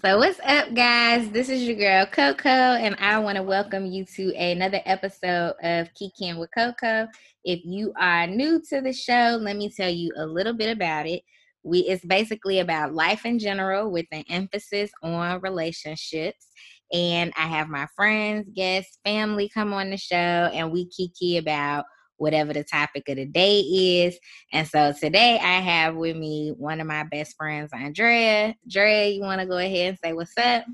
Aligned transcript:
So, 0.00 0.18
what's 0.18 0.38
up, 0.44 0.74
guys? 0.74 1.28
This 1.30 1.48
is 1.48 1.64
your 1.64 1.74
girl 1.74 2.06
Coco, 2.06 2.48
and 2.48 2.94
I 3.00 3.18
want 3.18 3.34
to 3.34 3.42
welcome 3.42 3.84
you 3.84 4.04
to 4.14 4.32
another 4.36 4.80
episode 4.84 5.54
of 5.60 5.88
Kikiing 6.00 6.38
with 6.38 6.50
Coco. 6.56 7.08
If 7.42 7.64
you 7.64 7.92
are 7.98 8.28
new 8.28 8.62
to 8.68 8.80
the 8.80 8.92
show, 8.92 9.36
let 9.40 9.56
me 9.56 9.72
tell 9.76 9.90
you 9.90 10.12
a 10.16 10.24
little 10.24 10.52
bit 10.52 10.70
about 10.70 11.08
it. 11.08 11.22
We 11.64 11.80
it's 11.80 12.04
basically 12.04 12.60
about 12.60 12.94
life 12.94 13.26
in 13.26 13.40
general 13.40 13.90
with 13.90 14.06
an 14.12 14.22
emphasis 14.30 14.92
on 15.02 15.40
relationships. 15.40 16.46
And 16.92 17.32
I 17.36 17.48
have 17.48 17.68
my 17.68 17.88
friends, 17.96 18.48
guests, 18.54 19.00
family 19.04 19.50
come 19.52 19.72
on 19.72 19.90
the 19.90 19.96
show, 19.96 20.16
and 20.16 20.70
we 20.70 20.88
kiki 20.90 21.38
about 21.38 21.86
whatever 22.18 22.52
the 22.52 22.64
topic 22.64 23.08
of 23.08 23.16
the 23.16 23.24
day 23.24 23.60
is. 23.60 24.18
And 24.52 24.66
so 24.66 24.92
today 24.92 25.38
I 25.38 25.60
have 25.60 25.96
with 25.96 26.16
me 26.16 26.52
one 26.56 26.80
of 26.80 26.86
my 26.86 27.04
best 27.04 27.36
friends, 27.36 27.70
Andrea. 27.72 28.54
Andrea, 28.64 29.08
you 29.08 29.22
want 29.22 29.40
to 29.40 29.46
go 29.46 29.56
ahead 29.56 29.90
and 29.90 29.98
say 30.04 30.12
what's 30.12 30.36
up? 30.36 30.64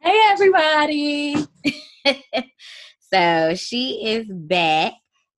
Hey, 0.00 0.20
everybody. 0.30 1.46
so 3.12 3.54
she 3.54 4.06
is 4.06 4.26
back. 4.28 4.92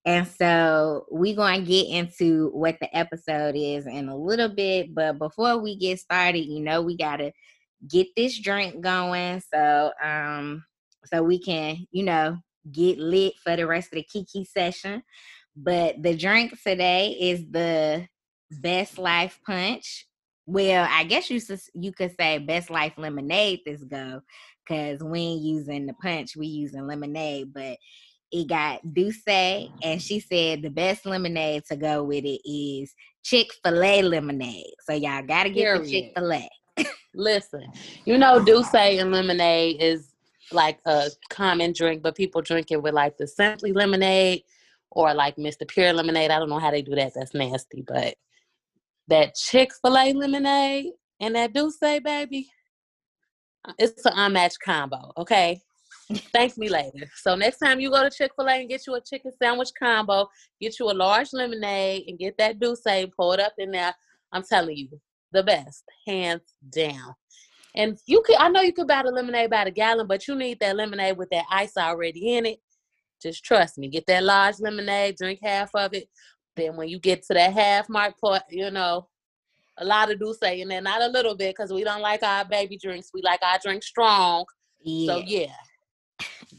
And 0.05 0.25
so 0.25 1.05
we're 1.09 1.35
going 1.35 1.61
to 1.61 1.67
get 1.67 1.87
into 1.87 2.49
what 2.53 2.77
the 2.79 2.95
episode 2.95 3.55
is 3.57 3.87
in 3.87 4.07
a 4.07 4.15
little 4.15 4.47
bit. 4.47 4.95
But 4.95 5.19
before 5.19 5.57
we 5.57 5.75
get 5.75 5.99
started, 5.99 6.45
you 6.45 6.61
know, 6.61 6.81
we 6.81 6.95
got 6.95 7.17
to 7.17 7.31
get 7.89 8.07
this 8.15 8.39
drink 8.39 8.81
going. 8.81 9.41
So, 9.53 9.91
um, 10.01 10.63
so 11.05 11.23
we 11.23 11.39
can, 11.39 11.85
you 11.91 12.03
know, 12.03 12.37
get 12.71 12.99
lit 12.99 13.33
for 13.43 13.55
the 13.55 13.67
rest 13.67 13.93
of 13.93 13.97
the 13.97 14.03
Kiki 14.03 14.45
session. 14.45 15.03
But 15.57 16.03
the 16.03 16.15
drink 16.15 16.53
today 16.61 17.17
is 17.19 17.43
the 17.49 18.07
Best 18.51 18.99
Life 18.99 19.39
Punch. 19.43 20.05
Well, 20.45 20.87
I 20.89 21.03
guess 21.03 21.29
you 21.29 21.41
you 21.73 21.91
could 21.91 22.13
say 22.17 22.37
Best 22.37 22.69
Life 22.69 22.93
Lemonade 22.95 23.61
this 23.65 23.83
go, 23.83 24.21
cause 24.67 24.99
we 25.03 25.19
ain't 25.19 25.41
using 25.41 25.87
the 25.87 25.93
punch, 25.93 26.37
we 26.37 26.45
using 26.45 26.85
lemonade. 26.85 27.53
But 27.53 27.77
it 28.31 28.47
got 28.47 28.81
D'ussé, 28.93 29.71
and 29.83 30.01
she 30.01 30.19
said 30.19 30.61
the 30.61 30.69
best 30.69 31.05
lemonade 31.05 31.63
to 31.71 31.75
go 31.75 32.03
with 32.03 32.23
it 32.23 32.41
is 32.47 32.93
Chick 33.23 33.47
Fil 33.63 33.83
A 33.83 34.01
lemonade. 34.03 34.73
So 34.81 34.93
y'all 34.93 35.23
gotta 35.25 35.49
get 35.49 35.63
Period. 35.63 35.85
the 35.85 35.91
Chick 35.91 36.11
Fil 36.15 36.33
A. 36.33 36.49
Listen, 37.15 37.65
you 38.05 38.17
know 38.17 38.43
D'ussé 38.43 39.01
and 39.01 39.11
lemonade 39.11 39.81
is 39.81 40.13
like 40.51 40.79
a 40.85 41.09
common 41.29 41.73
drink, 41.73 42.03
but 42.03 42.15
people 42.15 42.41
drink 42.41 42.67
it 42.69 42.81
with 42.81 42.93
like 42.93 43.17
the 43.17 43.27
Simply 43.27 43.73
lemonade 43.73 44.43
or 44.91 45.13
like 45.13 45.35
Mr. 45.35 45.67
Pure 45.67 45.93
lemonade. 45.93 46.31
I 46.31 46.39
don't 46.39 46.49
know 46.49 46.59
how 46.59 46.71
they 46.71 46.81
do 46.81 46.95
that. 46.95 47.13
That's 47.15 47.33
nasty. 47.33 47.83
But 47.85 48.15
that 49.07 49.35
Chick 49.35 49.71
fil 49.81 49.97
A 49.97 50.13
lemonade 50.13 50.91
and 51.19 51.35
that 51.35 51.53
D'ussé, 51.53 52.03
baby, 52.03 52.49
uh, 53.67 53.73
it's 53.77 54.05
an 54.05 54.13
unmatched 54.15 54.59
combo. 54.63 55.11
Okay. 55.17 55.61
Thank 56.33 56.57
me 56.57 56.69
later. 56.69 57.09
So 57.17 57.35
next 57.35 57.57
time 57.57 57.81
you 57.81 57.91
go 57.91 58.01
to 58.01 58.09
Chick 58.09 58.31
Fil 58.35 58.47
A 58.47 58.61
and 58.61 58.69
get 58.69 58.87
you 58.87 58.95
a 58.95 59.01
chicken 59.01 59.31
sandwich 59.41 59.71
combo, 59.77 60.27
get 60.61 60.79
you 60.79 60.89
a 60.89 60.93
large 60.93 61.33
lemonade 61.33 62.05
and 62.07 62.17
get 62.17 62.37
that 62.37 62.59
D'ussé, 62.59 63.11
pour 63.13 63.33
it 63.33 63.41
up 63.41 63.53
in 63.57 63.71
there. 63.71 63.93
I'm 64.31 64.43
telling 64.43 64.77
you, 64.77 64.89
the 65.33 65.43
best, 65.43 65.83
hands 66.05 66.41
down. 66.69 67.13
And 67.75 67.97
you 68.07 68.21
could, 68.25 68.37
I 68.37 68.49
know 68.49 68.61
you 68.61 68.73
could 68.73 68.87
buy 68.87 69.03
the 69.03 69.11
lemonade 69.11 69.49
by 69.49 69.65
the 69.65 69.71
gallon, 69.71 70.07
but 70.07 70.27
you 70.27 70.35
need 70.35 70.59
that 70.61 70.75
lemonade 70.75 71.17
with 71.17 71.29
that 71.31 71.45
ice 71.51 71.77
already 71.77 72.35
in 72.35 72.45
it. 72.45 72.59
Just 73.21 73.43
trust 73.43 73.77
me. 73.77 73.87
Get 73.87 74.05
that 74.07 74.23
large 74.23 74.59
lemonade, 74.59 75.17
drink 75.17 75.39
half 75.41 75.71
of 75.73 75.93
it. 75.93 76.07
Then 76.55 76.75
when 76.75 76.87
you 76.89 76.99
get 76.99 77.23
to 77.23 77.33
that 77.33 77.53
half 77.53 77.89
mark 77.89 78.19
point, 78.19 78.43
you 78.49 78.71
know, 78.71 79.07
a 79.77 79.85
lot 79.85 80.11
of 80.11 80.19
D'ussé, 80.19 80.61
and 80.61 80.71
then 80.71 80.83
not 80.83 81.01
a 81.01 81.07
little 81.07 81.35
bit, 81.35 81.55
because 81.55 81.71
we 81.71 81.83
don't 81.83 82.01
like 82.01 82.23
our 82.23 82.45
baby 82.45 82.77
drinks. 82.77 83.11
We 83.13 83.21
like 83.21 83.41
our 83.43 83.59
drink 83.63 83.83
strong. 83.83 84.45
Yeah. 84.81 85.13
So 85.13 85.23
yeah, 85.25 85.53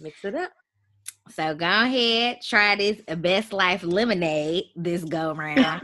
mix 0.01 0.25
it 0.25 0.35
up. 0.35 0.53
So 1.31 1.55
go 1.55 1.67
ahead, 1.67 2.39
try 2.43 2.77
this 2.77 3.01
Best 3.19 3.53
Life 3.53 3.83
lemonade 3.83 4.65
this 4.77 5.05
go 5.05 5.35
round, 5.35 5.83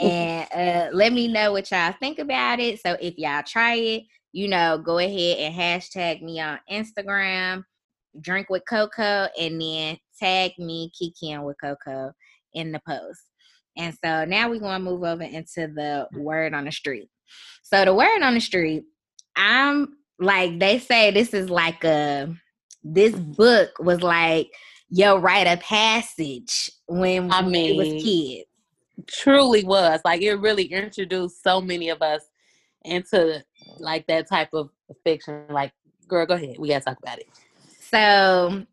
and 0.00 0.48
uh, 0.52 0.90
let 0.92 1.12
me 1.12 1.28
know 1.28 1.52
what 1.52 1.70
y'all 1.70 1.94
think 1.98 2.18
about 2.18 2.58
it. 2.60 2.80
So 2.80 2.96
if 3.00 3.16
y'all 3.16 3.42
try 3.46 3.74
it, 3.74 4.02
you 4.32 4.48
know, 4.48 4.78
go 4.78 4.98
ahead 4.98 5.38
and 5.38 5.54
hashtag 5.54 6.20
me 6.20 6.40
on 6.40 6.58
Instagram 6.70 7.64
drink 8.20 8.50
with 8.50 8.62
Coco, 8.68 9.28
and 9.38 9.60
then 9.60 9.96
tag 10.18 10.52
me 10.58 10.90
Kikiing 11.00 11.44
with 11.44 11.56
Coco 11.62 12.12
in 12.54 12.72
the 12.72 12.80
post. 12.86 13.20
And 13.76 13.96
so 14.04 14.24
now 14.24 14.50
we're 14.50 14.60
going 14.60 14.84
to 14.84 14.90
move 14.90 15.02
over 15.02 15.22
into 15.22 15.68
the 15.68 16.08
mm. 16.14 16.18
word 16.18 16.54
on 16.54 16.64
the 16.64 16.72
street. 16.72 17.08
So 17.62 17.84
the 17.84 17.94
word 17.94 18.22
on 18.22 18.34
the 18.34 18.40
street, 18.40 18.84
I'm 19.36 19.96
like 20.18 20.58
they 20.60 20.78
say 20.78 21.10
this 21.10 21.34
is 21.34 21.50
like 21.50 21.82
a 21.84 22.34
this 22.84 23.14
book 23.14 23.70
was 23.80 24.02
like 24.02 24.50
your 24.88 25.18
rite 25.18 25.46
of 25.46 25.60
passage 25.60 26.70
when 26.86 27.32
I 27.32 27.42
mean, 27.42 27.78
we 27.78 27.94
was 27.94 28.02
kids. 28.02 28.48
Truly 29.08 29.64
was 29.64 30.00
like 30.04 30.20
it 30.20 30.34
really 30.34 30.64
introduced 30.64 31.42
so 31.42 31.60
many 31.60 31.88
of 31.88 32.02
us 32.02 32.22
into 32.84 33.42
like 33.78 34.06
that 34.08 34.28
type 34.28 34.50
of 34.52 34.68
fiction. 35.02 35.44
Like, 35.48 35.72
girl, 36.06 36.26
go 36.26 36.34
ahead, 36.34 36.56
we 36.58 36.68
gotta 36.68 36.84
talk 36.84 36.98
about 37.02 37.18
it. 37.18 37.28
So 37.80 38.66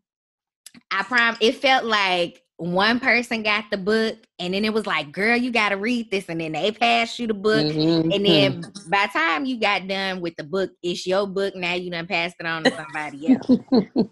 I 0.92 1.04
prom 1.04 1.38
it 1.40 1.56
felt 1.56 1.86
like 1.86 2.42
one 2.60 3.00
person 3.00 3.42
got 3.42 3.66
the 3.72 3.78
book 3.78 4.18
and 4.38 4.54
then 4.54 4.66
it 4.66 4.74
was 4.74 4.86
like, 4.86 5.14
girl, 5.14 5.38
you 5.38 5.50
gotta 5.50 5.78
read 5.78 6.12
this, 6.12 6.26
and 6.28 6.42
then 6.42 6.52
they 6.52 6.72
passed 6.72 7.18
you 7.18 7.28
the 7.28 7.34
book. 7.34 7.66
Mm-hmm. 7.66 8.12
And 8.12 8.26
then 8.26 8.62
by 8.90 9.08
the 9.08 9.20
time 9.20 9.46
you 9.46 9.60
got 9.60 9.88
done 9.88 10.20
with 10.20 10.36
the 10.36 10.44
book, 10.44 10.72
it's 10.84 11.08
your 11.08 11.26
book. 11.26 11.56
Now 11.56 11.74
you 11.74 11.90
done 11.90 12.08
passed 12.08 12.36
it 12.40 12.46
on 12.46 12.64
to 12.64 12.72
somebody 12.72 13.34
else. 13.34 13.48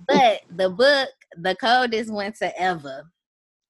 but 0.07 0.41
the 0.55 0.69
book, 0.69 1.09
the 1.37 1.55
coldest 1.55 2.11
winter 2.13 2.51
ever. 2.57 3.03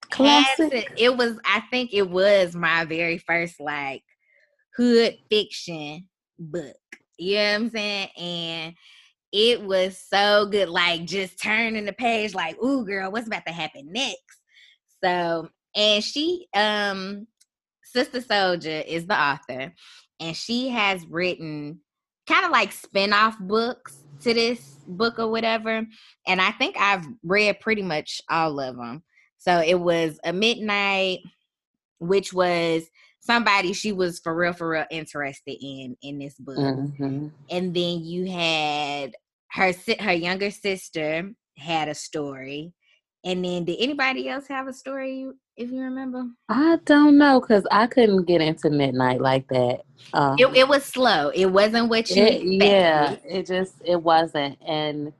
Classic. 0.09 0.91
it 0.95 1.17
was, 1.17 1.37
I 1.43 1.61
think 1.69 1.93
it 1.93 2.09
was 2.09 2.55
my 2.55 2.85
very 2.85 3.17
first 3.17 3.59
like 3.59 4.03
hood 4.75 5.15
fiction 5.29 6.07
book. 6.39 6.75
You 7.17 7.35
know 7.35 7.43
what 7.43 7.55
I'm 7.55 7.69
saying? 7.71 8.09
And 8.17 8.73
it 9.31 9.61
was 9.63 9.97
so 9.97 10.45
good. 10.45 10.69
Like 10.69 11.05
just 11.05 11.41
turning 11.41 11.85
the 11.85 11.93
page, 11.93 12.33
like, 12.33 12.61
ooh, 12.63 12.85
girl, 12.85 13.11
what's 13.11 13.27
about 13.27 13.45
to 13.45 13.53
happen 13.53 13.91
next? 13.91 14.41
So, 15.03 15.49
and 15.75 16.03
she, 16.03 16.47
um, 16.53 17.27
Sister 17.83 18.19
Souljah 18.19 18.85
is 18.85 19.07
the 19.07 19.19
author, 19.19 19.73
and 20.19 20.35
she 20.35 20.69
has 20.69 21.05
written 21.07 21.79
kind 22.27 22.45
of 22.45 22.51
like 22.51 22.71
spin-off 22.71 23.39
books 23.39 24.03
to 24.21 24.33
this 24.33 24.77
book 24.87 25.19
or 25.19 25.29
whatever. 25.29 25.85
And 26.27 26.41
I 26.41 26.51
think 26.51 26.75
I've 26.77 27.05
read 27.23 27.59
pretty 27.59 27.83
much 27.83 28.21
all 28.29 28.59
of 28.59 28.75
them. 28.75 29.03
So 29.37 29.61
it 29.61 29.79
was 29.79 30.19
a 30.23 30.33
midnight, 30.33 31.19
which 31.99 32.33
was 32.33 32.89
somebody 33.27 33.73
she 33.73 33.91
was 33.91 34.19
for 34.19 34.33
real 34.33 34.53
for 34.53 34.69
real 34.69 34.85
interested 34.89 35.57
in 35.61 35.95
in 36.01 36.17
this 36.17 36.35
book. 36.35 36.57
Mm-hmm. 36.57 37.27
and 37.51 37.73
then 37.75 38.03
you 38.03 38.31
had 38.31 39.13
her 39.51 39.73
her 39.99 40.13
younger 40.13 40.49
sister 40.49 41.31
had 41.57 41.89
a 41.89 41.95
story. 41.95 42.73
And 43.25 43.43
then 43.43 43.65
did 43.65 43.77
anybody 43.79 44.29
else 44.29 44.47
have 44.47 44.67
a 44.67 44.73
story 44.73 45.27
if 45.57 45.69
you 45.69 45.81
remember? 45.81 46.23
I 46.47 46.77
don't 46.85 47.17
know 47.17 47.41
because 47.41 47.65
i 47.71 47.85
couldn't 47.87 48.25
get 48.25 48.41
into 48.41 48.69
midnight 48.69 49.19
like 49.19 49.47
that. 49.49 49.81
Um, 50.13 50.37
it, 50.39 50.47
it 50.55 50.67
was 50.67 50.85
slow. 50.85 51.29
It 51.29 51.47
wasn't 51.47 51.89
what 51.89 52.09
you 52.09 52.23
it, 52.23 52.43
yeah 52.43 53.17
it 53.25 53.45
just 53.45 53.75
it 53.83 54.01
wasn't. 54.01 54.57
And 54.65 55.11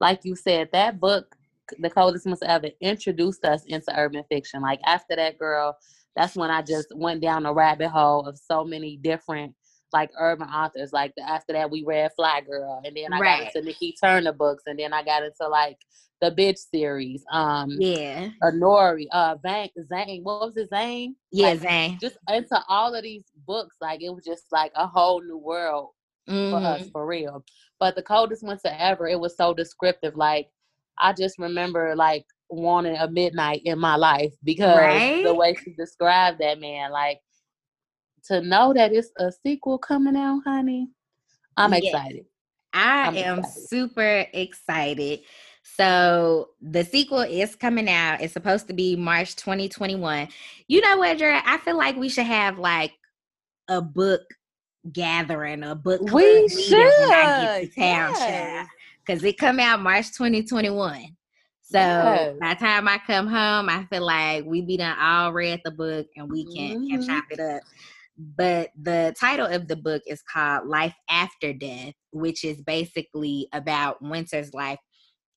like 0.00 0.24
you 0.24 0.34
said 0.34 0.70
that 0.72 0.98
book 0.98 1.36
the 1.78 1.90
coldest 1.90 2.26
must 2.26 2.42
ever 2.42 2.68
introduced 2.80 3.44
us 3.44 3.64
into 3.66 3.96
urban 3.96 4.24
fiction. 4.28 4.62
Like 4.62 4.80
after 4.84 5.14
that 5.16 5.38
girl 5.38 5.76
that's 6.16 6.36
when 6.36 6.50
I 6.50 6.62
just 6.62 6.88
went 6.94 7.22
down 7.22 7.46
a 7.46 7.52
rabbit 7.52 7.88
hole 7.88 8.26
of 8.26 8.38
so 8.38 8.64
many 8.64 8.96
different 8.96 9.54
like 9.92 10.10
urban 10.18 10.48
authors. 10.48 10.92
Like 10.92 11.12
the, 11.16 11.22
after 11.28 11.52
that, 11.52 11.70
we 11.70 11.84
read 11.84 12.10
Fly 12.16 12.42
Girl, 12.42 12.80
and 12.84 12.96
then 12.96 13.12
I 13.12 13.18
right. 13.18 13.44
got 13.44 13.56
into 13.56 13.66
Nikki 13.66 13.94
Turner 14.02 14.32
books, 14.32 14.64
and 14.66 14.78
then 14.78 14.92
I 14.92 15.02
got 15.02 15.22
into 15.22 15.48
like 15.48 15.78
the 16.20 16.30
Bitch 16.30 16.58
series. 16.58 17.24
Um, 17.30 17.70
yeah, 17.78 18.30
Noire, 18.52 18.98
uh, 19.12 19.36
Zane, 19.42 19.70
Zane, 19.88 20.22
what 20.22 20.40
was 20.40 20.54
his 20.54 20.70
name? 20.70 21.16
Yeah, 21.32 21.50
like, 21.50 21.60
Zane. 21.60 21.98
Just 22.00 22.18
into 22.28 22.62
all 22.68 22.94
of 22.94 23.02
these 23.02 23.24
books, 23.46 23.76
like 23.80 24.02
it 24.02 24.10
was 24.10 24.24
just 24.24 24.44
like 24.52 24.72
a 24.74 24.86
whole 24.86 25.22
new 25.22 25.38
world 25.38 25.90
mm-hmm. 26.28 26.50
for 26.50 26.64
us, 26.64 26.82
mm-hmm. 26.82 26.90
for 26.90 27.06
real. 27.06 27.44
But 27.78 27.96
the 27.96 28.02
coldest 28.02 28.42
winter 28.42 28.74
ever, 28.78 29.08
it 29.08 29.18
was 29.18 29.36
so 29.36 29.54
descriptive. 29.54 30.16
Like 30.16 30.48
I 30.98 31.12
just 31.12 31.38
remember 31.38 31.96
like 31.96 32.26
wanting 32.50 32.96
a 32.96 33.08
midnight 33.08 33.62
in 33.64 33.78
my 33.78 33.96
life 33.96 34.34
because 34.44 34.76
right? 34.76 35.24
the 35.24 35.34
way 35.34 35.54
she 35.54 35.72
described 35.72 36.40
that 36.40 36.60
man, 36.60 36.90
like 36.90 37.20
to 38.24 38.40
know 38.42 38.72
that 38.74 38.92
it's 38.92 39.10
a 39.18 39.32
sequel 39.44 39.78
coming 39.78 40.16
out, 40.16 40.42
honey. 40.44 40.88
I'm 41.56 41.72
yes. 41.72 41.82
excited. 41.84 42.24
I 42.72 43.06
I'm 43.06 43.16
am 43.16 43.38
excited. 43.40 43.68
super 43.68 44.26
excited. 44.32 45.20
So 45.62 46.50
the 46.60 46.84
sequel 46.84 47.20
is 47.20 47.54
coming 47.54 47.88
out. 47.88 48.20
It's 48.20 48.32
supposed 48.32 48.66
to 48.68 48.74
be 48.74 48.96
March 48.96 49.36
2021. 49.36 50.28
You 50.68 50.80
know 50.80 50.98
what, 50.98 51.18
Jared? 51.18 51.42
I 51.46 51.58
feel 51.58 51.76
like 51.76 51.96
we 51.96 52.08
should 52.08 52.26
have 52.26 52.58
like 52.58 52.92
a 53.68 53.80
book 53.80 54.22
gathering 54.92 55.62
a 55.62 55.74
book 55.74 56.00
club 56.00 56.14
we 56.14 56.48
should. 56.48 56.72
when 56.72 57.12
I 57.12 57.60
get 57.60 57.74
to 57.74 57.80
town, 57.80 58.14
yes. 58.16 58.68
Because 59.04 59.24
it 59.24 59.38
come 59.38 59.60
out 59.60 59.80
March 59.80 60.12
2021. 60.12 61.16
So 61.70 61.78
yes. 61.78 62.36
by 62.40 62.54
the 62.54 62.60
time 62.60 62.88
I 62.88 62.98
come 62.98 63.28
home, 63.28 63.68
I 63.68 63.84
feel 63.84 64.04
like 64.04 64.44
we 64.44 64.60
be 64.60 64.76
done 64.76 64.98
all 64.98 65.32
read 65.32 65.60
the 65.64 65.70
book 65.70 66.08
and 66.16 66.28
we 66.28 66.44
can, 66.44 66.78
mm-hmm. 66.78 66.88
can 66.88 67.06
chop 67.06 67.24
it 67.30 67.38
up. 67.38 67.62
But 68.18 68.70
the 68.80 69.14
title 69.18 69.46
of 69.46 69.68
the 69.68 69.76
book 69.76 70.02
is 70.06 70.20
called 70.20 70.66
Life 70.66 70.96
After 71.08 71.52
Death, 71.52 71.94
which 72.12 72.44
is 72.44 72.60
basically 72.60 73.46
about 73.52 74.02
Winter's 74.02 74.52
life 74.52 74.80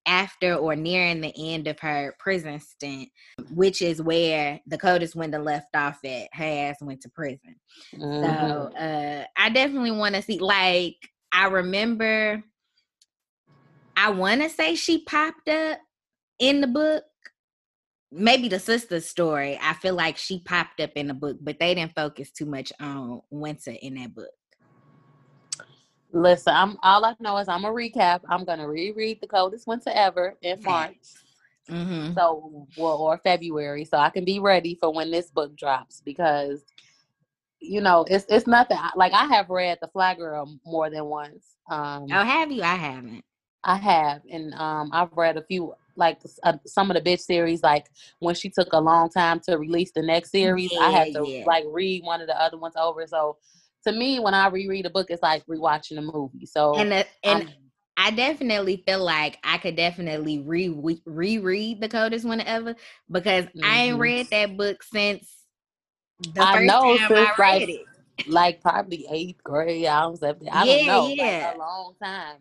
after 0.07 0.55
or 0.55 0.75
nearing 0.75 1.21
the 1.21 1.33
end 1.37 1.67
of 1.67 1.79
her 1.79 2.15
prison 2.19 2.59
stint, 2.59 3.09
which 3.51 3.83
is 3.83 4.01
where 4.01 4.59
Dakota 4.67 5.07
Swindle 5.07 5.43
left 5.43 5.75
off 5.75 5.99
at. 6.03 6.29
Her 6.33 6.43
ass 6.43 6.77
went 6.81 7.01
to 7.01 7.09
prison. 7.09 7.55
Mm-hmm. 7.95 8.23
So 8.25 8.75
uh, 8.75 9.25
I 9.37 9.49
definitely 9.49 9.91
want 9.91 10.15
to 10.15 10.23
see, 10.23 10.39
like, 10.39 10.97
I 11.31 11.45
remember, 11.45 12.43
I 13.95 14.09
want 14.09 14.41
to 14.41 14.49
say 14.49 14.73
she 14.73 15.03
popped 15.03 15.47
up 15.47 15.77
in 16.39 16.61
the 16.61 16.67
book. 16.67 17.03
Maybe 18.11 18.47
the 18.47 18.59
sister's 18.59 19.09
story. 19.09 19.57
I 19.59 19.73
feel 19.73 19.95
like 19.95 20.17
she 20.17 20.39
popped 20.39 20.79
up 20.79 20.91
in 20.95 21.07
the 21.07 21.15
book, 21.15 21.37
but 21.41 21.59
they 21.59 21.73
didn't 21.73 21.95
focus 21.95 22.29
too 22.29 22.45
much 22.45 22.71
on 22.79 23.21
Winter 23.31 23.73
in 23.81 23.95
that 23.95 24.13
book. 24.13 24.29
Listen, 26.11 26.53
I'm 26.55 26.77
all 26.83 27.03
I 27.03 27.15
know 27.19 27.37
is 27.37 27.47
I'm 27.47 27.63
gonna 27.63 27.73
recap. 27.73 28.21
I'm 28.29 28.45
gonna 28.45 28.67
reread 28.67 29.19
the 29.19 29.27
coldest 29.27 29.65
winter 29.65 29.89
ever 29.91 30.37
in 30.43 30.61
March. 30.61 30.95
Mm-hmm. 31.69 32.13
So 32.13 32.67
well, 32.77 32.97
or 32.97 33.17
February, 33.17 33.83
so 33.83 33.97
I 33.97 34.11
can 34.11 34.23
be 34.23 34.39
ready 34.39 34.77
for 34.79 34.93
when 34.93 35.09
this 35.09 35.31
book 35.31 35.55
drops 35.57 36.01
because 36.05 36.63
you 37.59 37.81
know 37.81 38.05
it's 38.07 38.25
it's 38.29 38.45
nothing 38.45 38.77
like 38.95 39.13
I 39.13 39.25
have 39.25 39.49
read 39.49 39.79
the 39.81 39.87
Fly 39.87 40.13
Girl 40.13 40.55
more 40.65 40.91
than 40.91 41.05
once. 41.05 41.55
Um, 41.67 42.05
oh, 42.11 42.23
have 42.23 42.51
you? 42.51 42.61
I 42.61 42.75
haven't. 42.75 43.25
I 43.63 43.77
have, 43.77 44.21
and 44.29 44.53
um, 44.53 44.91
I've 44.93 45.13
read 45.13 45.37
a 45.37 45.43
few 45.43 45.73
like 45.95 46.19
uh, 46.43 46.53
some 46.65 46.91
of 46.91 46.95
the 46.95 47.01
bitch 47.01 47.21
series. 47.21 47.63
Like 47.63 47.87
when 48.19 48.35
she 48.35 48.49
took 48.49 48.73
a 48.73 48.79
long 48.79 49.09
time 49.09 49.39
to 49.47 49.57
release 49.57 49.91
the 49.93 50.01
next 50.01 50.31
series, 50.31 50.71
yeah, 50.71 50.79
I 50.79 50.91
had 50.91 51.13
to 51.13 51.23
yeah. 51.27 51.43
like 51.45 51.65
read 51.69 52.03
one 52.03 52.21
of 52.21 52.27
the 52.27 52.39
other 52.41 52.57
ones 52.57 52.75
over. 52.77 53.05
So 53.07 53.37
to 53.85 53.91
me, 53.91 54.19
when 54.19 54.33
I 54.33 54.47
reread 54.47 54.85
a 54.85 54.89
book, 54.89 55.07
it's 55.09 55.23
like 55.23 55.45
rewatching 55.45 55.97
a 55.97 56.01
movie. 56.01 56.45
So 56.45 56.75
and 56.75 56.91
the, 56.91 57.05
and. 57.23 57.43
I'm, 57.43 57.49
I 57.95 58.09
definitely 58.09 58.83
feel 58.87 59.03
like 59.03 59.37
I 59.43 59.59
could 59.59 59.75
definitely 59.75 60.39
re 60.39 60.75
reread 61.05 61.79
the 61.79 61.87
coldest 61.87 62.25
one 62.25 62.41
ever 62.41 62.75
because 63.11 63.45
mm-hmm. 63.45 63.63
I 63.63 63.77
ain't 63.83 63.99
read 63.99 64.29
that 64.31 64.57
book 64.57 64.81
since 64.81 65.43
the 66.33 66.41
I 66.41 66.53
first 66.55 66.65
know, 66.65 66.97
time 66.97 67.11
I 67.11 67.33
read 67.37 67.61
like, 67.61 67.69
it. 67.69 68.27
Like 68.27 68.61
probably 68.61 69.05
eighth 69.11 69.43
grade. 69.43 69.85
I 69.85 70.01
don't, 70.01 70.23
I 70.23 70.65
don't 70.65 70.87
know. 70.87 71.07
Yeah. 71.07 71.47
Like 71.47 71.55
a 71.55 71.59
long 71.59 71.93
time. 72.01 72.37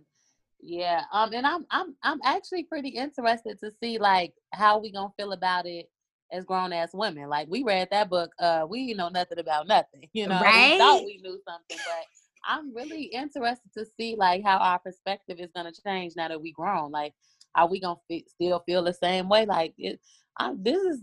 Yeah. 0.63 1.03
Um. 1.13 1.33
And 1.35 1.47
I'm 1.47 1.67
I'm 1.71 1.97
I'm 2.03 2.21
actually 2.25 2.63
pretty 2.63 2.91
interested 2.91 3.59
to 3.61 3.73
see 3.83 3.99
like 3.99 4.33
how 4.53 4.79
we 4.79 4.93
gonna 4.93 5.13
feel 5.19 5.33
about 5.33 5.67
it 5.67 5.91
as 6.33 6.45
grown 6.45 6.73
ass 6.73 6.91
women. 6.95 7.29
Like 7.29 7.49
we 7.51 7.65
read 7.65 7.89
that 7.91 8.09
book, 8.09 8.31
uh, 8.39 8.65
we 8.69 8.95
know 8.95 9.09
nothing 9.09 9.39
about 9.39 9.67
nothing. 9.67 10.09
You 10.15 10.29
know, 10.29 10.41
right? 10.41 10.73
we 10.73 10.79
thought 10.79 11.05
we 11.05 11.19
knew 11.23 11.39
something, 11.47 11.79
but 11.85 12.05
I'm 12.45 12.75
really 12.75 13.05
interested 13.05 13.73
to 13.77 13.85
see 13.99 14.15
like 14.17 14.43
how 14.45 14.59
our 14.59 14.79
perspective 14.79 15.39
is 15.41 15.51
gonna 15.55 15.73
change 15.85 16.15
now 16.17 16.29
that 16.29 16.41
we 16.41 16.53
grown. 16.53 16.93
Like, 16.93 17.15
are 17.57 17.69
we 17.69 17.81
gonna 17.81 17.99
f- 18.11 18.23
still 18.29 18.63
feel 18.65 18.85
the 18.85 18.95
same 18.95 19.29
way? 19.29 19.45
Like, 19.47 19.75
it, 19.79 20.01
I, 20.39 20.53
this 20.57 20.81
is 20.81 21.01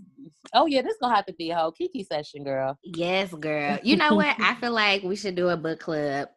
oh 0.53 0.67
yeah, 0.67 0.81
this 0.81 0.95
gonna 1.01 1.15
have 1.15 1.25
to 1.25 1.33
be 1.33 1.51
a 1.51 1.57
whole 1.57 1.71
Kiki 1.71 2.03
session, 2.03 2.45
girl. 2.45 2.77
Yes, 2.83 3.33
girl. 3.33 3.77
You 3.83 3.97
know 3.97 4.15
what? 4.15 4.35
I 4.39 4.55
feel 4.61 4.71
like 4.71 5.03
we 5.03 5.17
should 5.17 5.35
do 5.35 5.49
a 5.49 5.57
book 5.57 5.81
club 5.81 6.29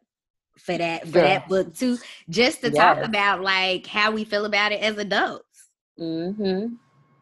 for 0.57 0.77
that 0.77 1.03
for 1.05 1.19
that 1.19 1.47
book 1.47 1.73
too, 1.73 1.97
just 2.29 2.61
to 2.61 2.69
yes. 2.69 2.77
talk 2.77 3.03
about 3.03 3.41
like 3.41 3.85
how 3.87 4.11
we 4.11 4.23
feel 4.23 4.45
about 4.45 4.71
it 4.71 4.81
as 4.81 4.97
adults. 4.97 5.69
Mm-hmm. 5.99 6.75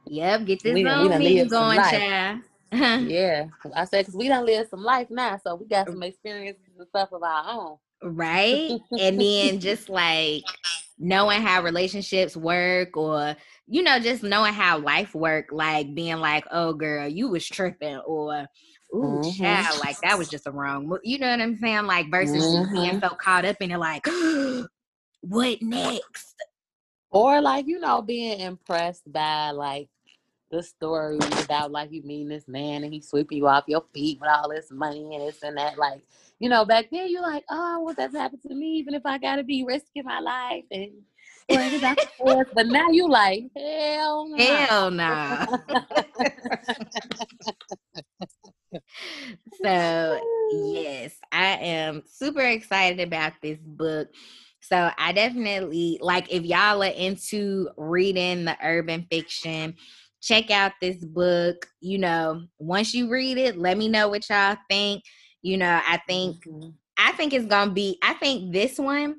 Yep, 0.07 0.45
get 0.45 0.63
this 0.63 0.74
we, 0.74 0.83
me 0.83 1.45
going, 1.45 1.78
child. 1.78 2.42
yeah, 2.72 3.45
I 3.75 3.86
said 3.86 4.01
because 4.01 4.16
we 4.16 4.28
don't 4.28 4.45
live 4.45 4.68
some 4.69 4.83
life 4.83 5.07
now, 5.10 5.39
so 5.44 5.56
we 5.56 5.68
got 5.68 5.88
some 5.88 6.04
experiences 6.04 6.63
and 6.78 6.88
stuff 6.88 7.12
of 7.12 7.24
our 7.24 7.45
own. 7.50 7.78
Right, 8.04 8.80
and 9.00 9.19
then 9.19 9.60
just 9.60 9.89
like 9.89 10.44
knowing 10.98 11.42
how 11.42 11.63
relationships 11.63 12.36
work, 12.38 12.95
or 12.95 13.36
you 13.68 13.84
know, 13.84 14.00
just 14.00 14.24
knowing 14.24 14.54
how 14.54 14.80
life 14.80 15.13
work, 15.13 15.48
like 15.51 15.94
being 15.94 16.18
like, 16.18 16.45
"Oh, 16.51 16.74
girl, 16.74 17.07
you 17.07 17.30
was 17.30 17.45
tripping," 17.45 17.98
or 17.98 18.48
ooh, 18.94 19.22
mm-hmm. 19.22 19.44
child, 19.44 19.80
like 19.84 20.00
that 20.02 20.18
was 20.18 20.30
just 20.30 20.48
a 20.48 20.52
wrong. 20.52 20.98
You 21.04 21.20
know 21.20 21.30
what 21.30 21.42
I'm 21.42 21.58
saying? 21.58 21.86
Like 21.86 22.10
versus 22.10 22.44
mm-hmm. 22.44 22.74
being 22.74 23.00
so 23.00 23.10
caught 23.10 23.46
up 23.46 23.58
in 23.62 23.72
it, 23.72 23.78
like, 23.78 24.06
what 25.22 25.62
next? 25.62 26.36
Or 27.12 27.42
like, 27.42 27.68
you 27.68 27.80
know, 27.80 28.02
being 28.02 28.40
impressed 28.40 29.12
by 29.12 29.52
like 29.52 29.90
the 30.50 30.64
story 30.64 31.18
about 31.44 31.72
like 31.72 31.92
you 31.92 32.04
meeting 32.04 32.30
this 32.30 32.48
man 32.48 32.84
and 32.84 32.94
he 32.94 33.02
sweeping 33.02 33.38
you 33.38 33.48
off 33.48 33.64
your 33.68 33.84
feet 33.94 34.20
with 34.20 34.30
all 34.30 34.50
this 34.50 34.72
money 34.72 35.16
and 35.16 35.28
this 35.28 35.44
and 35.44 35.58
that. 35.58 35.78
Like, 35.78 36.02
you 36.40 36.50
know, 36.50 36.66
back 36.66 36.88
then 36.92 37.10
you're 37.10 37.22
like, 37.22 37.44
oh, 37.50 37.82
what 37.82 37.98
that's 37.98 38.16
happened 38.16 38.42
to 38.44 38.56
me, 38.56 38.78
even 38.78 38.94
if 38.94 39.06
I 39.06 39.18
gotta 39.18 39.44
be 39.44 39.64
risking 39.64 40.06
my 40.06 40.20
life 40.20 40.64
and 40.72 40.92
but 42.54 42.68
now 42.68 42.90
you 42.90 43.10
like, 43.10 43.46
hell 43.56 44.28
no. 44.30 44.38
Hell 44.38 44.92
no. 44.92 45.48
so 49.64 50.20
yes, 50.52 51.16
I 51.32 51.58
am 51.58 52.04
super 52.06 52.42
excited 52.42 53.00
about 53.00 53.34
this 53.42 53.60
book. 53.64 54.10
So 54.62 54.92
I 54.98 55.12
definitely 55.12 55.98
like 56.02 56.32
if 56.32 56.44
y'all 56.44 56.84
are 56.84 56.88
into 56.88 57.70
reading 57.78 58.46
the 58.46 58.56
urban 58.64 59.08
fiction, 59.12 59.76
check 60.22 60.52
out 60.52 60.74
this 60.82 61.04
book. 61.04 61.68
You 61.80 61.98
know, 61.98 62.44
once 62.60 62.94
you 62.94 63.10
read 63.10 63.38
it, 63.38 63.58
let 63.58 63.78
me 63.78 63.90
know 63.90 64.08
what 64.10 64.30
y'all 64.30 64.58
think. 64.70 65.04
You 65.42 65.58
know, 65.58 65.82
I 65.88 66.00
think 66.08 66.46
mm-hmm. 66.46 66.70
I 66.98 67.12
think 67.14 67.34
it's 67.34 67.48
gonna 67.48 67.72
be. 67.72 67.98
I 68.04 68.14
think 68.14 68.54
this 68.54 68.78
one 68.78 69.16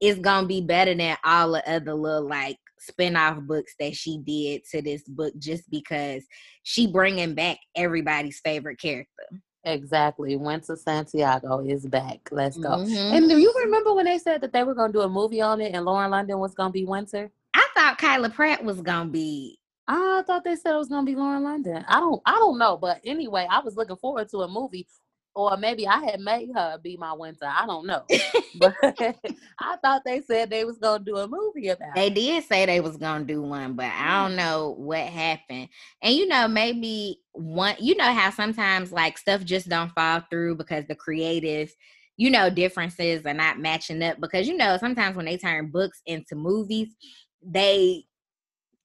is 0.00 0.18
gonna 0.18 0.46
be 0.46 0.60
better 0.60 0.94
than 0.94 1.16
all 1.24 1.52
the 1.52 1.70
other 1.70 1.94
little 1.94 2.28
like 2.28 2.58
spin-off 2.84 3.40
books 3.42 3.74
that 3.80 3.94
she 3.94 4.18
did 4.18 4.62
to 4.70 4.82
this 4.82 5.02
book 5.08 5.34
just 5.38 5.68
because 5.70 6.24
she 6.62 6.86
bringing 6.86 7.34
back 7.34 7.58
everybody's 7.76 8.40
favorite 8.40 8.80
character 8.80 9.24
Exactly. 9.64 10.36
Winter 10.36 10.76
Santiago 10.76 11.64
is 11.66 11.86
back. 11.86 12.28
Let's 12.30 12.56
go. 12.56 12.68
Mm-hmm. 12.68 13.16
And 13.16 13.28
do 13.28 13.38
you 13.38 13.52
remember 13.64 13.94
when 13.94 14.04
they 14.04 14.18
said 14.18 14.40
that 14.42 14.52
they 14.52 14.62
were 14.62 14.74
going 14.74 14.92
to 14.92 14.98
do 14.98 15.02
a 15.02 15.08
movie 15.08 15.40
on 15.40 15.60
it 15.60 15.74
and 15.74 15.84
Lauren 15.84 16.10
London 16.10 16.38
was 16.38 16.54
going 16.54 16.68
to 16.68 16.72
be 16.72 16.84
Winter? 16.84 17.30
I 17.54 17.66
thought 17.74 17.98
Kyla 17.98 18.30
Pratt 18.30 18.62
was 18.62 18.80
going 18.80 19.06
to 19.06 19.12
be. 19.12 19.58
I 19.88 20.22
thought 20.26 20.44
they 20.44 20.56
said 20.56 20.74
it 20.74 20.78
was 20.78 20.88
going 20.88 21.04
to 21.04 21.10
be 21.10 21.16
Lauren 21.16 21.42
London. 21.42 21.84
I 21.88 22.00
don't. 22.00 22.20
I 22.26 22.32
don't 22.32 22.58
know, 22.58 22.76
but 22.76 23.00
anyway, 23.04 23.46
I 23.50 23.60
was 23.60 23.76
looking 23.76 23.96
forward 23.96 24.28
to 24.30 24.38
a 24.38 24.48
movie 24.48 24.86
or 25.34 25.56
maybe 25.56 25.86
I 25.86 26.04
had 26.04 26.20
made 26.20 26.50
her 26.54 26.78
be 26.78 26.96
my 26.96 27.12
winter. 27.12 27.46
I 27.46 27.66
don't 27.66 27.86
know, 27.86 28.02
but 28.56 28.74
I 29.60 29.76
thought 29.82 30.02
they 30.04 30.22
said 30.22 30.50
they 30.50 30.64
was 30.64 30.78
gonna 30.78 31.04
do 31.04 31.16
a 31.16 31.28
movie 31.28 31.68
about. 31.68 31.94
They 31.94 32.06
it. 32.06 32.14
did 32.14 32.44
say 32.44 32.66
they 32.66 32.80
was 32.80 32.96
gonna 32.96 33.24
do 33.24 33.42
one, 33.42 33.74
but 33.74 33.86
I 33.86 34.22
don't 34.22 34.36
know 34.36 34.74
what 34.78 35.00
happened. 35.00 35.68
And 36.02 36.14
you 36.14 36.26
know, 36.26 36.46
maybe 36.46 37.20
one. 37.32 37.76
You 37.80 37.96
know 37.96 38.12
how 38.12 38.30
sometimes 38.30 38.92
like 38.92 39.18
stuff 39.18 39.44
just 39.44 39.68
don't 39.68 39.92
fall 39.92 40.22
through 40.30 40.56
because 40.56 40.86
the 40.86 40.94
creative, 40.94 41.74
you 42.16 42.30
know, 42.30 42.48
differences 42.48 43.26
are 43.26 43.34
not 43.34 43.58
matching 43.58 44.02
up. 44.02 44.20
Because 44.20 44.46
you 44.46 44.56
know, 44.56 44.76
sometimes 44.78 45.16
when 45.16 45.26
they 45.26 45.36
turn 45.36 45.70
books 45.70 46.00
into 46.06 46.36
movies, 46.36 46.94
they 47.42 48.04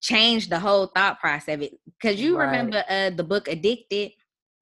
change 0.01 0.49
the 0.49 0.59
whole 0.59 0.87
thought 0.87 1.19
process 1.19 1.55
of 1.55 1.61
it. 1.61 1.73
Because 1.85 2.19
you 2.19 2.37
right. 2.37 2.45
remember 2.45 2.83
uh, 2.89 3.11
the 3.11 3.23
book 3.23 3.47
Addicted 3.47 4.11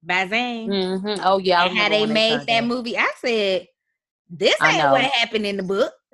by 0.03 0.27
Zane. 0.27 0.69
Mm-hmm. 0.69 1.21
Oh 1.23 1.37
yeah, 1.37 1.65
and 1.65 1.77
how 1.77 1.89
they 1.89 2.05
made 2.05 2.39
that, 2.41 2.47
that 2.47 2.63
movie. 2.65 2.97
I 2.97 3.11
said, 3.19 3.67
"This 4.29 4.55
ain't 4.61 4.91
what 4.91 5.01
happened 5.01 5.45
in 5.45 5.57
the 5.57 5.63
book." 5.63 5.93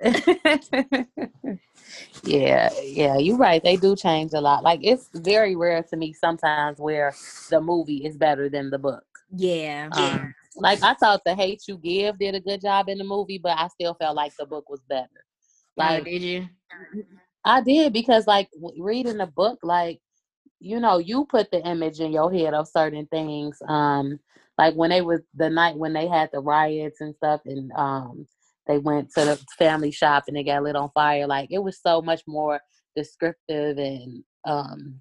yeah, 2.24 2.70
yeah, 2.82 3.16
you're 3.16 3.36
right. 3.36 3.62
They 3.62 3.76
do 3.76 3.96
change 3.96 4.32
a 4.34 4.40
lot. 4.40 4.62
Like 4.62 4.80
it's 4.82 5.08
very 5.14 5.56
rare 5.56 5.82
to 5.82 5.96
me 5.96 6.12
sometimes 6.12 6.78
where 6.78 7.14
the 7.50 7.60
movie 7.60 8.04
is 8.04 8.16
better 8.16 8.48
than 8.48 8.70
the 8.70 8.78
book. 8.78 9.04
Yeah, 9.30 9.88
um, 9.92 10.02
yeah. 10.02 10.26
Like 10.56 10.82
I 10.82 10.94
thought 10.94 11.22
the 11.24 11.34
Hate 11.34 11.62
You 11.66 11.78
Give 11.78 12.18
did 12.18 12.34
a 12.34 12.40
good 12.40 12.60
job 12.60 12.88
in 12.88 12.98
the 12.98 13.04
movie, 13.04 13.38
but 13.38 13.58
I 13.58 13.68
still 13.68 13.94
felt 13.94 14.16
like 14.16 14.32
the 14.38 14.46
book 14.46 14.68
was 14.68 14.80
better. 14.88 15.08
Oh, 15.78 15.82
like, 15.82 16.02
oh, 16.02 16.04
did 16.04 16.22
you? 16.22 16.48
I 17.44 17.60
did 17.60 17.92
because 17.92 18.26
like 18.26 18.48
reading 18.78 19.18
the 19.18 19.26
book, 19.26 19.58
like 19.62 20.00
you 20.64 20.80
know, 20.80 20.98
you 20.98 21.26
put 21.26 21.50
the 21.50 21.64
image 21.66 22.00
in 22.00 22.10
your 22.10 22.32
head 22.32 22.54
of 22.54 22.68
certain 22.68 23.06
things. 23.06 23.58
Um, 23.68 24.18
like 24.56 24.74
when 24.74 24.90
they 24.90 25.02
was 25.02 25.20
the 25.34 25.50
night 25.50 25.76
when 25.76 25.92
they 25.92 26.08
had 26.08 26.30
the 26.32 26.40
riots 26.40 27.00
and 27.00 27.14
stuff, 27.14 27.42
and 27.44 27.70
um, 27.72 28.26
they 28.66 28.78
went 28.78 29.10
to 29.12 29.24
the 29.24 29.44
family 29.58 29.90
shop 29.90 30.24
and 30.26 30.36
they 30.36 30.42
got 30.42 30.62
lit 30.62 30.76
on 30.76 30.90
fire. 30.94 31.26
Like 31.26 31.48
it 31.50 31.58
was 31.58 31.80
so 31.80 32.00
much 32.00 32.22
more 32.26 32.60
descriptive 32.96 33.78
and 33.78 34.22
um 34.46 35.00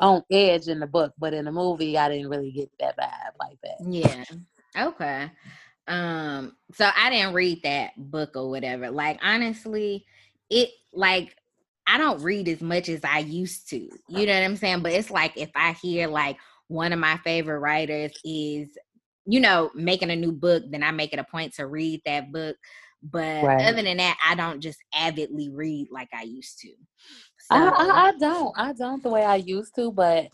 on 0.00 0.22
edge 0.30 0.68
in 0.68 0.80
the 0.80 0.86
book, 0.86 1.12
but 1.18 1.34
in 1.34 1.44
the 1.44 1.52
movie, 1.52 1.98
I 1.98 2.08
didn't 2.08 2.30
really 2.30 2.52
get 2.52 2.70
that 2.78 2.96
vibe 2.96 3.34
like 3.40 3.58
that. 3.64 3.76
Yeah. 3.84 4.24
Okay. 4.86 5.30
Um, 5.88 6.56
so 6.74 6.88
I 6.96 7.10
didn't 7.10 7.34
read 7.34 7.62
that 7.64 7.92
book 7.96 8.36
or 8.36 8.48
whatever. 8.48 8.90
Like 8.90 9.18
honestly, 9.22 10.06
it 10.48 10.70
like 10.92 11.34
I 11.88 11.96
don't 11.96 12.22
read 12.22 12.48
as 12.48 12.60
much 12.60 12.88
as 12.90 13.00
I 13.02 13.20
used 13.20 13.70
to. 13.70 13.88
You 14.08 14.26
know 14.26 14.34
what 14.34 14.42
I'm 14.42 14.56
saying? 14.56 14.82
But 14.82 14.92
it's 14.92 15.10
like 15.10 15.32
if 15.36 15.50
I 15.54 15.72
hear 15.72 16.06
like 16.06 16.36
one 16.68 16.92
of 16.92 16.98
my 16.98 17.16
favorite 17.18 17.60
writers 17.60 18.12
is, 18.24 18.68
you 19.24 19.40
know, 19.40 19.70
making 19.74 20.10
a 20.10 20.16
new 20.16 20.32
book, 20.32 20.64
then 20.70 20.82
I 20.82 20.90
make 20.90 21.14
it 21.14 21.18
a 21.18 21.24
point 21.24 21.54
to 21.54 21.66
read 21.66 22.02
that 22.04 22.30
book. 22.30 22.56
But 23.02 23.42
right. 23.42 23.66
other 23.66 23.82
than 23.82 23.96
that, 23.96 24.18
I 24.24 24.34
don't 24.34 24.60
just 24.60 24.78
avidly 24.94 25.48
read 25.48 25.88
like 25.90 26.08
I 26.12 26.22
used 26.22 26.58
to. 26.60 26.68
So, 26.68 27.56
I, 27.56 27.68
I, 27.68 28.08
I 28.08 28.12
don't. 28.18 28.58
I 28.58 28.72
don't 28.74 29.02
the 29.02 29.08
way 29.08 29.24
I 29.24 29.36
used 29.36 29.74
to, 29.76 29.90
but 29.90 30.28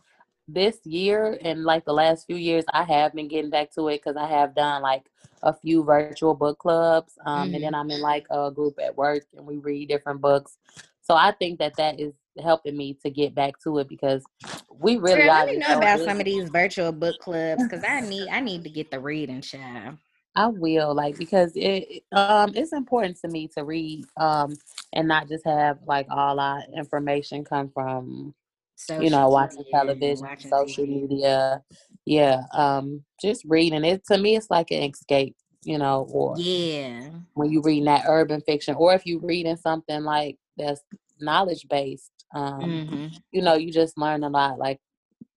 this 0.49 0.79
year 0.85 1.39
and 1.43 1.65
like 1.65 1.85
the 1.85 1.93
last 1.93 2.27
few 2.27 2.37
years, 2.37 2.65
I 2.73 2.83
have 2.83 3.15
been 3.15 3.29
getting 3.29 3.51
back 3.51 3.73
to 3.75 3.89
it 3.89 4.03
because 4.03 4.17
I 4.17 4.27
have 4.27 4.55
done 4.57 4.83
like 4.83 5.05
a 5.43 5.53
few 5.55 5.85
virtual 5.85 6.35
book 6.35 6.59
clubs, 6.59 7.13
um, 7.27 7.47
mm-hmm. 7.47 7.55
and 7.55 7.65
then 7.65 7.75
I'm 7.75 7.91
in 7.91 8.01
like 8.01 8.27
a 8.31 8.51
group 8.51 8.79
at 8.83 8.97
work 8.97 9.25
and 9.37 9.47
we 9.47 9.59
read 9.59 9.89
different 9.89 10.21
books. 10.21 10.57
So 11.05 11.15
I 11.15 11.33
think 11.33 11.59
that 11.59 11.77
that 11.77 12.01
is 12.01 12.13
helping 12.43 12.77
me 12.77 12.99
to 13.05 13.11
get 13.11 13.35
back 13.35 13.55
to 13.63 13.79
it 13.79 13.89
because 13.89 14.25
we 14.71 14.97
really 14.97 15.23
Girl, 15.23 15.27
let 15.29 15.49
me 15.49 15.59
know 15.59 15.79
about 15.79 16.01
some 16.01 16.19
of 16.19 16.25
these 16.25 16.49
virtual 16.49 16.93
book 16.93 17.19
clubs 17.21 17.63
because 17.63 17.85
I 17.87 18.01
need 18.09 18.29
I 18.29 18.41
need 18.41 18.65
to 18.65 18.71
get 18.71 18.91
the 18.91 18.99
reading 19.01 19.41
child. 19.41 19.99
I 20.37 20.49
will 20.49 20.95
like 20.95 21.17
because 21.17 21.53
it 21.55 22.03
um 22.13 22.53
it's 22.55 22.73
important 22.73 23.19
to 23.21 23.29
me 23.29 23.49
to 23.57 23.65
read 23.65 24.05
um 24.17 24.55
and 24.93 25.07
not 25.07 25.29
just 25.29 25.47
have 25.47 25.79
like 25.87 26.07
all 26.11 26.41
our 26.41 26.63
information 26.77 27.45
come 27.45 27.71
from 27.73 28.35
social 28.77 29.05
you 29.05 29.11
know 29.11 29.29
watching 29.29 29.59
media, 29.59 29.71
television, 29.73 30.27
watching 30.27 30.51
social 30.51 30.85
TV. 30.85 31.03
media. 31.09 31.63
Yeah, 32.05 32.43
um 32.53 33.05
just 33.23 33.45
reading 33.47 33.85
it 33.85 34.05
to 34.11 34.19
me 34.19 34.37
it's 34.37 34.51
like 34.51 34.71
an 34.71 34.83
escape, 34.83 35.37
you 35.63 35.79
know, 35.79 36.07
or 36.11 36.37
yeah. 36.39 37.11
When 37.35 37.51
you 37.51 37.63
reading 37.63 37.85
that 37.85 38.05
urban 38.09 38.41
fiction 38.41 38.75
or 38.77 38.95
if 38.95 39.07
you 39.07 39.19
reading 39.21 39.57
something 39.57 40.03
like 40.03 40.39
that's 40.57 40.83
knowledge 41.21 41.67
based. 41.69 42.11
Um, 42.35 42.61
mm-hmm. 42.61 43.07
You 43.33 43.43
know, 43.43 43.55
you 43.55 43.73
just 43.73 43.99
learn 43.99 44.25
a 44.25 44.29
lot. 44.29 44.59
Like 44.59 44.81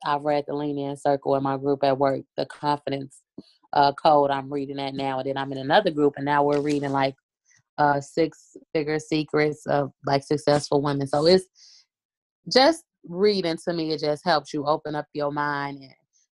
I've 0.06 0.24
read 0.24 0.46
the 0.48 0.56
Lean 0.56 0.78
In 0.78 0.98
Circle 0.98 1.36
in 1.36 1.44
my 1.44 1.58
group 1.58 1.84
at 1.84 1.98
work, 1.98 2.22
the 2.36 2.46
confidence 2.46 3.22
uh, 3.74 3.94
code. 3.94 4.32
I'm 4.32 4.52
reading 4.52 4.78
that 4.78 4.94
now, 4.94 5.20
and 5.20 5.28
then 5.28 5.38
I'm 5.38 5.52
in 5.52 5.58
another 5.58 5.92
group, 5.92 6.14
and 6.18 6.26
now 6.26 6.44
we're 6.44 6.62
reading 6.62 6.92
like 6.92 7.16
uh, 7.78 8.02
six 8.02 8.58
figure 8.74 9.00
secrets 9.00 9.66
of 9.68 9.92
like 10.06 10.24
successful 10.24 10.82
women. 10.82 11.08
So 11.08 11.26
it's 11.26 11.46
just 12.52 12.84
reading 13.08 13.58
to 13.66 13.74
me. 13.74 13.92
It 13.92 14.02
just 14.02 14.24
helps 14.26 14.54
you 14.54 14.66
open 14.66 14.96
up 14.96 15.08
your 15.14 15.32
mind 15.32 15.80
and 15.82 15.94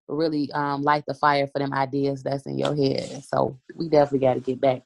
really 0.08 0.50
um, 0.52 0.82
light 0.82 1.04
the 1.06 1.14
fire 1.14 1.46
for 1.46 1.58
them 1.58 1.72
ideas 1.72 2.22
that's 2.22 2.46
in 2.46 2.58
your 2.58 2.76
head. 2.76 3.24
So 3.24 3.58
we 3.76 3.88
definitely 3.88 4.26
got 4.26 4.34
to 4.34 4.40
get 4.40 4.60
back 4.60 4.82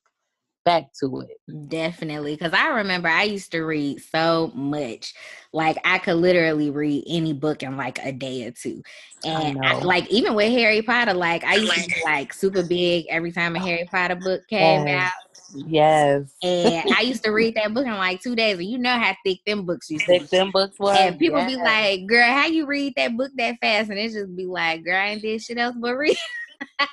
back 0.66 0.92
to 1.00 1.20
it. 1.20 1.68
Definitely. 1.68 2.36
Cause 2.36 2.52
I 2.52 2.66
remember 2.68 3.08
I 3.08 3.22
used 3.22 3.52
to 3.52 3.62
read 3.62 4.02
so 4.02 4.50
much. 4.54 5.14
Like 5.52 5.78
I 5.84 5.98
could 5.98 6.16
literally 6.16 6.70
read 6.70 7.04
any 7.08 7.32
book 7.32 7.62
in 7.62 7.76
like 7.76 7.98
a 8.04 8.12
day 8.12 8.46
or 8.46 8.50
two. 8.50 8.82
And 9.24 9.64
I 9.64 9.74
I, 9.74 9.78
like 9.78 10.10
even 10.10 10.34
with 10.34 10.50
Harry 10.50 10.82
Potter, 10.82 11.14
like 11.14 11.44
I 11.44 11.54
used 11.54 11.72
to 11.72 11.94
be 11.94 12.02
like 12.04 12.32
super 12.34 12.64
big 12.64 13.06
every 13.08 13.32
time 13.32 13.54
a 13.54 13.60
Harry 13.60 13.88
Potter 13.90 14.16
book 14.16 14.42
came 14.48 14.86
yes. 14.88 15.04
out. 15.04 15.26
Yes. 15.54 16.34
And 16.42 16.92
I 16.94 17.02
used 17.02 17.22
to 17.22 17.30
read 17.30 17.54
that 17.56 17.72
book 17.72 17.86
in 17.86 17.94
like 17.94 18.20
two 18.20 18.34
days, 18.34 18.58
and 18.58 18.66
you 18.66 18.78
know 18.78 18.98
how 18.98 19.14
thick 19.24 19.38
them 19.46 19.64
books 19.64 19.88
used 19.88 20.04
thick 20.04 20.22
to 20.22 20.28
be. 20.28 20.36
them 20.36 20.50
books 20.50 20.78
were. 20.78 20.92
And 20.92 21.18
people 21.18 21.38
yes. 21.38 21.50
be 21.50 21.62
like, 21.62 22.06
"Girl, 22.06 22.28
how 22.28 22.46
you 22.46 22.66
read 22.66 22.94
that 22.96 23.16
book 23.16 23.30
that 23.36 23.56
fast?" 23.60 23.90
And 23.90 23.98
it 23.98 24.12
just 24.12 24.34
be 24.34 24.44
like, 24.44 24.84
"Girl, 24.84 24.96
I 24.96 25.06
ain't 25.10 25.22
did 25.22 25.40
shit 25.40 25.58
else 25.58 25.76
but 25.78 25.94
read." 25.94 26.16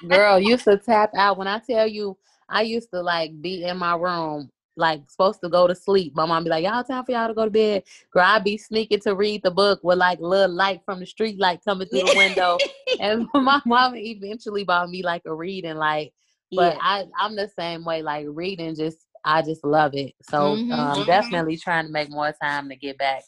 Girl, 0.07 0.39
used 0.39 0.65
to 0.65 0.77
tap 0.77 1.11
out 1.15 1.37
when 1.37 1.47
I 1.47 1.59
tell 1.59 1.87
you 1.87 2.15
I 2.53 2.61
used 2.61 2.89
to 2.93 3.01
like 3.01 3.41
be 3.41 3.63
in 3.63 3.77
my 3.77 3.95
room, 3.95 4.49
like 4.77 5.01
supposed 5.09 5.41
to 5.41 5.49
go 5.49 5.67
to 5.67 5.73
sleep. 5.73 6.13
My 6.15 6.25
mom 6.25 6.43
be 6.43 6.49
like, 6.51 6.63
"Y'all 6.63 6.83
time 6.83 7.03
for 7.03 7.11
y'all 7.11 7.27
to 7.27 7.33
go 7.33 7.45
to 7.45 7.51
bed." 7.51 7.83
Girl, 8.11 8.23
I 8.23 8.39
be 8.39 8.57
sneaking 8.57 8.99
to 9.01 9.15
read 9.15 9.41
the 9.43 9.51
book 9.51 9.79
with 9.83 9.97
like 9.97 10.19
little 10.19 10.55
light 10.55 10.81
from 10.85 10.99
the 10.99 11.05
street 11.05 11.39
light 11.39 11.61
coming 11.65 11.87
through 11.87 12.01
the 12.01 12.13
window, 12.15 12.57
and 12.99 13.27
my 13.33 13.59
mom 13.65 13.95
eventually 13.95 14.63
bought 14.63 14.89
me 14.89 15.01
like 15.03 15.23
a 15.25 15.33
reading 15.33 15.77
light. 15.77 16.13
But 16.51 16.75
yeah. 16.75 16.79
I, 16.81 17.05
I'm 17.17 17.35
the 17.35 17.49
same 17.57 17.83
way. 17.83 18.03
Like 18.03 18.27
reading, 18.29 18.75
just 18.75 18.99
I 19.25 19.41
just 19.41 19.63
love 19.63 19.95
it. 19.95 20.13
So 20.21 20.55
mm-hmm. 20.55 20.71
um, 20.71 20.97
mm-hmm. 20.97 21.05
definitely 21.05 21.57
trying 21.57 21.87
to 21.87 21.91
make 21.91 22.11
more 22.11 22.33
time 22.41 22.69
to 22.69 22.75
get 22.75 22.97
back 22.97 23.23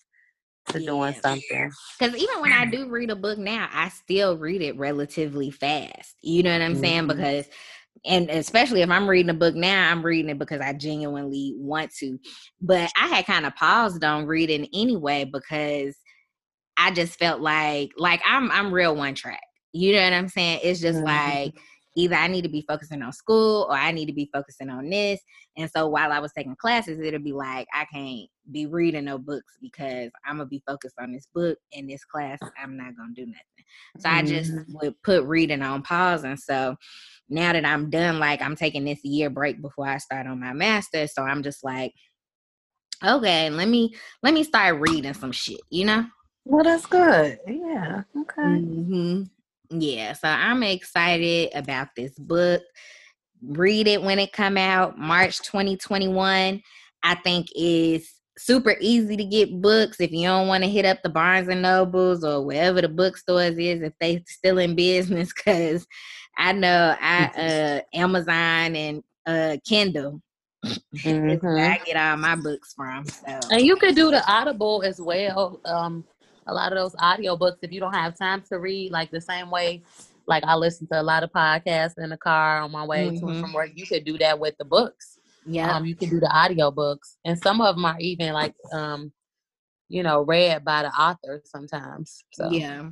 to 0.70 0.80
yeah. 0.80 0.88
doing 0.88 1.14
something. 1.14 1.72
Because 2.00 2.16
even 2.16 2.42
when 2.42 2.52
I 2.52 2.66
do 2.66 2.90
read 2.90 3.10
a 3.10 3.16
book 3.16 3.38
now, 3.38 3.70
I 3.72 3.90
still 3.90 4.38
read 4.38 4.62
it 4.62 4.78
relatively 4.78 5.52
fast. 5.52 6.16
You 6.22 6.44
know 6.44 6.52
what 6.52 6.62
I'm 6.62 6.74
mm-hmm. 6.74 6.82
saying? 6.82 7.08
Because 7.08 7.46
and 8.04 8.30
especially 8.30 8.82
if 8.82 8.90
I'm 8.90 9.10
reading 9.10 9.30
a 9.30 9.36
book 9.36 9.56
now, 9.56 9.92
I'm 9.92 10.06
reading 10.06 10.30
it 10.30 10.40
because 10.40 10.62
I 10.62 10.74
genuinely 10.74 11.54
want 11.58 11.92
to. 12.00 12.20
But 12.62 12.92
I 12.98 13.08
had 13.08 13.26
kind 13.26 13.46
of 13.46 13.56
paused 13.56 14.04
on 14.04 14.26
reading 14.26 14.68
anyway 14.74 15.24
because 15.24 15.96
I 16.78 16.92
just 16.92 17.18
felt 17.18 17.42
like 17.42 17.92
like 17.98 18.22
I'm 18.26 18.52
I'm 18.52 18.74
real 18.74 18.96
one 18.96 19.16
track. 19.16 19.42
You 19.74 19.94
know 19.94 20.04
what 20.04 20.14
I'm 20.14 20.30
saying? 20.30 20.60
It's 20.64 20.80
just 20.80 21.00
mm-hmm. 21.00 21.08
like 21.08 21.54
either 21.98 22.16
I 22.16 22.28
need 22.28 22.44
to 22.44 22.50
be 22.50 22.66
focusing 22.68 23.02
on 23.02 23.14
school 23.14 23.68
or 23.70 23.76
I 23.76 23.92
need 23.92 24.08
to 24.08 24.14
be 24.14 24.30
focusing 24.34 24.70
on 24.70 24.90
this. 24.90 25.20
And 25.58 25.70
so 25.74 25.88
while 25.88 26.12
I 26.12 26.20
was 26.20 26.34
taking 26.34 26.56
classes, 26.56 27.00
it'll 27.00 27.20
be 27.22 27.32
like 27.32 27.68
I 27.74 27.86
can't 27.86 28.30
be 28.52 28.66
reading 28.66 29.06
no 29.06 29.18
books 29.18 29.54
because 29.62 30.12
I'm 30.26 30.38
gonna 30.38 30.48
be 30.48 30.62
focused 30.68 30.96
on 31.00 31.14
this 31.14 31.28
book 31.34 31.58
and 31.74 31.90
this 31.90 32.04
class. 32.04 32.40
I'm 32.62 32.78
not 32.78 32.96
gonna 32.98 33.14
do 33.16 33.26
nothing. 33.26 33.40
So 34.00 34.10
mm-hmm. 34.10 34.18
I 34.18 34.22
just 34.24 34.52
mm-hmm. 34.52 34.74
would 34.82 35.02
put 35.04 35.24
reading 35.24 35.62
on 35.62 35.82
pause. 35.82 36.24
And 36.24 36.40
so 36.40 36.76
now 37.30 37.54
that 37.54 37.66
I'm 37.66 37.90
done, 37.90 38.20
like 38.20 38.42
I'm 38.42 38.56
taking 38.56 38.86
this 38.86 39.04
year 39.04 39.30
break 39.30 39.62
before 39.62 39.88
I 39.88 39.98
start 39.98 40.28
on 40.28 40.40
my 40.40 40.54
master. 40.54 41.08
So 41.08 41.24
I'm 41.24 41.44
just 41.44 41.64
like, 41.64 41.94
okay, 43.04 43.50
let 43.50 43.68
me 43.68 43.96
let 44.24 44.34
me 44.34 44.44
start 44.44 44.80
reading 44.80 45.14
some 45.14 45.32
shit, 45.32 45.62
you 45.70 45.86
know? 45.86 46.06
Well, 46.46 46.64
that's 46.64 46.86
good. 46.86 47.40
Yeah. 47.48 48.04
Okay. 48.16 48.42
Mm-hmm. 48.42 49.24
Yeah. 49.80 50.14
So 50.14 50.28
I'm 50.28 50.62
excited 50.64 51.50
about 51.56 51.90
this 51.96 52.14
book. 52.18 52.62
Read 53.42 53.88
it 53.88 54.02
when 54.02 54.20
it 54.20 54.32
come 54.32 54.58
out, 54.58 54.98
March 54.98 55.40
2021. 55.40 56.62
I 57.04 57.16
think 57.16 57.48
is 57.56 58.12
super 58.38 58.76
easy 58.80 59.16
to 59.16 59.24
get 59.24 59.62
books 59.62 60.00
if 60.00 60.12
you 60.12 60.28
don't 60.28 60.48
want 60.48 60.64
to 60.64 60.70
hit 60.70 60.86
up 60.86 61.02
the 61.02 61.10
Barnes 61.10 61.48
and 61.48 61.62
Nobles 61.62 62.24
or 62.24 62.46
wherever 62.46 62.82
the 62.82 62.90
bookstores 62.90 63.58
is 63.58 63.82
if 63.82 63.94
they 64.00 64.24
still 64.28 64.58
in 64.58 64.76
business 64.76 65.32
because 65.34 65.88
I 66.38 66.52
know 66.52 66.96
I 67.00 67.26
uh 67.26 67.98
Amazon 67.98 68.76
and 68.76 69.04
uh 69.26 69.58
Kindle. 69.66 70.22
Mm-hmm. 70.96 71.46
I 71.48 71.80
get 71.86 71.96
all 71.96 72.18
my 72.18 72.36
books 72.36 72.74
from. 72.74 73.06
So. 73.06 73.40
And 73.52 73.62
you 73.62 73.76
could 73.76 73.94
do 73.94 74.10
the 74.10 74.24
Audible 74.28 74.82
as 74.84 75.00
well. 75.00 75.60
Um, 75.64 76.04
a 76.48 76.54
lot 76.54 76.72
of 76.72 76.78
those 76.78 76.96
audio 77.00 77.36
books 77.36 77.60
if 77.62 77.72
you 77.72 77.80
don't 77.80 77.94
have 77.94 78.18
time 78.18 78.42
to 78.50 78.58
read, 78.58 78.92
like 78.92 79.12
the 79.12 79.22
same 79.22 79.52
way. 79.52 79.84
Like 80.28 80.44
I 80.44 80.56
listen 80.56 80.88
to 80.88 81.00
a 81.00 81.04
lot 81.04 81.22
of 81.22 81.32
podcasts 81.32 82.00
in 82.00 82.10
the 82.10 82.18
car 82.18 82.62
on 82.62 82.72
my 82.72 82.84
way 82.84 83.08
mm-hmm. 83.08 83.20
to 83.20 83.26
and 83.26 83.32
mm-hmm. 83.34 83.42
from 83.42 83.54
work. 83.54 83.72
You 83.76 83.86
could 83.86 84.06
do 84.06 84.18
that 84.18 84.40
with 84.40 84.56
the 84.58 84.66
books. 84.66 85.20
Yeah. 85.46 85.72
Um, 85.72 85.86
you 85.86 85.96
can 85.96 86.10
do 86.10 86.20
the 86.20 86.32
audio 86.36 86.72
books, 86.72 87.18
and 87.24 87.38
some 87.38 87.62
of 87.62 87.76
them 87.76 87.86
are 87.86 88.00
even 88.00 88.34
like 88.34 88.56
um, 88.74 89.12
you 89.88 90.04
know, 90.04 90.22
read 90.22 90.66
by 90.66 90.84
the 90.84 90.90
author 90.90 91.42
sometimes. 91.46 92.24
So 92.34 92.50
yeah. 92.50 92.90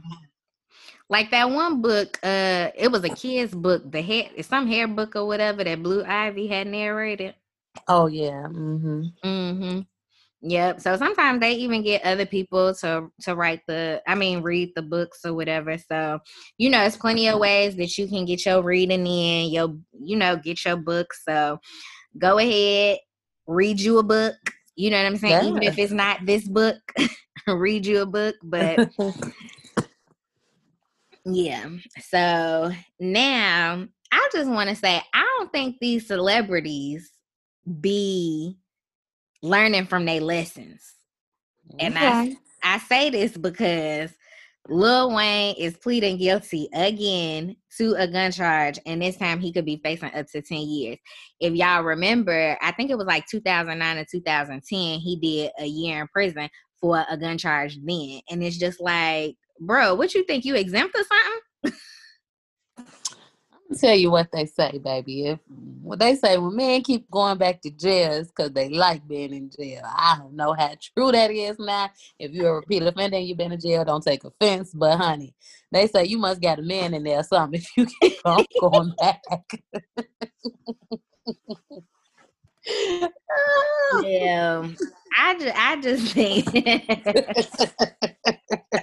Like 1.10 1.32
that 1.32 1.50
one 1.50 1.82
book, 1.82 2.18
uh, 2.24 2.70
it 2.76 2.92
was 2.92 3.04
a 3.04 3.10
kid's 3.10 3.54
book, 3.54 3.90
the 3.92 4.02
hair, 4.02 4.30
some 4.42 4.68
hair 4.68 4.88
book 4.88 5.16
or 5.16 5.28
whatever 5.28 5.64
that 5.64 5.84
Blue 5.84 6.04
Ivy 6.04 6.48
had 6.48 6.68
narrated. 6.68 7.36
Oh 7.88 8.08
yeah. 8.08 8.48
Mm-hmm. 8.48 9.04
Mm-hmm. 9.24 9.80
Yep. 10.46 10.82
So 10.82 10.98
sometimes 10.98 11.40
they 11.40 11.54
even 11.54 11.84
get 11.84 12.04
other 12.04 12.26
people 12.26 12.74
to 12.76 13.10
to 13.22 13.36
write 13.36 13.62
the, 13.68 14.02
I 14.08 14.16
mean, 14.16 14.42
read 14.42 14.72
the 14.76 14.82
books 14.82 15.20
or 15.26 15.34
whatever. 15.34 15.78
So 15.78 16.20
you 16.58 16.70
know, 16.70 16.84
it's 16.84 16.98
plenty 16.98 17.28
of 17.30 17.40
ways 17.40 17.76
that 17.78 17.98
you 17.98 18.08
can 18.08 18.26
get 18.26 18.46
your 18.46 18.62
reading 18.62 19.08
in, 19.08 19.52
your, 19.52 19.76
you 19.98 20.18
know, 20.18 20.36
get 20.36 20.66
your 20.66 20.76
book. 20.78 21.14
So 21.14 21.60
go 22.18 22.40
ahead, 22.40 23.00
read 23.48 23.80
you 23.80 24.00
a 24.00 24.04
book. 24.04 24.36
You 24.76 24.90
know 24.90 24.98
what 24.98 25.06
I'm 25.06 25.18
saying? 25.18 25.44
Yeah. 25.44 25.50
Even 25.50 25.64
if 25.64 25.78
it's 25.78 25.94
not 25.94 26.26
this 26.26 26.48
book, 26.48 26.78
read 27.48 27.86
you 27.86 28.02
a 28.02 28.06
book. 28.06 28.36
But 28.44 28.90
Yeah. 31.26 31.70
So 32.00 32.72
now 33.00 33.88
I 34.12 34.30
just 34.32 34.50
want 34.50 34.70
to 34.70 34.76
say 34.76 35.02
I 35.14 35.36
don't 35.38 35.52
think 35.52 35.78
these 35.80 36.08
celebrities 36.08 37.12
be 37.80 38.58
learning 39.42 39.86
from 39.86 40.06
their 40.06 40.22
lessons. 40.22 40.84
Okay. 41.74 41.86
And 41.86 41.98
I 41.98 42.36
I 42.64 42.78
say 42.80 43.10
this 43.10 43.38
because 43.38 44.12
Lil 44.70 45.14
Wayne 45.14 45.56
is 45.58 45.76
pleading 45.76 46.18
guilty 46.18 46.70
again 46.74 47.58
to 47.78 47.96
a 47.96 48.08
gun 48.08 48.32
charge, 48.32 48.80
and 48.86 49.02
this 49.02 49.18
time 49.18 49.42
he 49.42 49.52
could 49.52 49.66
be 49.66 49.82
facing 49.84 50.14
up 50.14 50.26
to 50.28 50.42
10 50.42 50.58
years. 50.60 50.98
If 51.42 51.54
y'all 51.54 51.84
remember, 51.84 52.58
I 52.62 52.72
think 52.72 52.90
it 52.90 52.98
was 52.98 53.08
like 53.08 53.28
2009 53.28 53.98
or 53.98 54.06
2010, 54.06 55.00
he 55.00 55.18
did 55.18 55.52
a 55.60 55.66
year 55.66 56.02
in 56.02 56.08
prison 56.08 56.50
for 56.80 57.06
a 57.10 57.18
gun 57.18 57.38
charge 57.38 57.78
then. 57.84 58.22
And 58.30 58.42
it's 58.42 58.58
just 58.58 58.80
like, 58.80 59.36
bro, 59.60 59.96
what 59.96 60.14
you 60.14 60.24
think? 60.26 60.46
You 60.46 60.56
exempt 60.56 60.96
or 60.96 61.04
something? 61.04 61.42
I'm 63.54 63.60
gonna 63.70 63.80
tell 63.80 63.96
you 63.96 64.12
what 64.12 64.32
they 64.32 64.46
say, 64.46 64.80
baby. 64.84 65.28
If 65.28 65.40
what 65.82 66.00
they 66.00 66.16
say 66.16 66.38
when 66.38 66.56
men 66.56 66.82
keep 66.82 67.10
going 67.10 67.38
back 67.38 67.62
to 67.62 67.70
jail 67.70 68.24
because 68.24 68.52
they 68.52 68.70
like 68.70 69.08
being 69.08 69.34
in 69.34 69.50
jail. 69.50 69.82
I 69.86 70.18
don't 70.20 70.36
know 70.36 70.54
how 70.54 70.76
true 70.82 71.12
that 71.12 71.32
is 71.32 71.58
now. 71.60 71.90
If 72.20 72.32
you're 72.32 72.52
a 72.52 72.56
repeat 72.56 72.84
offender 72.84 73.18
and 73.18 73.28
you've 73.28 73.38
been 73.38 73.52
in 73.52 73.60
jail, 73.60 73.86
don't 73.86 74.04
take 74.04 74.24
offense. 74.24 74.74
But 74.74 74.98
honey, 74.98 75.36
they 75.72 75.88
say 75.88 76.06
you 76.06 76.18
must 76.18 76.42
got 76.42 76.60
a 76.60 76.64
man 76.64 76.94
in 76.94 77.04
there 77.04 77.20
or 77.20 77.24
something 77.24 77.62
if 77.62 77.78
you 77.78 77.88
keep 78.02 78.20
on 78.26 78.46
going 78.60 78.94
back. 79.00 79.22
yeah, 84.04 84.68
I 85.18 85.38
just 85.40 85.58
I 85.58 85.82
just 85.82 86.14
think. 86.14 86.48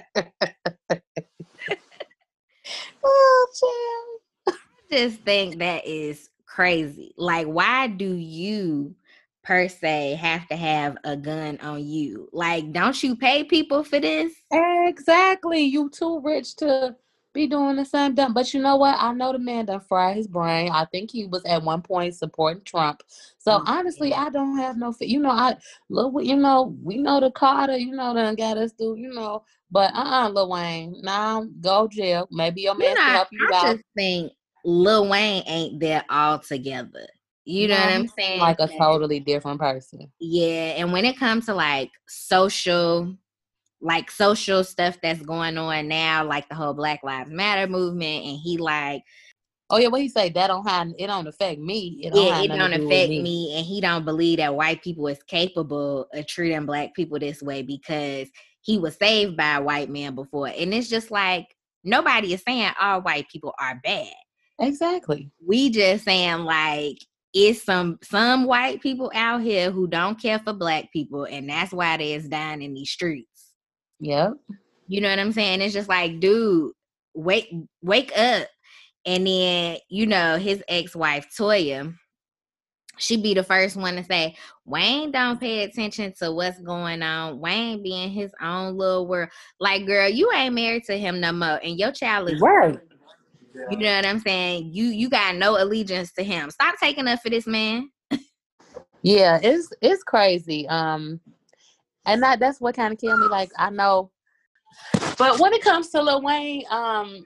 oh, 3.03 3.47
child 3.59 4.21
just 4.91 5.21
think 5.21 5.59
that 5.59 5.87
is 5.87 6.29
crazy. 6.45 7.13
Like, 7.17 7.47
why 7.47 7.87
do 7.87 8.13
you 8.13 8.93
per 9.43 9.67
se 9.69 10.15
have 10.15 10.47
to 10.49 10.55
have 10.55 10.97
a 11.03 11.15
gun 11.15 11.57
on 11.61 11.85
you? 11.85 12.29
Like, 12.33 12.71
don't 12.73 13.01
you 13.01 13.15
pay 13.15 13.43
people 13.43 13.83
for 13.83 13.99
this? 13.99 14.33
Exactly. 14.51 15.61
You 15.61 15.89
too 15.89 16.19
rich 16.21 16.57
to 16.57 16.95
be 17.33 17.47
doing 17.47 17.75
the 17.75 17.85
same 17.85 18.15
thing. 18.15 18.33
But 18.33 18.53
you 18.53 18.61
know 18.61 18.75
what? 18.75 18.95
I 18.99 19.13
know 19.13 19.31
the 19.31 19.39
man 19.39 19.65
done 19.65 19.81
fry 19.81 20.13
his 20.13 20.27
brain. 20.27 20.71
I 20.71 20.85
think 20.85 21.11
he 21.11 21.25
was 21.25 21.43
at 21.45 21.63
one 21.63 21.81
point 21.81 22.15
supporting 22.15 22.63
Trump. 22.63 23.03
So 23.37 23.51
mm-hmm. 23.51 23.67
honestly, 23.67 24.13
I 24.13 24.29
don't 24.29 24.57
have 24.57 24.77
no. 24.77 24.93
You 24.99 25.19
know, 25.19 25.31
I 25.31 25.57
look. 25.89 26.23
You 26.23 26.35
know, 26.35 26.75
we 26.83 26.97
know 26.97 27.19
the 27.19 27.31
Carter. 27.31 27.77
You 27.77 27.91
know, 27.91 28.13
done 28.13 28.35
got 28.35 28.57
us 28.57 28.73
through. 28.73 28.97
You 28.97 29.13
know, 29.13 29.43
but 29.69 29.93
uh, 29.93 29.99
uh-uh, 29.99 30.29
Lil 30.29 30.49
Wayne. 30.49 30.95
Now 31.01 31.45
go 31.61 31.87
jail. 31.87 32.27
Maybe 32.31 32.61
your 32.61 32.75
man 32.75 32.95
can 32.95 33.09
help 33.11 33.27
you 33.31 33.49
I 33.51 33.57
out. 33.57 33.65
I 33.65 33.73
just 33.73 33.85
think 33.95 34.31
Lil 34.65 35.09
Wayne 35.09 35.43
ain't 35.47 35.79
there 35.79 36.03
all 36.09 36.39
together. 36.39 37.07
You 37.43 37.69
know 37.69 37.75
what 37.75 37.89
I'm 37.89 38.07
saying? 38.07 38.39
Like 38.39 38.59
a 38.59 38.67
totally 38.67 39.19
different 39.19 39.59
person. 39.59 40.11
Yeah. 40.19 40.75
And 40.77 40.93
when 40.93 41.05
it 41.05 41.17
comes 41.17 41.47
to 41.47 41.55
like 41.55 41.89
social, 42.07 43.15
like 43.81 44.11
social 44.11 44.63
stuff 44.63 44.97
that's 45.01 45.21
going 45.21 45.57
on 45.57 45.87
now, 45.87 46.23
like 46.23 46.47
the 46.49 46.55
whole 46.55 46.73
Black 46.73 47.03
Lives 47.03 47.31
Matter 47.31 47.67
movement, 47.67 48.25
and 48.25 48.39
he 48.39 48.57
like 48.57 49.03
Oh 49.71 49.77
yeah, 49.77 49.87
what 49.87 50.01
he 50.01 50.09
say? 50.09 50.29
That 50.29 50.47
don't 50.47 50.67
have 50.67 50.89
it 50.99 51.07
don't 51.07 51.27
affect 51.27 51.61
me. 51.61 52.01
It 52.03 52.13
don't 52.13 52.25
yeah, 52.25 52.41
it 52.41 52.47
don't 52.49 52.73
affect 52.73 53.09
me. 53.09 53.21
me. 53.21 53.55
and 53.55 53.65
he 53.65 53.79
don't 53.79 54.03
believe 54.03 54.37
that 54.39 54.53
white 54.53 54.83
people 54.83 55.07
is 55.07 55.23
capable 55.23 56.07
of 56.13 56.27
treating 56.27 56.65
black 56.65 56.93
people 56.93 57.17
this 57.17 57.41
way 57.41 57.61
because 57.61 58.27
he 58.59 58.77
was 58.77 58.97
saved 58.97 59.37
by 59.37 59.55
a 59.55 59.61
white 59.61 59.89
man 59.89 60.13
before. 60.13 60.47
And 60.47 60.73
it's 60.73 60.89
just 60.89 61.09
like 61.09 61.47
nobody 61.85 62.33
is 62.33 62.43
saying 62.45 62.71
all 62.81 63.01
white 63.01 63.29
people 63.29 63.53
are 63.57 63.79
bad. 63.81 64.11
Exactly. 64.59 65.31
We 65.47 65.69
just 65.69 66.03
saying 66.03 66.39
like 66.39 66.97
it's 67.33 67.63
some 67.63 67.97
some 68.03 68.43
white 68.43 68.81
people 68.81 69.09
out 69.15 69.41
here 69.41 69.71
who 69.71 69.87
don't 69.87 70.21
care 70.21 70.39
for 70.39 70.51
black 70.51 70.91
people, 70.91 71.23
and 71.23 71.49
that's 71.49 71.71
why 71.71 71.95
they're 71.95 72.19
dying 72.19 72.61
in 72.61 72.73
these 72.73 72.91
streets. 72.91 73.30
Yep. 74.01 74.33
You 74.87 74.99
know 74.99 75.09
what 75.09 75.19
I'm 75.19 75.31
saying? 75.31 75.61
It's 75.61 75.73
just 75.73 75.87
like, 75.87 76.19
dude, 76.19 76.73
wake 77.13 77.53
wake 77.81 78.11
up. 78.17 78.47
And 79.05 79.25
then, 79.25 79.77
you 79.89 80.05
know, 80.05 80.37
his 80.37 80.63
ex-wife 80.67 81.27
Toya, 81.35 81.95
she 82.97 83.17
be 83.17 83.33
the 83.33 83.43
first 83.43 83.75
one 83.75 83.95
to 83.95 84.03
say, 84.03 84.35
Wayne 84.65 85.11
don't 85.11 85.39
pay 85.39 85.63
attention 85.63 86.13
to 86.19 86.31
what's 86.31 86.59
going 86.59 87.01
on. 87.01 87.39
Wayne 87.39 87.81
be 87.81 88.03
in 88.03 88.09
his 88.09 88.31
own 88.41 88.77
little 88.77 89.07
world. 89.07 89.29
Like, 89.59 89.87
girl, 89.87 90.07
you 90.07 90.31
ain't 90.33 90.53
married 90.53 90.83
to 90.85 90.97
him 90.97 91.19
no 91.19 91.31
more. 91.31 91.59
And 91.63 91.79
your 91.79 91.91
child 91.91 92.29
is 92.29 92.41
right. 92.41 92.77
You 93.69 93.77
know 93.77 93.95
what 93.95 94.05
I'm 94.05 94.19
saying? 94.19 94.69
You 94.73 94.85
you 94.85 95.09
got 95.09 95.35
no 95.35 95.61
allegiance 95.61 96.11
to 96.13 96.23
him. 96.23 96.49
Stop 96.51 96.75
taking 96.79 97.07
up 97.07 97.21
for 97.21 97.29
this 97.29 97.47
man. 97.47 97.89
yeah, 99.01 99.39
it's 99.41 99.69
it's 99.81 100.03
crazy. 100.03 100.67
Um 100.69 101.19
and 102.05 102.21
that 102.23 102.39
that's 102.39 102.61
what 102.61 102.75
kind 102.75 102.93
of 102.93 102.99
killed 102.99 103.19
me. 103.19 103.27
Like 103.27 103.51
I 103.57 103.69
know 103.69 104.11
but 105.17 105.39
when 105.39 105.53
it 105.53 105.61
comes 105.61 105.89
to 105.89 106.01
Lil 106.01 106.21
Wayne, 106.21 106.63
um, 106.69 107.25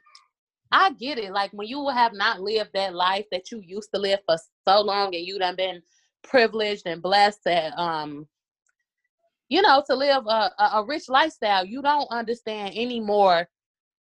I 0.72 0.92
get 0.94 1.20
it. 1.20 1.32
Like 1.32 1.52
when 1.54 1.68
you 1.68 1.88
have 1.90 2.12
not 2.14 2.42
lived 2.42 2.72
that 2.74 2.96
life 2.96 3.26
that 3.32 3.52
you 3.52 3.62
used 3.64 3.90
to 3.94 4.00
live 4.00 4.20
for 4.26 4.38
so 4.68 4.82
long 4.82 5.14
and 5.16 5.26
you 5.26 5.38
done 5.38 5.56
been 5.56 5.82
privileged 6.24 6.88
and 6.88 7.04
blessed 7.04 7.40
to 7.46 7.80
um 7.80 8.28
you 9.48 9.62
know 9.62 9.84
to 9.88 9.96
live 9.96 10.26
a, 10.26 10.50
a 10.74 10.84
rich 10.84 11.08
lifestyle 11.08 11.64
you 11.64 11.80
don't 11.84 12.08
understand 12.10 12.74
anymore 12.76 13.48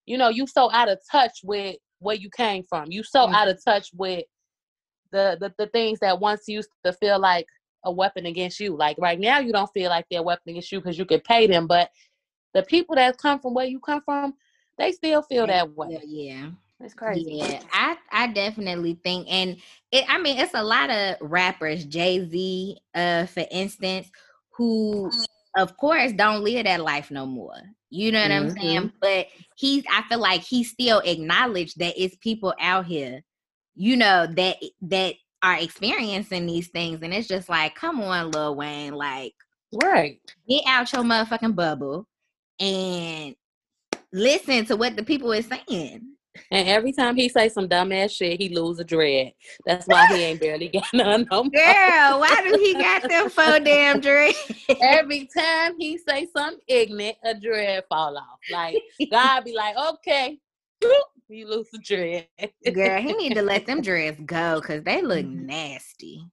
you 0.07 0.17
know 0.17 0.29
you 0.29 0.47
so 0.47 0.71
out 0.71 0.89
of 0.89 0.97
touch 1.11 1.41
with 1.43 1.75
where 1.99 2.15
you 2.15 2.29
came 2.35 2.63
from. 2.63 2.91
You 2.91 3.03
so 3.03 3.25
mm-hmm. 3.25 3.35
out 3.35 3.47
of 3.47 3.63
touch 3.63 3.89
with 3.93 4.23
the, 5.11 5.37
the 5.39 5.53
the 5.57 5.67
things 5.67 5.99
that 5.99 6.19
once 6.19 6.43
used 6.47 6.69
to 6.85 6.93
feel 6.93 7.19
like 7.19 7.45
a 7.85 7.91
weapon 7.91 8.25
against 8.25 8.59
you. 8.59 8.75
Like 8.75 8.97
right 8.99 9.19
now, 9.19 9.39
you 9.39 9.53
don't 9.53 9.71
feel 9.73 9.89
like 9.89 10.05
they're 10.09 10.19
a 10.19 10.23
weapon 10.23 10.49
against 10.49 10.71
you 10.71 10.79
because 10.79 10.97
you 10.97 11.05
can 11.05 11.21
pay 11.21 11.47
them. 11.47 11.67
But 11.67 11.89
the 12.53 12.63
people 12.63 12.95
that 12.95 13.17
come 13.17 13.39
from 13.39 13.53
where 13.53 13.65
you 13.65 13.79
come 13.79 14.01
from, 14.01 14.33
they 14.77 14.91
still 14.91 15.21
feel 15.21 15.47
that 15.47 15.71
way. 15.75 16.01
Yeah. 16.05 16.49
It's 16.81 16.93
crazy. 16.93 17.35
Yeah, 17.35 17.61
I 17.71 17.95
I 18.11 18.27
definitely 18.27 18.99
think, 19.01 19.27
and 19.29 19.55
it. 19.91 20.03
I 20.09 20.19
mean, 20.19 20.37
it's 20.37 20.53
a 20.53 20.63
lot 20.63 20.89
of 20.89 21.15
rappers, 21.21 21.85
Jay 21.85 22.27
Z, 22.27 22.77
uh, 22.93 23.25
for 23.27 23.45
instance, 23.49 24.11
who, 24.51 25.09
of 25.55 25.77
course, 25.77 26.11
don't 26.11 26.43
live 26.43 26.65
that 26.65 26.81
life 26.81 27.11
no 27.11 27.25
more. 27.25 27.55
You 27.89 28.11
know 28.11 28.21
what 28.21 28.31
mm-hmm. 28.31 28.49
I'm 28.49 28.57
saying? 28.57 28.91
But 28.99 29.27
he's 29.55 29.85
I 29.89 30.03
feel 30.09 30.19
like 30.19 30.41
he 30.41 30.65
still 30.65 30.99
acknowledged 30.99 31.79
that 31.79 31.93
it's 31.95 32.17
people 32.17 32.53
out 32.59 32.85
here, 32.85 33.23
you 33.75 33.95
know, 33.95 34.27
that 34.27 34.57
that 34.81 35.15
are 35.45 35.59
experiencing 35.59 36.47
these 36.47 36.69
things. 36.69 36.99
And 37.03 37.13
it's 37.13 37.27
just 37.27 37.49
like, 37.49 37.75
come 37.75 38.01
on, 38.01 38.31
Lil 38.31 38.55
Wayne, 38.55 38.93
like 38.93 39.35
right. 39.83 40.19
Get 40.49 40.63
out 40.67 40.91
your 40.91 41.03
motherfucking 41.03 41.55
bubble 41.55 42.07
and 42.59 43.35
listen 44.11 44.65
to 44.65 44.75
what 44.75 44.95
the 44.95 45.03
people 45.03 45.31
is 45.31 45.47
saying. 45.47 46.01
And 46.51 46.67
every 46.67 46.91
time 46.91 47.15
he 47.15 47.29
say 47.29 47.47
some 47.47 47.69
dumbass 47.69 48.11
shit, 48.11 48.41
he 48.41 48.49
lose 48.49 48.79
a 48.79 48.83
dread. 48.83 49.33
That's 49.65 49.85
why 49.87 50.05
he 50.07 50.23
ain't 50.23 50.41
barely 50.41 50.67
got 50.67 50.83
none 50.93 51.27
no 51.31 51.43
more. 51.43 51.51
Girl, 51.51 52.19
why 52.19 52.41
do 52.43 52.59
he 52.61 52.73
got 52.73 53.07
them 53.07 53.29
four 53.29 53.59
damn 53.59 54.01
dread? 54.01 54.33
every 54.81 55.29
time 55.37 55.75
he 55.79 55.97
say 55.97 56.27
something 56.35 56.59
ignorant, 56.67 57.17
a 57.23 57.35
dread 57.35 57.83
fall 57.87 58.17
off. 58.17 58.39
Like 58.51 58.81
God 59.11 59.45
be 59.45 59.53
like, 59.53 59.75
okay, 59.77 60.39
you 61.29 61.47
lose 61.47 61.67
a 61.73 61.77
dread. 61.79 62.27
Girl, 62.73 63.01
he 63.01 63.13
need 63.13 63.35
to 63.35 63.41
let 63.41 63.65
them 63.65 63.81
dreads 63.81 64.19
go 64.25 64.61
because 64.61 64.83
they 64.83 65.01
look 65.01 65.25
mm-hmm. 65.25 65.45
nasty. 65.45 66.25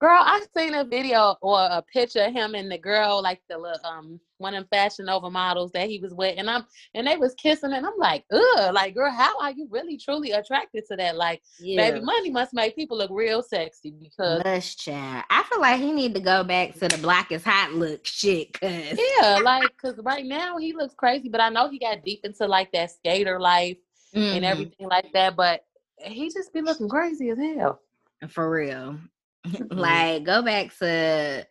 Girl, 0.00 0.18
I 0.20 0.44
seen 0.54 0.74
a 0.74 0.84
video 0.84 1.36
or 1.40 1.60
a 1.60 1.80
picture 1.80 2.24
of 2.24 2.32
him 2.32 2.54
and 2.54 2.70
the 2.70 2.76
girl, 2.76 3.22
like 3.22 3.40
the 3.48 3.56
little 3.56 3.86
um 3.86 4.20
one 4.36 4.52
of 4.52 4.64
them 4.64 4.68
fashion 4.70 5.08
over 5.08 5.30
models 5.30 5.70
that 5.72 5.88
he 5.88 5.98
was 5.98 6.12
with, 6.12 6.34
and 6.36 6.50
I'm 6.50 6.64
and 6.92 7.06
they 7.06 7.16
was 7.16 7.34
kissing, 7.36 7.72
and 7.72 7.86
I'm 7.86 7.96
like, 7.96 8.24
ugh, 8.30 8.74
like 8.74 8.94
girl, 8.94 9.10
how 9.10 9.40
are 9.40 9.52
you 9.52 9.66
really 9.70 9.96
truly 9.96 10.32
attracted 10.32 10.84
to 10.90 10.96
that? 10.96 11.16
Like, 11.16 11.40
yeah. 11.58 11.90
baby, 11.90 12.04
money 12.04 12.30
must 12.30 12.52
make 12.52 12.76
people 12.76 12.98
look 12.98 13.12
real 13.12 13.42
sexy 13.42 13.94
because 13.98 14.42
Lush 14.44 14.76
child. 14.76 15.24
I 15.30 15.42
feel 15.44 15.60
like 15.60 15.80
he 15.80 15.92
need 15.92 16.14
to 16.16 16.20
go 16.20 16.44
back 16.44 16.74
to 16.74 16.88
the 16.88 16.98
Block 16.98 17.32
Is 17.32 17.44
Hot 17.44 17.72
look 17.72 18.04
shit, 18.04 18.60
cause 18.60 18.98
yeah, 19.20 19.38
like 19.42 19.74
cause 19.80 19.98
right 20.02 20.26
now 20.26 20.58
he 20.58 20.74
looks 20.74 20.94
crazy, 20.94 21.30
but 21.30 21.40
I 21.40 21.48
know 21.48 21.70
he 21.70 21.78
got 21.78 22.04
deep 22.04 22.20
into 22.24 22.46
like 22.46 22.72
that 22.72 22.90
skater 22.90 23.40
life 23.40 23.78
mm-hmm. 24.14 24.36
and 24.36 24.44
everything 24.44 24.88
like 24.88 25.12
that, 25.12 25.36
but 25.36 25.64
he 25.98 26.30
just 26.30 26.52
be 26.52 26.60
looking 26.60 26.88
crazy 26.88 27.30
as 27.30 27.38
hell. 27.38 27.80
For 28.28 28.50
real. 28.50 28.98
Mm-hmm. 29.44 29.76
like 29.76 30.24
go 30.24 30.40
back 30.40 30.74
to 30.78 31.46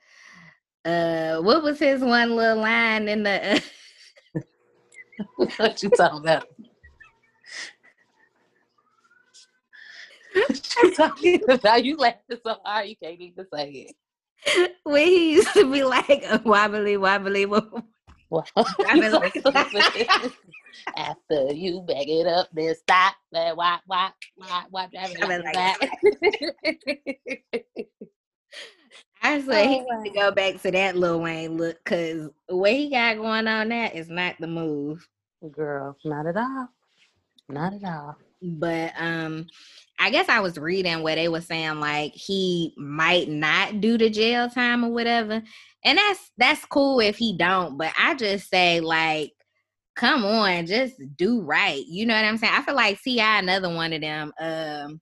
uh 0.84 1.38
what 1.42 1.62
was 1.62 1.78
his 1.78 2.02
one 2.02 2.36
little 2.36 2.58
line 2.58 3.08
in 3.08 3.22
the 3.22 3.62
uh... 4.36 4.40
what 5.58 5.84
you 5.84 5.92
talking 5.92 6.20
about? 6.20 6.48
you 10.34 10.96
talking 10.96 11.42
about? 11.48 11.86
You 11.86 11.98
laughing 11.98 12.38
so 12.44 12.56
hard 12.64 12.88
you 12.88 12.96
can't 12.96 13.20
even 13.20 13.46
say 13.54 13.94
it. 14.46 14.76
When 14.84 15.06
he 15.06 15.34
used 15.34 15.54
to 15.54 15.72
be 15.72 15.84
like 15.84 16.24
a 16.28 16.42
wobbly 16.44 16.98
wobbly 16.98 17.46
wobbly. 17.46 17.84
After 20.96 21.54
you 21.54 21.82
back 21.82 22.08
it 22.08 22.28
up, 22.28 22.50
then 22.54 22.76
stop. 22.76 23.16
Then 23.32 23.56
why, 23.56 23.80
why, 23.86 24.12
why, 24.36 24.64
why 24.70 24.88
driving 24.88 25.44
like 25.44 25.54
that? 25.54 25.78
I 29.24 29.42
said 29.42 29.66
oh, 29.66 29.70
he 29.70 29.78
wow. 29.78 30.02
need 30.02 30.10
to 30.10 30.16
go 30.16 30.32
back 30.32 30.62
to 30.62 30.72
that 30.72 30.98
Lil 30.98 31.22
Wayne 31.22 31.58
look 31.58 31.82
because 31.84 32.30
what 32.50 32.74
he 32.74 32.90
got 32.90 33.16
going 33.16 33.48
on 33.48 33.70
there 33.70 33.90
is 33.94 34.10
not 34.10 34.36
the 34.40 34.48
move. 34.48 35.08
Girl, 35.52 35.98
not 36.04 36.26
at 36.26 36.36
all. 36.36 36.68
Not 37.48 37.74
at 37.74 37.84
all. 37.86 38.18
But 38.42 38.92
um, 38.98 39.48
I 39.98 40.10
guess 40.10 40.28
I 40.28 40.42
was 40.42 40.58
reading 40.58 41.04
where 41.04 41.16
they 41.16 41.30
were 41.30 41.42
saying 41.42 41.80
like 41.80 42.14
he 42.14 42.74
might 42.78 43.30
not 43.30 43.80
do 43.80 43.98
the 43.98 44.10
jail 44.10 44.50
time 44.50 44.84
or 44.84 44.92
whatever. 44.92 45.42
And 45.86 45.98
that's 45.98 46.32
that's 46.38 46.66
cool 46.66 47.00
if 47.00 47.18
he 47.18 47.38
don't, 47.38 47.78
but 47.78 47.94
I 47.98 48.16
just 48.16 48.50
say 48.50 48.82
like 48.82 49.32
come 49.96 50.26
on, 50.26 50.66
just 50.66 50.96
do 51.18 51.42
right. 51.42 51.84
You 51.86 52.06
know 52.06 52.16
what 52.16 52.26
I'm 52.26 52.38
saying? 52.38 52.54
I 52.56 52.62
feel 52.62 52.76
like 52.76 53.02
T.I. 53.02 53.40
another 53.40 53.74
one 53.74 53.94
of 53.94 54.02
them. 54.02 54.34
Um, 54.40 55.02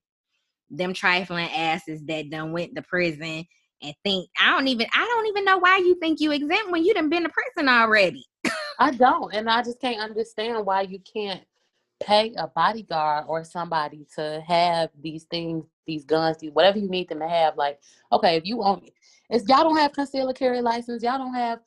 them 0.72 0.94
trifling 0.94 1.50
asses 1.50 2.02
that 2.06 2.30
done 2.30 2.54
went 2.54 2.74
to 2.76 2.82
prison 2.82 3.46
and 3.82 3.96
think 4.04 4.30
I 4.40 4.52
don't 4.52 4.68
even 4.68 4.88
I 4.94 5.06
don't 5.06 5.28
even 5.28 5.44
know 5.44 5.58
why 5.58 5.78
you 5.78 5.96
think 5.96 6.20
you 6.20 6.32
exempt 6.32 6.72
when 6.72 6.86
you 6.86 6.94
done 6.94 7.10
been 7.10 7.24
to 7.24 7.30
prison 7.30 7.70
already. 7.70 8.26
I 8.80 8.92
don't, 8.92 9.34
and 9.34 9.50
I 9.50 9.62
just 9.62 9.80
can't 9.80 10.02
understand 10.02 10.66
why 10.66 10.82
you 10.82 11.00
can't 11.00 11.44
pay 12.02 12.34
a 12.38 12.48
bodyguard 12.48 13.26
or 13.28 13.44
somebody 13.44 14.08
to 14.16 14.42
have 14.48 14.90
these 15.00 15.26
things, 15.26 15.66
these 15.86 16.04
guns, 16.04 16.38
these, 16.38 16.52
whatever 16.52 16.80
you 16.80 16.90
need 16.90 17.08
them 17.08 17.20
to 17.20 17.28
have. 17.28 17.58
Like, 17.58 17.80
okay, 18.12 18.38
if 18.38 18.46
you 18.46 18.64
own, 18.64 18.82
if 19.30 19.44
y'all 19.48 19.64
don't 19.64 19.78
have 19.78 19.94
concealed 19.94 20.36
carry 20.36 20.62
license, 20.62 21.04
y'all 21.04 21.20
don't 21.20 21.36
have, 21.36 21.60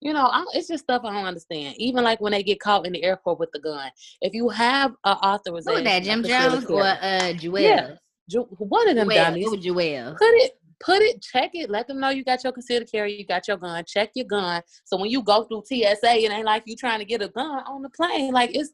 you 0.00 0.12
know, 0.12 0.26
I, 0.26 0.44
it's 0.54 0.68
just 0.68 0.84
stuff 0.84 1.02
I 1.04 1.12
don't 1.12 1.24
understand. 1.26 1.74
Even 1.78 2.04
like 2.04 2.20
when 2.20 2.32
they 2.32 2.42
get 2.42 2.60
caught 2.60 2.86
in 2.86 2.92
the 2.92 3.02
airport 3.02 3.38
with 3.38 3.50
the 3.52 3.58
gun, 3.60 3.90
if 4.20 4.32
you 4.34 4.48
have 4.48 4.92
an 5.04 5.16
authorization, 5.24 5.78
who 5.78 5.84
that 5.84 6.02
Jim 6.04 6.22
Jones 6.22 6.66
or 6.66 6.82
uh 6.82 7.32
Juelz? 7.34 7.62
Yeah. 7.62 7.94
Ju- 8.30 8.46
one 8.58 8.88
of 8.88 8.96
them 8.96 9.08
Juelz, 9.08 9.14
dummies. 9.14 9.46
it 9.46 9.50
was 9.50 9.66
Juelz. 9.66 10.18
Put 10.18 10.34
it, 10.34 10.52
put 10.80 11.02
it, 11.02 11.20
check 11.22 11.50
it. 11.54 11.70
Let 11.70 11.88
them 11.88 11.98
know 11.98 12.10
you 12.10 12.22
got 12.24 12.44
your 12.44 12.52
concealed 12.52 12.88
carry, 12.90 13.18
you 13.18 13.26
got 13.26 13.48
your 13.48 13.56
gun. 13.56 13.82
Check 13.86 14.10
your 14.14 14.26
gun. 14.26 14.62
So 14.84 14.96
when 14.98 15.10
you 15.10 15.22
go 15.22 15.44
through 15.44 15.64
TSA, 15.66 15.96
it 16.24 16.30
ain't 16.30 16.44
like 16.44 16.62
you 16.66 16.76
trying 16.76 17.00
to 17.00 17.04
get 17.04 17.22
a 17.22 17.28
gun 17.28 17.62
on 17.66 17.82
the 17.82 17.90
plane. 17.90 18.32
Like 18.32 18.50
it's 18.54 18.70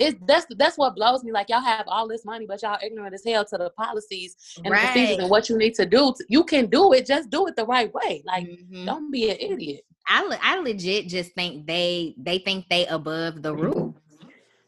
it's 0.00 0.18
that's 0.26 0.44
that's 0.58 0.76
what 0.76 0.96
blows 0.96 1.22
me. 1.22 1.30
Like 1.30 1.48
y'all 1.48 1.60
have 1.60 1.84
all 1.86 2.08
this 2.08 2.24
money, 2.24 2.46
but 2.46 2.60
y'all 2.62 2.78
ignorant 2.84 3.14
as 3.14 3.22
hell 3.24 3.44
to 3.44 3.56
the 3.56 3.70
policies 3.70 4.34
and 4.64 4.70
Right. 4.72 4.82
the 4.82 4.86
procedures 4.88 5.18
and 5.18 5.30
what 5.30 5.48
you 5.48 5.56
need 5.56 5.74
to 5.74 5.86
do. 5.86 6.12
To, 6.18 6.24
you 6.28 6.42
can 6.44 6.66
do 6.66 6.92
it, 6.94 7.06
just 7.06 7.30
do 7.30 7.46
it 7.46 7.54
the 7.54 7.64
right 7.64 7.94
way. 7.94 8.22
Like 8.26 8.44
Mhm. 8.44 8.84
don't 8.86 9.10
be 9.12 9.30
an 9.30 9.36
idiot. 9.38 9.84
I 10.06 10.38
I 10.42 10.58
legit 10.60 11.08
just 11.08 11.32
think 11.34 11.66
they 11.66 12.14
they 12.18 12.38
think 12.38 12.68
they 12.68 12.86
above 12.86 13.42
the 13.42 13.54
mm-hmm. 13.54 13.62
rule. 13.62 13.96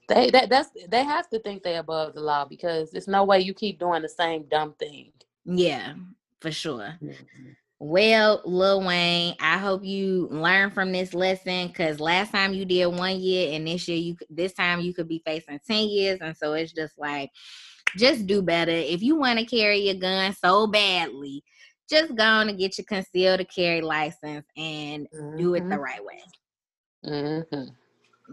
They 0.09 0.31
that 0.31 0.49
that's 0.49 0.71
they 0.89 1.05
have 1.05 1.29
to 1.31 1.39
think 1.41 1.63
they 1.63 1.77
above 1.77 2.15
the 2.15 2.21
law 2.21 2.45
because 2.45 2.91
there's 2.91 3.09
no 3.09 3.25
way 3.25 3.41
you 3.41 3.55
keep 3.55 3.79
doing 3.79 4.03
the 4.03 4.09
same 4.09 4.45
dumb 4.49 4.75
thing. 4.79 5.13
Yeah, 5.45 5.95
for 6.41 6.51
sure. 6.51 6.95
Mm-hmm. 7.03 7.51
Well, 7.79 8.41
Lil 8.47 8.87
Wayne, 8.87 9.35
I 9.39 9.59
hope 9.59 9.85
you 9.85 10.29
learn 10.31 10.71
from 10.71 10.93
this 10.93 11.13
lesson 11.13 11.69
because 11.69 12.01
last 12.01 12.33
time 12.33 12.55
you 12.55 12.65
did 12.65 12.87
one 12.87 13.21
year 13.21 13.55
and 13.55 13.67
this 13.67 13.87
year 13.87 13.99
you 13.99 14.17
this 14.31 14.55
time 14.55 14.81
you 14.81 14.95
could 14.95 15.09
be 15.09 15.23
facing 15.27 15.61
10 15.67 15.89
years. 15.89 16.19
And 16.23 16.35
so 16.35 16.55
it's 16.55 16.73
just 16.73 16.99
like 16.99 17.31
just 17.99 18.27
do 18.27 18.41
better. 18.41 18.73
If 18.73 19.03
you 19.03 19.17
want 19.17 19.39
to 19.39 19.45
carry 19.45 19.81
your 19.81 19.95
gun 19.95 20.33
so 20.33 20.67
badly, 20.67 21.45
just 21.89 22.15
go 22.15 22.25
on 22.25 22.49
and 22.49 22.59
get 22.59 22.79
your 22.79 22.85
concealed 22.85 23.47
carry 23.55 23.81
license 23.81 24.47
and 24.57 25.07
do 25.37 25.55
it 25.55 25.69
the 25.69 25.79
right 25.79 26.05
way. 26.05 26.23
Mm-hmm. 27.05 27.65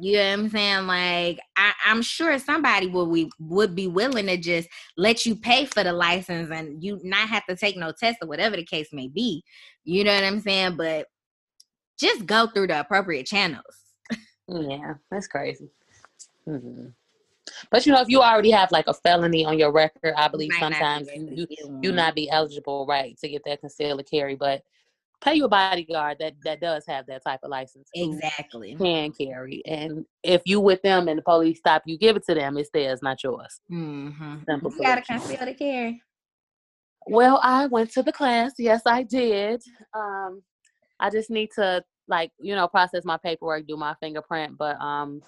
You 0.01 0.13
know 0.13 0.23
what 0.23 0.39
I'm 0.39 0.49
saying? 0.49 0.87
Like 0.87 1.39
I, 1.55 1.71
I'm 1.85 2.01
sure 2.01 2.37
somebody 2.39 2.87
would 2.87 3.09
we 3.09 3.29
would 3.39 3.75
be 3.75 3.87
willing 3.87 4.25
to 4.25 4.37
just 4.37 4.67
let 4.97 5.25
you 5.25 5.35
pay 5.35 5.65
for 5.65 5.83
the 5.83 5.93
license 5.93 6.49
and 6.51 6.83
you 6.83 6.99
not 7.03 7.29
have 7.29 7.45
to 7.45 7.55
take 7.55 7.77
no 7.77 7.91
test 7.91 8.17
or 8.21 8.27
whatever 8.27 8.55
the 8.55 8.65
case 8.65 8.89
may 8.91 9.07
be. 9.07 9.43
You 9.83 10.03
know 10.03 10.13
what 10.15 10.23
I'm 10.23 10.39
saying? 10.39 10.77
But 10.77 11.07
just 11.99 12.25
go 12.25 12.47
through 12.47 12.67
the 12.67 12.79
appropriate 12.79 13.27
channels. 13.27 13.63
Yeah, 14.47 14.95
that's 15.11 15.27
crazy. 15.27 15.69
hmm 16.45 16.87
But 17.71 17.85
you 17.85 17.91
know, 17.93 18.01
if 18.01 18.09
you 18.09 18.21
already 18.21 18.51
have 18.51 18.71
like 18.71 18.87
a 18.87 18.93
felony 18.93 19.45
on 19.45 19.57
your 19.59 19.71
record, 19.71 20.13
I 20.15 20.27
believe 20.27 20.51
Might 20.51 20.61
not 20.61 20.69
be 20.69 20.75
sometimes 20.75 21.09
you 21.13 21.47
you, 21.49 21.79
you 21.81 21.91
not 21.91 22.15
be 22.15 22.29
eligible, 22.29 22.85
right, 22.87 23.17
to 23.19 23.29
get 23.29 23.41
that 23.45 23.59
concealed 23.59 24.01
carry. 24.09 24.35
But 24.35 24.61
pay 25.21 25.35
you 25.35 25.45
a 25.45 25.49
bodyguard 25.49 26.17
that 26.19 26.33
that 26.43 26.61
does 26.61 26.85
have 26.87 27.05
that 27.07 27.23
type 27.25 27.39
of 27.43 27.49
license. 27.49 27.89
exactly. 27.93 28.75
Can 28.75 29.11
carry, 29.11 29.61
and 29.65 30.05
if 30.23 30.41
you 30.45 30.59
with 30.59 30.81
them 30.81 31.07
and 31.07 31.17
the 31.17 31.23
police 31.23 31.59
stop 31.59 31.83
you, 31.85 31.97
give 31.97 32.15
it 32.15 32.25
to 32.27 32.35
them. 32.35 32.57
It's 32.57 32.69
theirs, 32.73 33.01
not 33.01 33.23
yours. 33.23 33.59
Mm-hmm. 33.71 34.35
Simple 34.47 34.71
You 34.71 34.81
gotta 34.81 35.03
solution. 35.05 35.27
conceal 35.27 35.45
the 35.45 35.53
carry. 35.53 36.01
Well, 37.05 37.39
I 37.43 37.65
went 37.65 37.91
to 37.91 38.03
the 38.03 38.13
class. 38.13 38.53
Yes, 38.57 38.81
I 38.85 39.03
did. 39.03 39.61
Um, 39.93 40.41
I 40.99 41.09
just 41.09 41.29
need 41.29 41.49
to 41.55 41.83
like 42.07 42.31
you 42.39 42.55
know 42.55 42.67
process 42.67 43.03
my 43.05 43.17
paperwork, 43.17 43.67
do 43.67 43.75
my 43.75 43.95
fingerprint. 44.01 44.57
But 44.57 44.79
um, 44.79 45.21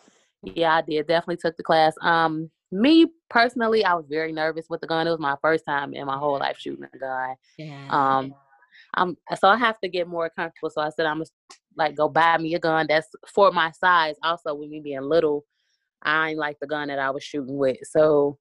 yeah, 0.54 0.76
I 0.76 0.82
did. 0.82 1.08
Definitely 1.08 1.38
took 1.38 1.58
the 1.58 1.64
class. 1.64 1.94
Um, 2.02 2.50
me 2.72 3.08
personally, 3.30 3.86
I 3.86 3.94
was 3.94 4.06
very 4.10 4.32
nervous 4.32 4.66
with 4.70 4.82
the 4.82 4.88
gun. 4.88 5.08
It 5.08 5.12
was 5.12 5.20
my 5.20 5.36
first 5.42 5.66
time 5.66 5.94
in 5.94 6.06
my 6.06 6.18
whole 6.18 6.40
life 6.40 6.58
shooting 6.60 6.86
a 6.94 6.98
gun. 6.98 7.36
Yeah. 7.58 7.88
Um, 7.90 8.36
I'm 8.96 9.18
so 9.40 9.48
I 9.48 9.58
have 9.58 9.80
to 9.82 9.90
get 9.90 10.08
more 10.08 10.30
comfortable. 10.30 10.70
So 10.70 10.82
I 10.82 10.90
said 10.90 11.06
I'm 11.06 11.18
gonna 11.18 11.30
like 11.78 11.96
go 11.96 12.10
buy 12.10 12.38
me 12.38 12.56
a 12.56 12.60
gun 12.60 12.86
that's 12.88 13.08
for 13.34 13.52
my 13.52 13.72
size. 13.72 14.16
Also, 14.24 14.54
with 14.54 14.70
me 14.70 14.80
being 14.80 15.02
little, 15.02 15.46
I 16.04 16.30
ain't 16.30 16.40
like 16.40 16.58
the 16.60 16.68
gun 16.68 16.88
that 16.88 17.00
I 17.00 17.10
was 17.12 17.24
shooting 17.24 17.58
with. 17.58 17.78
So 17.84 18.38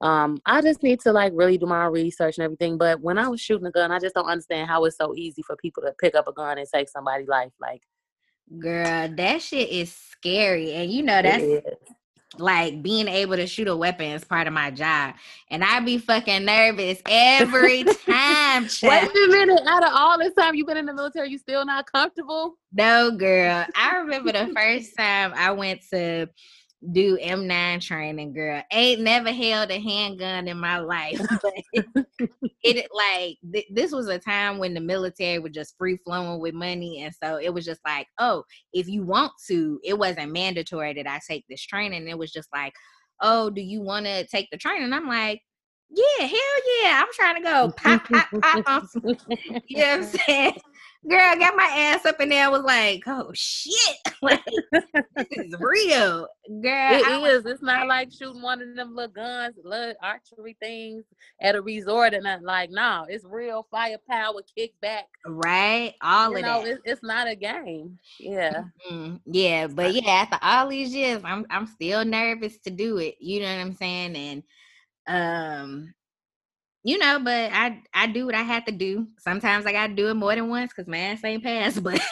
um, 0.00 0.38
I 0.46 0.60
just 0.60 0.82
need 0.82 1.00
to 1.00 1.12
like 1.12 1.32
really 1.34 1.58
do 1.58 1.66
my 1.66 1.86
research 1.86 2.36
and 2.36 2.44
everything. 2.44 2.76
But 2.76 3.00
when 3.00 3.18
I 3.18 3.28
was 3.28 3.40
shooting 3.40 3.66
a 3.66 3.70
gun, 3.70 3.92
I 3.92 4.00
just 4.00 4.14
don't 4.14 4.26
understand 4.26 4.68
how 4.68 4.84
it's 4.84 4.96
so 4.96 5.14
easy 5.14 5.42
for 5.42 5.56
people 5.56 5.82
to 5.84 5.94
pick 6.00 6.14
up 6.14 6.26
a 6.26 6.32
gun 6.32 6.58
and 6.58 6.66
take 6.72 6.88
somebody's 6.88 7.28
life. 7.28 7.52
Like 7.60 7.82
Girl, 8.58 9.08
that 9.16 9.42
shit 9.42 9.68
is 9.68 9.92
scary. 9.92 10.72
And 10.72 10.90
you 10.90 11.02
know 11.02 11.22
that's 11.22 11.66
like 12.38 12.82
being 12.82 13.08
able 13.08 13.36
to 13.36 13.46
shoot 13.46 13.68
a 13.68 13.76
weapon 13.76 14.06
is 14.06 14.24
part 14.24 14.46
of 14.46 14.52
my 14.52 14.70
job. 14.70 15.14
And 15.50 15.62
I 15.62 15.80
be 15.80 15.98
fucking 15.98 16.44
nervous 16.44 17.00
every 17.08 17.84
time. 18.06 18.68
Wait 18.82 19.02
a 19.04 19.28
minute! 19.28 19.60
Out 19.66 19.84
of 19.84 19.90
all 19.92 20.18
this 20.18 20.34
time 20.34 20.54
you've 20.54 20.66
been 20.66 20.76
in 20.76 20.86
the 20.86 20.94
military, 20.94 21.30
you 21.30 21.38
still 21.38 21.64
not 21.64 21.90
comfortable? 21.90 22.56
No, 22.72 23.10
girl. 23.10 23.66
I 23.76 23.96
remember 23.98 24.32
the 24.32 24.52
first 24.54 24.96
time 24.96 25.32
I 25.34 25.52
went 25.52 25.82
to 25.92 26.28
do 26.90 27.16
M9 27.18 27.80
training, 27.80 28.32
girl. 28.32 28.62
Ain't 28.72 29.02
never 29.02 29.30
held 29.30 29.70
a 29.70 29.78
handgun 29.78 30.48
in 30.48 30.58
my 30.58 30.78
life. 30.78 31.20
But 32.64 32.76
it 32.76 32.88
like 32.94 33.38
th- 33.52 33.66
this 33.72 33.92
was 33.92 34.06
a 34.08 34.18
time 34.18 34.58
when 34.58 34.74
the 34.74 34.80
military 34.80 35.38
was 35.38 35.52
just 35.52 35.76
free 35.76 35.96
flowing 35.96 36.40
with 36.40 36.54
money. 36.54 37.02
And 37.02 37.12
so 37.14 37.38
it 37.38 37.52
was 37.52 37.64
just 37.64 37.80
like, 37.84 38.06
oh, 38.18 38.44
if 38.72 38.88
you 38.88 39.04
want 39.04 39.32
to, 39.48 39.80
it 39.82 39.98
wasn't 39.98 40.32
mandatory 40.32 40.92
that 40.94 41.08
I 41.08 41.20
take 41.28 41.44
this 41.48 41.64
training. 41.64 42.08
It 42.08 42.18
was 42.18 42.30
just 42.30 42.48
like, 42.54 42.72
oh, 43.20 43.50
do 43.50 43.60
you 43.60 43.80
want 43.80 44.06
to 44.06 44.26
take 44.28 44.48
the 44.50 44.58
training? 44.58 44.92
I'm 44.92 45.08
like, 45.08 45.42
yeah, 45.90 46.26
hell 46.26 46.82
yeah. 46.82 47.02
I'm 47.02 47.12
trying 47.12 47.36
to 47.36 47.42
go 47.42 47.72
pop, 47.76 48.08
pop, 48.08 48.28
pop 48.64 48.84
you 49.66 49.76
know 49.76 49.98
what 49.98 49.98
I'm 49.98 50.04
saying? 50.04 50.60
Girl, 51.08 51.18
I 51.20 51.36
got 51.36 51.56
my 51.56 51.64
ass 51.64 52.06
up 52.06 52.20
in 52.20 52.28
there. 52.28 52.44
I 52.44 52.48
was 52.48 52.62
like, 52.62 53.02
oh 53.08 53.32
shit. 53.34 53.96
like, 54.22 54.40
this 54.72 54.84
is 55.32 55.54
real. 55.58 56.28
Girl, 56.62 56.94
It 56.94 57.04
I 57.06 57.18
was. 57.18 57.44
It's 57.44 57.62
not 57.62 57.88
like 57.88 58.12
shooting 58.12 58.40
one 58.40 58.62
of 58.62 58.76
them 58.76 58.94
little 58.94 59.10
guns, 59.12 59.56
little 59.64 59.94
archery 60.00 60.56
things 60.62 61.04
at 61.40 61.56
a 61.56 61.62
resort 61.62 62.14
and 62.14 62.22
nothing. 62.22 62.46
Like, 62.46 62.70
no, 62.70 63.04
it's 63.08 63.24
real 63.24 63.66
firepower, 63.70 64.42
kickback. 64.56 65.02
right. 65.26 65.94
All 66.02 66.30
You 66.30 66.36
of 66.36 66.42
know, 66.42 66.62
that. 66.62 66.70
it's, 66.70 66.82
it's 66.84 67.02
not 67.02 67.26
a 67.26 67.34
game. 67.34 67.98
Yeah. 68.20 68.62
Mm, 68.88 69.20
yeah, 69.26 69.66
but 69.66 69.92
yeah, 69.92 70.08
after 70.08 70.38
all 70.40 70.68
these 70.68 70.94
years, 70.94 71.20
I'm 71.24 71.46
I'm 71.50 71.66
still 71.66 72.04
nervous 72.04 72.58
to 72.60 72.70
do 72.70 72.98
it. 72.98 73.16
You 73.18 73.40
know 73.40 73.46
what 73.56 73.60
I'm 73.60 73.74
saying? 73.74 74.14
And 74.16 74.42
um, 75.08 75.94
you 76.84 76.98
know, 76.98 77.18
but 77.22 77.50
I 77.52 77.82
I 77.94 78.06
do 78.06 78.26
what 78.26 78.34
I 78.34 78.42
have 78.42 78.64
to 78.66 78.72
do. 78.72 79.06
Sometimes 79.18 79.66
I 79.66 79.72
gotta 79.72 79.94
do 79.94 80.08
it 80.08 80.14
more 80.14 80.34
than 80.34 80.48
once 80.48 80.72
because 80.74 80.88
my 80.88 80.98
ass 80.98 81.24
ain't 81.24 81.42
passed. 81.42 81.82
But 81.82 82.00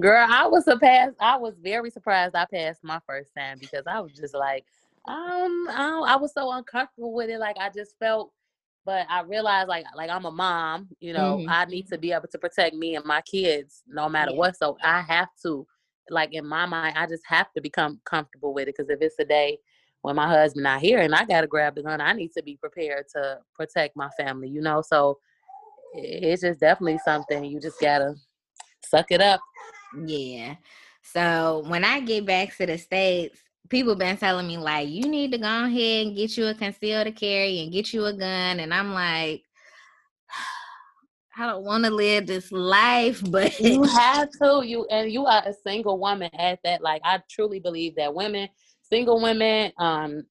Girl, 0.00 0.26
I 0.28 0.46
was 0.46 0.64
surprised. 0.64 1.16
I 1.20 1.36
was 1.36 1.54
very 1.60 1.90
surprised 1.90 2.34
I 2.34 2.46
passed 2.52 2.84
my 2.84 3.00
first 3.06 3.30
time 3.36 3.58
because 3.58 3.82
I 3.86 4.00
was 4.00 4.12
just 4.12 4.34
like, 4.34 4.64
um, 5.06 5.66
I, 5.70 5.78
don't- 5.78 6.08
I 6.08 6.16
was 6.16 6.32
so 6.32 6.52
uncomfortable 6.52 7.12
with 7.12 7.30
it. 7.30 7.38
Like 7.38 7.56
I 7.58 7.70
just 7.70 7.98
felt, 7.98 8.32
but 8.84 9.06
I 9.08 9.22
realized 9.22 9.68
like 9.68 9.84
like 9.96 10.10
I'm 10.10 10.24
a 10.24 10.30
mom. 10.30 10.88
You 11.00 11.12
know, 11.14 11.38
Mhm. 11.38 11.46
I 11.48 11.64
need 11.66 11.88
to 11.88 11.98
be 11.98 12.12
able 12.12 12.28
to 12.28 12.38
protect 12.38 12.74
me 12.76 12.96
and 12.96 13.04
my 13.04 13.20
kids 13.22 13.82
no 13.88 14.08
matter 14.08 14.30
Yeah. 14.30 14.32
what. 14.32 14.56
So 14.56 14.76
I 14.82 15.00
have 15.02 15.28
to, 15.44 15.66
like 16.10 16.32
in 16.34 16.46
my 16.46 16.66
mind, 16.66 16.96
I 16.96 17.06
just 17.06 17.24
have 17.26 17.52
to 17.54 17.60
become 17.60 18.00
comfortable 18.04 18.54
with 18.54 18.68
it 18.68 18.74
because 18.76 18.90
if 18.90 19.00
it's 19.00 19.18
a 19.18 19.24
day 19.24 19.58
when 20.02 20.16
my 20.16 20.28
husband 20.28 20.64
not 20.64 20.80
here 20.80 20.98
and 20.98 21.14
I 21.14 21.24
gotta 21.24 21.46
grab 21.46 21.76
the 21.76 21.82
gun, 21.82 22.00
I 22.00 22.12
need 22.12 22.32
to 22.36 22.42
be 22.42 22.56
prepared 22.56 23.06
to 23.14 23.38
protect 23.54 23.96
my 23.96 24.10
family. 24.18 24.48
You 24.48 24.60
know, 24.60 24.82
so 24.82 25.18
it's 25.94 26.42
just 26.42 26.60
definitely 26.60 26.98
something 27.04 27.44
you 27.44 27.60
just 27.60 27.80
gotta 27.80 28.14
suck 28.84 29.10
it 29.10 29.20
up. 29.20 29.40
Yeah. 30.04 30.56
So 31.02 31.64
when 31.68 31.84
I 31.84 32.00
get 32.00 32.26
back 32.26 32.56
to 32.56 32.66
the 32.66 32.78
States, 32.78 33.38
people 33.68 33.94
been 33.94 34.16
telling 34.16 34.46
me 34.46 34.58
like 34.58 34.88
you 34.88 35.08
need 35.08 35.32
to 35.32 35.38
go 35.38 35.64
ahead 35.64 36.06
and 36.06 36.16
get 36.16 36.36
you 36.36 36.46
a 36.46 36.54
concealed 36.54 37.14
carry 37.16 37.60
and 37.60 37.72
get 37.72 37.92
you 37.92 38.04
a 38.04 38.12
gun. 38.12 38.60
And 38.60 38.74
I'm 38.74 38.92
like, 38.92 39.42
I 41.36 41.46
don't 41.46 41.64
want 41.64 41.84
to 41.84 41.90
live 41.90 42.26
this 42.26 42.50
life, 42.52 43.22
but 43.30 43.58
you 43.60 43.84
have 43.84 44.28
to 44.42 44.62
you 44.64 44.84
and 44.90 45.10
you 45.12 45.26
are 45.26 45.42
a 45.46 45.52
single 45.52 45.98
woman 45.98 46.30
at 46.34 46.58
that 46.64 46.82
like 46.82 47.00
i 47.04 47.18
truly 47.30 47.58
believe 47.58 47.96
that 47.96 48.14
women 48.14 48.48
single 48.92 49.20
women 49.20 49.72
um 49.78 50.22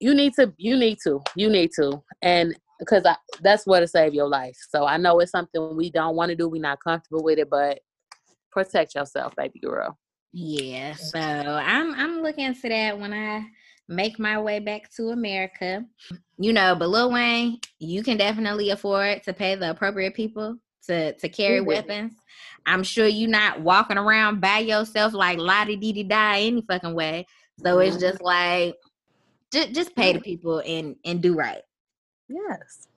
you 0.00 0.14
need 0.14 0.32
to 0.34 0.52
you 0.56 0.76
need 0.76 0.98
to 1.02 1.20
you 1.36 1.48
need 1.48 1.70
to 1.74 2.02
and 2.22 2.56
because 2.78 3.04
I, 3.06 3.16
that's 3.40 3.66
what 3.66 3.80
to 3.80 3.88
save 3.88 4.14
your 4.14 4.28
life 4.28 4.56
so 4.70 4.86
i 4.86 4.96
know 4.96 5.20
it's 5.20 5.32
something 5.32 5.76
we 5.76 5.90
don't 5.90 6.16
want 6.16 6.30
to 6.30 6.36
do 6.36 6.48
we're 6.48 6.60
not 6.60 6.78
comfortable 6.82 7.22
with 7.22 7.38
it 7.38 7.50
but 7.50 7.80
protect 8.52 8.94
yourself 8.94 9.34
baby 9.36 9.60
girl 9.60 9.98
yeah. 10.38 10.92
So 10.92 11.18
I'm 11.18 11.94
I'm 11.94 12.20
looking 12.20 12.54
to 12.54 12.68
that 12.68 12.98
when 12.98 13.14
I 13.14 13.46
make 13.88 14.18
my 14.18 14.38
way 14.38 14.58
back 14.58 14.90
to 14.96 15.08
America. 15.08 15.82
You 16.38 16.52
know, 16.52 16.76
but 16.76 16.90
Lil 16.90 17.10
Wayne, 17.10 17.58
you 17.78 18.02
can 18.02 18.18
definitely 18.18 18.68
afford 18.68 19.22
to 19.22 19.32
pay 19.32 19.54
the 19.54 19.70
appropriate 19.70 20.12
people 20.12 20.58
to 20.88 21.14
to 21.14 21.28
carry 21.30 21.62
weapons. 21.62 22.12
I'm 22.66 22.82
sure 22.82 23.06
you're 23.06 23.30
not 23.30 23.60
walking 23.60 23.96
around 23.96 24.40
by 24.40 24.58
yourself 24.58 25.14
like 25.14 25.38
lottie 25.38 25.76
dee 25.76 25.92
dee 25.92 26.02
die 26.02 26.40
any 26.40 26.62
fucking 26.62 26.94
way. 26.94 27.26
So 27.62 27.78
it's 27.78 27.96
mm-hmm. 27.96 28.00
just 28.00 28.20
like 28.20 28.76
just 29.52 29.72
just 29.72 29.94
pay 29.94 30.12
the 30.12 30.20
people 30.20 30.62
and 30.66 30.96
and 31.04 31.22
do 31.22 31.34
right. 31.34 31.62
Yes. 32.28 32.88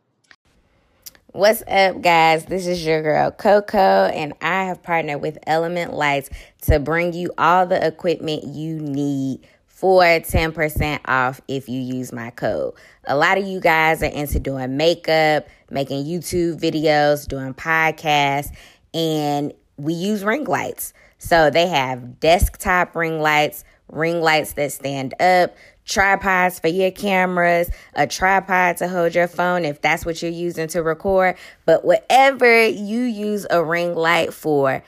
What's 1.32 1.62
up, 1.68 2.02
guys? 2.02 2.46
This 2.46 2.66
is 2.66 2.84
your 2.84 3.04
girl 3.04 3.30
Coco, 3.30 3.78
and 3.78 4.34
I 4.42 4.64
have 4.64 4.82
partnered 4.82 5.22
with 5.22 5.38
Element 5.46 5.94
Lights 5.94 6.32
to 6.64 6.80
bring 6.80 7.14
you 7.14 7.32
all 7.38 7.68
the 7.68 7.86
equipment 7.86 8.46
you 8.46 8.80
need 8.80 9.46
for 9.68 10.02
10% 10.02 11.00
off 11.06 11.40
if 11.48 11.70
you 11.70 11.80
use 11.80 12.12
my 12.12 12.32
code. 12.32 12.74
A 13.06 13.16
lot 13.16 13.38
of 13.38 13.46
you 13.46 13.62
guys 13.62 14.02
are 14.04 14.08
into 14.08 14.40
doing 14.40 14.76
makeup, 14.76 15.48
making 15.70 16.04
YouTube 16.04 16.60
videos, 16.60 17.28
doing 17.28 17.54
podcasts, 17.54 18.52
and 18.94 19.54
we 19.78 19.94
use 19.94 20.24
ring 20.24 20.46
lights. 20.46 20.94
So 21.18 21.50
they 21.50 21.68
have 21.68 22.20
desktop 22.20 22.96
ring 22.96 23.20
lights, 23.20 23.64
ring 23.92 24.22
lights 24.22 24.54
that 24.54 24.72
stand 24.72 25.20
up, 25.22 25.56
tripods 25.86 26.60
for 26.60 26.68
your 26.68 26.92
cameras, 26.92 27.70
a 27.94 28.08
tripod 28.08 28.78
to 28.78 28.88
hold 28.88 29.16
your 29.16 29.28
phone 29.28 29.66
if 29.66 29.82
that's 29.82 30.06
what 30.06 30.22
you're 30.22 30.32
using 30.32 30.68
to 30.70 30.84
record. 30.84 31.36
But 31.66 31.84
whatever 31.84 32.68
you 32.68 33.02
use 33.02 33.46
a 33.50 33.64
ring 33.64 33.96
light 33.96 34.34
for, 34.34 34.84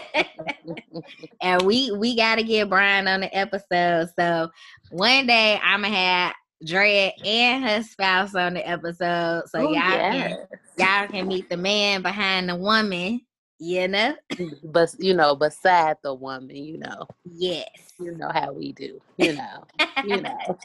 and 1.41 1.61
we 1.63 1.91
we 1.91 2.15
gotta 2.15 2.43
get 2.43 2.69
Brian 2.69 3.07
on 3.07 3.21
the 3.21 3.35
episode. 3.35 4.09
So 4.17 4.49
one 4.91 5.27
day 5.27 5.59
I'm 5.63 5.81
gonna 5.81 5.95
have 5.95 6.33
Drea 6.65 7.11
and 7.23 7.63
her 7.63 7.83
spouse 7.83 8.35
on 8.35 8.53
the 8.53 8.67
episode. 8.67 9.43
So 9.47 9.61
Ooh, 9.61 9.73
y'all 9.73 9.73
yes. 9.73 10.47
can 10.47 10.47
y'all 10.77 11.07
can 11.07 11.27
meet 11.27 11.49
the 11.49 11.57
man 11.57 12.01
behind 12.01 12.49
the 12.49 12.55
woman, 12.55 13.21
you 13.59 13.87
know? 13.87 14.15
But 14.63 14.93
you 14.99 15.13
know, 15.13 15.35
beside 15.35 15.97
the 16.03 16.13
woman, 16.13 16.55
you 16.55 16.77
know. 16.77 17.07
Yes. 17.23 17.69
You 17.99 18.15
know 18.17 18.29
how 18.29 18.51
we 18.51 18.73
do, 18.73 18.99
you 19.17 19.33
know. 19.33 19.63
you 20.05 20.21
know 20.21 20.55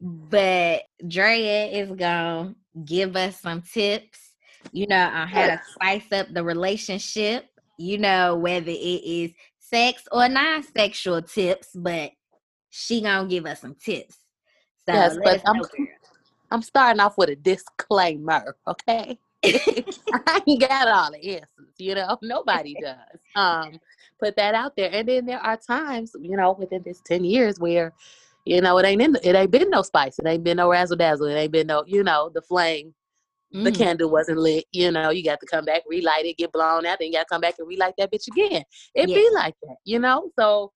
but 0.00 0.82
Drea 1.06 1.66
is 1.66 1.90
gonna 1.92 2.54
give 2.84 3.16
us 3.16 3.40
some 3.40 3.62
tips, 3.62 4.32
you 4.72 4.86
know, 4.86 4.96
on 4.96 5.28
how 5.28 5.46
to 5.46 5.60
spice 5.72 6.10
up 6.12 6.28
the 6.32 6.44
relationship, 6.44 7.46
you 7.78 7.98
know, 7.98 8.36
whether 8.36 8.70
it 8.70 8.74
is 8.74 9.32
sex 9.58 10.04
or 10.10 10.28
non-sexual 10.28 11.22
tips, 11.22 11.68
but 11.74 12.12
she 12.70 13.00
gonna 13.00 13.28
give 13.28 13.46
us 13.46 13.60
some 13.60 13.74
tips. 13.74 14.16
So 14.88 14.94
yes, 14.94 15.18
but 15.22 15.42
I'm, 15.46 15.62
I'm 16.50 16.62
starting 16.62 17.00
off 17.00 17.18
with 17.18 17.28
a 17.28 17.36
disclaimer, 17.36 18.56
okay? 18.66 19.18
I 19.44 20.42
ain't 20.46 20.60
got 20.60 20.88
all 20.88 21.12
the 21.12 21.36
answers, 21.36 21.74
you 21.78 21.94
know. 21.94 22.18
Nobody 22.22 22.74
does. 22.80 23.20
Um, 23.36 23.78
put 24.20 24.36
that 24.36 24.54
out 24.54 24.76
there. 24.76 24.90
And 24.92 25.08
then 25.08 25.26
there 25.26 25.40
are 25.40 25.56
times, 25.56 26.12
you 26.20 26.36
know, 26.36 26.52
within 26.52 26.82
this 26.84 27.00
10 27.04 27.24
years 27.24 27.58
where 27.58 27.92
you 28.44 28.60
know, 28.60 28.78
it 28.78 28.86
ain't 28.86 29.02
in 29.02 29.12
the, 29.12 29.28
it 29.28 29.34
ain't 29.34 29.50
been 29.50 29.70
no 29.70 29.82
spice. 29.82 30.18
It 30.18 30.26
ain't 30.26 30.44
been 30.44 30.56
no 30.56 30.70
razzle 30.70 30.96
dazzle. 30.96 31.26
It 31.26 31.34
ain't 31.34 31.52
been 31.52 31.66
no, 31.66 31.84
you 31.86 32.02
know, 32.02 32.30
the 32.34 32.42
flame, 32.42 32.94
mm. 33.54 33.64
the 33.64 33.72
candle 33.72 34.10
wasn't 34.10 34.38
lit. 34.38 34.64
You 34.72 34.90
know, 34.90 35.10
you 35.10 35.22
got 35.22 35.40
to 35.40 35.46
come 35.46 35.64
back, 35.64 35.82
relight 35.88 36.24
it, 36.24 36.38
get 36.38 36.52
blown 36.52 36.86
out, 36.86 36.98
then 36.98 37.08
you 37.08 37.14
got 37.14 37.24
to 37.24 37.28
come 37.30 37.40
back 37.40 37.54
and 37.58 37.68
relight 37.68 37.94
that 37.98 38.12
bitch 38.12 38.28
again. 38.28 38.62
It 38.94 39.08
yeah. 39.08 39.14
be 39.14 39.28
like 39.34 39.54
that, 39.62 39.76
you 39.84 39.98
know. 39.98 40.30
So 40.38 40.72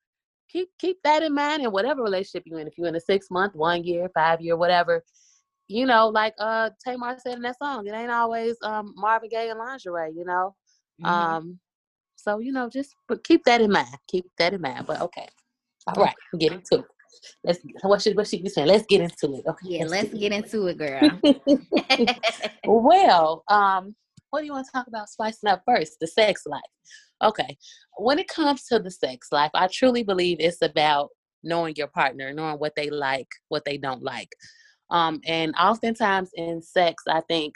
keep 0.50 0.68
keep 0.78 0.98
that 1.04 1.22
in 1.22 1.34
mind 1.34 1.62
in 1.62 1.70
whatever 1.72 2.02
relationship 2.02 2.44
you're 2.46 2.60
in. 2.60 2.66
If 2.66 2.74
you're 2.76 2.88
in 2.88 2.96
a 2.96 3.00
six 3.00 3.28
month, 3.30 3.54
one 3.54 3.82
year, 3.84 4.10
five 4.14 4.40
year, 4.40 4.56
whatever, 4.56 5.02
you 5.66 5.86
know, 5.86 6.08
like 6.08 6.34
uh 6.38 6.70
Tamar 6.84 7.16
said 7.18 7.36
in 7.36 7.42
that 7.42 7.58
song, 7.58 7.86
it 7.86 7.94
ain't 7.94 8.10
always 8.10 8.56
um 8.62 8.92
Marvin 8.96 9.30
Gaye 9.30 9.48
and 9.48 9.58
lingerie, 9.58 10.12
you 10.14 10.24
know. 10.24 10.54
Mm-hmm. 11.02 11.06
Um, 11.06 11.58
so 12.16 12.40
you 12.40 12.52
know, 12.52 12.68
just 12.68 12.94
but 13.08 13.24
keep 13.24 13.42
that 13.44 13.62
in 13.62 13.72
mind. 13.72 13.96
Keep 14.08 14.26
that 14.38 14.52
in 14.52 14.60
mind. 14.60 14.86
But 14.86 15.00
okay, 15.00 15.26
all 15.88 16.02
right, 16.02 16.14
get 16.38 16.52
into 16.52 16.80
it 16.80 16.84
let's 17.42 17.60
what 17.82 18.02
should 18.02 18.16
what 18.16 18.26
should 18.26 18.42
be 18.42 18.48
saying? 18.48 18.68
Let's 18.68 18.86
get 18.86 19.00
into 19.00 19.34
it. 19.36 19.44
Okay. 19.46 19.66
Yeah, 19.68 19.84
let's, 19.86 20.12
get 20.12 20.32
into 20.32 20.66
it, 20.66 20.78
girl. 20.78 21.10
well, 22.64 23.44
um, 23.48 23.94
what 24.30 24.40
do 24.40 24.46
you 24.46 24.52
want 24.52 24.66
to 24.66 24.72
talk 24.72 24.86
about 24.86 25.08
spicing 25.08 25.50
up 25.50 25.62
first? 25.66 25.98
The 26.00 26.06
sex 26.06 26.42
life. 26.46 26.62
Okay. 27.22 27.56
When 27.96 28.18
it 28.18 28.28
comes 28.28 28.64
to 28.66 28.78
the 28.78 28.90
sex 28.90 29.28
life, 29.30 29.50
I 29.54 29.68
truly 29.68 30.02
believe 30.02 30.38
it's 30.40 30.62
about 30.62 31.10
knowing 31.42 31.74
your 31.76 31.88
partner, 31.88 32.32
knowing 32.32 32.58
what 32.58 32.74
they 32.74 32.90
like, 32.90 33.28
what 33.48 33.64
they 33.64 33.76
don't 33.76 34.02
like. 34.02 34.30
Um, 34.90 35.20
and 35.26 35.54
oftentimes 35.56 36.30
in 36.34 36.62
sex, 36.62 37.04
I 37.08 37.20
think 37.28 37.54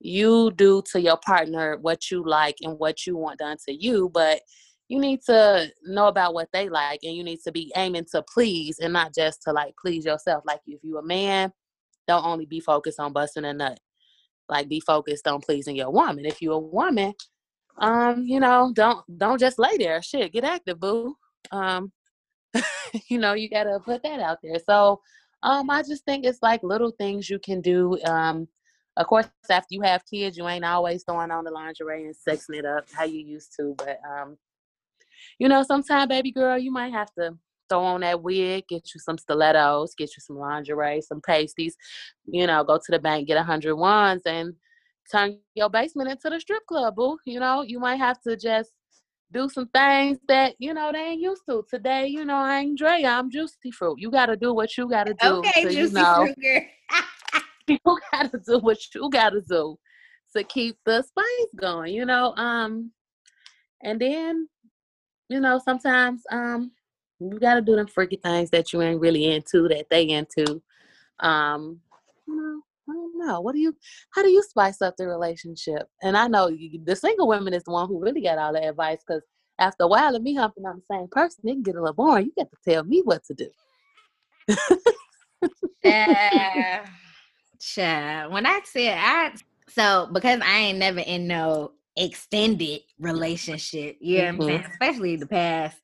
you 0.00 0.52
do 0.52 0.82
to 0.92 1.00
your 1.00 1.16
partner 1.16 1.78
what 1.78 2.10
you 2.10 2.22
like 2.24 2.56
and 2.60 2.78
what 2.78 3.06
you 3.06 3.16
want 3.16 3.38
done 3.38 3.56
to 3.66 3.72
you, 3.72 4.10
but 4.12 4.40
you 4.88 5.00
need 5.00 5.20
to 5.26 5.68
know 5.84 6.06
about 6.06 6.34
what 6.34 6.48
they 6.52 6.68
like 6.68 7.00
and 7.02 7.14
you 7.14 7.24
need 7.24 7.40
to 7.44 7.52
be 7.52 7.72
aiming 7.76 8.06
to 8.12 8.22
please 8.22 8.78
and 8.78 8.92
not 8.92 9.14
just 9.14 9.42
to 9.42 9.52
like 9.52 9.74
please 9.80 10.04
yourself. 10.04 10.44
Like 10.46 10.60
if 10.66 10.80
you 10.82 10.98
a 10.98 11.02
man, 11.02 11.52
don't 12.06 12.24
only 12.24 12.46
be 12.46 12.60
focused 12.60 13.00
on 13.00 13.12
busting 13.12 13.44
a 13.44 13.52
nut. 13.52 13.80
Like 14.48 14.68
be 14.68 14.80
focused 14.80 15.26
on 15.26 15.40
pleasing 15.40 15.74
your 15.74 15.90
woman. 15.90 16.24
If 16.24 16.40
you 16.40 16.52
a 16.52 16.58
woman, 16.58 17.14
um, 17.78 18.22
you 18.24 18.38
know, 18.38 18.72
don't 18.74 19.04
don't 19.18 19.40
just 19.40 19.58
lay 19.58 19.76
there. 19.76 20.00
Shit, 20.02 20.32
get 20.32 20.44
active, 20.44 20.78
boo. 20.78 21.16
Um, 21.50 21.92
you 23.08 23.18
know, 23.18 23.34
you 23.34 23.50
gotta 23.50 23.80
put 23.84 24.04
that 24.04 24.20
out 24.20 24.38
there. 24.42 24.58
So 24.64 25.00
um 25.42 25.68
I 25.68 25.82
just 25.82 26.04
think 26.04 26.24
it's 26.24 26.42
like 26.42 26.62
little 26.62 26.92
things 26.92 27.28
you 27.28 27.40
can 27.40 27.60
do. 27.60 27.98
Um 28.04 28.46
of 28.96 29.06
course 29.08 29.28
after 29.50 29.68
you 29.70 29.82
have 29.82 30.06
kids 30.06 30.38
you 30.38 30.46
ain't 30.48 30.64
always 30.64 31.02
throwing 31.04 31.30
on 31.30 31.44
the 31.44 31.50
lingerie 31.50 32.04
and 32.04 32.14
sexing 32.14 32.58
it 32.58 32.64
up 32.64 32.86
how 32.92 33.04
you 33.04 33.20
used 33.20 33.52
to, 33.58 33.74
but 33.76 33.98
um 34.08 34.36
you 35.38 35.48
know, 35.48 35.62
sometimes, 35.62 36.08
baby 36.08 36.32
girl, 36.32 36.58
you 36.58 36.70
might 36.70 36.92
have 36.92 37.12
to 37.18 37.36
throw 37.68 37.82
on 37.82 38.00
that 38.02 38.22
wig, 38.22 38.64
get 38.68 38.94
you 38.94 39.00
some 39.00 39.18
stilettos, 39.18 39.94
get 39.96 40.10
you 40.16 40.20
some 40.20 40.36
lingerie, 40.36 41.00
some 41.02 41.20
pasties, 41.20 41.76
you 42.26 42.46
know, 42.46 42.64
go 42.64 42.76
to 42.76 42.92
the 42.92 42.98
bank, 42.98 43.26
get 43.28 43.36
a 43.36 43.42
hundred 43.42 43.76
ones 43.76 44.22
and 44.26 44.54
turn 45.10 45.38
your 45.54 45.68
basement 45.68 46.10
into 46.10 46.30
the 46.30 46.40
strip 46.40 46.64
club, 46.66 46.94
boo. 46.96 47.18
You 47.24 47.40
know, 47.40 47.62
you 47.62 47.78
might 47.78 47.96
have 47.96 48.20
to 48.22 48.36
just 48.36 48.70
do 49.32 49.48
some 49.48 49.68
things 49.68 50.18
that, 50.28 50.54
you 50.58 50.72
know, 50.72 50.92
they 50.92 50.98
ain't 50.98 51.20
used 51.20 51.42
to. 51.48 51.64
Today, 51.68 52.06
you 52.06 52.24
know, 52.24 52.36
I 52.36 52.60
ain't 52.60 52.78
Dre, 52.78 53.02
I'm 53.04 53.30
Juicy 53.30 53.70
Fruit. 53.72 53.98
You 53.98 54.10
gotta 54.10 54.36
do 54.36 54.54
what 54.54 54.76
you 54.76 54.88
gotta 54.88 55.14
do. 55.14 55.28
Okay, 55.28 55.64
to, 55.64 55.70
Juicy 55.70 55.80
you 55.80 55.90
know, 55.90 56.28
Fruit. 56.34 56.64
you 57.68 57.98
gotta 58.12 58.38
do 58.46 58.58
what 58.58 58.78
you 58.94 59.10
gotta 59.10 59.40
do 59.40 59.76
to 60.36 60.44
keep 60.44 60.76
the 60.84 61.02
spice 61.02 61.54
going, 61.56 61.94
you 61.94 62.04
know. 62.04 62.34
Um 62.36 62.92
and 63.82 64.00
then 64.00 64.48
you 65.28 65.40
know, 65.40 65.60
sometimes 65.64 66.22
um 66.30 66.72
you 67.18 67.38
gotta 67.38 67.62
do 67.62 67.76
them 67.76 67.86
freaky 67.86 68.16
things 68.16 68.50
that 68.50 68.72
you 68.72 68.82
ain't 68.82 69.00
really 69.00 69.32
into 69.32 69.68
that 69.68 69.86
they 69.90 70.08
into. 70.08 70.62
Um, 71.20 71.80
you 72.26 72.36
know, 72.36 72.60
I 72.88 72.92
don't 72.92 73.18
know. 73.18 73.40
What 73.40 73.54
do 73.54 73.60
you? 73.60 73.74
How 74.10 74.22
do 74.22 74.28
you 74.28 74.42
spice 74.42 74.82
up 74.82 74.96
the 74.96 75.06
relationship? 75.06 75.88
And 76.02 76.16
I 76.16 76.28
know 76.28 76.48
you, 76.48 76.80
the 76.84 76.94
single 76.94 77.28
women 77.28 77.54
is 77.54 77.64
the 77.64 77.72
one 77.72 77.88
who 77.88 78.00
really 78.00 78.20
got 78.20 78.38
all 78.38 78.52
the 78.52 78.68
advice 78.68 78.98
because 79.06 79.22
after 79.58 79.84
a 79.84 79.88
while 79.88 80.14
of 80.14 80.22
me 80.22 80.34
humping 80.34 80.66
on 80.66 80.76
the 80.76 80.94
same 80.94 81.08
person, 81.10 81.40
it 81.44 81.52
can 81.52 81.62
get 81.62 81.76
a 81.76 81.80
little 81.80 81.94
boring. 81.94 82.26
You 82.26 82.44
got 82.44 82.50
to 82.50 82.70
tell 82.70 82.84
me 82.84 83.00
what 83.02 83.24
to 83.24 83.34
do. 83.34 84.56
yeah, 85.82 86.86
child. 87.58 88.32
When 88.32 88.46
I 88.46 88.60
said 88.64 88.98
I, 89.00 89.32
so 89.68 90.08
because 90.12 90.40
I 90.44 90.58
ain't 90.58 90.78
never 90.78 91.00
in 91.00 91.26
no 91.26 91.72
extended 91.96 92.80
relationship. 92.98 93.96
You 94.00 94.18
know 94.18 94.24
mm-hmm. 94.24 94.42
I'm 94.42 94.46
saying? 94.46 94.60
Mm-hmm. 94.60 94.72
Especially 94.72 95.16
the 95.16 95.26
past 95.26 95.78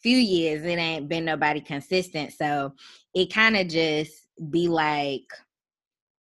few 0.00 0.16
years 0.16 0.64
it 0.64 0.78
ain't 0.78 1.08
been 1.08 1.24
nobody 1.24 1.60
consistent. 1.60 2.32
So 2.32 2.72
it 3.14 3.32
kind 3.32 3.56
of 3.56 3.68
just 3.68 4.12
be 4.50 4.68
like, 4.68 5.24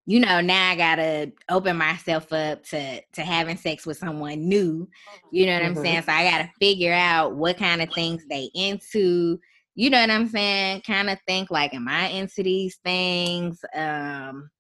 you 0.06 0.18
know, 0.18 0.40
now 0.40 0.70
I 0.70 0.76
gotta 0.76 1.32
open 1.48 1.76
myself 1.76 2.32
up 2.32 2.64
to 2.66 3.00
to 3.00 3.22
having 3.22 3.56
sex 3.56 3.86
with 3.86 3.98
someone 3.98 4.48
new. 4.48 4.88
You 5.30 5.46
know 5.46 5.52
what 5.52 5.62
mm-hmm. 5.62 5.78
I'm 5.78 5.84
saying? 5.84 6.02
So 6.02 6.12
I 6.12 6.28
gotta 6.28 6.50
figure 6.58 6.92
out 6.92 7.36
what 7.36 7.58
kind 7.58 7.80
of 7.80 7.92
things 7.92 8.24
they 8.28 8.50
into. 8.54 9.38
You 9.76 9.90
know 9.90 10.00
what 10.00 10.10
I'm 10.10 10.26
saying? 10.28 10.82
Kind 10.82 11.10
of 11.10 11.18
think 11.28 11.50
like, 11.50 11.74
am 11.74 11.86
I 11.86 12.08
into 12.08 12.42
these 12.42 12.76
things? 12.84 13.64
Um, 13.74 14.50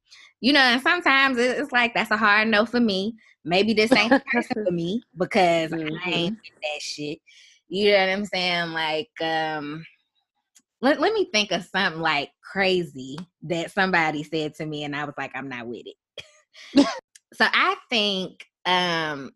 you 0.40 0.52
know, 0.52 0.60
and 0.60 0.80
sometimes 0.80 1.36
it's 1.36 1.72
like 1.72 1.94
that's 1.94 2.10
a 2.10 2.16
hard 2.16 2.48
no 2.48 2.64
for 2.64 2.80
me. 2.80 3.16
Maybe 3.44 3.72
this 3.72 3.92
ain't 3.92 4.10
the 4.10 4.20
person 4.20 4.64
for 4.66 4.72
me 4.72 5.02
because 5.16 5.70
mm-hmm. 5.70 5.96
I 6.04 6.10
ain't 6.10 6.38
that 6.62 6.82
shit. 6.82 7.18
You 7.68 7.92
know 7.92 7.98
what 7.98 8.08
I'm 8.08 8.24
saying? 8.24 8.70
Like, 8.72 9.10
um, 9.22 9.84
let, 10.80 11.00
let 11.00 11.12
me 11.12 11.28
think 11.32 11.52
of 11.52 11.64
something 11.64 12.00
like 12.00 12.30
crazy 12.42 13.16
that 13.42 13.70
somebody 13.70 14.22
said 14.22 14.54
to 14.56 14.66
me 14.66 14.84
and 14.84 14.96
I 14.96 15.04
was 15.04 15.14
like, 15.16 15.32
I'm 15.34 15.48
not 15.48 15.66
with 15.66 15.84
it. 15.86 16.86
so 17.32 17.46
I 17.46 17.76
think 17.88 18.44
um 18.66 19.30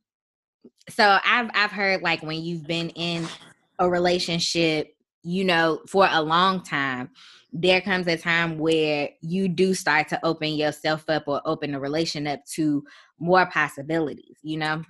so 0.88 1.18
I've 1.24 1.50
I've 1.54 1.70
heard 1.70 2.02
like 2.02 2.22
when 2.22 2.42
you've 2.42 2.66
been 2.66 2.90
in 2.90 3.26
a 3.78 3.88
relationship, 3.88 4.94
you 5.22 5.44
know, 5.44 5.80
for 5.88 6.08
a 6.10 6.22
long 6.22 6.62
time, 6.62 7.10
there 7.56 7.80
comes 7.80 8.08
a 8.08 8.16
time 8.16 8.58
where 8.58 9.08
you 9.20 9.48
do 9.48 9.74
start 9.74 10.08
to 10.08 10.26
open 10.26 10.54
yourself 10.54 11.04
up 11.08 11.24
or 11.28 11.40
open 11.44 11.70
the 11.70 11.78
relation 11.78 12.26
up 12.26 12.44
to 12.54 12.84
more 13.18 13.46
possibilities, 13.46 14.36
you 14.42 14.58
know? 14.58 14.82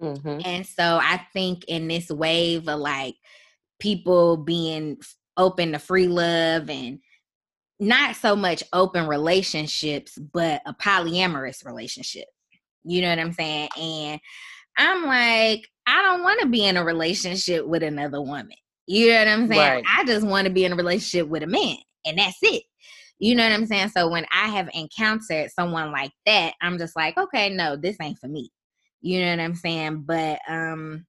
Mm-hmm. 0.00 0.40
And 0.44 0.66
so 0.66 0.98
I 1.00 1.20
think 1.34 1.64
in 1.64 1.88
this 1.88 2.08
wave 2.08 2.68
of 2.68 2.80
like 2.80 3.16
people 3.78 4.38
being 4.38 4.98
open 5.36 5.72
to 5.72 5.78
free 5.78 6.08
love 6.08 6.70
and 6.70 7.00
not 7.78 8.16
so 8.16 8.34
much 8.34 8.64
open 8.72 9.06
relationships, 9.06 10.16
but 10.16 10.62
a 10.64 10.72
polyamorous 10.72 11.66
relationship. 11.66 12.26
You 12.82 13.02
know 13.02 13.10
what 13.10 13.18
I'm 13.18 13.32
saying? 13.34 13.68
And 13.78 14.20
I'm 14.78 15.04
like, 15.04 15.68
I 15.86 16.00
don't 16.00 16.22
want 16.22 16.40
to 16.40 16.46
be 16.46 16.64
in 16.64 16.78
a 16.78 16.84
relationship 16.84 17.66
with 17.66 17.82
another 17.82 18.22
woman. 18.22 18.56
You 18.86 19.10
know 19.10 19.18
what 19.18 19.28
I'm 19.28 19.48
saying? 19.48 19.60
Right. 19.60 19.84
I 19.86 20.04
just 20.04 20.26
want 20.26 20.46
to 20.46 20.52
be 20.52 20.64
in 20.64 20.72
a 20.72 20.76
relationship 20.76 21.28
with 21.28 21.42
a 21.42 21.46
man, 21.46 21.76
and 22.04 22.18
that's 22.18 22.38
it. 22.42 22.62
You 23.18 23.34
know 23.34 23.44
what 23.44 23.52
I'm 23.52 23.66
saying? 23.66 23.90
So 23.90 24.08
when 24.08 24.24
I 24.32 24.48
have 24.48 24.70
encountered 24.72 25.50
someone 25.50 25.92
like 25.92 26.12
that, 26.24 26.54
I'm 26.62 26.78
just 26.78 26.96
like, 26.96 27.18
okay, 27.18 27.50
no, 27.50 27.76
this 27.76 27.96
ain't 28.00 28.18
for 28.18 28.28
me. 28.28 28.50
You 29.02 29.20
know 29.20 29.30
what 29.30 29.40
I'm 29.40 29.54
saying? 29.54 30.04
But 30.06 30.40
um, 30.48 31.06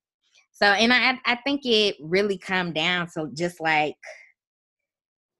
so 0.51 0.65
and 0.65 0.93
I 0.93 1.19
I 1.25 1.35
think 1.35 1.61
it 1.65 1.95
really 2.01 2.37
come 2.37 2.73
down 2.73 3.07
to 3.17 3.29
just 3.33 3.59
like 3.61 3.95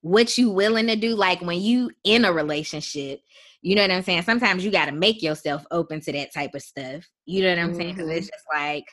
what 0.01 0.37
you 0.37 0.49
willing 0.49 0.87
to 0.87 0.95
do. 0.95 1.15
Like 1.15 1.41
when 1.41 1.61
you 1.61 1.91
in 2.03 2.25
a 2.25 2.33
relationship, 2.33 3.19
you 3.61 3.75
know 3.75 3.83
what 3.83 3.91
I'm 3.91 4.03
saying? 4.03 4.23
Sometimes 4.23 4.65
you 4.65 4.71
got 4.71 4.85
to 4.85 4.91
make 4.91 5.21
yourself 5.21 5.63
open 5.71 6.01
to 6.01 6.11
that 6.13 6.33
type 6.33 6.55
of 6.55 6.61
stuff. 6.61 7.07
You 7.25 7.43
know 7.43 7.49
what 7.49 7.59
I'm 7.59 7.69
mm-hmm. 7.69 7.77
saying? 7.77 7.95
Because 7.95 8.09
it's 8.09 8.27
just 8.27 8.45
like 8.53 8.85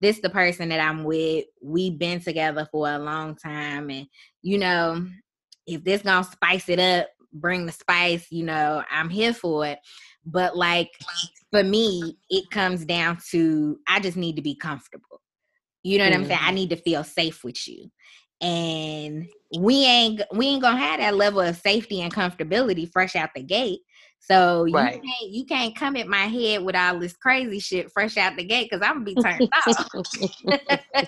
this 0.00 0.20
the 0.20 0.30
person 0.30 0.68
that 0.68 0.80
I'm 0.80 1.04
with. 1.04 1.46
We've 1.62 1.98
been 1.98 2.20
together 2.20 2.68
for 2.70 2.90
a 2.90 2.98
long 2.98 3.36
time, 3.36 3.88
and 3.90 4.06
you 4.42 4.58
know, 4.58 5.06
if 5.66 5.84
this 5.84 6.02
gonna 6.02 6.24
spice 6.24 6.68
it 6.68 6.78
up, 6.78 7.08
bring 7.32 7.66
the 7.66 7.72
spice. 7.72 8.26
You 8.30 8.44
know, 8.44 8.82
I'm 8.90 9.08
here 9.08 9.34
for 9.34 9.66
it. 9.66 9.78
But 10.24 10.56
like 10.56 10.90
for 11.50 11.62
me, 11.62 12.16
it 12.30 12.50
comes 12.50 12.84
down 12.84 13.18
to 13.30 13.78
I 13.88 14.00
just 14.00 14.16
need 14.16 14.36
to 14.36 14.42
be 14.42 14.54
comfortable. 14.54 15.20
You 15.82 15.98
know 15.98 16.04
what 16.04 16.12
mm-hmm. 16.12 16.22
I'm 16.22 16.28
saying? 16.28 16.40
I 16.40 16.46
mm-hmm. 16.46 16.54
need 16.54 16.70
to 16.70 16.76
feel 16.76 17.04
safe 17.04 17.42
with 17.44 17.66
you. 17.66 17.90
And 18.40 19.28
we 19.56 19.84
ain't 19.84 20.22
we 20.34 20.48
ain't 20.48 20.62
gonna 20.62 20.78
have 20.78 21.00
that 21.00 21.16
level 21.16 21.40
of 21.40 21.56
safety 21.56 22.00
and 22.00 22.12
comfortability 22.12 22.90
fresh 22.90 23.14
out 23.14 23.30
the 23.34 23.42
gate. 23.42 23.80
So 24.24 24.66
you 24.66 24.74
can't 24.74 25.02
you 25.30 25.44
can't 25.44 25.74
come 25.74 25.96
at 25.96 26.06
my 26.06 26.26
head 26.26 26.62
with 26.62 26.76
all 26.76 26.98
this 26.98 27.12
crazy 27.12 27.58
shit 27.58 27.90
fresh 27.90 28.16
out 28.16 28.36
the 28.36 28.44
gate 28.44 28.68
because 28.70 28.86
I'm 28.86 29.04
gonna 29.04 29.04
be 29.04 29.16
turned 29.16 29.48
off. 29.66 31.06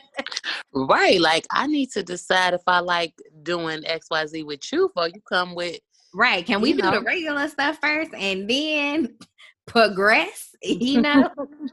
right. 0.75 1.21
Like 1.21 1.47
I 1.53 1.69
need 1.69 1.93
to 1.93 2.03
decide 2.03 2.55
if 2.55 2.63
I 2.67 2.81
like 2.81 3.15
doing 3.45 3.83
XYZ 3.83 4.45
with 4.45 4.61
you 4.73 4.91
or 4.97 5.09
you 5.09 5.21
come 5.29 5.55
with 5.55 5.79
Right. 6.15 6.47
Can 6.47 6.61
we 6.61 6.73
do 6.73 6.83
know. 6.83 6.93
the 6.93 7.01
regular 7.01 7.49
stuff 7.49 7.79
first 7.81 8.15
and 8.15 8.49
then 8.49 9.17
progress? 9.67 10.55
You 10.63 11.03
know? 11.03 11.29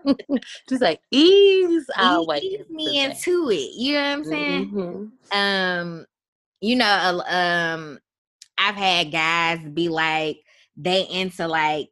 Just 0.70 0.82
like 0.82 1.00
ease 1.12 1.86
our 1.96 2.26
way. 2.26 2.40
Ease 2.40 2.70
me 2.70 3.04
into 3.04 3.50
it. 3.52 3.72
You 3.76 3.94
know 3.94 4.02
what 4.02 4.18
I'm 4.18 4.24
saying? 4.26 4.72
Mm-hmm. 4.72 5.38
Um, 5.38 6.06
you 6.60 6.76
know, 6.76 7.24
um, 7.28 8.00
I've 8.58 8.76
had 8.76 9.12
guys 9.12 9.60
be 9.70 9.90
like, 9.90 10.40
they 10.76 11.08
into 11.08 11.48
like 11.48 11.90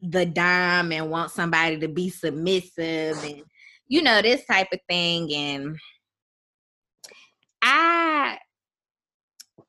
the 0.00 0.24
dime 0.24 0.92
and 0.92 1.10
want 1.10 1.30
somebody 1.30 1.78
to 1.78 1.88
be 1.88 2.08
submissive 2.08 3.22
and 3.24 3.42
you 3.88 4.02
know 4.02 4.22
this 4.22 4.44
type 4.46 4.68
of 4.72 4.78
thing 4.88 5.32
and 5.34 5.76
i 7.62 8.38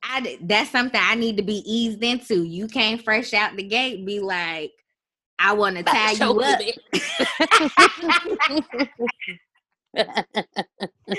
I 0.03 0.37
that's 0.41 0.71
something 0.71 0.99
I 1.01 1.15
need 1.15 1.37
to 1.37 1.43
be 1.43 1.63
eased 1.65 2.03
into. 2.03 2.43
You 2.43 2.67
can't 2.67 3.01
fresh 3.03 3.33
out 3.33 3.55
the 3.55 3.63
gate 3.63 4.05
be 4.05 4.19
like, 4.19 4.71
I 5.37 5.53
want 5.53 5.77
to 5.77 5.83
tie 5.83 6.11
you 6.11 6.41
up. 6.41 6.59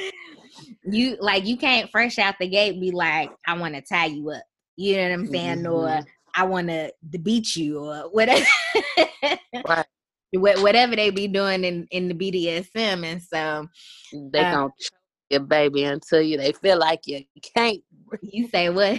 you 0.85 1.17
like 1.21 1.47
you 1.47 1.57
can't 1.57 1.89
fresh 1.91 2.19
out 2.19 2.35
the 2.41 2.49
gate 2.49 2.81
be 2.81 2.91
like, 2.91 3.31
I 3.47 3.57
want 3.57 3.75
to 3.75 3.83
tie 3.83 4.07
you 4.07 4.31
up. 4.31 4.43
You 4.77 4.97
know 4.97 5.03
what 5.03 5.13
I'm 5.13 5.27
saying? 5.29 5.59
Mm-hmm. 5.59 5.73
Or 5.73 6.01
I 6.35 6.45
want 6.45 6.69
to 6.69 6.93
beat 7.23 7.57
you 7.57 7.85
or 7.85 8.11
whatever. 8.11 8.47
right. 9.67 9.87
Whatever 10.33 10.97
they 10.97 11.11
be 11.11 11.29
doing 11.29 11.65
in, 11.65 11.87
in 11.91 12.09
the 12.09 12.15
BDSM, 12.15 13.05
and 13.05 13.23
so 13.23 13.69
they 14.33 14.39
um, 14.39 14.53
gonna 14.53 14.69
choke 14.81 15.01
your 15.29 15.41
baby 15.41 15.85
until 15.85 16.23
you 16.23 16.39
they 16.39 16.53
feel 16.53 16.79
like 16.79 17.07
you 17.07 17.25
can't 17.55 17.83
You 18.23 18.49
say 18.49 18.71
what? 18.71 18.99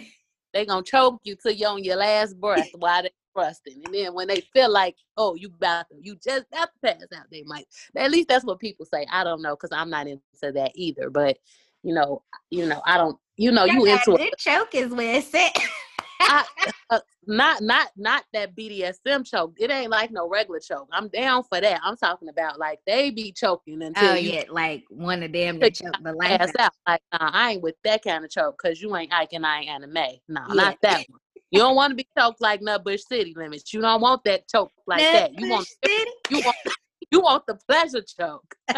They 0.53 0.67
gonna 0.67 0.83
choke 0.83 1.21
you 1.23 1.35
till 1.35 1.53
you 1.53 1.65
on 1.65 1.83
your 1.83 1.95
last 1.95 2.39
breath 2.39 2.69
while 2.75 3.01
they 3.01 3.09
trusting. 3.35 3.81
And 3.85 3.93
then 3.93 4.13
when 4.13 4.27
they 4.27 4.41
feel 4.53 4.71
like, 4.71 4.95
oh, 5.17 5.35
you 5.35 5.49
about 5.55 5.89
to, 5.89 5.95
you 6.01 6.15
just 6.23 6.45
have 6.53 6.69
to 6.69 6.79
pass 6.83 7.03
out, 7.15 7.25
they 7.31 7.43
might. 7.43 7.65
At 7.95 8.11
least 8.11 8.27
that's 8.29 8.45
what 8.45 8.59
people 8.59 8.85
say. 8.85 9.05
I 9.11 9.23
don't 9.23 9.41
know 9.41 9.55
because 9.55 9.71
I'm 9.71 9.89
not 9.89 10.07
into 10.07 10.21
that 10.41 10.71
either. 10.75 11.09
But 11.09 11.37
you 11.83 11.93
know, 11.93 12.21
you 12.49 12.65
know, 12.65 12.81
I 12.85 12.97
don't. 12.97 13.17
You 13.35 13.51
know, 13.51 13.65
you 13.65 13.85
into 13.85 14.15
it. 14.15 14.33
Choke 14.37 14.75
is 14.75 14.91
where 14.91 15.15
it's 15.15 15.33
at. 15.33 15.51
I, 16.25 16.45
uh, 16.89 16.99
not 17.25 17.61
not 17.61 17.89
not 17.97 18.23
that 18.33 18.55
BDSM 18.55 19.25
choke. 19.25 19.55
It 19.57 19.71
ain't 19.71 19.91
like 19.91 20.11
no 20.11 20.27
regular 20.27 20.59
choke. 20.59 20.87
I'm 20.91 21.07
down 21.09 21.43
for 21.43 21.59
that. 21.61 21.79
I'm 21.83 21.97
talking 21.97 22.29
about 22.29 22.59
like 22.59 22.79
they 22.85 23.11
be 23.11 23.31
choking 23.31 23.81
until 23.81 24.11
oh 24.11 24.15
yeah, 24.15 24.43
like 24.49 24.83
one 24.89 25.23
of 25.23 25.31
them 25.31 25.59
that 25.59 25.75
choke 25.75 25.95
the 26.01 26.13
life 26.13 26.41
out. 26.59 26.73
Like 26.87 27.01
nah, 27.13 27.29
I 27.33 27.51
ain't 27.51 27.63
with 27.63 27.75
that 27.83 28.03
kind 28.03 28.23
of 28.23 28.31
choke 28.31 28.55
because 28.61 28.81
you 28.81 28.95
ain't 28.95 29.13
Ike 29.13 29.33
and 29.33 29.45
I 29.45 29.61
ain't 29.61 29.69
Anna 29.69 29.87
Mae. 29.87 30.21
Nah, 30.27 30.47
yeah. 30.49 30.53
not 30.53 30.77
that 30.81 31.05
one. 31.09 31.19
You 31.51 31.59
don't 31.59 31.75
want 31.75 31.91
to 31.91 31.95
be 31.95 32.07
choked 32.17 32.41
like 32.41 32.61
Nutbush 32.61 33.01
City 33.01 33.33
limits. 33.35 33.73
You 33.73 33.81
don't 33.81 34.01
want 34.01 34.23
that 34.25 34.47
choke 34.47 34.71
like 34.87 35.01
Nut 35.01 35.13
that. 35.13 35.39
You 35.39 35.49
want 35.49 35.67
City? 35.85 36.11
you 36.29 36.41
want 36.43 36.55
you 37.11 37.21
want 37.21 37.45
the 37.47 37.59
pleasure 37.69 38.01
choke. 38.01 38.55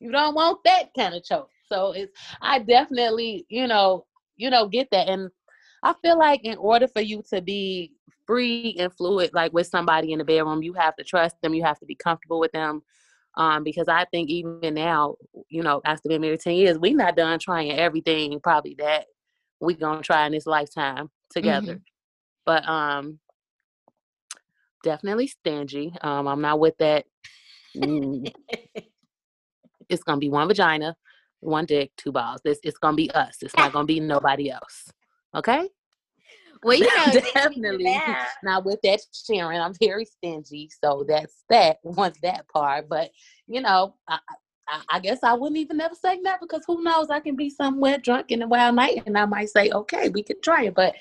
you 0.00 0.12
don't 0.12 0.34
want 0.34 0.58
that 0.64 0.90
kind 0.96 1.14
of 1.14 1.24
choke. 1.24 1.48
So 1.66 1.92
it's 1.92 2.12
I 2.42 2.58
definitely, 2.58 3.46
you 3.48 3.66
know, 3.66 4.04
you 4.36 4.50
know, 4.50 4.68
get 4.68 4.88
that. 4.90 5.08
And 5.08 5.30
I 5.82 5.94
feel 6.02 6.18
like 6.18 6.44
in 6.44 6.56
order 6.58 6.88
for 6.88 7.00
you 7.00 7.22
to 7.30 7.40
be 7.40 7.92
free 8.26 8.76
and 8.78 8.92
fluid, 8.94 9.30
like 9.32 9.52
with 9.52 9.66
somebody 9.66 10.12
in 10.12 10.18
the 10.18 10.24
bedroom, 10.24 10.62
you 10.62 10.72
have 10.74 10.96
to 10.96 11.04
trust 11.04 11.36
them. 11.42 11.54
You 11.54 11.64
have 11.64 11.78
to 11.80 11.86
be 11.86 11.94
comfortable 11.94 12.40
with 12.40 12.52
them. 12.52 12.82
Um, 13.36 13.64
because 13.64 13.88
I 13.88 14.04
think 14.12 14.28
even 14.28 14.74
now, 14.74 15.16
you 15.48 15.62
know, 15.62 15.80
after 15.86 16.08
being 16.08 16.20
married 16.20 16.40
10 16.40 16.54
years, 16.54 16.78
we're 16.78 16.94
not 16.94 17.16
done 17.16 17.38
trying 17.38 17.72
everything 17.72 18.38
probably 18.40 18.76
that 18.78 19.06
we're 19.62 19.76
gonna 19.76 20.02
try 20.02 20.26
in 20.26 20.32
this 20.32 20.46
lifetime 20.46 21.08
together. 21.30 21.74
Mm-hmm. 21.74 21.82
But 22.44 22.68
um 22.68 23.18
definitely 24.82 25.28
stingy. 25.28 25.94
Um, 26.02 26.26
I'm 26.26 26.40
not 26.40 26.60
with 26.60 26.76
that. 26.78 27.06
Mm. 27.76 28.30
it's 29.88 30.02
gonna 30.02 30.18
be 30.18 30.28
one 30.28 30.48
vagina, 30.48 30.96
one 31.42 31.66
dick, 31.66 31.92
two 31.96 32.12
balls. 32.12 32.40
This 32.44 32.58
it's 32.62 32.78
gonna 32.78 32.96
be 32.96 33.10
us. 33.10 33.38
It's 33.42 33.56
not 33.56 33.72
gonna 33.72 33.84
be 33.84 34.00
nobody 34.00 34.50
else. 34.50 34.90
Okay. 35.34 35.68
Well, 36.62 36.76
you 36.76 36.84
know, 36.96 37.20
definitely 37.34 37.96
Now 38.42 38.60
with 38.60 38.80
that 38.82 39.00
sharing. 39.12 39.60
I'm 39.60 39.74
very 39.74 40.04
stingy, 40.04 40.70
so 40.82 41.04
that's 41.06 41.44
that. 41.50 41.78
Once 41.84 42.18
that 42.22 42.48
part, 42.48 42.88
but 42.88 43.10
you 43.46 43.60
know, 43.60 43.94
I, 44.08 44.18
I, 44.68 44.80
I, 44.88 45.00
guess 45.00 45.18
I 45.22 45.34
wouldn't 45.34 45.58
even 45.58 45.76
never 45.76 45.94
say 45.94 46.20
that 46.22 46.40
because 46.40 46.62
who 46.66 46.82
knows? 46.82 47.08
I 47.10 47.20
can 47.20 47.36
be 47.36 47.50
somewhere 47.50 47.98
drunk 47.98 48.30
in 48.30 48.38
the 48.40 48.48
wild 48.48 48.76
night, 48.76 49.02
and 49.06 49.18
I 49.18 49.26
might 49.26 49.48
say, 49.50 49.70
okay, 49.70 50.08
we 50.08 50.22
could 50.22 50.42
try 50.42 50.64
it. 50.64 50.74
But 50.74 50.94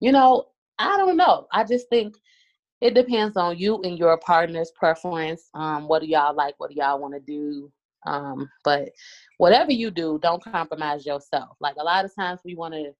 you 0.00 0.12
know, 0.12 0.46
I 0.78 0.96
don't 0.96 1.16
know. 1.16 1.48
I 1.52 1.64
just 1.64 1.88
think 1.88 2.16
it 2.80 2.94
depends 2.94 3.36
on 3.36 3.58
you 3.58 3.82
and 3.82 3.98
your 3.98 4.16
partner's 4.18 4.70
preference. 4.70 5.48
Um, 5.54 5.88
what 5.88 6.00
do 6.00 6.06
y'all 6.06 6.34
like? 6.34 6.54
What 6.58 6.70
do 6.70 6.76
y'all 6.76 7.00
want 7.00 7.14
to 7.14 7.20
do? 7.20 7.72
Um, 8.06 8.48
but 8.64 8.90
whatever 9.38 9.72
you 9.72 9.90
do, 9.90 10.18
don't 10.22 10.42
compromise 10.42 11.04
yourself. 11.04 11.56
Like 11.60 11.76
a 11.78 11.84
lot 11.84 12.04
of 12.04 12.14
times 12.14 12.40
we 12.44 12.54
want 12.54 12.74
to 12.74 12.92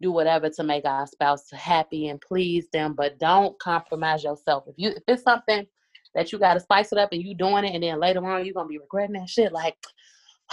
do 0.00 0.12
whatever 0.12 0.50
to 0.50 0.62
make 0.64 0.84
our 0.84 1.06
spouse 1.06 1.50
happy 1.50 2.08
and 2.08 2.20
please 2.20 2.66
them, 2.72 2.94
but 2.94 3.18
don't 3.18 3.58
compromise 3.60 4.24
yourself. 4.24 4.64
If 4.66 4.74
you 4.76 4.90
if 4.90 5.02
it's 5.06 5.22
something 5.22 5.66
that 6.14 6.32
you 6.32 6.38
got 6.38 6.54
to 6.54 6.60
spice 6.60 6.92
it 6.92 6.98
up 6.98 7.10
and 7.12 7.22
you 7.22 7.34
doing 7.34 7.64
it, 7.64 7.74
and 7.74 7.82
then 7.82 8.00
later 8.00 8.24
on 8.26 8.44
you're 8.44 8.54
gonna 8.54 8.68
be 8.68 8.78
regretting 8.78 9.14
that 9.14 9.28
shit. 9.28 9.52
Like, 9.52 9.76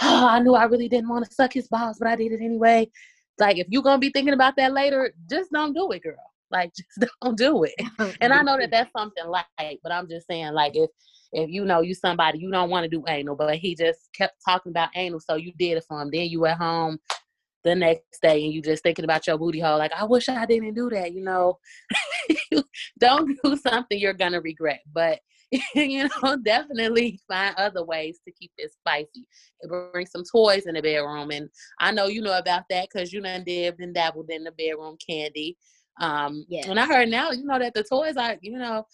oh, 0.00 0.26
I 0.30 0.38
knew 0.40 0.54
I 0.54 0.64
really 0.64 0.88
didn't 0.88 1.08
want 1.10 1.24
to 1.26 1.34
suck 1.34 1.52
his 1.52 1.68
balls, 1.68 1.96
but 1.98 2.08
I 2.08 2.16
did 2.16 2.32
it 2.32 2.40
anyway. 2.40 2.90
Like, 3.38 3.58
if 3.58 3.66
you're 3.68 3.82
gonna 3.82 3.98
be 3.98 4.10
thinking 4.10 4.34
about 4.34 4.56
that 4.56 4.72
later, 4.72 5.12
just 5.28 5.50
don't 5.52 5.74
do 5.74 5.90
it, 5.92 6.02
girl. 6.02 6.16
Like, 6.50 6.72
just 6.76 7.10
don't 7.20 7.36
do 7.36 7.64
it. 7.64 7.74
and 8.20 8.32
I 8.32 8.42
know 8.42 8.56
that 8.58 8.70
that's 8.70 8.92
something 8.96 9.26
like, 9.26 9.46
but 9.82 9.92
I'm 9.92 10.08
just 10.08 10.26
saying, 10.26 10.52
like, 10.52 10.76
if 10.76 10.90
if 11.32 11.50
you 11.50 11.64
know 11.64 11.80
you 11.80 11.94
somebody 11.94 12.38
you 12.38 12.50
don't 12.50 12.70
want 12.70 12.84
to 12.84 12.88
do 12.88 13.04
anal, 13.08 13.36
but 13.36 13.56
he 13.56 13.74
just 13.74 14.08
kept 14.14 14.34
talking 14.44 14.70
about 14.70 14.90
anal, 14.94 15.20
so 15.20 15.36
you 15.36 15.52
did 15.58 15.78
it 15.78 15.84
for 15.86 16.00
him. 16.00 16.10
Then 16.12 16.26
you 16.26 16.44
at 16.46 16.58
home 16.58 16.98
the 17.62 17.74
next 17.74 18.22
day 18.22 18.44
and 18.44 18.52
you 18.54 18.62
just 18.62 18.82
thinking 18.82 19.04
about 19.04 19.26
your 19.26 19.38
booty 19.38 19.60
hole, 19.60 19.78
like 19.78 19.92
I 19.92 20.04
wish 20.04 20.28
I 20.28 20.46
didn't 20.46 20.74
do 20.74 20.90
that. 20.90 21.12
You 21.12 21.22
know, 21.22 21.58
don't 22.98 23.38
do 23.42 23.56
something 23.68 23.98
you're 23.98 24.12
gonna 24.12 24.40
regret. 24.40 24.80
But 24.92 25.20
you 25.74 26.08
know, 26.22 26.36
definitely 26.36 27.20
find 27.28 27.54
other 27.56 27.84
ways 27.84 28.20
to 28.26 28.32
keep 28.32 28.52
it 28.56 28.72
spicy. 28.72 29.26
Bring 29.92 30.06
some 30.06 30.22
toys 30.30 30.66
in 30.66 30.74
the 30.74 30.82
bedroom, 30.82 31.30
and 31.30 31.48
I 31.80 31.90
know 31.90 32.06
you 32.06 32.22
know 32.22 32.38
about 32.38 32.64
that 32.70 32.88
because 32.92 33.12
you 33.12 33.20
done 33.20 33.44
dibbed 33.44 33.80
and 33.80 33.94
dabbled 33.94 34.30
in 34.30 34.44
the 34.44 34.52
Bedroom 34.52 34.96
Kandi. 35.08 35.56
Um, 36.00 36.44
yeah. 36.48 36.70
And 36.70 36.78
I 36.78 36.86
heard 36.86 37.08
now, 37.08 37.30
you 37.32 37.44
know 37.44 37.58
that 37.58 37.74
the 37.74 37.84
toys 37.84 38.16
are, 38.16 38.36
you 38.40 38.58
know, 38.58 38.86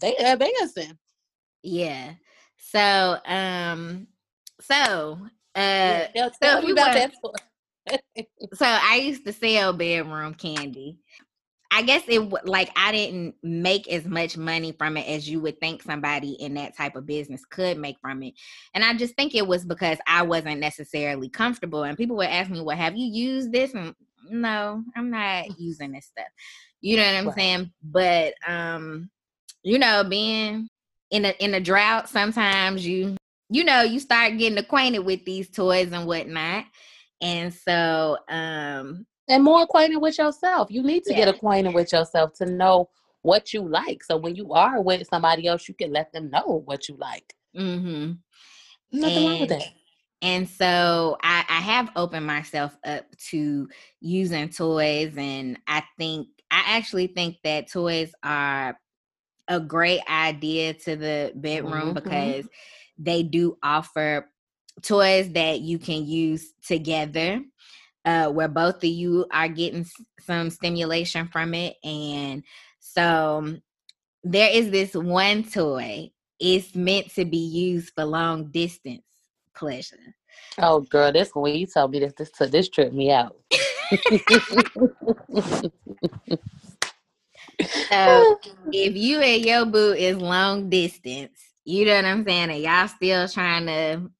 they 0.00 0.16
are 0.16 0.36
dancing. 0.36 0.96
Yeah. 1.64 2.12
So, 2.58 3.18
um, 3.26 4.06
so, 4.60 5.18
uh, 5.54 6.06
yeah, 6.14 6.28
so 6.42 6.60
me 6.60 6.72
about 6.72 6.92
that. 6.92 7.12
so 8.54 8.66
I 8.66 8.96
used 8.96 9.24
to 9.24 9.32
sell 9.32 9.72
Bedroom 9.72 10.34
Kandi. 10.34 10.98
I 11.70 11.82
guess 11.82 12.02
it 12.06 12.20
like 12.46 12.70
I 12.76 12.92
didn't 12.92 13.34
make 13.42 13.88
as 13.88 14.04
much 14.04 14.36
money 14.36 14.72
from 14.72 14.96
it 14.96 15.08
as 15.08 15.28
you 15.28 15.40
would 15.40 15.58
think 15.58 15.82
somebody 15.82 16.32
in 16.32 16.54
that 16.54 16.76
type 16.76 16.94
of 16.94 17.06
business 17.06 17.44
could 17.50 17.78
make 17.78 17.96
from 18.00 18.22
it. 18.22 18.34
And 18.74 18.84
I 18.84 18.94
just 18.94 19.16
think 19.16 19.34
it 19.34 19.46
was 19.46 19.64
because 19.64 19.98
I 20.06 20.22
wasn't 20.22 20.60
necessarily 20.60 21.28
comfortable. 21.28 21.82
And 21.82 21.96
people 21.96 22.16
would 22.16 22.28
ask 22.28 22.48
me, 22.48 22.60
"Well, 22.60 22.76
have 22.76 22.96
you 22.96 23.06
used 23.06 23.50
this?" 23.50 23.74
And 23.74 23.92
no, 24.30 24.84
I'm 24.94 25.10
not 25.10 25.46
using 25.58 25.92
this 25.92 26.06
stuff. 26.06 26.28
You 26.80 26.96
know 26.96 27.06
what 27.06 27.16
I'm 27.16 27.26
right. 27.26 27.34
saying? 27.34 27.72
But 27.82 28.34
um, 28.46 29.10
you 29.64 29.78
know, 29.78 30.04
being 30.04 30.68
in 31.14 31.24
a 31.24 31.34
in 31.38 31.54
a 31.54 31.60
drought, 31.60 32.08
sometimes 32.08 32.84
you 32.84 33.16
you 33.48 33.62
know 33.62 33.82
you 33.82 34.00
start 34.00 34.36
getting 34.36 34.58
acquainted 34.58 34.98
with 34.98 35.24
these 35.24 35.48
toys 35.48 35.92
and 35.92 36.06
whatnot. 36.06 36.64
And 37.20 37.54
so 37.54 38.18
um 38.28 39.06
and 39.28 39.44
more 39.44 39.62
acquainted 39.62 39.98
with 39.98 40.18
yourself. 40.18 40.70
You 40.70 40.82
need 40.82 41.04
to 41.04 41.12
yeah. 41.12 41.24
get 41.24 41.34
acquainted 41.34 41.72
with 41.72 41.92
yourself 41.92 42.32
to 42.38 42.46
know 42.46 42.90
what 43.22 43.54
you 43.54 43.66
like. 43.66 44.02
So 44.02 44.16
when 44.16 44.34
you 44.34 44.52
are 44.52 44.82
with 44.82 45.06
somebody 45.06 45.46
else, 45.46 45.68
you 45.68 45.74
can 45.74 45.92
let 45.92 46.12
them 46.12 46.30
know 46.30 46.62
what 46.66 46.88
you 46.88 46.96
like. 46.98 47.32
Mm-hmm. 47.56 48.12
Nothing 48.92 49.16
and, 49.16 49.26
wrong 49.26 49.40
with 49.40 49.48
that. 49.50 49.68
And 50.20 50.48
so 50.48 51.16
I, 51.22 51.44
I 51.48 51.60
have 51.60 51.90
opened 51.96 52.26
myself 52.26 52.76
up 52.84 53.06
to 53.30 53.68
using 54.00 54.48
toys, 54.48 55.14
and 55.16 55.58
I 55.66 55.84
think 55.96 56.28
I 56.50 56.76
actually 56.76 57.06
think 57.06 57.36
that 57.44 57.70
toys 57.70 58.12
are 58.22 58.76
a 59.48 59.60
great 59.60 60.00
idea 60.08 60.74
to 60.74 60.96
the 60.96 61.32
bedroom 61.34 61.94
mm-hmm. 61.94 61.94
because 61.94 62.48
they 62.98 63.22
do 63.22 63.58
offer 63.62 64.30
toys 64.82 65.30
that 65.32 65.60
you 65.60 65.78
can 65.78 66.06
use 66.06 66.52
together 66.66 67.42
uh, 68.04 68.28
where 68.28 68.48
both 68.48 68.76
of 68.76 68.84
you 68.84 69.26
are 69.32 69.48
getting 69.48 69.86
some 70.20 70.50
stimulation 70.50 71.28
from 71.28 71.54
it. 71.54 71.76
And 71.82 72.42
so 72.80 73.56
there 74.22 74.50
is 74.50 74.70
this 74.70 74.94
one 74.94 75.44
toy. 75.44 76.10
It's 76.40 76.74
meant 76.74 77.14
to 77.14 77.24
be 77.24 77.38
used 77.38 77.92
for 77.94 78.04
long 78.04 78.50
distance 78.50 79.02
pleasure. 79.54 80.14
Oh, 80.58 80.80
girl, 80.80 81.12
this 81.12 81.30
when 81.32 81.54
you 81.54 81.66
told 81.66 81.92
me 81.92 82.00
this, 82.00 82.12
this 82.18 82.50
this 82.50 82.68
tripped 82.68 82.92
me 82.92 83.10
out. 83.12 83.36
so 87.90 88.38
if 88.72 88.96
you 88.96 89.20
and 89.20 89.44
your 89.44 89.64
boo 89.64 89.92
is 89.92 90.16
long 90.16 90.68
distance, 90.68 91.38
you 91.64 91.86
know 91.86 91.96
what 91.96 92.04
I'm 92.04 92.24
saying, 92.24 92.50
and 92.50 92.62
y'all 92.62 92.88
still 92.88 93.28
trying 93.28 93.66
to 93.66 94.10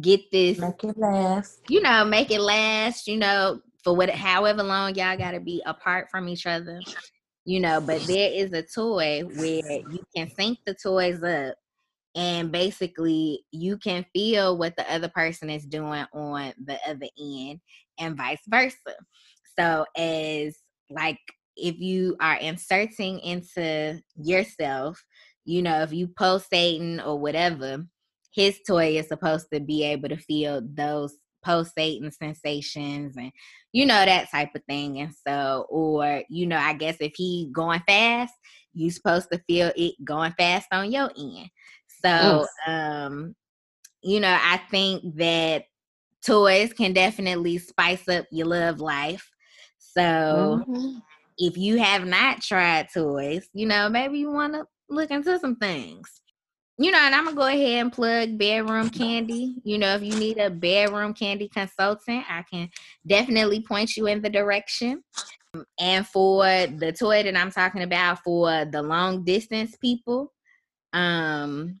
get 0.00 0.20
this 0.30 0.58
make 0.58 0.84
it 0.84 0.96
last. 0.96 1.60
You 1.68 1.80
know, 1.80 2.04
make 2.04 2.30
it 2.30 2.40
last, 2.40 3.06
you 3.06 3.18
know, 3.18 3.60
for 3.82 3.94
what 3.94 4.10
however 4.10 4.62
long 4.62 4.94
y'all 4.94 5.16
gotta 5.16 5.40
be 5.40 5.62
apart 5.66 6.08
from 6.10 6.28
each 6.28 6.46
other. 6.46 6.80
You 7.44 7.58
know, 7.58 7.80
but 7.80 8.02
there 8.02 8.30
is 8.32 8.52
a 8.52 8.62
toy 8.62 9.22
where 9.22 9.62
you 9.90 9.98
can 10.14 10.30
sync 10.30 10.58
the 10.64 10.74
toys 10.74 11.22
up 11.24 11.56
and 12.14 12.52
basically 12.52 13.44
you 13.50 13.78
can 13.78 14.04
feel 14.12 14.56
what 14.56 14.76
the 14.76 14.92
other 14.92 15.08
person 15.08 15.50
is 15.50 15.64
doing 15.64 16.04
on 16.12 16.52
the 16.64 16.78
other 16.86 17.06
end 17.18 17.60
and 17.98 18.16
vice 18.16 18.42
versa. 18.46 18.76
So 19.58 19.84
as 19.96 20.56
like 20.90 21.18
if 21.56 21.78
you 21.78 22.16
are 22.20 22.36
inserting 22.36 23.18
into 23.20 24.00
yourself, 24.16 25.02
you 25.44 25.62
know, 25.62 25.82
if 25.82 25.92
you 25.92 26.08
pulsating 26.08 27.00
or 27.00 27.18
whatever, 27.18 27.84
his 28.34 28.60
toy 28.66 28.96
is 28.96 29.08
supposed 29.08 29.46
to 29.52 29.60
be 29.60 29.84
able 29.84 30.08
to 30.08 30.16
feel 30.16 30.62
those 30.74 31.14
pulsating 31.44 32.10
sensations 32.12 33.16
and 33.16 33.32
you 33.72 33.84
know 33.84 34.04
that 34.04 34.30
type 34.30 34.50
of 34.54 34.62
thing 34.68 35.00
and 35.00 35.12
so 35.26 35.66
or 35.68 36.22
you 36.28 36.46
know 36.46 36.56
i 36.56 36.72
guess 36.72 36.96
if 37.00 37.10
he 37.16 37.50
going 37.52 37.82
fast 37.84 38.32
you 38.74 38.90
supposed 38.90 39.28
to 39.32 39.42
feel 39.46 39.72
it 39.76 39.94
going 40.04 40.32
fast 40.38 40.68
on 40.72 40.90
your 40.90 41.10
end. 41.16 41.48
So 42.04 42.46
um 42.66 43.34
you 44.02 44.18
know 44.18 44.36
i 44.40 44.60
think 44.70 45.16
that 45.16 45.64
toys 46.24 46.72
can 46.72 46.92
definitely 46.92 47.58
spice 47.58 48.08
up 48.08 48.26
your 48.30 48.46
love 48.46 48.80
life. 48.80 49.28
So 49.78 50.64
mm-hmm. 50.68 50.98
If 51.44 51.56
you 51.56 51.78
have 51.78 52.06
not 52.06 52.40
tried 52.40 52.88
toys 52.94 53.48
you 53.52 53.66
know 53.66 53.88
maybe 53.88 54.18
you 54.18 54.30
want 54.30 54.54
to 54.54 54.64
look 54.88 55.10
into 55.10 55.38
some 55.38 55.56
things 55.56 56.22
you 56.78 56.90
know, 56.90 56.98
and 56.98 57.14
I'm 57.14 57.24
gonna 57.24 57.36
go 57.36 57.46
ahead 57.46 57.82
and 57.82 57.92
plug 57.92 58.38
Bedroom 58.38 58.88
Kandi. 58.90 59.54
You 59.62 59.78
know, 59.78 59.94
if 59.94 60.02
you 60.02 60.16
need 60.16 60.38
a 60.38 60.50
Bedroom 60.50 61.14
Kandi 61.14 61.50
consultant, 61.52 62.24
I 62.28 62.42
can 62.50 62.70
definitely 63.06 63.62
point 63.62 63.96
you 63.96 64.06
in 64.06 64.22
the 64.22 64.30
direction. 64.30 65.04
And 65.78 66.06
for 66.06 66.42
the 66.44 66.94
toy 66.98 67.22
that 67.22 67.36
I'm 67.36 67.50
talking 67.50 67.82
about 67.82 68.20
for 68.24 68.64
the 68.64 68.82
long 68.82 69.22
distance 69.22 69.76
people, 69.76 70.32
um, 70.94 71.78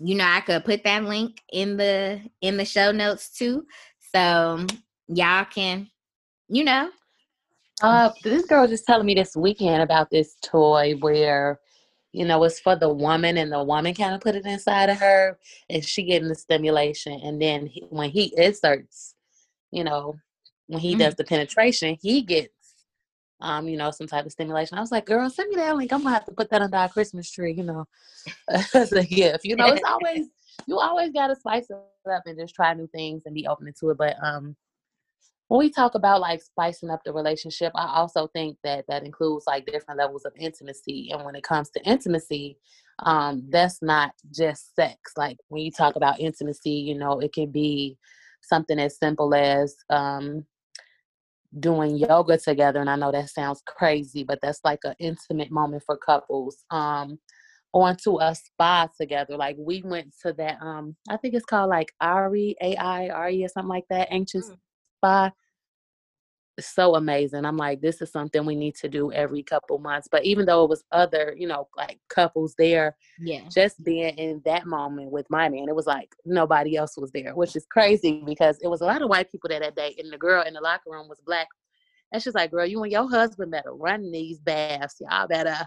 you 0.00 0.16
know, 0.16 0.26
I 0.26 0.40
could 0.40 0.64
put 0.64 0.82
that 0.84 1.04
link 1.04 1.40
in 1.52 1.76
the 1.76 2.20
in 2.42 2.56
the 2.56 2.64
show 2.64 2.90
notes 2.90 3.30
too. 3.30 3.64
So 4.14 4.66
y'all 5.08 5.44
can, 5.44 5.88
you 6.48 6.64
know. 6.64 6.90
Uh 7.82 8.10
this 8.22 8.46
girl 8.46 8.62
was 8.62 8.70
just 8.70 8.86
telling 8.86 9.06
me 9.06 9.14
this 9.14 9.36
weekend 9.36 9.82
about 9.82 10.10
this 10.10 10.36
toy 10.42 10.94
where 11.00 11.60
you 12.16 12.24
know, 12.24 12.42
it's 12.44 12.58
for 12.58 12.74
the 12.74 12.88
woman, 12.88 13.36
and 13.36 13.52
the 13.52 13.62
woman 13.62 13.92
kind 13.92 14.14
of 14.14 14.22
put 14.22 14.34
it 14.34 14.46
inside 14.46 14.88
of 14.88 14.96
her, 14.96 15.38
and 15.68 15.84
she 15.84 16.02
getting 16.02 16.28
the 16.28 16.34
stimulation. 16.34 17.20
And 17.22 17.40
then 17.40 17.66
he, 17.66 17.84
when 17.90 18.08
he 18.08 18.32
inserts, 18.38 19.14
you 19.70 19.84
know, 19.84 20.14
when 20.66 20.80
he 20.80 20.92
mm-hmm. 20.92 21.00
does 21.00 21.14
the 21.16 21.24
penetration, 21.24 21.98
he 22.00 22.22
gets, 22.22 22.48
um, 23.42 23.68
you 23.68 23.76
know, 23.76 23.90
some 23.90 24.06
type 24.06 24.24
of 24.24 24.32
stimulation. 24.32 24.78
I 24.78 24.80
was 24.80 24.92
like, 24.92 25.04
girl, 25.04 25.28
send 25.28 25.50
me 25.50 25.56
that 25.56 25.76
link. 25.76 25.92
I'm 25.92 26.04
gonna 26.04 26.14
have 26.14 26.24
to 26.24 26.32
put 26.32 26.48
that 26.48 26.62
under 26.62 26.78
our 26.78 26.88
Christmas 26.88 27.30
tree, 27.30 27.52
you 27.52 27.64
know, 27.64 27.86
as 28.74 28.92
a 28.92 29.04
gift. 29.04 29.44
You 29.44 29.56
know, 29.56 29.66
it's 29.66 29.84
always 29.86 30.28
you 30.66 30.78
always 30.78 31.12
gotta 31.12 31.36
spice 31.36 31.68
it 31.68 31.76
up 32.10 32.22
and 32.24 32.38
just 32.38 32.54
try 32.54 32.72
new 32.72 32.86
things 32.86 33.24
and 33.26 33.34
be 33.34 33.46
open 33.46 33.70
to 33.78 33.90
it. 33.90 33.98
But 33.98 34.16
um, 34.24 34.56
when 35.48 35.58
we 35.58 35.70
talk 35.70 35.94
about 35.94 36.20
like 36.20 36.42
spicing 36.42 36.90
up 36.90 37.00
the 37.04 37.12
relationship, 37.12 37.72
I 37.74 37.86
also 37.94 38.28
think 38.28 38.58
that 38.64 38.84
that 38.88 39.04
includes 39.04 39.44
like 39.46 39.66
different 39.66 39.98
levels 39.98 40.24
of 40.24 40.32
intimacy. 40.36 41.10
And 41.12 41.24
when 41.24 41.36
it 41.36 41.44
comes 41.44 41.70
to 41.70 41.82
intimacy, 41.84 42.58
um, 43.00 43.46
that's 43.50 43.80
not 43.80 44.12
just 44.34 44.74
sex. 44.74 45.12
Like 45.16 45.36
when 45.48 45.62
you 45.62 45.70
talk 45.70 45.94
about 45.94 46.18
intimacy, 46.18 46.70
you 46.70 46.98
know, 46.98 47.20
it 47.20 47.32
can 47.32 47.50
be 47.50 47.96
something 48.42 48.78
as 48.80 48.98
simple 48.98 49.34
as 49.34 49.76
um, 49.88 50.44
doing 51.60 51.96
yoga 51.96 52.38
together. 52.38 52.80
And 52.80 52.90
I 52.90 52.96
know 52.96 53.12
that 53.12 53.30
sounds 53.30 53.62
crazy, 53.66 54.24
but 54.24 54.40
that's 54.42 54.60
like 54.64 54.80
an 54.84 54.94
intimate 54.98 55.52
moment 55.52 55.84
for 55.86 55.96
couples. 55.96 56.64
Um, 56.70 57.18
going 57.72 57.96
to 58.04 58.18
a 58.20 58.34
spa 58.34 58.88
together. 58.98 59.36
Like 59.36 59.56
we 59.58 59.82
went 59.82 60.14
to 60.24 60.32
that 60.34 60.56
um 60.62 60.96
I 61.10 61.18
think 61.18 61.34
it's 61.34 61.44
called 61.44 61.68
like 61.68 61.92
Aire 62.00 62.34
A 62.34 62.76
I 62.76 63.08
R 63.10 63.28
E 63.28 63.44
or 63.44 63.48
something 63.48 63.68
like 63.68 63.84
that, 63.90 64.08
ancient 64.10 64.44
mm 64.44 64.56
spa. 64.96 65.30
so 66.58 66.94
amazing. 66.94 67.44
I'm 67.44 67.56
like, 67.56 67.80
this 67.80 68.00
is 68.00 68.10
something 68.10 68.44
we 68.44 68.56
need 68.56 68.74
to 68.76 68.88
do 68.88 69.12
every 69.12 69.42
couple 69.42 69.78
months. 69.78 70.08
But 70.10 70.24
even 70.24 70.46
though 70.46 70.64
it 70.64 70.70
was 70.70 70.84
other, 70.92 71.34
you 71.36 71.46
know, 71.46 71.68
like 71.76 71.98
couples 72.08 72.54
there, 72.58 72.96
yeah, 73.18 73.42
just 73.54 73.82
being 73.84 74.16
in 74.16 74.42
that 74.44 74.66
moment 74.66 75.10
with 75.10 75.26
my 75.28 75.48
man, 75.48 75.68
it 75.68 75.76
was 75.76 75.86
like 75.86 76.08
nobody 76.24 76.76
else 76.76 76.96
was 76.96 77.10
there, 77.12 77.34
which 77.34 77.56
is 77.56 77.66
crazy 77.70 78.22
because 78.24 78.58
it 78.62 78.68
was 78.68 78.80
a 78.80 78.86
lot 78.86 79.02
of 79.02 79.08
white 79.08 79.30
people 79.30 79.48
there 79.48 79.60
that 79.60 79.76
day, 79.76 79.94
and 79.98 80.12
the 80.12 80.18
girl 80.18 80.42
in 80.42 80.54
the 80.54 80.60
locker 80.60 80.90
room 80.90 81.08
was 81.08 81.20
black. 81.26 81.48
And 82.12 82.22
she's 82.22 82.34
like, 82.34 82.52
girl, 82.52 82.64
you 82.64 82.82
and 82.82 82.92
your 82.92 83.10
husband 83.10 83.50
better 83.50 83.74
run 83.74 84.10
these 84.12 84.38
baths. 84.38 84.96
Y'all 85.00 85.26
better. 85.26 85.66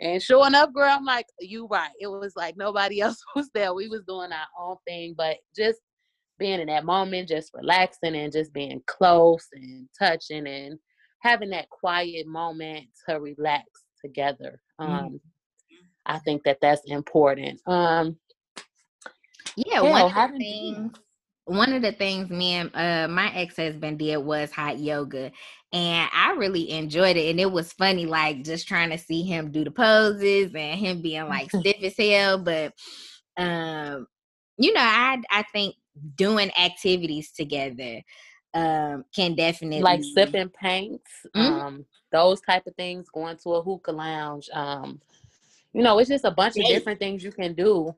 And 0.00 0.22
sure 0.22 0.46
enough, 0.46 0.72
girl, 0.72 0.88
I'm 0.88 1.04
like, 1.04 1.26
you 1.40 1.66
right. 1.66 1.90
It 2.00 2.06
was 2.06 2.34
like 2.36 2.56
nobody 2.56 3.00
else 3.02 3.22
was 3.36 3.50
there. 3.54 3.74
We 3.74 3.88
was 3.88 4.02
doing 4.06 4.32
our 4.32 4.46
own 4.58 4.76
thing, 4.86 5.14
but 5.16 5.36
just 5.54 5.80
being 6.40 6.60
in 6.60 6.66
that 6.66 6.84
moment, 6.84 7.28
just 7.28 7.52
relaxing 7.54 8.16
and 8.16 8.32
just 8.32 8.52
being 8.52 8.82
close 8.88 9.46
and 9.52 9.88
touching 9.96 10.48
and 10.48 10.76
having 11.20 11.50
that 11.50 11.68
quiet 11.70 12.26
moment 12.26 12.86
to 13.08 13.20
relax 13.20 13.64
together. 14.04 14.60
Mm-hmm. 14.80 14.92
Um, 14.92 15.04
mm-hmm. 15.04 15.16
I 16.06 16.18
think 16.20 16.42
that 16.44 16.58
that's 16.60 16.82
important. 16.86 17.60
Um, 17.66 18.16
yeah, 19.56 19.80
one 19.80 20.02
of 20.02 20.32
the 20.32 20.38
things. 20.38 20.92
One 21.46 21.72
of 21.72 21.82
the 21.82 21.92
things 21.92 22.30
me 22.30 22.52
and 22.52 22.70
uh, 22.74 23.08
my 23.12 23.32
ex 23.34 23.56
husband 23.56 23.98
did 23.98 24.18
was 24.18 24.52
hot 24.52 24.78
yoga, 24.78 25.32
and 25.72 26.10
I 26.12 26.34
really 26.38 26.70
enjoyed 26.70 27.16
it. 27.16 27.30
And 27.30 27.40
it 27.40 27.50
was 27.50 27.72
funny, 27.72 28.06
like 28.06 28.44
just 28.44 28.68
trying 28.68 28.90
to 28.90 28.98
see 28.98 29.22
him 29.22 29.50
do 29.50 29.64
the 29.64 29.70
poses 29.70 30.54
and 30.54 30.78
him 30.78 31.02
being 31.02 31.26
like 31.26 31.50
stiff 31.54 31.82
as 31.82 31.96
hell. 31.96 32.38
But 32.38 32.72
um, 33.36 34.06
you 34.58 34.72
know, 34.72 34.80
I 34.80 35.20
I 35.30 35.42
think 35.52 35.74
doing 36.16 36.50
activities 36.58 37.30
together 37.32 38.02
um 38.54 39.04
can 39.14 39.36
definitely 39.36 39.80
like 39.80 40.02
sipping 40.02 40.48
paints 40.48 41.10
mm-hmm. 41.36 41.40
um 41.40 41.86
those 42.10 42.40
type 42.40 42.66
of 42.66 42.74
things 42.74 43.08
going 43.08 43.36
to 43.36 43.50
a 43.50 43.62
hookah 43.62 43.92
lounge 43.92 44.48
um 44.52 45.00
you 45.72 45.82
know 45.82 45.98
it's 45.98 46.08
just 46.08 46.24
a 46.24 46.30
bunch 46.30 46.56
of 46.56 46.66
different 46.66 46.98
things 46.98 47.22
you 47.22 47.32
can 47.32 47.54
do. 47.54 47.94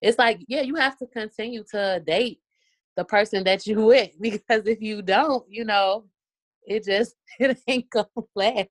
It's 0.00 0.18
like 0.18 0.40
yeah 0.46 0.62
you 0.62 0.76
have 0.76 0.96
to 0.98 1.06
continue 1.06 1.64
to 1.72 2.02
date 2.06 2.40
the 2.96 3.04
person 3.04 3.44
that 3.44 3.66
you 3.66 3.84
with 3.86 4.10
because 4.20 4.66
if 4.66 4.80
you 4.80 5.02
don't 5.02 5.44
you 5.48 5.64
know 5.64 6.04
it 6.66 6.84
just 6.84 7.14
it 7.40 7.58
ain't 7.66 7.90
gonna 7.90 8.08
last. 8.34 8.68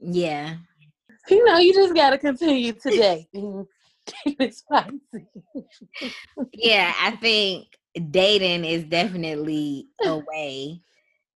Yeah. 0.00 0.56
You 1.28 1.44
know 1.44 1.58
you 1.58 1.72
just 1.72 1.94
gotta 1.94 2.18
continue 2.18 2.72
to 2.72 2.90
date 2.90 3.28
keep 4.24 4.40
it 4.40 4.52
spicy. 4.52 4.98
Yeah 6.54 6.92
i 6.98 7.12
think 7.12 7.68
dating 8.10 8.64
is 8.64 8.84
definitely 8.84 9.88
a 10.04 10.18
way 10.18 10.80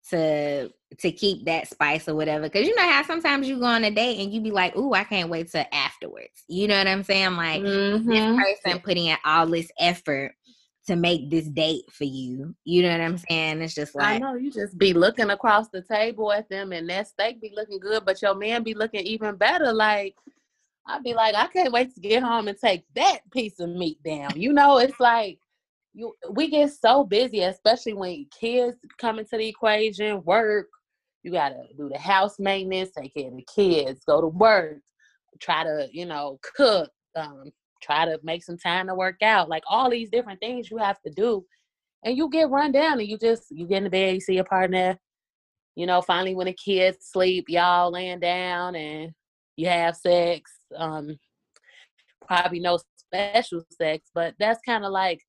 to 0.10 0.70
to 1.00 1.12
keep 1.12 1.46
that 1.46 1.68
spice 1.68 2.08
or 2.08 2.16
whatever. 2.16 2.48
Cause 2.48 2.66
you 2.66 2.76
know 2.76 2.90
how 2.90 3.04
sometimes 3.04 3.48
you 3.48 3.60
go 3.60 3.66
on 3.66 3.84
a 3.84 3.92
date 3.92 4.20
and 4.20 4.32
you 4.32 4.40
be 4.42 4.52
like, 4.52 4.76
"Ooh, 4.78 4.94
I 4.94 5.04
can't 5.04 5.30
wait 5.30 5.52
till 5.52 5.66
afterwards." 5.72 6.44
You 6.48 6.68
know 6.68 6.78
what 6.78 6.88
I'm 6.88 7.04
saying? 7.04 7.36
Like 7.36 7.62
mm-hmm. 7.62 8.10
this 8.10 8.38
person 8.38 8.80
putting 8.82 9.08
in 9.08 9.18
all 9.26 9.48
this 9.48 9.70
effort 9.80 10.34
to 10.88 10.96
make 10.96 11.30
this 11.30 11.48
date 11.48 11.92
for 11.92 12.04
you. 12.04 12.56
You 12.64 12.84
know 12.84 12.92
what 12.92 13.02
I'm 13.02 13.18
saying? 13.18 13.62
It's 13.62 13.74
just 13.74 13.96
like 13.96 14.06
I 14.06 14.18
know 14.20 14.36
you 14.36 14.52
just 14.52 14.78
be 14.78 14.94
looking 14.94 15.32
across 15.32 15.70
the 15.70 15.82
table 15.82 16.32
at 16.32 16.48
them 16.50 16.72
and 16.72 16.90
that 16.90 17.08
steak 17.08 17.42
be 17.42 17.52
looking 17.56 17.80
good, 17.80 18.06
but 18.06 18.22
your 18.22 18.36
man 18.36 18.64
be 18.64 18.76
looking 18.76 19.02
even 19.02 19.36
better. 19.36 19.74
Like 19.74 20.16
I'd 20.88 21.04
be 21.04 21.14
like, 21.14 21.36
I 21.36 21.48
can't 21.48 21.74
wait 21.74 21.94
to 21.96 22.00
get 22.00 22.22
home 22.22 22.48
and 22.48 22.58
take 22.58 22.86
that 22.96 23.20
piece 23.32 23.60
of 23.60 23.70
meat 23.70 24.02
down. 24.04 24.32
You 24.36 24.54
know, 24.54 24.78
it's 24.78 25.00
like 25.00 25.40
you 25.96 26.14
we 26.30 26.50
get 26.50 26.72
so 26.74 27.04
busy, 27.06 27.40
especially 27.42 27.94
when 27.94 28.28
kids 28.38 28.78
come 29.00 29.18
into 29.18 29.38
the 29.38 29.48
equation, 29.48 30.22
work. 30.24 30.68
You 31.24 31.32
gotta 31.32 31.64
do 31.78 31.90
the 31.90 31.98
house 31.98 32.38
maintenance, 32.38 32.92
take 32.92 33.14
care 33.16 33.30
of 33.30 33.36
the 33.36 33.48
kids, 33.56 34.04
go 34.06 34.22
to 34.22 34.28
work, 34.28 34.78
try 35.40 35.64
to, 35.64 35.88
you 35.92 36.06
know, 36.06 36.38
cook, 36.56 36.92
um, 37.16 37.52
try 37.82 38.06
to 38.06 38.20
make 38.24 38.44
some 38.44 38.58
time 38.58 38.88
to 38.88 38.96
work 38.96 39.22
out. 39.24 39.50
Like 39.50 39.64
all 39.68 39.90
these 39.90 40.10
different 40.10 40.40
things 40.42 40.70
you 40.70 40.78
have 40.78 41.02
to 41.04 41.12
do. 41.12 41.46
And 42.04 42.16
you 42.16 42.30
get 42.30 42.50
run 42.50 42.72
down 42.72 43.00
and 43.00 43.08
you 43.08 43.18
just 43.18 43.46
you 43.50 43.66
get 43.66 43.78
in 43.78 43.84
the 43.86 43.90
bed, 43.90 44.16
you 44.16 44.20
see 44.20 44.36
your 44.36 44.44
partner, 44.44 45.00
you 45.76 45.86
know, 45.86 46.02
finally 46.02 46.36
when 46.36 46.48
the 46.48 46.54
kids 46.54 46.98
sleep, 47.02 47.46
y'all 47.48 47.92
laying 47.92 48.20
down 48.20 48.76
and 48.76 49.12
you 49.56 49.70
have 49.70 49.96
sex. 49.96 50.52
Um, 50.76 51.18
probably 52.28 52.60
no 52.60 52.80
special 52.98 53.64
sex, 53.72 54.10
but 54.14 54.36
that's 54.40 54.60
kind 54.66 54.84
of 54.84 54.92
like 54.92 55.22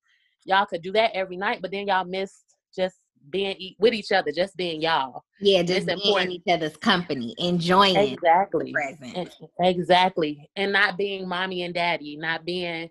y'all 0.47 0.67
could 0.67 0.83
do 0.83 0.93
that 0.93 1.13
every 1.15 1.37
night, 1.37 1.61
but 1.61 1.71
then 1.71 1.87
y'all 1.87 2.05
miss 2.05 2.45
just 2.75 2.97
being 3.31 3.75
with 3.79 3.93
each 3.93 4.13
other, 4.13 4.31
just 4.33 4.57
being 4.57 4.81
y'all. 4.81 5.25
Yeah, 5.41 5.63
just 5.63 5.87
being 5.87 5.99
important. 5.99 6.31
each 6.31 6.43
other's 6.49 6.77
company, 6.77 7.35
enjoying 7.39 7.97
exactly 7.97 8.73
present. 8.73 9.35
Exactly, 9.61 10.49
and 10.57 10.73
not 10.73 10.97
being 10.97 11.29
mommy 11.29 11.63
and 11.63 11.75
daddy, 11.75 12.17
not 12.17 12.45
being 12.45 12.89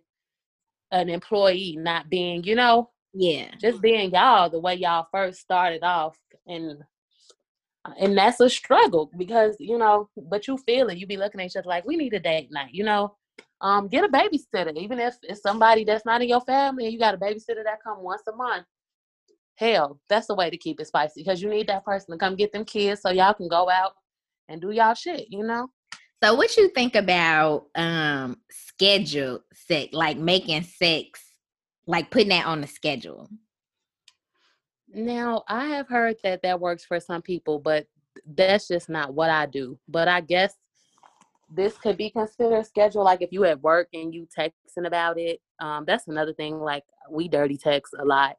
an 0.92 1.10
employee, 1.10 1.78
not 1.80 2.10
being 2.10 2.44
you 2.44 2.56
know, 2.56 2.90
yeah, 3.14 3.52
just 3.60 3.82
being 3.82 4.12
y'all 4.14 4.50
the 4.50 4.60
way 4.60 4.76
y'all 4.76 5.08
first 5.12 5.40
started 5.40 5.84
off, 5.84 6.18
and 6.48 6.84
and 8.00 8.18
that's 8.18 8.40
a 8.40 8.50
struggle 8.50 9.10
because 9.18 9.56
you 9.60 9.78
know, 9.78 10.10
but 10.30 10.48
you 10.48 10.58
feel 10.58 10.90
it. 10.90 10.98
You 10.98 11.08
be 11.08 11.18
looking 11.18 11.40
at 11.40 11.48
each 11.48 11.56
other 11.56 11.70
like 11.70 11.86
we 11.86 11.96
need 11.96 12.14
a 12.14 12.20
date 12.20 12.52
night, 12.52 12.74
you 12.74 12.84
know 12.84 13.16
um, 13.66 13.88
get 13.88 14.06
a 14.06 14.08
babysitter. 14.08 14.78
Even 14.78 15.00
if 15.00 15.16
it's 15.24 15.42
somebody 15.42 15.84
that's 15.84 16.06
not 16.06 16.22
in 16.22 16.30
your 16.30 16.42
family 16.42 16.86
and 16.86 16.94
you 16.94 17.00
got 17.00 17.16
a 17.16 17.18
babysitter 17.18 17.64
that 17.64 17.84
come 17.84 18.04
once 18.04 18.22
a 18.32 18.36
month. 18.36 18.64
Hell, 19.56 20.00
that's 20.08 20.28
the 20.28 20.36
way 20.36 20.52
to 20.52 20.58
keep 20.58 20.80
it 20.80 20.86
spicy 20.86 21.24
because 21.24 21.42
you 21.42 21.50
need 21.50 21.68
that 21.68 21.84
person 21.84 22.12
to 22.12 22.18
come 22.20 22.36
get 22.36 22.52
them 22.52 22.64
kids 22.64 23.02
so 23.02 23.10
y'all 23.10 23.34
can 23.34 23.48
go 23.48 23.68
out 23.68 23.94
and 24.50 24.62
do 24.62 24.70
y'all 24.70 24.94
shit, 24.94 25.26
you 25.32 25.44
know? 25.44 25.68
So 26.24 26.36
what 26.36 26.56
you 26.56 26.70
think 26.70 26.96
about 26.96 27.66
um 27.74 28.38
schedule 28.52 29.40
sex, 29.54 29.94
like 29.94 30.18
making 30.18 30.62
sex, 30.62 31.24
like 31.88 32.12
putting 32.12 32.30
that 32.30 32.46
on 32.46 32.62
the 32.62 32.68
schedule? 32.68 33.30
Now, 34.94 35.44
I 35.48 35.66
have 35.70 35.88
heard 35.88 36.18
that 36.24 36.44
that 36.44 36.60
works 36.60 36.86
for 36.86 37.00
some 37.00 37.24
people, 37.24 37.58
but 37.58 37.88
that's 38.28 38.68
just 38.68 38.90
not 38.90 39.16
what 39.16 39.32
I 39.32 39.48
do. 39.48 39.80
But 39.88 40.08
I 40.08 40.22
guess 40.22 40.54
this 41.56 41.78
could 41.78 41.98
be 41.98 42.10
considered 42.10 42.66
schedule. 42.66 43.04
Like 43.04 43.22
if 43.22 43.32
you 43.32 43.46
at 43.46 43.62
work 43.62 43.88
and 43.94 44.14
you 44.14 44.28
texting 44.38 44.86
about 44.86 45.18
it, 45.18 45.42
um, 45.60 45.86
that's 45.86 46.08
another 46.08 46.34
thing. 46.34 46.60
Like 46.60 46.84
we 47.10 47.28
dirty 47.28 47.58
text 47.58 47.94
a 48.00 48.06
lot, 48.06 48.38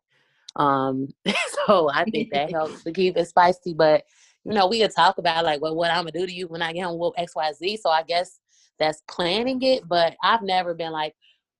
um, 0.56 1.08
so 1.66 1.90
I 1.90 2.04
think 2.04 2.32
that 2.32 2.50
helps 2.52 2.82
to 2.84 2.92
keep 2.92 3.16
it 3.16 3.28
spicy. 3.28 3.74
But 3.74 4.04
you 4.44 4.52
know, 4.52 4.66
we 4.68 4.80
could 4.80 4.94
talk 4.94 5.18
about 5.18 5.44
like 5.44 5.60
what 5.60 5.76
what 5.76 5.90
I'm 5.90 6.04
gonna 6.04 6.12
do 6.12 6.26
to 6.26 6.32
you 6.32 6.46
when 6.48 6.62
I 6.62 6.72
get 6.72 6.84
home 6.84 6.98
with 6.98 7.14
X 7.16 7.34
Y 7.34 7.52
Z. 7.52 7.76
So 7.78 7.90
I 7.90 8.02
guess 8.02 8.38
that's 8.78 9.02
planning 9.08 9.62
it. 9.62 9.88
But 9.88 10.16
I've 10.22 10.42
never 10.42 10.74
been 10.74 10.92
like, 10.92 11.14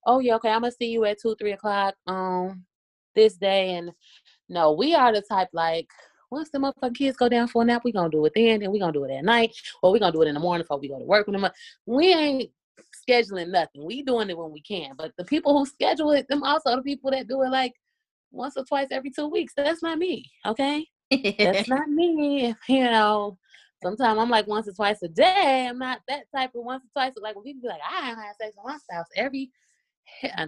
oh 0.07 0.19
yeah, 0.21 0.37
okay, 0.37 0.51
I'm 0.51 0.61
gonna 0.61 0.73
see 0.73 0.91
you 0.91 1.05
at 1.05 1.21
two 1.21 1.35
three 1.37 1.53
o'clock 1.53 1.95
um 2.07 2.65
this 3.15 3.37
day. 3.37 3.75
And 3.75 3.93
no, 4.49 4.73
we 4.73 4.95
are 4.95 5.13
the 5.13 5.23
type 5.23 5.49
like 5.53 5.89
once 6.37 6.51
the 6.51 6.59
motherfucking 6.59 6.95
kids 6.95 7.17
go 7.17 7.29
down 7.31 7.49
for 7.49 7.63
a 7.63 7.65
nap, 7.65 7.83
we 7.83 7.93
gonna 7.93 8.11
do 8.11 8.25
it 8.27 8.33
then, 8.35 8.63
and 8.63 8.71
we 8.71 8.79
gonna 8.79 8.93
do 8.93 9.05
it 9.05 9.11
at 9.11 9.25
night, 9.25 9.57
or 9.83 9.91
we 9.91 9.99
gonna 9.99 10.13
do 10.13 10.23
it 10.23 10.29
in 10.29 10.35
the 10.35 10.41
morning 10.41 10.63
before 10.63 10.79
we 10.79 10.89
go 10.89 10.99
to 10.99 11.05
work. 11.05 11.27
With 11.27 11.41
them. 11.41 11.51
We 11.87 12.13
ain't 12.13 12.51
scheduling 13.09 13.49
nothing. 13.49 13.85
We 13.85 14.03
doing 14.03 14.29
it 14.29 14.37
when 14.37 14.53
we 14.53 14.61
can. 14.61 14.93
But 14.97 15.13
the 15.17 15.25
people 15.25 15.59
who 15.59 15.65
schedule 15.65 16.11
it, 16.13 16.29
them 16.29 16.43
also 16.43 16.77
the 16.77 16.83
people 16.83 17.11
that 17.11 17.27
do 17.27 17.43
it 17.43 17.49
like 17.49 17.73
once 18.31 18.57
or 18.57 18.65
twice 18.65 18.89
every 18.91 19.11
two 19.11 19.29
weeks. 19.29 19.55
That's 19.57 19.83
not 19.83 19.99
me. 19.99 20.31
Okay, 20.45 20.87
that's 21.39 21.69
not 21.69 21.89
me. 21.89 22.55
You 22.69 22.85
know. 22.85 23.39
Sometimes 23.83 24.19
I'm 24.19 24.31
like 24.31 24.47
once 24.47 24.67
or 24.67 24.73
twice 24.73 25.03
a 25.03 25.09
day. 25.09 25.67
I'm 25.69 25.79
not 25.79 26.01
that 26.09 26.25
type 26.35 26.51
of 26.55 26.65
once 26.65 26.83
or 26.85 26.89
twice. 26.95 27.13
Like 27.21 27.35
when 27.35 27.45
people 27.45 27.63
be 27.63 27.69
like, 27.69 27.81
I 27.87 28.07
have 28.07 28.17
sex 28.41 28.57
with 28.57 28.65
my 28.65 28.79
spouse 28.79 29.07
every, 29.15 29.51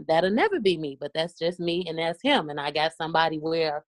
that'll 0.09 0.30
never 0.30 0.61
be 0.61 0.78
me. 0.78 0.97
But 0.99 1.12
that's 1.14 1.34
just 1.39 1.61
me, 1.61 1.84
and 1.89 1.99
that's 1.99 2.22
him. 2.22 2.49
And 2.49 2.59
I 2.59 2.70
got 2.70 2.95
somebody 2.95 3.39
where 3.39 3.84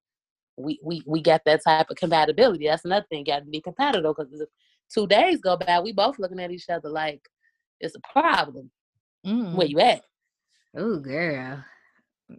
we 0.61 0.81
we 0.83 1.03
we 1.07 1.23
got 1.23 1.43
that 1.45 1.63
type 1.65 1.91
of 1.91 1.97
compatibility. 1.97 2.67
That's 2.67 2.85
another 2.85 3.07
thing. 3.09 3.25
Got 3.25 3.41
to 3.41 3.45
be 3.51 3.61
compatible 3.61 4.15
because 4.15 4.41
if 4.41 4.49
two 4.93 5.07
days 5.07 5.41
go 5.41 5.57
by, 5.57 5.81
we 5.81 5.93
both 5.93 6.19
looking 6.19 6.41
at 6.41 6.51
each 6.51 6.69
other 6.69 6.89
like 6.89 7.29
it's 7.81 7.95
a 7.95 8.13
problem. 8.13 8.71
Mm. 9.27 9.55
Where 9.55 9.67
you 9.67 9.81
at? 9.81 10.03
Oh, 10.77 10.99
girl. 10.99 11.65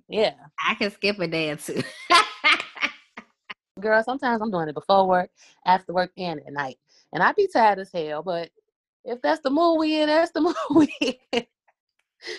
Yeah, 0.07 0.33
I 0.65 0.75
can 0.75 0.91
skip 0.91 1.19
a 1.19 1.27
day 1.27 1.51
or 1.51 1.57
two. 1.57 1.81
girl, 3.79 4.01
sometimes 4.03 4.41
I'm 4.41 4.51
doing 4.51 4.69
it 4.69 4.75
before 4.75 5.07
work, 5.07 5.31
after 5.65 5.93
work, 5.93 6.11
and 6.17 6.39
at 6.45 6.53
night, 6.53 6.77
and 7.13 7.21
I'd 7.21 7.35
be 7.35 7.47
tired 7.47 7.79
as 7.79 7.91
hell. 7.91 8.23
But 8.23 8.49
if 9.03 9.21
that's 9.21 9.41
the 9.41 9.49
mood 9.49 9.79
we 9.79 10.01
in, 10.01 10.07
that's 10.07 10.31
the 10.31 10.41
mood 10.41 10.55
we 10.99 11.19
in 11.31 11.45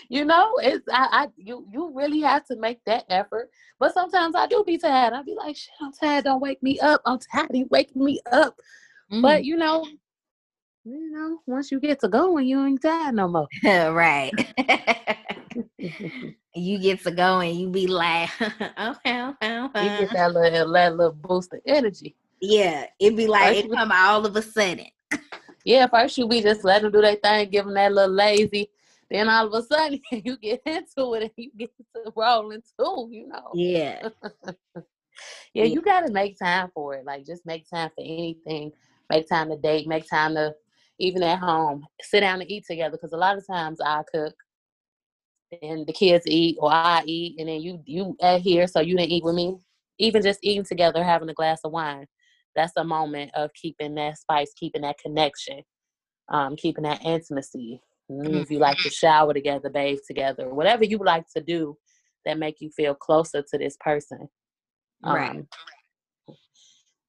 you 0.09 0.25
know, 0.25 0.55
it's 0.63 0.87
I, 0.93 1.09
I 1.13 1.29
you 1.37 1.67
you 1.73 1.93
really 1.95 2.21
have 2.21 2.47
to 2.47 2.57
make 2.57 2.85
that 2.87 3.05
effort. 3.09 3.51
But 3.79 3.95
sometimes 3.95 4.35
I 4.35 4.47
do 4.47 4.65
be 4.67 4.79
tired. 4.79 5.13
I 5.13 5.23
be 5.23 5.35
like, 5.35 5.57
shit, 5.57 5.73
I'm 5.81 5.93
tired. 5.93 6.25
Don't 6.25 6.41
wake 6.41 6.63
me 6.63 6.79
up. 6.81 7.01
I'm 7.05 7.19
tired. 7.19 7.51
You 7.53 7.67
waking 7.71 8.05
me 8.05 8.21
up. 8.31 8.57
Mm-hmm. 9.11 9.23
But 9.23 9.45
you 9.45 9.57
know, 9.57 9.87
you 10.85 11.11
know, 11.11 11.39
once 11.47 11.71
you 11.71 11.81
get 11.81 12.01
to 12.01 12.09
going, 12.09 12.47
you 12.47 12.65
ain't 12.65 12.83
tired 12.83 13.15
no 13.15 13.29
more. 13.29 13.49
right. 13.65 14.33
you 16.55 16.79
get 16.79 17.03
to 17.03 17.11
go 17.11 17.41
and 17.41 17.57
you 17.57 17.69
be 17.69 17.87
like, 17.87 18.31
okay, 18.41 19.23
okay, 19.23 19.59
okay. 19.59 19.85
You 19.85 20.07
get 20.07 20.13
that 20.13 20.33
little 20.33 20.73
that 20.73 20.97
little 20.97 21.13
boost 21.13 21.53
of 21.53 21.61
energy. 21.67 22.17
Yeah, 22.41 22.87
it'd 22.99 23.17
be 23.17 23.27
like 23.27 23.57
it 23.57 23.71
come 23.71 23.93
all 23.93 24.27
of 24.27 24.35
a 24.37 24.43
sudden. 24.43 24.87
yeah, 25.65 25.87
first 25.87 26.19
you 26.19 26.27
be 26.27 26.43
just 26.43 26.65
let 26.65 26.83
them 26.83 26.93
do 26.93 27.01
their 27.01 27.17
thing, 27.17 27.51
give 27.51 27.65
them 27.65 27.75
that 27.75 27.93
little 27.93 28.15
lazy. 28.15 28.71
Then 29.13 29.29
all 29.29 29.47
of 29.47 29.53
a 29.53 29.63
sudden 29.63 30.01
you 30.11 30.39
get 30.39 30.63
into 30.65 31.15
it 31.15 31.23
and 31.25 31.31
you 31.37 31.51
get 31.57 31.71
to 31.95 32.13
rolling 32.17 32.63
too, 32.81 33.09
you 33.11 33.29
know. 33.29 33.51
Yeah. 33.55 34.09
yeah, 35.55 35.65
you 35.65 35.83
gotta 35.83 36.11
make 36.11 36.39
time 36.39 36.71
for 36.75 36.95
it. 36.95 37.05
Like 37.05 37.27
just 37.27 37.45
make 37.45 37.69
time 37.69 37.91
for 37.91 38.01
anything. 38.01 38.73
Make 39.11 39.29
time 39.29 39.51
to 39.51 39.57
date, 39.59 39.87
make 39.87 40.09
time 40.09 40.35
to 40.37 40.55
even 40.99 41.23
at 41.23 41.39
home, 41.39 41.85
sit 42.01 42.21
down 42.21 42.41
and 42.41 42.51
eat 42.51 42.65
together. 42.67 42.93
Because 42.97 43.13
a 43.13 43.19
lot 43.19 43.37
of 43.37 43.47
times 43.47 43.79
I 43.85 44.03
cook 44.11 44.35
and 45.61 45.87
the 45.87 45.93
kids 45.93 46.27
eat 46.27 46.57
or 46.59 46.73
I 46.73 47.03
eat 47.05 47.39
and 47.39 47.51
then 47.51 47.61
you 47.61 47.83
you 47.85 48.17
at 48.23 48.41
here 48.41 48.67
so 48.67 48.81
you 48.81 48.97
didn't 48.97 49.13
eat 49.13 49.25
with 49.25 49.35
me. 49.35 49.59
Even 49.99 50.23
just 50.23 50.41
eating 50.43 50.65
together, 50.65 51.05
having 51.05 51.29
a 51.29 51.35
glass 51.35 51.61
of 51.65 51.73
wine 51.73 52.07
that's 52.57 52.73
a 52.77 52.85
moment 52.85 53.31
of 53.35 53.53
keeping 53.53 53.95
that 53.97 54.17
spice, 54.17 54.53
keeping 54.57 54.83
that 54.83 54.99
connection, 54.99 55.63
um, 56.31 56.57
keeping 56.57 56.85
that 56.85 57.05
intimacy. 57.05 57.83
Mm-hmm. 58.13 58.39
If 58.39 58.51
you 58.51 58.59
like 58.59 58.79
to 58.79 58.91
shower 58.91 59.33
together, 59.33 59.71
bathe 59.71 59.99
together, 60.07 60.53
whatever 60.53 60.85
you 60.85 60.99
like 60.99 61.25
to 61.37 61.43
do 61.43 61.77
that 62.25 62.39
make 62.39 62.61
you 62.61 62.71
feel 62.71 62.95
closer 62.95 63.43
to 63.43 63.59
this 63.59 63.77
person. 63.81 64.29
Um, 65.05 65.15
right. 65.15 65.45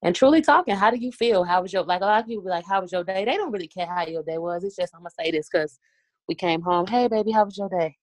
And 0.03 0.15
truly 0.15 0.41
talking, 0.41 0.75
how 0.75 0.91
do 0.91 0.97
you 0.97 1.11
feel? 1.11 1.43
How 1.43 1.61
was 1.61 1.71
your 1.71 1.83
like 1.83 2.01
a 2.01 2.05
lot 2.05 2.21
of 2.21 2.27
people 2.27 2.43
be 2.43 2.49
like, 2.49 2.65
How 2.67 2.81
was 2.81 2.91
your 2.91 3.03
day? 3.03 3.23
They 3.25 3.37
don't 3.37 3.51
really 3.51 3.67
care 3.67 3.87
how 3.87 4.05
your 4.05 4.23
day 4.23 4.37
was. 4.37 4.63
It's 4.63 4.75
just 4.75 4.93
I'm 4.93 5.01
gonna 5.01 5.11
say 5.17 5.31
this 5.31 5.47
because 5.51 5.79
we 6.27 6.35
came 6.35 6.61
home, 6.61 6.87
hey 6.87 7.07
baby, 7.07 7.31
how 7.31 7.45
was 7.45 7.57
your 7.57 7.69
day? 7.69 7.95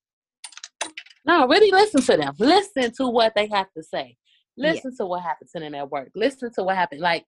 No, 1.24 1.46
really 1.46 1.70
listen 1.70 2.01
to 2.03 2.16
them. 2.16 2.34
Listen 2.38 2.92
to 2.96 3.09
what 3.09 3.34
they 3.34 3.48
have 3.48 3.70
to 3.76 3.82
say. 3.82 4.16
Listen 4.57 4.92
yeah. 4.92 5.05
to 5.05 5.07
what 5.07 5.22
happened 5.22 5.51
to 5.55 5.61
them 5.61 5.74
at 5.74 5.90
work. 5.90 6.11
Listen 6.14 6.53
to 6.55 6.62
what 6.62 6.76
happened. 6.76 7.01
Like, 7.01 7.24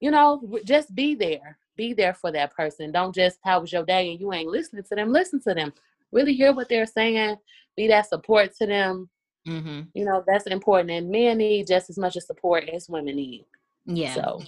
you 0.00 0.10
know, 0.10 0.40
just 0.64 0.94
be 0.94 1.14
there. 1.14 1.58
Be 1.80 1.94
there 1.94 2.12
for 2.12 2.30
that 2.30 2.54
person. 2.54 2.92
Don't 2.92 3.14
just, 3.14 3.38
how 3.42 3.58
was 3.58 3.72
your 3.72 3.86
day? 3.86 4.10
And 4.10 4.20
you 4.20 4.34
ain't 4.34 4.50
listening 4.50 4.82
to 4.82 4.94
them. 4.94 5.10
Listen 5.10 5.40
to 5.44 5.54
them. 5.54 5.72
Really 6.12 6.34
hear 6.34 6.52
what 6.52 6.68
they're 6.68 6.84
saying. 6.84 7.36
Be 7.74 7.88
that 7.88 8.06
support 8.06 8.54
to 8.56 8.66
them. 8.66 9.08
Mm-hmm. 9.48 9.80
You 9.94 10.04
know, 10.04 10.22
that's 10.26 10.46
important. 10.46 10.90
And 10.90 11.10
men 11.10 11.38
need 11.38 11.68
just 11.68 11.88
as 11.88 11.96
much 11.96 12.18
as 12.18 12.26
support 12.26 12.68
as 12.68 12.90
women 12.90 13.16
need. 13.16 13.46
Yeah. 13.86 14.12
So. 14.12 14.42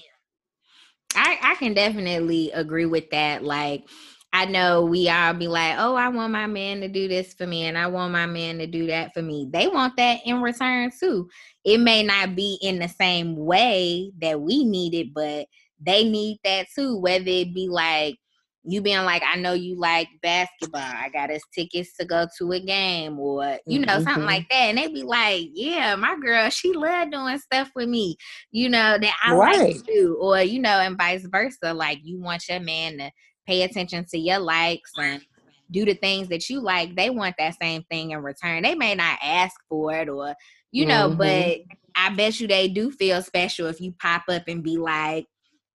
I, 1.14 1.38
I 1.40 1.54
can 1.54 1.72
definitely 1.72 2.50
agree 2.50 2.84
with 2.84 3.08
that. 3.12 3.42
Like, 3.42 3.88
I 4.34 4.44
know 4.44 4.84
we 4.84 5.08
all 5.08 5.32
be 5.32 5.48
like, 5.48 5.76
oh, 5.78 5.94
I 5.94 6.10
want 6.10 6.32
my 6.32 6.46
man 6.46 6.82
to 6.82 6.88
do 6.88 7.08
this 7.08 7.32
for 7.32 7.46
me 7.46 7.64
and 7.64 7.78
I 7.78 7.86
want 7.86 8.12
my 8.12 8.26
man 8.26 8.58
to 8.58 8.66
do 8.66 8.88
that 8.88 9.14
for 9.14 9.22
me. 9.22 9.48
They 9.50 9.68
want 9.68 9.96
that 9.96 10.20
in 10.26 10.42
return 10.42 10.90
too. 11.00 11.30
It 11.64 11.78
may 11.78 12.02
not 12.02 12.36
be 12.36 12.58
in 12.60 12.78
the 12.78 12.88
same 12.88 13.36
way 13.36 14.12
that 14.20 14.38
we 14.38 14.64
need 14.64 14.92
it, 14.92 15.14
but 15.14 15.46
they 15.84 16.04
need 16.04 16.38
that 16.44 16.66
too. 16.74 16.98
Whether 16.98 17.28
it 17.28 17.54
be 17.54 17.68
like 17.68 18.16
you 18.64 18.80
being 18.80 19.04
like, 19.04 19.22
I 19.26 19.36
know 19.36 19.54
you 19.54 19.76
like 19.76 20.08
basketball. 20.22 20.82
I 20.82 21.08
got 21.12 21.30
us 21.30 21.42
tickets 21.52 21.96
to 21.96 22.06
go 22.06 22.26
to 22.38 22.52
a 22.52 22.60
game 22.60 23.18
or, 23.18 23.58
you 23.66 23.80
know, 23.80 23.94
mm-hmm. 23.94 24.04
something 24.04 24.24
like 24.24 24.48
that. 24.50 24.56
And 24.56 24.78
they 24.78 24.86
be 24.86 25.02
like, 25.02 25.48
yeah, 25.52 25.96
my 25.96 26.16
girl, 26.16 26.48
she 26.48 26.72
love 26.72 27.10
doing 27.10 27.38
stuff 27.38 27.70
with 27.74 27.88
me, 27.88 28.16
you 28.52 28.68
know, 28.68 28.98
that 28.98 29.16
I 29.24 29.34
right. 29.34 29.58
like 29.58 29.76
to 29.78 29.82
do. 29.82 30.18
Or, 30.20 30.40
you 30.40 30.60
know, 30.60 30.78
and 30.78 30.96
vice 30.96 31.26
versa. 31.26 31.74
Like 31.74 31.98
you 32.04 32.20
want 32.20 32.48
your 32.48 32.60
man 32.60 32.98
to 32.98 33.10
pay 33.48 33.62
attention 33.62 34.04
to 34.10 34.18
your 34.18 34.38
likes 34.38 34.92
and 34.96 35.20
do 35.72 35.84
the 35.84 35.94
things 35.94 36.28
that 36.28 36.48
you 36.48 36.60
like, 36.60 36.94
they 36.94 37.10
want 37.10 37.34
that 37.38 37.56
same 37.60 37.82
thing 37.90 38.12
in 38.12 38.22
return. 38.22 38.62
They 38.62 38.76
may 38.76 38.94
not 38.94 39.18
ask 39.22 39.56
for 39.68 39.92
it 39.92 40.08
or, 40.08 40.36
you 40.70 40.86
know, 40.86 41.08
mm-hmm. 41.08 41.18
but 41.18 41.58
I 41.96 42.14
bet 42.14 42.38
you 42.38 42.46
they 42.46 42.68
do 42.68 42.92
feel 42.92 43.22
special 43.22 43.66
if 43.66 43.80
you 43.80 43.92
pop 43.98 44.22
up 44.28 44.44
and 44.46 44.62
be 44.62 44.76
like, 44.76 45.26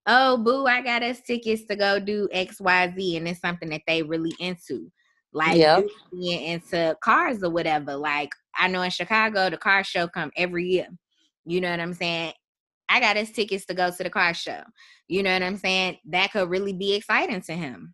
oh, 0.08 0.38
boo, 0.38 0.66
I 0.66 0.82
got 0.82 1.04
us 1.04 1.22
tickets 1.22 1.66
to 1.66 1.76
go 1.76 2.00
do 2.00 2.28
XYZ. 2.34 3.18
And 3.18 3.28
it's 3.28 3.42
something 3.42 3.70
that 3.70 3.82
they 3.86 4.02
really 4.02 4.34
into. 4.40 4.92
Like 5.34 5.58
yep. 5.58 5.86
being 6.12 6.42
into 6.42 6.98
cars 7.02 7.44
or 7.44 7.50
whatever. 7.50 7.96
Like 7.96 8.32
I 8.56 8.68
know 8.68 8.82
in 8.82 8.90
Chicago, 8.90 9.50
the 9.50 9.58
car 9.58 9.84
show 9.84 10.08
come 10.08 10.32
every 10.36 10.66
year. 10.66 10.88
You 11.46 11.62
know 11.62 11.70
what 11.70 11.80
I'm 11.80 11.94
saying? 11.94 12.34
I 12.90 13.00
got 13.02 13.18
his 13.18 13.32
tickets 13.32 13.66
to 13.66 13.74
go 13.74 13.92
to 13.92 14.04
the 14.04 14.10
car 14.10 14.34
show. 14.34 14.62
You 15.08 15.24
know 15.24 15.34
what 15.34 15.44
I'm 15.44 15.58
saying? 15.58 15.98
That 16.06 16.32
could 16.32 16.50
really 16.50 16.74
be 16.74 16.96
exciting 16.96 17.42
to 17.42 17.54
him. 17.54 17.94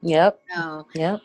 Yep. 0.00 0.40
So, 0.54 0.86
yep. 0.94 1.20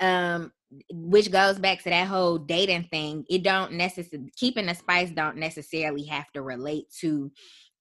Um, 0.00 0.52
which 0.90 1.30
goes 1.30 1.58
back 1.58 1.82
to 1.82 1.90
that 1.90 2.06
whole 2.06 2.38
dating 2.38 2.84
thing. 2.84 3.24
It 3.28 3.42
don't 3.42 3.72
necessarily 3.72 4.30
keeping 4.36 4.66
the 4.66 4.74
spice 4.74 5.10
don't 5.10 5.36
necessarily 5.36 6.04
have 6.04 6.30
to 6.32 6.42
relate 6.42 6.86
to 7.00 7.30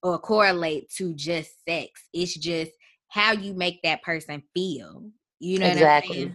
or 0.04 0.20
correlate 0.20 0.89
to 0.97 1.14
just 1.14 1.52
sex. 1.68 2.02
It's 2.14 2.36
just 2.36 2.72
how 3.10 3.34
you 3.34 3.54
make 3.54 3.82
that 3.84 4.02
person 4.04 4.43
feel. 4.54 5.10
You 5.39 5.60
know 5.60 5.68
exactly. 5.68 6.34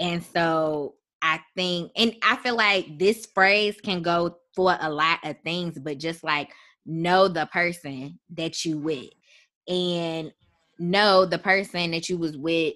And 0.00 0.22
so 0.22 0.94
I 1.22 1.40
think, 1.56 1.92
and 1.96 2.14
I 2.22 2.36
feel 2.36 2.56
like 2.56 2.98
this 2.98 3.26
phrase 3.26 3.80
can 3.80 4.02
go 4.02 4.38
for 4.54 4.76
a 4.80 4.90
lot 4.90 5.18
of 5.24 5.36
things, 5.44 5.78
but 5.78 5.98
just 5.98 6.24
like 6.24 6.50
know 6.84 7.28
the 7.28 7.46
person 7.46 8.18
that 8.34 8.64
you 8.64 8.78
with 8.78 9.10
and 9.68 10.32
know 10.78 11.24
the 11.24 11.38
person 11.38 11.92
that 11.92 12.08
you 12.08 12.18
was 12.18 12.36
with 12.36 12.74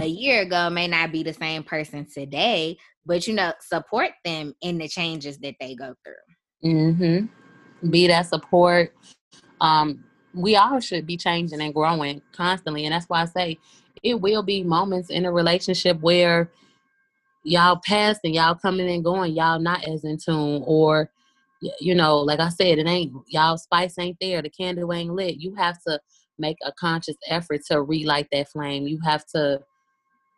a 0.00 0.06
year 0.06 0.42
ago 0.42 0.70
may 0.70 0.86
not 0.86 1.12
be 1.12 1.22
the 1.22 1.32
same 1.32 1.62
person 1.62 2.06
today, 2.12 2.76
but 3.04 3.26
you 3.26 3.34
know, 3.34 3.52
support 3.60 4.10
them 4.24 4.54
in 4.62 4.78
the 4.78 4.88
changes 4.88 5.38
that 5.38 5.54
they 5.60 5.74
go 5.74 5.94
through. 6.04 6.70
Mm-hmm. 6.72 7.26
Be 7.88 8.06
that 8.08 8.26
support. 8.26 8.94
Um, 9.60 10.04
we 10.34 10.56
all 10.56 10.80
should 10.80 11.06
be 11.06 11.16
changing 11.16 11.60
and 11.60 11.74
growing 11.74 12.22
constantly. 12.32 12.84
And 12.84 12.92
that's 12.92 13.06
why 13.06 13.22
I 13.22 13.24
say 13.26 13.58
it 14.02 14.20
will 14.20 14.42
be 14.42 14.62
moments 14.62 15.10
in 15.10 15.24
a 15.24 15.32
relationship 15.32 16.00
where 16.00 16.50
y'all 17.42 17.80
past 17.84 18.20
and 18.24 18.34
y'all 18.34 18.54
coming 18.54 18.88
and 18.88 19.04
going, 19.04 19.34
y'all 19.34 19.58
not 19.58 19.84
as 19.84 20.04
in 20.04 20.18
tune, 20.18 20.62
or 20.66 21.10
you 21.78 21.94
know, 21.94 22.18
like 22.18 22.40
I 22.40 22.48
said, 22.48 22.78
it 22.78 22.86
ain't 22.86 23.12
y'all 23.28 23.58
spice 23.58 23.98
ain't 23.98 24.16
there, 24.20 24.42
the 24.42 24.50
candle 24.50 24.92
ain't 24.92 25.12
lit. 25.14 25.36
You 25.36 25.54
have 25.56 25.82
to 25.86 26.00
make 26.38 26.56
a 26.64 26.72
conscious 26.72 27.16
effort 27.28 27.60
to 27.66 27.82
relight 27.82 28.28
that 28.32 28.48
flame. 28.48 28.86
You 28.86 28.98
have 29.04 29.26
to 29.34 29.60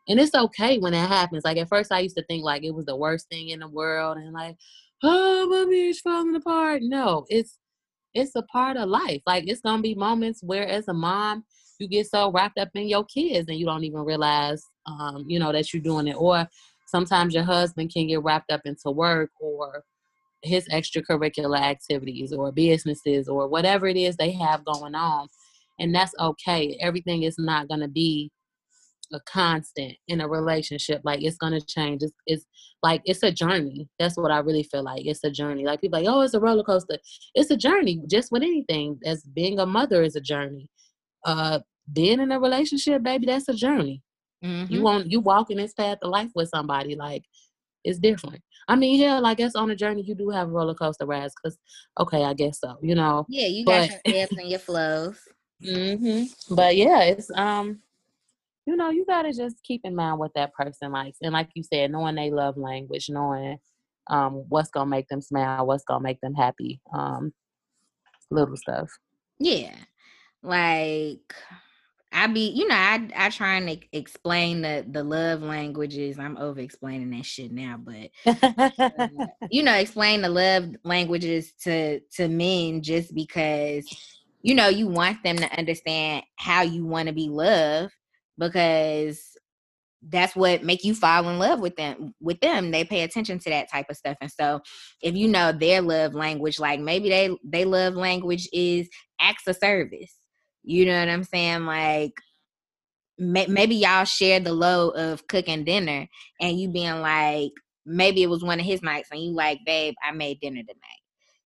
and 0.09 0.19
it's 0.19 0.35
okay 0.35 0.79
when 0.79 0.93
that 0.93 1.09
happens. 1.09 1.45
Like 1.45 1.59
at 1.59 1.69
first 1.69 1.93
I 1.93 2.01
used 2.01 2.17
to 2.17 2.25
think 2.25 2.43
like 2.43 2.65
it 2.65 2.75
was 2.75 2.87
the 2.87 2.97
worst 2.97 3.29
thing 3.29 3.51
in 3.51 3.61
the 3.61 3.69
world 3.69 4.17
and 4.17 4.33
like, 4.33 4.57
oh 5.03 5.49
my 5.49 5.65
marriage 5.65 6.01
falling 6.01 6.35
apart. 6.35 6.83
No, 6.83 7.27
it's 7.29 7.59
it's 8.15 8.35
a 8.37 8.43
part 8.43 8.77
of 8.77 8.89
life. 8.89 9.23
Like 9.27 9.45
it's 9.47 9.61
gonna 9.61 9.83
be 9.83 9.95
moments 9.95 10.43
where 10.43 10.67
as 10.67 10.89
a 10.89 10.95
mom 10.95 11.45
you 11.79 11.89
get 11.89 12.07
so 12.07 12.31
wrapped 12.31 12.59
up 12.59 12.69
in 12.75 12.89
your 12.89 13.05
kids 13.05 13.49
and 13.49 13.59
you 13.59 13.67
don't 13.67 13.85
even 13.85 14.05
realize 14.05 14.63
um, 14.87 15.25
you 15.27 15.39
know, 15.39 15.53
that 15.53 15.73
you're 15.73 15.83
doing 15.83 16.09
it. 16.09 16.17
Or 16.17 16.49
sometimes 16.87 17.35
your 17.35 17.45
husband 17.45 17.93
can 17.93 18.07
get 18.07 18.23
wrapped 18.23 18.51
up 18.51 18.63
into 18.65 18.91
work 18.91 19.31
or 19.41 19.85
his 20.43 20.69
extracurricular 20.69 21.61
activities 21.61 22.33
or 22.33 22.51
businesses 22.53 23.29
or 23.29 23.49
whatever 23.49 23.87
it 23.87 23.97
is 23.97 24.17
they 24.17 24.33
have 24.33 24.65
going 24.65 24.95
on. 24.95 25.29
And 25.79 25.95
that's 25.95 26.15
okay. 26.19 26.77
Everything 26.81 27.23
is 27.23 27.39
not 27.39 27.69
to 27.81 27.89
be 27.89 28.31
a 29.13 29.21
constant 29.21 29.95
in 30.09 30.21
a 30.21 30.29
relationship. 30.29 31.01
Like 31.05 31.23
it's 31.23 31.39
to 31.39 31.61
change. 31.61 32.03
It's, 32.03 32.13
it's 32.27 32.47
like 32.83 33.03
it's 33.05 33.23
a 33.23 33.33
journey. 33.33 33.89
That's 33.99 34.17
what 34.17 34.31
I 34.31 34.39
really 34.39 34.63
feel 34.63 34.83
like. 34.83 35.07
It's 35.07 35.25
a 35.25 35.31
journey. 35.31 35.65
Like 35.65 35.81
people 35.81 36.01
like, 36.01 36.09
oh, 36.09 36.21
it's 36.21 36.35
a 36.35 36.41
roller 36.41 36.65
coaster. 36.65 36.99
It's 37.35 37.51
a 37.51 37.57
journey. 37.57 38.03
Just 38.09 38.33
with 38.33 38.43
anything. 38.43 38.99
As 39.05 39.23
being 39.25 39.59
a 39.59 39.67
mother 39.67 40.03
is 40.03 40.17
a 40.17 40.21
journey. 40.21 40.69
Uh, 41.25 41.61
being 41.93 42.21
in 42.21 42.33
a 42.33 42.41
relationship, 42.41 43.03
baby, 43.03 43.27
that's 43.27 43.49
a 43.49 43.55
journey. 43.55 44.03
Mm-hmm. 44.45 44.73
You 44.73 44.83
want 44.83 45.11
you 45.11 45.21
walking 45.21 45.57
this 45.57 45.73
path 45.73 45.99
of 46.03 46.11
life 46.11 46.31
with 46.35 46.49
somebody. 46.49 46.97
Like 46.97 47.23
it's 47.85 47.99
different. 47.99 48.43
I 48.69 48.77
mean, 48.77 49.01
hell, 49.01 49.27
I 49.27 49.35
guess 49.35 49.55
on 49.55 49.71
a 49.71 49.77
journey 49.77 50.03
you 50.03 50.15
do 50.15 50.31
have 50.31 50.49
roller 50.49 50.75
coaster 50.75 51.07
rides. 51.07 51.35
Cause 51.43 51.59
okay, 51.99 52.25
I 52.25 52.35
guess 52.35 52.61
so. 52.61 52.77
You 52.83 52.95
know. 52.95 53.27
Yeah, 53.29 53.47
you 53.47 53.65
got 53.65 53.89
but, 53.89 54.13
your 54.13 54.23
ebbs 54.23 54.37
and 54.39 54.49
your 54.49 54.59
flows. 54.59 55.19
Mm-hmm. 55.63 56.57
But 56.57 56.75
yeah, 56.75 57.03
it's 57.03 57.31
um, 57.37 57.83
you 58.67 58.77
know, 58.77 58.91
you 58.91 59.05
gotta 59.07 59.33
just 59.33 59.63
keep 59.65 59.83
in 59.85 59.95
mind 59.95 60.19
what 60.19 60.33
that 60.35 60.55
person 60.55 60.93
likes, 60.93 61.19
and 61.23 61.33
like 61.33 61.49
you 61.55 61.63
said, 61.63 61.91
knowing 61.91 62.15
they 62.15 62.31
love 62.31 62.57
language, 62.57 63.09
knowing 63.09 63.59
um 64.09 64.45
what's 64.49 64.71
gonna 64.71 64.91
make 64.91 65.09
them 65.09 65.21
smile, 65.21 65.67
what's 65.67 65.85
gonna 65.85 66.03
make 66.03 66.21
them 66.21 66.35
happy, 66.35 66.81
um, 66.95 67.33
little 68.31 68.57
stuff. 68.57 68.91
Yeah, 69.39 69.75
like 70.43 71.35
I 72.13 72.27
be, 72.27 72.51
you 72.51 72.69
know, 72.69 72.75
I 72.75 73.09
I 73.17 73.31
try 73.31 73.57
and 73.57 73.85
explain 73.93 74.63
the 74.63 74.87
the 74.89 75.03
love 75.03 75.43
languages. 75.43 76.19
I'm 76.19 76.37
over 76.37 76.61
explaining 76.61 77.11
that 77.11 77.27
shit 77.27 77.51
now, 77.51 77.79
but 77.79 78.11
uh, 78.27 79.27
you 79.51 79.63
know, 79.63 79.75
explain 79.75 80.23
the 80.23 80.29
love 80.29 80.71
languages 80.85 81.53
to 81.65 82.01
to 82.17 82.29
men 82.29 82.83
just 82.83 83.15
because 83.15 83.87
you 84.43 84.55
know 84.55 84.69
you 84.69 84.89
want 84.89 85.23
them 85.25 85.37
to 85.37 85.59
understand 85.59 86.25
how 86.37 86.63
you 86.63 86.85
want 86.85 87.09
to 87.09 87.15
be 87.15 87.29
loved 87.29 87.93
because 88.43 89.37
that's 90.09 90.35
what 90.35 90.65
make 90.65 90.83
you 90.83 90.95
fall 90.95 91.29
in 91.29 91.39
love 91.39 91.61
with 91.61 91.77
them 91.77 92.15
with 92.21 92.41
them. 92.41 92.71
They 92.73 92.85
pay 92.85 93.03
attention 93.03 93.39
to 93.41 93.51
that 93.51 93.71
type 93.71 93.87
of 93.89 93.97
stuff. 93.97 94.17
And 94.21 94.31
so 94.31 94.61
if 95.01 95.15
you 95.15 95.29
know 95.29 95.53
their 95.53 95.81
love 95.81 96.15
language 96.15 96.59
like 96.59 96.81
maybe 96.81 97.09
they 97.09 97.31
they 97.45 97.65
love 97.65 97.95
language 97.95 98.49
is 98.53 98.89
acts 99.21 99.47
of 99.47 99.57
service. 99.57 100.15
You 100.65 100.87
know 100.87 100.99
what 100.99 101.09
i'm 101.09 101.25
saying? 101.25 101.67
Like 101.67 102.13
may, 103.19 103.47
maybe 103.47 103.77
y'all 103.77 104.05
share 104.05 104.41
the 104.41 104.53
load 104.53 104.91
of 104.93 105.27
cooking 105.29 105.65
dinner 105.65 106.09
and 106.41 106.59
you 106.59 106.69
being 106.71 107.01
like 107.01 107.53
maybe 107.87 108.23
it 108.23 108.31
was 108.31 108.45
one 108.45 108.61
of 108.61 108.67
his 108.67 108.83
nights 108.83 109.09
and 109.11 109.23
you 109.23 109.33
like 109.33 109.59
babe 109.67 109.95
i 110.05 110.13
made 110.13 110.41
dinner 110.41 110.63
tonight 110.63 111.02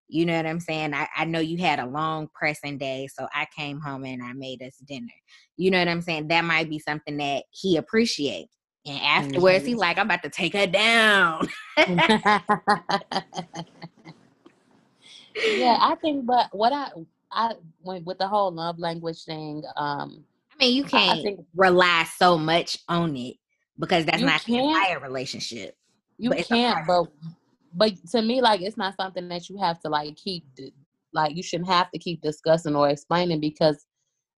you 0.09 0.27
know 0.27 0.37
what 0.37 0.47
I'm 0.47 0.61
saying? 0.61 0.95
I, 0.95 1.09
I 1.17 1.25
know 1.25 1.41
you 1.41 1.59
had 1.59 1.79
a 1.79 1.87
long 1.87 2.29
pressing 2.35 2.79
day, 2.79 3.09
so 3.13 3.27
I 3.35 3.47
came 3.57 3.81
home 3.81 4.05
and 4.05 4.23
I 4.23 4.33
made 4.33 4.63
us 4.63 4.77
dinner. 4.87 5.13
You 5.57 5.71
know 5.71 5.79
what 5.79 5.89
I'm 5.89 6.03
saying? 6.03 6.29
That 6.29 6.45
might 6.45 6.69
be 6.69 6.79
something 6.79 7.17
that 7.17 7.45
he 7.51 7.77
appreciates. 7.77 8.55
And 8.87 9.01
afterwards, 9.03 9.61
mm-hmm. 9.61 9.67
he 9.67 9.75
like, 9.75 9.99
I'm 9.99 10.07
about 10.07 10.23
to 10.23 10.31
take 10.31 10.53
her 10.55 10.67
down. 10.67 11.49
yeah, 11.77 12.41
I 15.81 15.97
think, 16.01 16.25
but 16.25 16.49
what 16.53 16.73
I 16.73 16.91
I 17.33 17.55
went 17.83 18.07
with 18.07 18.19
the 18.19 18.29
whole 18.29 18.51
love 18.51 18.79
language 18.79 19.25
thing. 19.25 19.63
Um, 19.77 20.25
I 20.53 20.65
mean, 20.65 20.77
you 20.77 20.85
can't 20.85 21.23
think, 21.23 21.41
rely 21.55 22.07
so 22.17 22.39
much 22.39 22.79
on 22.89 23.17
it 23.17 23.37
because 23.79 24.07
that's 24.07 24.23
not 24.23 24.43
the 24.45 24.57
entire 24.57 25.01
relationship. 25.01 25.77
You 26.19 26.31
can't, 26.31 26.87
but 26.87 27.09
but 27.77 27.93
to 28.13 28.23
me, 28.23 28.41
like 28.41 28.63
it's 28.63 28.79
not 28.79 28.97
something 28.97 29.29
that 29.29 29.51
you 29.51 29.59
have 29.59 29.79
to 29.81 29.91
like 29.91 30.17
keep 30.17 30.45
like 31.13 31.37
you 31.37 31.43
shouldn't 31.43 31.69
have 31.69 31.91
to 31.91 31.99
keep 31.99 32.23
discussing 32.23 32.75
or 32.75 32.89
explaining 32.89 33.39
because 33.39 33.85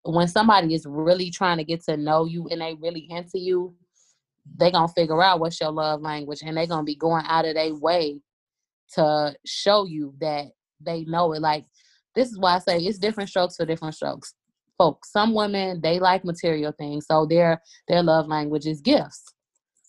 when 0.03 0.27
somebody 0.27 0.75
is 0.75 0.87
really 0.87 1.31
trying 1.31 1.59
to 1.59 1.65
get 1.65 1.85
to 1.85 1.97
know 1.97 2.25
you 2.25 2.49
and 2.49 2.61
they 2.61 2.75
really 2.75 3.07
into 3.11 3.39
you, 3.39 3.75
they 4.57 4.73
gonna 4.73 4.89
figure 4.89 5.23
out 5.23 5.39
what's 5.39 5.61
your 5.61 5.71
love 5.71 6.01
language 6.03 6.41
and 6.43 6.57
they 6.57 6.67
gonna 6.67 6.83
be 6.83 6.97
going 6.97 7.25
out 7.27 7.47
of 7.47 7.55
their 7.55 7.75
way 7.77 8.21
to 8.95 9.35
show 9.47 9.85
you 9.85 10.15
that 10.21 10.47
they 10.81 11.05
know 11.05 11.33
it. 11.33 11.41
Like 11.41 11.65
this 12.17 12.31
is 12.31 12.39
why 12.39 12.57
I 12.57 12.59
say 12.59 12.79
it's 12.79 12.99
different 12.99 13.31
strokes 13.31 13.57
for 13.57 13.67
different 13.67 13.95
strokes. 13.95 14.35
Folks, 14.79 15.13
some 15.13 15.33
women 15.33 15.81
they 15.81 16.01
like 16.01 16.25
material 16.25 16.73
things, 16.73 17.07
so 17.07 17.25
their 17.25 17.63
their 17.87 18.03
love 18.03 18.27
language 18.27 18.67
is 18.67 18.81
gifts. 18.81 19.33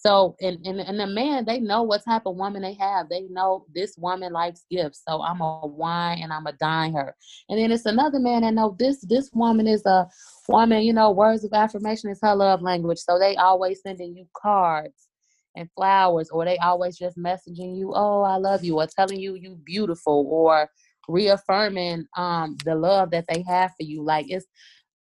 So, 0.02 0.38
and, 0.39 0.66
and, 0.66 0.80
and 0.80 0.97
the 0.97 1.08
man, 1.08 1.43
they 1.43 1.60
know 1.60 1.84
what 1.84 2.06
type 2.06 2.22
of 2.26 2.38
woman 2.38 2.62
they 2.62 2.74
have. 2.76 3.10
They 3.10 3.24
know 3.24 3.66
this 3.76 3.95
woman 3.97 4.32
likes 4.32 4.66
gifts. 4.72 5.04
So 5.06 5.22
I'm 5.22 5.41
a 5.41 5.68
wine 5.68 6.20
and 6.22 6.32
I'm 6.32 6.47
a 6.47 6.54
dine 6.54 6.93
her. 6.93 7.14
And 7.50 7.60
then 7.60 7.70
it's 7.70 7.86
another 7.86 8.18
man 8.18 8.43
that 8.43 8.54
know 8.54 8.78
this, 8.80 9.02
this 9.02 9.30
woman 9.34 9.68
is 9.68 9.86
a 9.86 10.08
woman, 10.47 10.84
you 10.84 10.93
know, 10.93 11.12
words 11.12 11.43
of 11.43 11.52
affirmation 11.52 12.10
is 12.10 12.20
her 12.22 12.34
love 12.34 12.62
language. 12.62 13.00
So 13.00 13.20
they 13.20 13.36
always 13.36 13.82
sending 13.82 14.16
you 14.16 14.26
cards 14.41 15.10
and 15.58 15.70
flowers, 15.76 16.30
or 16.30 16.45
they 16.45 16.58
always 16.60 16.97
just 16.97 17.18
messaging 17.18 17.76
you, 17.76 17.91
oh, 17.93 18.22
I 18.22 18.38
love 18.38 18.64
you, 18.64 18.76
or 18.80 18.88
telling 18.88 19.20
you 19.20 19.36
you 19.36 19.60
beautiful, 19.66 20.26
or 20.30 20.70
reaffirming 21.10 22.06
um 22.16 22.56
the 22.66 22.76
love 22.76 23.10
that 23.12 23.26
they 23.28 23.43
have 23.47 23.72
for 23.72 23.84
you. 23.84 24.04
Like 24.04 24.28
it's 24.30 24.45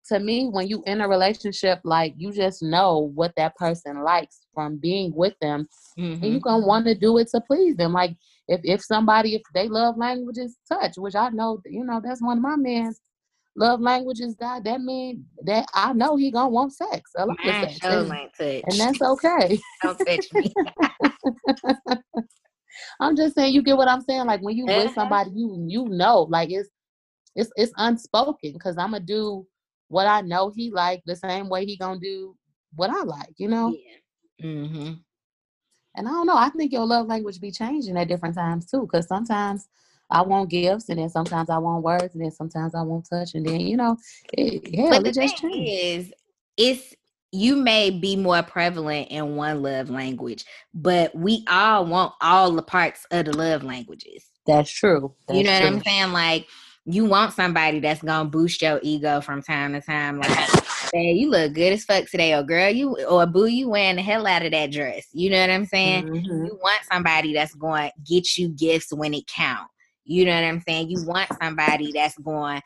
to 0.09 0.19
me, 0.19 0.49
when 0.49 0.67
you 0.67 0.83
in 0.85 1.01
a 1.01 1.07
relationship, 1.07 1.79
like 1.83 2.13
you 2.17 2.31
just 2.31 2.61
know 2.63 3.11
what 3.13 3.33
that 3.37 3.55
person 3.55 4.03
likes 4.03 4.41
from 4.53 4.77
being 4.77 5.13
with 5.15 5.33
them, 5.41 5.67
mm-hmm. 5.97 6.23
and 6.23 6.31
you're 6.31 6.41
gonna 6.41 6.65
want 6.65 6.85
to 6.85 6.95
do 6.95 7.17
it 7.17 7.27
to 7.29 7.41
please 7.41 7.75
them. 7.75 7.93
Like 7.93 8.15
if 8.47 8.61
if 8.63 8.83
somebody 8.83 9.35
if 9.35 9.41
they 9.53 9.67
love 9.67 9.97
languages 9.97 10.57
touch, 10.67 10.97
which 10.97 11.15
I 11.15 11.29
know, 11.29 11.61
you 11.65 11.83
know, 11.83 12.01
that's 12.03 12.21
one 12.21 12.37
of 12.37 12.43
my 12.43 12.55
men's 12.55 12.99
love 13.55 13.81
languages. 13.81 14.35
That 14.39 14.63
that 14.63 14.81
mean 14.81 15.25
that 15.43 15.65
I 15.73 15.93
know 15.93 16.15
he 16.15 16.31
gonna 16.31 16.49
want 16.49 16.73
sex, 16.73 17.11
a 17.17 17.25
lot 17.25 17.37
of 17.45 17.53
sex, 17.69 17.79
and, 17.83 18.11
and 18.41 18.79
that's 18.79 19.01
okay. 19.01 19.59
Don't 19.83 19.97
touch 19.97 20.27
me. 20.33 20.53
I'm 22.99 23.15
just 23.15 23.35
saying, 23.35 23.53
you 23.53 23.63
get 23.63 23.77
what 23.77 23.87
I'm 23.87 24.01
saying. 24.01 24.25
Like 24.25 24.41
when 24.41 24.55
you 24.55 24.65
with 24.65 24.85
uh-huh. 24.85 24.93
somebody, 24.93 25.31
you 25.35 25.65
you 25.67 25.85
know, 25.89 26.27
like 26.29 26.49
it's 26.51 26.69
it's 27.35 27.51
it's 27.55 27.73
unspoken 27.77 28.53
because 28.53 28.77
I'm 28.77 28.91
gonna 28.91 29.03
do 29.03 29.45
what 29.89 30.07
I 30.07 30.21
know 30.21 30.51
he 30.55 30.71
like 30.71 31.01
the 31.05 31.15
same 31.15 31.49
way 31.49 31.65
he 31.65 31.77
gonna 31.77 31.99
do 31.99 32.35
what 32.75 32.89
I 32.89 33.03
like, 33.03 33.33
you 33.37 33.47
know? 33.47 33.75
Yeah. 34.39 34.47
Mm-hmm. 34.47 34.93
And 35.95 36.07
I 36.07 36.11
don't 36.11 36.27
know. 36.27 36.37
I 36.37 36.49
think 36.49 36.71
your 36.71 36.85
love 36.85 37.07
language 37.07 37.41
be 37.41 37.51
changing 37.51 37.97
at 37.97 38.07
different 38.07 38.35
times 38.35 38.67
too, 38.67 38.81
because 38.81 39.07
sometimes 39.07 39.67
I 40.09 40.21
want 40.21 40.49
gifts, 40.49 40.89
and 40.89 40.99
then 40.99 41.09
sometimes 41.09 41.49
I 41.49 41.57
want 41.57 41.83
words, 41.83 42.13
and 42.13 42.23
then 42.23 42.31
sometimes 42.31 42.75
I 42.75 42.81
want 42.81 43.09
touch, 43.09 43.33
and 43.33 43.45
then 43.45 43.61
you 43.61 43.75
know, 43.75 43.97
it, 44.33 44.69
yeah, 44.69 44.89
but 44.89 45.03
the 45.03 45.11
just 45.11 45.39
thing 45.41 45.51
changes. 45.51 46.07
is, 46.07 46.13
it's 46.55 46.95
you 47.31 47.57
may 47.57 47.89
be 47.89 48.15
more 48.15 48.41
prevalent 48.41 49.09
in 49.09 49.35
one 49.35 49.61
love 49.61 49.89
language, 49.89 50.45
but 50.73 51.13
we 51.13 51.43
all 51.49 51.85
want 51.85 52.13
all 52.21 52.51
the 52.53 52.61
parts 52.61 53.05
of 53.11 53.25
the 53.25 53.35
love 53.35 53.63
languages. 53.63 54.25
That's 54.45 54.71
true. 54.71 55.13
That's 55.27 55.37
you 55.37 55.43
know 55.43 55.59
true. 55.59 55.67
what 55.67 55.75
I'm 55.75 55.83
saying? 55.83 56.13
Like 56.13 56.47
you 56.89 57.03
want 57.03 57.33
somebody 57.33 57.81
that's 57.81 58.01
gonna 58.01 58.29
boost 58.29 58.61
your 58.61 58.79
ego 58.81 59.19
from 59.19 59.41
time 59.41 59.73
to 59.73 59.81
time. 59.81 60.19
Like, 60.19 60.49
hey, 60.93 61.11
you 61.11 61.29
look 61.29 61.53
good 61.53 61.73
as 61.73 61.83
fuck 61.83 62.09
today, 62.09 62.33
or 62.33 62.43
girl, 62.43 62.69
you 62.69 62.97
or 63.05 63.25
boo, 63.25 63.47
you 63.47 63.69
wearing 63.69 63.97
the 63.97 64.01
hell 64.01 64.25
out 64.25 64.45
of 64.45 64.53
that 64.53 64.71
dress. 64.71 65.05
You 65.11 65.29
know 65.29 65.41
what 65.41 65.49
I'm 65.49 65.65
saying? 65.65 66.07
Mm-hmm. 66.07 66.45
You 66.45 66.59
want 66.61 66.81
somebody 66.89 67.33
that's 67.33 67.53
going 67.55 67.89
to 67.89 68.13
get 68.13 68.37
you 68.37 68.49
gifts 68.49 68.93
when 68.93 69.13
it 69.13 69.27
count. 69.27 69.67
You 70.05 70.23
know 70.23 70.33
what 70.33 70.45
I'm 70.45 70.61
saying? 70.61 70.89
You 70.89 71.05
want 71.05 71.29
somebody 71.41 71.91
that's 71.91 72.17
going 72.19 72.61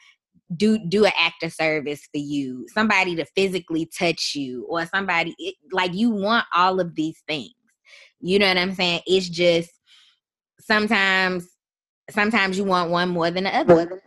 do 0.55 0.77
do 0.77 1.05
an 1.05 1.13
act 1.17 1.41
of 1.41 1.51
service 1.51 2.01
for 2.11 2.19
you, 2.19 2.67
somebody 2.73 3.15
to 3.15 3.25
physically 3.35 3.89
touch 3.97 4.35
you, 4.35 4.67
or 4.69 4.85
somebody 4.85 5.33
it, 5.39 5.55
like 5.71 5.95
you 5.95 6.11
want 6.11 6.45
all 6.55 6.79
of 6.79 6.93
these 6.93 7.17
things. 7.27 7.49
You 8.19 8.37
know 8.37 8.49
what 8.49 8.57
I'm 8.59 8.75
saying? 8.75 9.01
It's 9.07 9.29
just 9.29 9.71
sometimes 10.59 11.47
sometimes 12.11 12.57
you 12.57 12.63
want 12.63 12.91
one 12.91 13.09
more 13.09 13.31
than 13.31 13.45
the 13.45 13.55
other. 13.55 14.01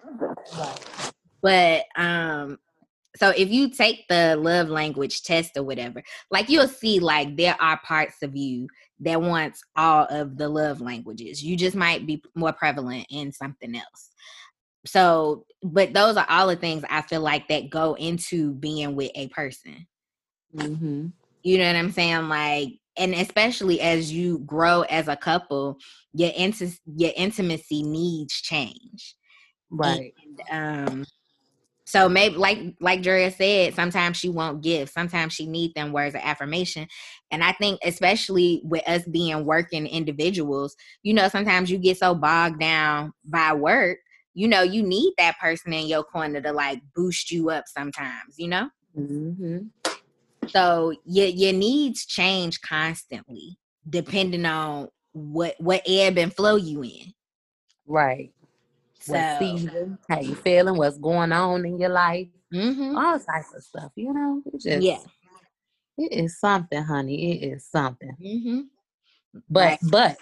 But 1.43 1.85
um 1.97 2.59
so 3.17 3.31
if 3.31 3.49
you 3.51 3.71
take 3.71 4.09
the 4.09 4.37
love 4.37 4.69
language 4.69 5.23
test 5.23 5.57
or 5.57 5.63
whatever, 5.63 6.03
like 6.31 6.49
you'll 6.49 6.67
see 6.67 6.99
like 6.99 7.37
there 7.37 7.57
are 7.61 7.81
parts 7.85 8.23
of 8.23 8.35
you 8.35 8.69
that 9.01 9.21
wants 9.21 9.63
all 9.77 10.07
of 10.11 10.37
the 10.37 10.49
love 10.49 10.81
languages. 10.81 11.43
You 11.43 11.57
just 11.57 11.77
might 11.77 12.07
be 12.07 12.23
more 12.35 12.53
prevalent 12.53 13.07
in 13.11 13.33
something 13.33 13.77
else. 13.77 14.11
So, 14.87 15.47
but 15.63 15.95
those 15.95 16.17
are 16.17 16.27
all 16.29 16.49
the 16.49 16.57
things 16.57 16.85
I 16.91 17.03
feel 17.03 17.21
like 17.21 17.49
that 17.49 17.71
go 17.71 17.95
into 17.95 18.53
being 18.55 18.97
with 18.97 19.13
a 19.15 19.29
person. 19.29 19.87
Mm-hmm. 20.57 21.07
You 21.43 21.59
know 21.59 21.67
what 21.67 21.77
I'm 21.77 21.93
saying? 21.93 22.29
Like, 22.29 22.79
and 22.97 23.15
especially 23.15 23.81
as 23.81 24.13
you 24.13 24.39
grow 24.41 24.83
as 24.83 25.09
a 25.09 25.17
couple, 25.17 25.79
your 26.13 26.31
int- 26.37 26.81
your 26.97 27.13
intimacy 27.17 27.83
needs 27.83 28.41
change. 28.41 29.17
Right. 29.71 30.15
And, 30.51 30.93
um, 30.93 31.05
so 31.87 32.09
maybe 32.09 32.37
like 32.37 32.59
like 32.81 33.03
Drea 33.03 33.31
said, 33.31 33.75
sometimes 33.75 34.17
she 34.17 34.29
won't 34.29 34.63
give, 34.63 34.89
sometimes 34.89 35.35
she 35.35 35.47
needs 35.47 35.75
them 35.75 35.93
words 35.93 36.15
of 36.15 36.23
affirmation. 36.25 36.89
And 37.31 37.45
I 37.45 37.53
think 37.53 37.79
especially 37.85 38.63
with 38.65 38.89
us 38.89 39.03
being 39.05 39.45
working 39.45 39.87
individuals, 39.87 40.75
you 41.03 41.13
know, 41.13 41.29
sometimes 41.29 41.71
you 41.71 41.79
get 41.79 41.99
so 41.99 42.15
bogged 42.15 42.59
down 42.59 43.13
by 43.25 43.53
work, 43.53 43.99
you 44.33 44.49
know, 44.49 44.63
you 44.63 44.83
need 44.83 45.13
that 45.19 45.39
person 45.39 45.73
in 45.73 45.87
your 45.87 46.05
corner 46.05 46.41
to 46.41 46.53
like 46.53 46.81
boost 46.95 47.31
you 47.31 47.51
up 47.51 47.65
sometimes, 47.67 48.39
you 48.39 48.49
know? 48.49 48.71
Mm-hmm. 48.99 49.67
So 50.49 50.95
your 51.05 51.27
your 51.27 51.53
needs 51.53 52.07
change 52.07 52.61
constantly 52.61 53.59
depending 53.89 54.47
on 54.47 54.89
what 55.13 55.55
what 55.59 55.83
ebb 55.87 56.19
and 56.19 56.35
flow 56.35 56.57
you 56.57 56.83
in. 56.83 57.13
Right. 57.87 58.33
So, 59.01 59.13
what 59.13 59.39
season, 59.39 59.99
how 60.09 60.21
you 60.21 60.35
feeling, 60.35 60.77
what's 60.77 60.99
going 60.99 61.33
on 61.33 61.67
in 61.67 61.79
your 61.79 61.91
life, 61.91 62.29
mm-hmm. 62.53 62.97
all 62.97 63.21
types 63.21 63.55
of 63.55 63.63
stuff. 63.63 63.93
You 63.97 64.15
know, 64.15 64.43
it 64.47 64.61
just 64.61 64.83
yeah, 64.83 65.01
it 65.99 66.13
is 66.13 66.39
something, 66.39 66.83
honey. 66.83 67.33
It 67.33 67.53
is 67.53 67.67
something. 67.67 68.17
Mm-hmm. 68.21 68.61
But 69.51 69.61
right. 69.61 69.79
but 69.91 70.17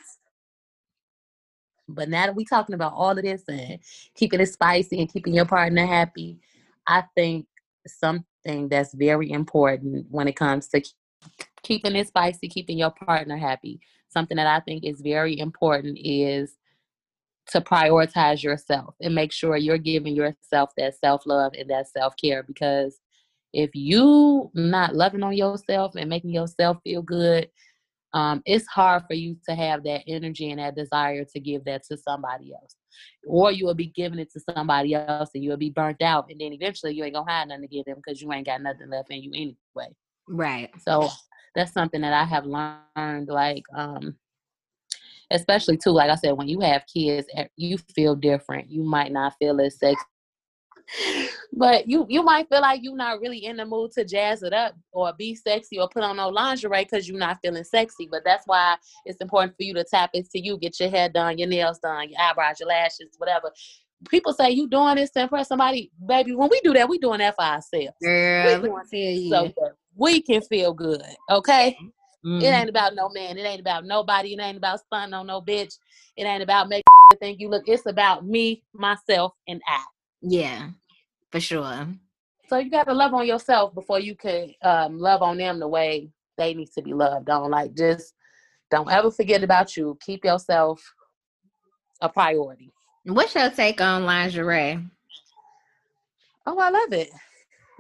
but 1.89 2.09
now 2.09 2.27
that 2.27 2.35
we 2.35 2.45
talking 2.45 2.75
about 2.75 2.95
all 2.95 3.17
of 3.17 3.23
this 3.23 3.43
and 3.49 3.79
keeping 4.17 4.41
it 4.41 4.47
spicy 4.47 4.99
and 4.99 5.13
keeping 5.13 5.35
your 5.35 5.45
partner 5.45 5.87
happy, 5.87 6.39
I 6.87 7.05
think 7.15 7.47
something 7.87 8.69
that's 8.69 8.95
very 8.95 9.31
important 9.31 10.07
when 10.11 10.29
it 10.29 10.37
comes 10.37 10.69
to 10.69 10.83
keeping 11.63 11.97
it 11.97 12.09
spicy, 12.09 12.49
keeping 12.49 12.79
your 12.79 12.91
partner 12.91 13.37
happy. 13.37 13.81
Something 14.09 14.37
that 14.37 14.47
I 14.47 14.61
think 14.61 14.85
is 14.85 15.01
very 15.01 15.39
important 15.39 15.99
is 16.01 16.57
to 17.49 17.61
prioritize 17.61 18.43
yourself 18.43 18.95
and 19.01 19.15
make 19.15 19.33
sure 19.33 19.57
you're 19.57 19.79
giving 19.79 20.15
yourself 20.15 20.71
that 20.77 20.99
self-love 20.99 21.53
and 21.59 21.69
that 21.71 21.89
self-care 21.89 22.43
because 22.45 23.01
if 23.53 23.71
you 23.75 24.51
not 24.55 24.95
loving 24.95 25.23
on 25.23 25.37
yourself 25.37 25.95
and 25.97 26.09
making 26.09 26.31
yourself 26.31 26.79
feel 26.85 27.03
good 27.03 27.49
um, 28.15 28.43
it's 28.45 28.67
hard 28.67 29.03
for 29.09 29.15
you 29.15 29.37
to 29.49 29.55
have 29.55 29.83
that 29.85 30.03
energy 30.07 30.51
and 30.51 30.61
that 30.61 30.77
desire 30.77 31.25
to 31.25 31.41
give 31.41 31.65
that 31.65 31.83
to 31.85 31.97
somebody 31.97 32.53
else 32.53 32.77
or 33.27 33.53
you 33.53 33.65
will 33.65 33.75
be 33.75 33.87
giving 33.87 34.19
it 34.19 34.31
to 34.33 34.41
somebody 34.55 34.95
else 34.95 35.31
and 35.35 35.43
you'll 35.43 35.57
be 35.57 35.71
burnt 35.71 36.03
out 36.03 36.27
and 36.31 36.41
then 36.41 36.53
eventually 36.53 36.95
you 36.95 37.05
ain't 37.05 37.15
gonna 37.15 37.31
have 37.31 37.49
nothing 37.49 37.63
to 37.63 37.69
give 37.69 37.85
them 37.85 37.97
because 37.97 38.21
you 38.21 38.33
ain't 38.33 38.47
got 38.47 38.63
nothing 38.63 38.91
left 38.91 39.11
in 39.11 39.23
you 39.23 39.31
anyway 39.35 39.93
right 40.29 40.71
so 40.87 41.09
that's 41.55 41.73
something 41.73 42.01
that 42.01 42.13
I 42.13 42.25
have 42.25 42.47
learned. 42.47 43.29
Like, 43.29 43.65
um, 43.75 44.17
especially 45.31 45.77
too, 45.77 45.91
like 45.91 46.11
I 46.11 46.15
said, 46.17 46.33
when 46.33 46.49
you 46.49 46.61
have 46.61 46.85
kids, 46.93 47.27
eh, 47.35 47.47
you 47.57 47.79
feel 47.95 48.15
different. 48.15 48.71
You 48.71 48.83
might 48.83 49.13
not 49.13 49.35
feel 49.39 49.61
as 49.61 49.79
sexy 49.79 50.05
but 51.53 51.87
you 51.87 52.07
you 52.09 52.23
might 52.23 52.49
feel 52.49 52.63
like 52.63 52.81
you're 52.83 52.97
not 52.97 53.21
really 53.21 53.45
in 53.45 53.57
the 53.57 53.67
mood 53.67 53.93
to 53.93 54.05
jazz 54.05 54.43
it 54.43 54.53
up 54.53 54.75
or 54.93 55.13
be 55.13 55.35
sexy 55.35 55.79
or 55.79 55.89
put 55.89 56.03
on 56.03 56.17
no 56.17 56.29
lingerie 56.29 56.85
because 56.85 57.09
you're 57.09 57.19
not 57.19 57.39
feeling 57.43 57.65
sexy. 57.65 58.09
But 58.11 58.23
that's 58.25 58.45
why 58.47 58.77
it's 59.05 59.21
important 59.21 59.57
for 59.57 59.63
you 59.63 59.75
to 59.75 59.85
tap 59.85 60.11
into 60.15 60.41
you, 60.41 60.57
get 60.59 60.81
your 60.81 60.89
hair 60.89 61.09
done, 61.09 61.39
your 61.39 61.49
nails 61.49 61.79
done, 61.79 62.09
your 62.09 62.21
eyebrows, 62.21 62.61
your 62.61 62.69
lashes, 62.69 63.09
whatever. 63.19 63.51
People 64.09 64.33
say 64.33 64.51
you 64.51 64.69
doing 64.69 64.97
this 64.97 65.11
to 65.11 65.23
impress 65.23 65.49
somebody, 65.49 65.91
baby. 66.07 66.35
When 66.35 66.49
we 66.51 66.61
do 66.63 66.73
that, 66.73 66.89
we 66.89 66.99
doing 66.99 67.19
that 67.19 67.37
for 67.37 67.45
ourselves. 67.45 67.97
Girl, 68.03 68.61
we 68.63 68.69
you. 69.15 69.31
So 69.31 69.53
we 69.95 70.23
can 70.23 70.41
feel 70.41 70.73
good, 70.73 71.03
okay? 71.31 71.77
Mm-hmm. 72.25 72.45
It 72.45 72.49
ain't 72.49 72.71
about 72.71 72.95
no 72.95 73.11
man. 73.11 73.37
It 73.37 73.43
ain't 73.43 73.61
about 73.61 73.85
nobody. 73.85 74.33
It 74.33 74.41
ain't 74.41 74.57
about 74.57 74.81
stunting 74.81 75.15
on 75.15 75.27
no 75.27 75.41
bitch. 75.41 75.79
It 76.17 76.25
ain't 76.25 76.43
about 76.43 76.69
making 76.69 76.85
think 77.21 77.41
you 77.41 77.49
look. 77.49 77.65
It's 77.67 77.87
about 77.87 78.27
me, 78.27 78.65
myself, 78.73 79.35
and 79.47 79.61
I. 79.67 79.85
Yeah, 80.23 80.71
for 81.33 81.41
sure. 81.41 81.89
So 82.49 82.59
you 82.59 82.71
got 82.71 82.85
to 82.85 82.93
love 82.93 83.15
on 83.15 83.27
yourself 83.27 83.75
before 83.75 83.99
you 83.99 84.15
can 84.15 84.55
um, 84.63 84.99
love 84.99 85.23
on 85.23 85.39
them 85.39 85.59
the 85.59 85.67
way 85.67 86.11
they 86.37 86.53
need 86.53 86.71
to 86.73 86.83
be 86.83 86.93
loved 86.93 87.31
on. 87.31 87.51
Like, 87.51 87.75
just 87.75 88.15
don't 88.71 88.91
ever 88.91 89.11
forget 89.11 89.43
about 89.43 89.77
you. 89.77 89.99
Keep 90.05 90.27
yourself 90.27 90.83
a 92.03 92.09
priority. 92.09 92.71
What's 93.05 93.35
your 93.35 93.51
take 93.51 93.81
on 93.81 94.05
lingerie? 94.05 94.79
Oh, 96.47 96.59
I 96.59 96.71
love 96.71 96.93
it. 96.93 97.11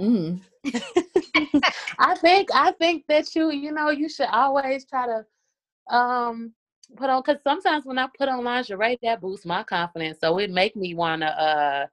Mm. 0.01 0.41
I 1.99 2.15
think 2.17 2.49
I 2.55 2.73
think 2.73 3.05
that 3.09 3.35
you 3.35 3.51
you 3.51 3.73
know 3.73 3.91
you 3.91 4.09
should 4.09 4.29
always 4.29 4.87
try 4.87 5.07
to 5.07 5.95
um 5.95 6.53
put 6.97 7.11
on 7.11 7.23
because 7.23 7.43
sometimes 7.43 7.85
when 7.85 7.99
I 7.99 8.09
put 8.17 8.29
on 8.29 8.45
lingerie 8.45 8.99
that 9.03 9.21
boosts 9.21 9.45
my 9.45 9.63
confidence 9.65 10.19
so 10.21 10.39
it 10.39 10.51
make 10.51 10.77
me 10.77 10.95
want 10.95 11.23
to 11.23 11.29
uh 11.29 11.87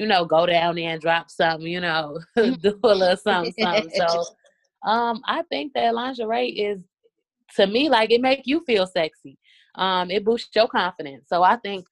you 0.00 0.06
know, 0.06 0.24
go 0.24 0.46
down 0.46 0.76
there 0.76 0.92
and 0.92 1.00
drop 1.00 1.28
something, 1.30 1.66
you 1.66 1.78
know, 1.78 2.18
do 2.36 2.80
a 2.82 2.94
little 2.94 3.16
something, 3.22 3.52
something. 3.60 3.90
So 3.94 4.24
um, 4.88 5.20
I 5.26 5.42
think 5.50 5.74
that 5.74 5.94
lingerie 5.94 6.48
is 6.48 6.80
to 7.56 7.66
me 7.66 7.90
like 7.90 8.10
it 8.10 8.22
make 8.22 8.46
you 8.46 8.64
feel 8.64 8.86
sexy. 8.86 9.36
Um, 9.74 10.10
it 10.10 10.24
boosts 10.24 10.56
your 10.56 10.68
confidence. 10.68 11.26
So 11.28 11.42
I 11.42 11.56
think 11.56 11.84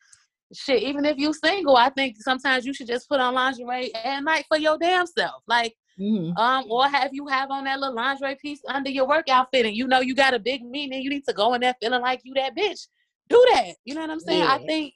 shit, 0.55 0.83
even 0.85 1.05
if 1.05 1.19
you 1.19 1.35
single, 1.35 1.77
I 1.77 1.91
think 1.91 2.17
sometimes 2.19 2.65
you 2.65 2.73
should 2.73 2.87
just 2.87 3.11
put 3.11 3.21
on 3.21 3.35
lingerie 3.35 3.95
at 3.95 4.21
night 4.21 4.47
for 4.49 4.57
your 4.57 4.79
damn 4.79 5.07
self. 5.07 5.43
Like 5.47 5.75
Mm-hmm. 6.01 6.39
Um, 6.39 6.65
or 6.71 6.87
have 6.87 7.11
you 7.13 7.27
have 7.27 7.51
on 7.51 7.65
that 7.65 7.81
little 7.81 7.97
lingerie 7.97 8.37
piece 8.41 8.61
under 8.69 8.89
your 8.89 9.09
work 9.09 9.29
outfit 9.29 9.67
and 9.67 9.75
you 9.75 9.89
know 9.89 9.99
you 9.99 10.15
got 10.15 10.33
a 10.33 10.39
big 10.39 10.65
meeting 10.65 11.03
you 11.03 11.11
need 11.11 11.25
to 11.25 11.33
go 11.33 11.55
in 11.55 11.61
there 11.61 11.75
feeling 11.83 12.01
like 12.01 12.21
you 12.23 12.33
that 12.35 12.57
bitch. 12.57 12.87
Do 13.29 13.45
that. 13.55 13.75
You 13.85 13.97
know 13.97 14.03
what 14.03 14.11
I'm 14.11 14.21
saying? 14.21 14.45
Yeah. 14.45 14.55
I 14.55 14.65
think 14.65 14.95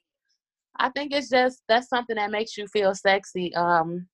I 0.79 0.89
think 0.91 1.12
it's 1.12 1.29
just 1.29 1.62
that's 1.68 1.89
something 1.89 2.16
that 2.16 2.31
makes 2.31 2.57
you 2.57 2.66
feel 2.66 2.95
sexy. 2.95 3.55
Um, 3.55 4.09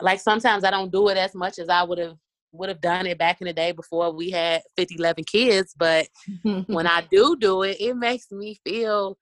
like 0.00 0.20
sometimes 0.20 0.64
I 0.64 0.70
don't 0.70 0.92
do 0.92 1.08
it 1.08 1.16
as 1.16 1.34
much 1.34 1.58
as 1.58 1.68
I 1.68 1.82
would 1.82 1.98
have 1.98 2.16
would 2.52 2.68
have 2.68 2.80
done 2.80 3.06
it 3.06 3.18
back 3.18 3.40
in 3.40 3.46
the 3.46 3.52
day 3.52 3.72
before 3.72 4.12
we 4.12 4.30
had 4.30 4.62
50 4.76 4.96
11 4.98 5.24
kids 5.24 5.74
but 5.78 6.08
when 6.66 6.86
i 6.86 7.02
do 7.10 7.36
do 7.38 7.62
it 7.62 7.76
it 7.80 7.94
makes 7.94 8.30
me 8.30 8.58
feel 8.64 9.16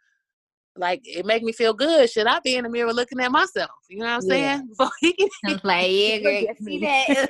like 0.77 1.01
it 1.05 1.27
make 1.27 1.43
me 1.43 1.53
feel 1.53 1.75
good 1.75 2.09
should 2.09 2.27
i 2.27 2.39
be 2.41 2.57
in 2.57 2.65
the 2.65 2.71
mirror 2.71 2.93
looking 2.93 3.21
at 3.21 3.31
myself 3.31 3.71
you 3.91 3.99
know 3.99 4.07
what 4.07 4.25
i'm 4.25 4.31
yeah. 4.31 4.61
saying 5.03 5.61
like 5.65 5.87
yeah 5.91 6.19
girl 6.19 6.55
see 6.63 6.79
that 6.81 7.29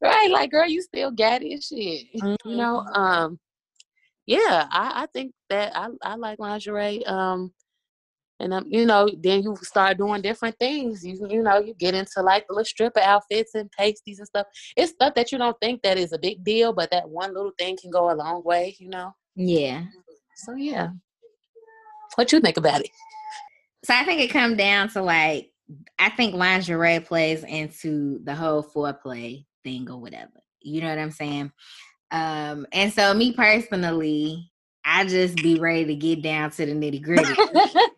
right 0.02 0.30
like 0.30 0.50
girl 0.50 0.66
you 0.66 0.80
still 0.80 1.10
got 1.10 1.42
it 1.42 1.62
shit 1.62 2.06
mm-hmm. 2.16 2.48
you 2.48 2.56
know 2.56 2.84
mm-hmm. 2.86 3.00
um 3.00 3.38
yeah 4.26 4.66
I, 4.70 5.02
I 5.02 5.06
think 5.12 5.32
that 5.50 5.76
I, 5.76 5.88
I 6.02 6.14
like 6.14 6.38
lingerie 6.38 7.04
um 7.06 7.52
and 8.40 8.54
um, 8.54 8.64
you 8.68 8.86
know, 8.86 9.08
then 9.18 9.42
you 9.42 9.54
start 9.62 9.98
doing 9.98 10.22
different 10.22 10.58
things. 10.58 11.04
You 11.04 11.26
you 11.28 11.42
know, 11.42 11.58
you 11.58 11.74
get 11.74 11.94
into 11.94 12.22
like 12.22 12.46
the 12.46 12.54
little 12.54 12.64
stripper 12.64 13.00
outfits 13.00 13.54
and 13.54 13.70
pasties 13.70 14.18
and 14.18 14.26
stuff. 14.26 14.46
It's 14.76 14.92
stuff 14.92 15.14
that 15.14 15.30
you 15.30 15.38
don't 15.38 15.56
think 15.60 15.82
that 15.82 15.98
is 15.98 16.12
a 16.12 16.18
big 16.18 16.42
deal, 16.42 16.72
but 16.72 16.90
that 16.90 17.08
one 17.08 17.34
little 17.34 17.52
thing 17.58 17.76
can 17.80 17.90
go 17.90 18.10
a 18.10 18.14
long 18.14 18.42
way. 18.42 18.74
You 18.78 18.88
know. 18.88 19.14
Yeah. 19.36 19.84
So 20.36 20.54
yeah. 20.54 20.88
What 22.16 22.32
you 22.32 22.40
think 22.40 22.56
about 22.56 22.80
it? 22.80 22.90
So 23.84 23.94
I 23.94 24.04
think 24.04 24.20
it 24.20 24.28
comes 24.28 24.56
down 24.56 24.88
to 24.90 25.02
like 25.02 25.52
I 25.98 26.10
think 26.10 26.34
lingerie 26.34 27.00
plays 27.00 27.44
into 27.44 28.20
the 28.24 28.34
whole 28.34 28.62
foreplay 28.62 29.44
thing 29.64 29.90
or 29.90 30.00
whatever. 30.00 30.40
You 30.62 30.80
know 30.80 30.88
what 30.88 30.98
I'm 30.98 31.10
saying? 31.10 31.52
Um, 32.10 32.66
and 32.72 32.92
so 32.92 33.14
me 33.14 33.32
personally, 33.32 34.49
I 34.84 35.04
just 35.04 35.36
be 35.36 35.58
ready 35.58 35.84
to 35.86 35.94
get 35.94 36.22
down 36.22 36.50
to 36.52 36.66
the 36.66 36.72
nitty 36.72 37.02
gritty. 37.02 37.32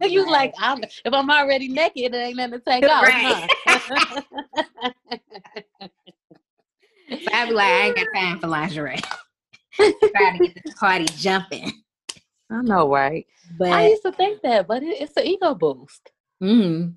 you 0.12 0.28
like, 0.30 0.52
I'm 0.58 0.82
if 0.82 1.12
I'm 1.12 1.30
already 1.30 1.68
naked, 1.68 2.14
it 2.14 2.16
ain't 2.16 2.36
nothing 2.36 2.52
to 2.52 2.60
take 2.60 2.84
off. 2.84 3.04
Right. 3.04 3.48
Huh? 3.66 4.20
so 7.10 7.28
I 7.32 7.46
be 7.46 7.52
like, 7.52 7.66
I 7.66 7.86
ain't 7.86 7.96
got 7.96 8.06
time 8.14 8.38
for 8.40 8.48
lingerie. 8.48 9.00
Trying 9.74 10.38
to 10.38 10.48
get 10.48 10.54
the 10.64 10.72
party 10.78 11.06
jumping. 11.16 11.72
I 12.50 12.62
know, 12.62 12.92
right? 12.92 13.26
But 13.58 13.70
I 13.70 13.88
used 13.88 14.02
to 14.02 14.12
think 14.12 14.42
that, 14.42 14.66
but 14.66 14.82
it, 14.82 15.00
it's 15.00 15.16
an 15.16 15.26
ego 15.26 15.54
boost. 15.54 16.10
Hmm. 16.40 16.88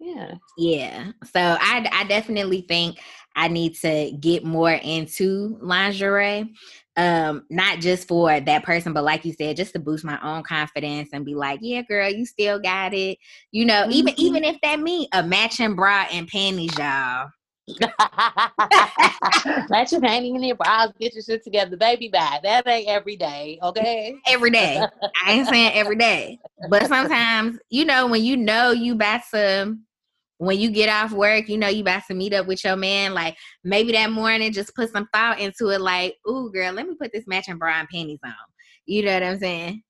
Yeah. 0.00 0.34
Yeah. 0.56 1.12
So 1.32 1.40
I 1.40 1.88
I 1.92 2.04
definitely 2.04 2.62
think 2.62 3.00
I 3.36 3.48
need 3.48 3.74
to 3.76 4.12
get 4.18 4.44
more 4.44 4.72
into 4.72 5.58
lingerie 5.60 6.52
um 6.96 7.44
not 7.50 7.78
just 7.78 8.08
for 8.08 8.40
that 8.40 8.64
person 8.64 8.92
but 8.92 9.04
like 9.04 9.24
you 9.24 9.32
said 9.32 9.56
just 9.56 9.72
to 9.72 9.78
boost 9.78 10.04
my 10.04 10.18
own 10.22 10.42
confidence 10.42 11.10
and 11.12 11.24
be 11.24 11.34
like 11.34 11.60
yeah 11.62 11.82
girl 11.82 12.10
you 12.10 12.26
still 12.26 12.58
got 12.58 12.92
it 12.92 13.16
you 13.52 13.64
know 13.64 13.82
mm-hmm. 13.82 13.92
even 13.92 14.14
even 14.18 14.44
if 14.44 14.60
that 14.60 14.80
mean 14.80 15.06
a 15.12 15.22
matching 15.22 15.76
bra 15.76 16.04
and 16.10 16.26
panties 16.26 16.76
y'all 16.76 17.30
your 19.92 20.00
panties 20.00 20.34
in 20.34 20.42
your 20.42 20.56
bras, 20.56 20.90
get 20.98 21.14
your 21.14 21.22
shit 21.22 21.44
together, 21.44 21.76
baby. 21.76 22.08
Bye. 22.08 22.40
That 22.42 22.66
ain't 22.66 22.88
every 22.88 23.16
day, 23.16 23.58
okay? 23.62 24.16
Every 24.26 24.50
day. 24.50 24.84
I 25.24 25.32
ain't 25.32 25.48
saying 25.48 25.72
every 25.74 25.96
day, 25.96 26.38
but 26.68 26.86
sometimes, 26.86 27.58
you 27.68 27.84
know, 27.84 28.06
when 28.06 28.22
you 28.24 28.36
know 28.36 28.70
you 28.72 28.94
about 28.94 29.22
to 29.32 29.76
when 30.40 30.58
you 30.58 30.70
get 30.70 30.88
off 30.88 31.12
work, 31.12 31.50
you 31.50 31.58
know 31.58 31.68
you 31.68 31.82
about 31.82 32.02
to 32.06 32.14
meet 32.14 32.32
up 32.32 32.46
with 32.46 32.64
your 32.64 32.74
man. 32.74 33.12
Like 33.12 33.36
maybe 33.62 33.92
that 33.92 34.10
morning, 34.10 34.52
just 34.54 34.74
put 34.74 34.90
some 34.90 35.06
thought 35.12 35.38
into 35.38 35.68
it. 35.68 35.82
Like, 35.82 36.16
ooh, 36.26 36.50
girl, 36.50 36.72
let 36.72 36.88
me 36.88 36.94
put 36.98 37.12
this 37.12 37.26
matching 37.26 37.58
bra 37.58 37.74
and 37.74 37.88
panties 37.88 38.20
on. 38.24 38.32
You 38.86 39.04
know 39.04 39.12
what 39.12 39.22
I'm 39.22 39.38
saying? 39.38 39.82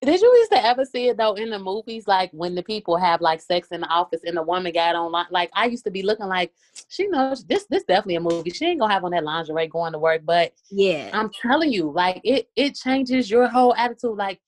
Did 0.00 0.20
you 0.20 0.32
used 0.36 0.52
to 0.52 0.64
ever 0.64 0.84
see 0.84 1.08
it 1.08 1.16
though 1.16 1.34
in 1.34 1.50
the 1.50 1.58
movies, 1.58 2.06
like 2.06 2.30
when 2.32 2.54
the 2.54 2.62
people 2.62 2.96
have 2.96 3.20
like 3.20 3.42
sex 3.42 3.68
in 3.72 3.80
the 3.80 3.88
office 3.88 4.20
and 4.24 4.36
the 4.36 4.42
woman 4.42 4.72
got 4.72 4.94
on 4.94 5.10
like 5.32 5.50
I 5.52 5.64
used 5.64 5.82
to 5.86 5.90
be 5.90 6.04
looking 6.04 6.26
like 6.26 6.52
she 6.88 7.08
knows 7.08 7.44
this 7.46 7.66
this 7.68 7.82
definitely 7.82 8.14
a 8.14 8.20
movie. 8.20 8.50
She 8.50 8.66
ain't 8.66 8.78
gonna 8.78 8.92
have 8.92 9.02
on 9.02 9.10
that 9.10 9.24
lingerie 9.24 9.66
going 9.66 9.94
to 9.94 9.98
work. 9.98 10.22
But 10.24 10.52
yeah, 10.70 11.10
I'm 11.12 11.30
telling 11.42 11.72
you, 11.72 11.90
like 11.90 12.20
it 12.22 12.48
it 12.54 12.76
changes 12.76 13.28
your 13.28 13.48
whole 13.48 13.74
attitude. 13.74 14.16
Like 14.16 14.40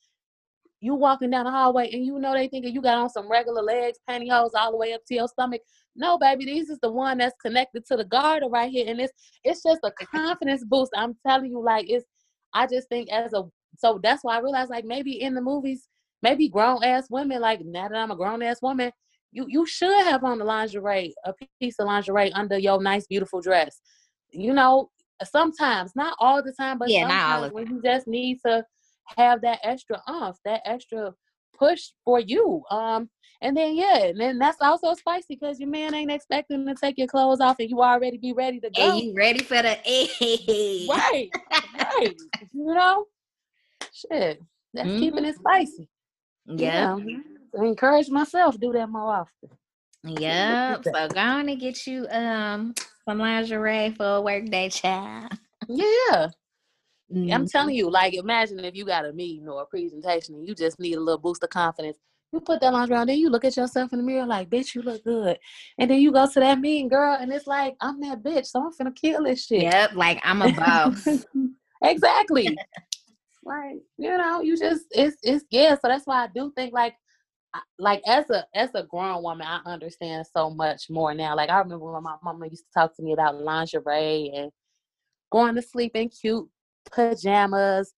you 0.81 0.95
walking 0.95 1.31
down 1.31 1.45
the 1.45 1.51
hallway 1.51 1.91
and 1.93 2.05
you 2.05 2.19
know 2.19 2.33
they 2.33 2.49
thinking 2.49 2.75
you 2.75 2.81
got 2.81 2.99
on 2.99 3.11
some 3.11 3.31
regular 3.31 3.63
legs, 3.63 3.99
pantyhose 4.09 4.51
all 4.55 4.71
the 4.71 4.77
way 4.77 4.95
up 4.95 5.03
to 5.07 5.15
your 5.15 5.29
stomach. 5.29 5.61
No, 5.95 6.19
baby, 6.19 6.47
this 6.47 6.71
is 6.71 6.79
the 6.81 6.91
one 6.91 7.19
that's 7.19 7.35
connected 7.45 7.85
to 7.87 7.97
the 7.97 8.05
garter 8.05 8.49
right 8.49 8.71
here. 8.71 8.87
And 8.89 9.01
it's 9.01 9.13
it's 9.45 9.63
just 9.63 9.81
a 9.85 9.91
confidence 9.91 10.65
boost. 10.65 10.93
I'm 10.97 11.17
telling 11.27 11.51
you, 11.51 11.63
like 11.63 11.87
it's 11.89 12.07
I 12.55 12.67
just 12.67 12.89
think 12.89 13.11
as 13.11 13.33
a 13.35 13.45
so 13.79 14.01
that's 14.03 14.25
why 14.25 14.37
I 14.37 14.41
realized 14.41 14.71
like 14.71 14.85
maybe 14.85 15.21
in 15.21 15.35
the 15.35 15.43
movies, 15.43 15.89
maybe 16.23 16.49
grown 16.49 16.83
ass 16.83 17.09
women, 17.11 17.41
like 17.41 17.61
now 17.65 17.89
that 17.89 17.97
I'm 17.97 18.11
a 18.11 18.17
grown 18.17 18.43
ass 18.43 18.63
woman, 18.63 18.91
you 19.33 19.47
you 19.49 19.67
should 19.67 20.05
have 20.05 20.25
on 20.25 20.39
the 20.39 20.45
lingerie, 20.45 21.15
a 21.25 21.35
piece 21.61 21.79
of 21.79 21.87
lingerie 21.87 22.33
under 22.33 22.59
your 22.59 22.83
nice, 22.83 23.07
beautiful 23.07 23.41
dress. 23.43 23.81
You 24.31 24.55
know, 24.55 24.91
sometimes, 25.25 25.93
not 25.95 26.17
all 26.19 26.43
the 26.43 26.53
time, 26.53 26.79
but 26.79 26.89
yeah, 26.89 27.03
sometimes 27.03 27.53
when 27.53 27.67
you 27.67 27.83
just 27.83 28.07
need 28.07 28.39
to 28.47 28.65
have 29.17 29.43
that 29.43 29.61
extra 29.63 30.01
off, 30.07 30.39
that 30.45 30.63
extra 30.65 31.13
push 31.59 31.91
for 32.05 32.21
you. 32.21 32.63
Um, 32.71 33.09
and 33.43 33.57
then 33.57 33.75
yeah, 33.75 34.05
and 34.05 34.21
then 34.21 34.39
that's 34.39 34.61
also 34.61 34.95
spicy 34.95 35.37
because 35.37 35.59
your 35.59 35.69
man 35.69 35.95
ain't 35.95 36.11
expecting 36.11 36.67
to 36.67 36.75
take 36.75 36.99
your 36.99 37.07
clothes 37.07 37.41
off 37.41 37.57
and 37.59 37.71
you 37.71 37.81
already 37.81 38.19
be 38.19 38.33
ready 38.33 38.61
to 38.61 38.71
go. 38.71 38.91
And 38.91 39.01
you 39.01 39.15
ready 39.15 39.43
for 39.43 39.63
the 39.63 39.79
A. 39.87 40.87
Right. 40.89 41.31
right. 41.51 42.15
You 42.53 42.75
know? 42.75 43.07
Shit. 43.93 44.43
That's 44.75 44.89
mm-hmm. 44.89 44.99
keeping 44.99 45.25
it 45.25 45.37
spicy. 45.37 45.89
Yeah. 46.47 46.99
I 47.59 47.65
encourage 47.65 48.11
myself 48.11 48.55
to 48.55 48.61
do 48.61 48.73
that 48.73 48.89
more 48.89 49.15
often. 49.15 49.51
Yep. 50.03 50.85
so 50.85 51.09
go 51.09 51.21
on 51.21 51.49
and 51.49 51.61
get 51.61 51.87
you 51.87 52.07
um 52.11 52.75
some 53.07 53.19
lingerie 53.19 53.95
for 53.97 54.17
a 54.17 54.21
work 54.21 54.47
day, 54.47 54.69
child. 54.69 55.33
Yeah. 55.69 56.29
Mm-hmm. 57.13 57.33
I'm 57.33 57.47
telling 57.47 57.75
you, 57.75 57.91
like, 57.91 58.15
imagine 58.15 58.61
if 58.61 58.75
you 58.77 58.85
got 58.85 59.05
a 59.05 59.13
meeting 59.13 59.49
or 59.49 59.63
a 59.63 59.67
presentation 59.67 60.37
and 60.37 60.47
you 60.47 60.55
just 60.55 60.79
need 60.79 60.95
a 60.95 61.01
little 61.01 61.19
boost 61.19 61.43
of 61.43 61.51
confidence. 61.51 61.99
You 62.33 62.41
put 62.41 62.61
that 62.61 62.73
lingerie 62.73 62.97
on, 62.97 63.09
then 63.09 63.19
you 63.19 63.29
look 63.29 63.45
at 63.45 63.57
yourself 63.57 63.93
in 63.93 63.99
the 63.99 64.05
mirror 64.05 64.25
like, 64.25 64.49
bitch, 64.49 64.77
you 64.77 64.83
look 64.83 65.03
good. 65.03 65.37
And 65.79 65.91
then 65.91 66.01
you 66.01 66.13
go 66.13 66.31
to 66.31 66.41
that 66.41 66.61
meeting 66.61 66.89
girl, 66.89 67.19
and 67.21 67.33
it's 67.33 67.49
like, 67.49 67.75
I'm 67.81 68.01
that 68.03 68.23
bitch, 68.23 68.47
so 68.47 68.65
I'm 68.65 68.73
finna 68.73 68.95
kill 68.95 69.25
this 69.25 69.47
shit. 69.47 69.63
Yep, 69.63 69.95
like 69.95 70.21
I'm 70.23 70.43
a 70.43 70.53
boss. 70.53 71.09
exactly. 71.83 72.57
like, 73.45 73.79
you 73.99 74.17
know, 74.17 74.43
you 74.43 74.57
just 74.57 74.85
it's 74.93 75.17
it's 75.25 75.45
yeah. 75.51 75.75
So 75.75 75.89
that's 75.89 76.07
why 76.07 76.23
I 76.23 76.29
do 76.33 76.53
think 76.55 76.73
like 76.73 76.95
like 77.81 78.01
as 78.07 78.31
a 78.31 78.47
as 78.55 78.71
a 78.75 78.85
grown 78.85 79.25
woman, 79.25 79.47
I 79.47 79.61
understand 79.65 80.25
so 80.33 80.51
much 80.51 80.89
more 80.89 81.13
now. 81.15 81.35
Like 81.35 81.51
I 81.51 81.59
remember 81.59 81.93
when 81.93 82.03
my 82.03 82.17
mama 82.23 82.47
used 82.47 82.65
to 82.67 82.73
talk 82.73 82.95
to 82.97 83.03
me 83.03 83.13
about 83.13 83.41
lingerie 83.43 84.31
and 84.35 84.53
going 85.33 85.57
to 85.57 85.63
sleep 85.63 85.93
in 85.97 86.09
cute 86.09 86.49
pajamas 86.91 87.93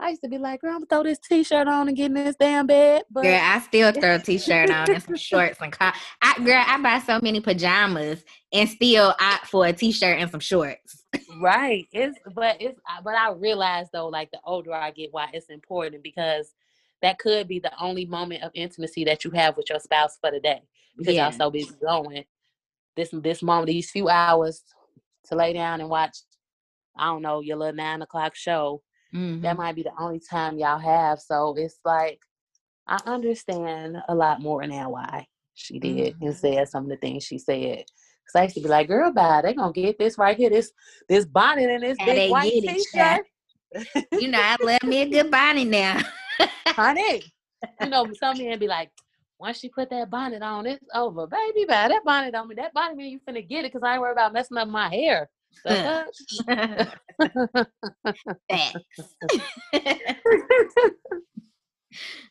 I 0.00 0.10
used 0.10 0.22
to 0.22 0.28
be 0.28 0.38
like, 0.38 0.60
girl, 0.60 0.70
I'm 0.70 0.76
gonna 0.78 0.86
throw 0.86 1.02
this 1.02 1.18
t-shirt 1.18 1.66
on 1.66 1.88
and 1.88 1.96
get 1.96 2.06
in 2.06 2.14
this 2.14 2.36
damn 2.36 2.66
bed. 2.68 3.02
But 3.10 3.24
girl, 3.24 3.40
I 3.42 3.58
still 3.60 3.92
throw 3.92 4.14
a 4.14 4.18
t-shirt 4.18 4.70
on 4.70 4.90
and 4.90 5.02
some 5.02 5.16
shorts 5.16 5.58
and 5.60 5.72
co- 5.72 5.90
I 6.22 6.38
girl, 6.44 6.62
I 6.64 6.80
buy 6.80 7.00
so 7.00 7.18
many 7.20 7.40
pajamas 7.40 8.22
and 8.52 8.68
still 8.68 9.14
opt 9.20 9.46
for 9.46 9.66
a 9.66 9.72
t-shirt 9.72 10.20
and 10.20 10.30
some 10.30 10.40
shorts. 10.40 11.04
right. 11.40 11.86
It's 11.92 12.16
but 12.32 12.62
it's 12.62 12.78
but 13.02 13.14
I 13.14 13.32
realize 13.32 13.88
though, 13.92 14.08
like 14.08 14.30
the 14.30 14.38
older 14.44 14.72
I 14.72 14.92
get, 14.92 15.12
why 15.12 15.30
it's 15.32 15.46
important 15.46 16.04
because 16.04 16.54
that 17.02 17.18
could 17.18 17.48
be 17.48 17.58
the 17.58 17.72
only 17.80 18.06
moment 18.06 18.44
of 18.44 18.52
intimacy 18.54 19.04
that 19.04 19.24
you 19.24 19.32
have 19.32 19.56
with 19.56 19.68
your 19.68 19.80
spouse 19.80 20.16
for 20.20 20.30
the 20.30 20.40
day 20.40 20.62
because 20.96 21.14
yeah. 21.14 21.24
y'all 21.24 21.36
so 21.36 21.50
busy 21.50 21.74
going. 21.84 22.24
This 22.96 23.10
this 23.12 23.42
moment, 23.42 23.66
these 23.66 23.90
few 23.90 24.08
hours 24.08 24.62
to 25.24 25.34
lay 25.34 25.52
down 25.52 25.80
and 25.80 25.90
watch, 25.90 26.18
I 26.98 27.06
don't 27.06 27.22
know, 27.22 27.40
your 27.40 27.56
little 27.56 27.74
nine 27.74 28.02
o'clock 28.02 28.34
show 28.34 28.82
Mm-hmm. 29.14 29.42
That 29.42 29.56
might 29.56 29.74
be 29.74 29.82
the 29.82 29.92
only 29.98 30.20
time 30.20 30.58
y'all 30.58 30.78
have. 30.78 31.20
So 31.20 31.54
it's 31.56 31.78
like 31.84 32.20
I 32.86 33.00
understand 33.06 33.96
a 34.08 34.14
lot 34.14 34.40
more 34.40 34.66
now 34.66 34.90
why 34.90 35.26
she 35.54 35.78
did 35.78 36.14
mm-hmm. 36.14 36.26
and 36.26 36.36
said 36.36 36.68
some 36.68 36.84
of 36.84 36.90
the 36.90 36.96
things 36.96 37.24
she 37.24 37.38
said. 37.38 37.84
Cause 38.26 38.40
I 38.40 38.42
used 38.42 38.56
to 38.56 38.60
be 38.60 38.68
like, 38.68 38.88
girl, 38.88 39.10
bye, 39.10 39.40
they 39.42 39.54
gonna 39.54 39.72
get 39.72 39.98
this 39.98 40.18
right 40.18 40.36
here, 40.36 40.50
this 40.50 40.70
this 41.08 41.24
bonnet 41.24 41.70
and 41.70 41.82
this 41.82 41.96
and 41.98 42.06
big 42.06 42.30
white 42.30 42.52
t-shirt. 42.52 43.26
you 44.12 44.28
know, 44.28 44.40
I 44.40 44.56
love 44.60 44.82
me 44.82 45.02
a 45.02 45.08
good 45.08 45.30
bonnet 45.30 45.66
now. 45.66 46.00
Honey. 46.66 47.22
You 47.80 47.88
know, 47.88 48.06
some 48.20 48.36
men 48.36 48.58
be 48.58 48.66
like, 48.66 48.90
once 49.38 49.58
she 49.58 49.70
put 49.70 49.88
that 49.88 50.10
bonnet 50.10 50.42
on, 50.42 50.66
it's 50.66 50.84
over. 50.94 51.26
Baby, 51.26 51.64
bye, 51.66 51.88
that 51.88 52.02
bonnet 52.04 52.34
on 52.34 52.48
me. 52.48 52.56
That 52.56 52.74
bonnet 52.74 52.96
mean 52.98 53.12
you 53.12 53.20
finna 53.20 53.48
get 53.48 53.64
it 53.64 53.72
because 53.72 53.82
I 53.82 53.92
ain't 53.92 54.02
worried 54.02 54.12
about 54.12 54.34
messing 54.34 54.58
up 54.58 54.68
my 54.68 54.90
hair. 54.90 55.30
Oh, 55.66 56.04
thanks. 58.48 58.80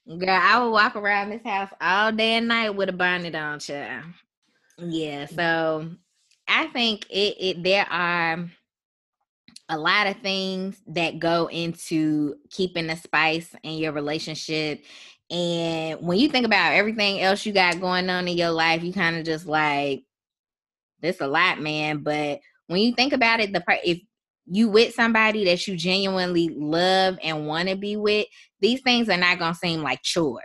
Girl, 0.07 0.29
I 0.29 0.59
would 0.59 0.71
walk 0.71 0.95
around 0.95 1.29
this 1.29 1.43
house 1.43 1.69
all 1.81 2.11
day 2.11 2.33
and 2.33 2.47
night 2.47 2.69
with 2.69 2.89
a 2.89 2.93
bonnet 2.93 3.35
on, 3.35 3.59
child. 3.59 4.05
Yeah, 4.77 5.25
mm. 5.25 5.35
so 5.35 5.89
I 6.47 6.67
think 6.67 7.05
it, 7.09 7.35
it 7.39 7.63
there 7.63 7.87
are 7.89 8.47
a 9.69 9.77
lot 9.77 10.07
of 10.07 10.17
things 10.17 10.81
that 10.87 11.19
go 11.19 11.47
into 11.47 12.35
keeping 12.49 12.87
the 12.87 12.95
spice 12.95 13.53
in 13.63 13.73
your 13.73 13.91
relationship. 13.91 14.83
And 15.29 15.99
when 16.01 16.19
you 16.19 16.29
think 16.29 16.45
about 16.45 16.73
everything 16.73 17.19
else 17.19 17.45
you 17.45 17.51
got 17.51 17.81
going 17.81 18.09
on 18.09 18.29
in 18.29 18.37
your 18.37 18.51
life, 18.51 18.83
you 18.83 18.93
kind 18.93 19.17
of 19.17 19.25
just 19.25 19.45
like, 19.45 20.03
this 21.01 21.19
a 21.19 21.27
lot, 21.27 21.61
man. 21.61 21.99
But 21.99 22.39
when 22.67 22.81
you 22.81 22.93
think 22.93 23.13
about 23.13 23.39
it, 23.39 23.53
the 23.53 23.61
part 23.61 23.79
if 23.83 23.99
you 24.45 24.69
with 24.69 24.93
somebody 24.93 25.45
that 25.45 25.67
you 25.67 25.75
genuinely 25.75 26.49
love 26.49 27.17
and 27.21 27.47
want 27.47 27.69
to 27.69 27.75
be 27.75 27.97
with, 27.97 28.27
these 28.61 28.81
things 28.81 29.09
are 29.09 29.17
not 29.17 29.39
gonna 29.39 29.55
seem 29.55 29.81
like 29.81 30.01
chores. 30.03 30.43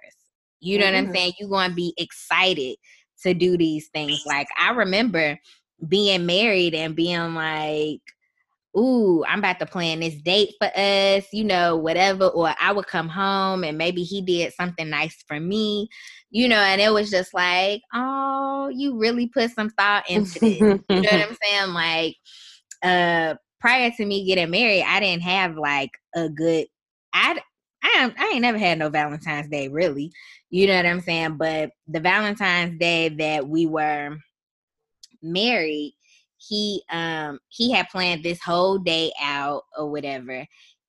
You 0.60 0.78
know 0.78 0.86
mm-hmm. 0.86 0.94
what 0.94 0.98
I'm 0.98 1.04
mm-hmm. 1.06 1.14
saying? 1.14 1.32
You're 1.38 1.50
gonna 1.50 1.74
be 1.74 1.94
excited 1.96 2.76
to 3.22 3.34
do 3.34 3.56
these 3.56 3.88
things. 3.88 4.22
Like 4.26 4.48
I 4.58 4.70
remember 4.72 5.38
being 5.88 6.26
married 6.26 6.74
and 6.74 6.94
being 6.94 7.34
like, 7.34 8.00
ooh, 8.76 9.24
I'm 9.24 9.40
about 9.40 9.58
to 9.60 9.66
plan 9.66 10.00
this 10.00 10.14
date 10.14 10.54
for 10.58 10.70
us, 10.76 11.26
you 11.32 11.44
know, 11.44 11.76
whatever. 11.76 12.26
Or 12.28 12.54
I 12.60 12.72
would 12.72 12.86
come 12.86 13.08
home 13.08 13.64
and 13.64 13.76
maybe 13.78 14.02
he 14.02 14.22
did 14.22 14.52
something 14.54 14.88
nice 14.88 15.22
for 15.26 15.38
me, 15.38 15.88
you 16.32 16.48
know, 16.48 16.56
and 16.56 16.80
it 16.80 16.90
was 16.90 17.10
just 17.10 17.34
like, 17.34 17.82
oh, 17.92 18.70
you 18.74 18.98
really 18.98 19.28
put 19.28 19.50
some 19.50 19.68
thought 19.68 20.04
into 20.10 20.40
this. 20.40 20.58
you 20.58 20.66
know 20.66 20.80
what 20.88 21.28
I'm 21.28 21.36
saying? 21.42 21.74
Like, 21.74 22.16
uh, 22.82 23.34
prior 23.60 23.90
to 23.92 24.06
me 24.06 24.24
getting 24.26 24.50
married, 24.50 24.82
I 24.82 24.98
didn't 24.98 25.22
have 25.22 25.56
like 25.56 25.90
a 26.16 26.30
good, 26.30 26.66
I, 27.12 27.38
I, 27.84 28.12
I 28.18 28.30
ain't 28.32 28.42
never 28.42 28.58
had 28.58 28.78
no 28.78 28.88
Valentine's 28.88 29.48
Day 29.48 29.68
really. 29.68 30.10
You 30.48 30.66
know 30.66 30.76
what 30.76 30.86
I'm 30.86 31.00
saying? 31.00 31.36
But 31.36 31.70
the 31.86 32.00
Valentine's 32.00 32.78
Day 32.78 33.10
that 33.10 33.46
we 33.46 33.66
were 33.66 34.16
married, 35.22 35.94
he 36.38 36.82
um 36.90 37.38
he 37.48 37.70
had 37.70 37.88
planned 37.88 38.24
this 38.24 38.42
whole 38.42 38.76
day 38.76 39.12
out 39.22 39.62
or 39.78 39.88
whatever 39.88 40.44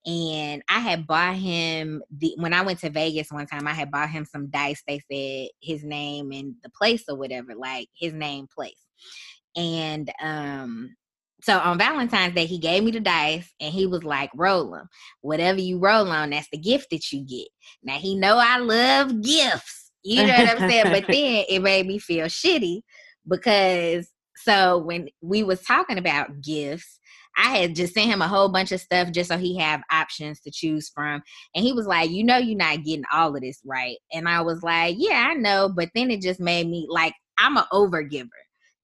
and 0.05 0.61
I 0.69 0.79
had 0.79 1.07
bought 1.07 1.35
him 1.35 2.03
the 2.11 2.35
when 2.37 2.53
I 2.53 2.61
went 2.61 2.79
to 2.79 2.89
Vegas 2.89 3.31
one 3.31 3.47
time, 3.47 3.67
I 3.67 3.73
had 3.73 3.91
bought 3.91 4.09
him 4.09 4.25
some 4.25 4.49
dice. 4.49 4.83
They 4.87 4.99
said 5.11 5.49
his 5.61 5.83
name 5.83 6.31
and 6.31 6.55
the 6.63 6.69
place 6.69 7.03
or 7.07 7.15
whatever, 7.15 7.55
like 7.55 7.87
his 7.95 8.13
name, 8.13 8.47
place. 8.53 8.73
And 9.55 10.11
um, 10.21 10.95
so 11.41 11.57
on 11.59 11.77
Valentine's 11.77 12.35
Day, 12.35 12.45
he 12.45 12.57
gave 12.57 12.83
me 12.83 12.91
the 12.91 12.99
dice 12.99 13.49
and 13.61 13.73
he 13.73 13.85
was 13.85 14.03
like, 14.03 14.29
roll 14.35 14.71
them. 14.71 14.89
Whatever 15.21 15.59
you 15.59 15.79
roll 15.79 16.09
on, 16.09 16.31
that's 16.31 16.49
the 16.51 16.57
gift 16.57 16.87
that 16.91 17.11
you 17.11 17.25
get. 17.25 17.47
Now 17.83 17.97
he 17.97 18.15
know 18.15 18.37
I 18.37 18.57
love 18.57 19.21
gifts. 19.21 19.91
You 20.03 20.27
know 20.27 20.33
what 20.33 20.61
I'm 20.61 20.69
saying? 20.69 20.91
but 20.91 21.05
then 21.11 21.45
it 21.47 21.61
made 21.61 21.87
me 21.87 21.97
feel 21.97 22.25
shitty 22.25 22.81
because 23.27 24.09
so 24.35 24.79
when 24.79 25.07
we 25.21 25.43
was 25.43 25.61
talking 25.61 25.97
about 25.97 26.41
gifts, 26.41 26.99
I 27.37 27.57
had 27.57 27.75
just 27.75 27.93
sent 27.93 28.11
him 28.11 28.21
a 28.21 28.27
whole 28.27 28.49
bunch 28.49 28.71
of 28.71 28.81
stuff 28.81 29.11
just 29.11 29.29
so 29.29 29.37
he 29.37 29.57
have 29.57 29.81
options 29.91 30.39
to 30.41 30.51
choose 30.51 30.89
from. 30.89 31.23
And 31.55 31.63
he 31.63 31.73
was 31.73 31.87
like, 31.87 32.09
you 32.09 32.23
know, 32.23 32.37
you're 32.37 32.57
not 32.57 32.83
getting 32.83 33.05
all 33.11 33.35
of 33.35 33.41
this 33.41 33.61
right. 33.65 33.97
And 34.11 34.27
I 34.27 34.41
was 34.41 34.61
like, 34.63 34.95
yeah, 34.97 35.27
I 35.29 35.33
know. 35.33 35.69
But 35.69 35.89
then 35.95 36.11
it 36.11 36.21
just 36.21 36.39
made 36.39 36.67
me 36.67 36.87
like, 36.89 37.13
I'm 37.37 37.57
an 37.57 37.63
overgiver. 37.71 38.29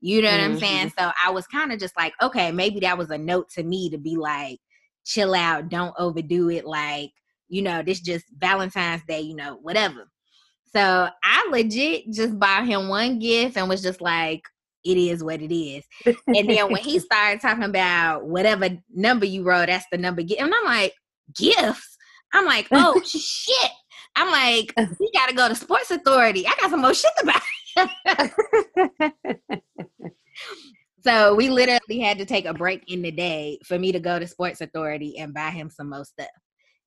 You 0.02 0.22
know 0.22 0.32
what 0.32 0.40
mm-hmm. 0.40 0.54
I'm 0.54 0.60
saying? 0.60 0.94
So 0.98 1.12
I 1.24 1.30
was 1.30 1.46
kind 1.48 1.72
of 1.72 1.80
just 1.80 1.96
like, 1.98 2.14
okay, 2.22 2.52
maybe 2.52 2.80
that 2.82 2.98
was 2.98 3.10
a 3.10 3.18
note 3.18 3.50
to 3.52 3.64
me 3.64 3.90
to 3.90 3.98
be 3.98 4.16
like, 4.16 4.60
chill 5.06 5.36
out, 5.36 5.70
don't 5.70 5.94
overdo 5.98 6.50
it. 6.50 6.66
Like, 6.66 7.12
you 7.50 7.62
know, 7.62 7.82
this 7.84 8.00
just 8.00 8.26
Valentine's 8.38 9.04
Day, 9.08 9.22
you 9.22 9.36
know, 9.36 9.60
whatever. 9.62 10.10
So 10.72 11.10
I 11.24 11.50
legit 11.52 12.12
just 12.12 12.40
bought 12.40 12.68
him 12.68 12.88
one 12.88 13.20
gift 13.20 13.58
and 13.58 13.68
was 13.68 13.82
just 13.82 14.02
like, 14.02 14.44
it 14.84 14.98
is 14.98 15.24
what 15.24 15.42
it 15.42 15.54
is. 15.54 15.84
and 16.06 16.50
then 16.50 16.72
when 16.72 16.82
he 16.82 17.00
started 17.00 17.42
talking 17.42 17.64
about 17.64 18.26
whatever 18.26 18.70
number 18.94 19.26
you 19.26 19.44
wrote, 19.44 19.68
that's 19.68 19.86
the 19.92 19.98
number. 19.98 20.22
And 20.22 20.54
I'm 20.54 20.66
like, 20.66 20.94
gifts. 21.38 21.98
I'm 22.34 22.46
like, 22.46 22.68
oh 22.72 23.02
shit. 23.06 23.72
I'm 24.16 24.32
like, 24.32 24.74
we 25.00 25.12
gotta 25.14 25.34
go 25.34 25.48
to 25.48 25.56
Sports 25.56 25.92
Authority. 25.92 26.46
I 26.48 26.56
got 26.60 26.70
some 26.70 26.82
more 26.82 26.94
shit 26.94 27.12
to 27.20 27.26
buy. 27.26 28.32
so 31.02 31.36
we 31.36 31.50
literally 31.50 32.00
had 32.00 32.18
to 32.18 32.26
take 32.26 32.46
a 32.46 32.54
break 32.54 32.92
in 32.92 33.02
the 33.02 33.12
day 33.12 33.60
for 33.66 33.78
me 33.78 33.92
to 33.92 34.00
go 34.00 34.20
to 34.20 34.28
Sports 34.28 34.62
Authority 34.62 35.18
and 35.18 35.34
buy 35.34 35.50
him 35.50 35.70
some 35.70 35.90
more 35.90 36.06
stuff. 36.06 36.28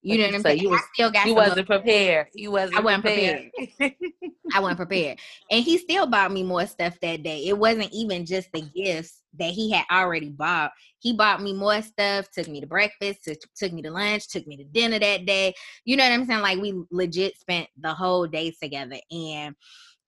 You 0.02 0.18
know 0.18 0.26
what 0.26 0.34
I'm 0.34 0.42
saying? 0.42 0.58
You 0.60 0.70
was, 0.70 0.80
I 0.80 0.84
still 0.94 1.10
got. 1.10 1.26
You 1.26 1.34
wasn't 1.34 1.66
prepared. 1.66 2.26
You 2.34 2.50
wasn't. 2.50 2.78
I 2.78 2.80
wasn't 2.80 3.04
prepared. 3.04 3.50
prepared. 3.56 3.94
I 4.54 4.60
wasn't 4.60 4.78
prepared, 4.78 5.18
and 5.50 5.64
he 5.64 5.78
still 5.78 6.06
bought 6.06 6.32
me 6.32 6.42
more 6.42 6.66
stuff 6.66 6.98
that 7.00 7.22
day. 7.22 7.46
It 7.46 7.56
wasn't 7.56 7.92
even 7.92 8.26
just 8.26 8.48
the 8.52 8.62
gifts 8.74 9.22
that 9.38 9.52
he 9.52 9.70
had 9.70 9.84
already 9.90 10.28
bought. 10.28 10.72
He 10.98 11.12
bought 11.12 11.40
me 11.40 11.54
more 11.54 11.80
stuff. 11.82 12.30
Took 12.32 12.48
me 12.48 12.60
to 12.60 12.66
breakfast. 12.66 13.24
Took, 13.24 13.38
took 13.56 13.72
me 13.72 13.82
to 13.82 13.90
lunch. 13.90 14.28
Took 14.28 14.46
me 14.46 14.56
to 14.56 14.64
dinner 14.64 14.98
that 14.98 15.24
day. 15.24 15.54
You 15.84 15.96
know 15.96 16.04
what 16.04 16.12
I'm 16.12 16.26
saying? 16.26 16.42
Like 16.42 16.58
we 16.58 16.82
legit 16.90 17.38
spent 17.38 17.68
the 17.80 17.94
whole 17.94 18.26
day 18.26 18.52
together. 18.60 18.98
And 19.10 19.54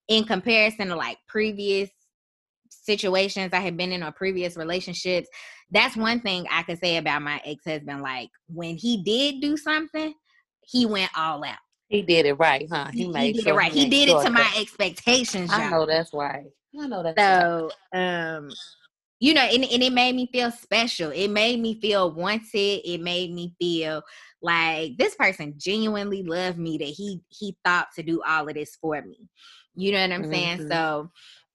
in 0.08 0.24
comparison 0.24 0.88
to 0.88 0.96
like 0.96 1.18
previous 1.28 1.90
situations 2.84 3.52
I 3.52 3.60
had 3.60 3.76
been 3.76 3.92
in 3.92 4.02
or 4.02 4.12
previous 4.12 4.56
relationships, 4.56 5.28
that's 5.70 5.96
one 5.96 6.20
thing 6.20 6.46
I 6.50 6.62
could 6.62 6.78
say 6.78 6.96
about 6.98 7.22
my 7.22 7.40
ex 7.44 7.64
husband. 7.66 8.02
Like 8.02 8.30
when 8.48 8.76
he 8.76 9.02
did 9.02 9.40
do 9.40 9.56
something, 9.56 10.14
he 10.62 10.86
went 10.86 11.10
all 11.16 11.44
out. 11.44 11.58
He 11.88 12.02
did 12.02 12.26
it 12.26 12.34
right, 12.34 12.66
huh? 12.70 12.88
He, 12.92 13.04
he 13.04 13.08
made 13.08 13.34
did 13.34 13.44
sure 13.44 13.54
it 13.54 13.56
right. 13.56 13.72
He, 13.72 13.88
did 13.88 14.08
it 14.08 14.22
to 14.22 14.30
my 14.30 14.50
expectations. 14.58 15.50
I 15.52 15.70
know 15.70 15.86
that's 15.86 16.12
right. 16.12 16.46
I 16.80 16.86
know 16.86 17.02
that's 17.02 17.20
so. 17.20 17.70
Right. 17.92 18.36
Um, 18.36 18.50
you 19.20 19.32
know, 19.32 19.42
and, 19.42 19.64
and 19.64 19.82
it 19.82 19.92
made 19.92 20.14
me 20.14 20.28
feel 20.32 20.50
special. 20.50 21.10
It 21.10 21.28
made 21.28 21.60
me 21.60 21.80
feel 21.80 22.12
wanted. 22.12 22.90
It 22.90 23.00
made 23.00 23.32
me 23.32 23.54
feel 23.60 24.02
like 24.42 24.96
this 24.98 25.14
person 25.14 25.54
genuinely 25.56 26.22
loved 26.22 26.58
me. 26.58 26.78
That 26.78 26.88
he 26.88 27.20
he 27.28 27.56
thought 27.64 27.88
to 27.96 28.02
do 28.02 28.22
all 28.26 28.48
of 28.48 28.54
this 28.54 28.76
for 28.80 29.00
me. 29.00 29.28
You 29.74 29.92
know 29.92 30.00
what 30.00 30.12
I'm 30.12 30.22
mm-hmm. 30.22 30.32
saying? 30.32 30.68
So, 30.68 31.10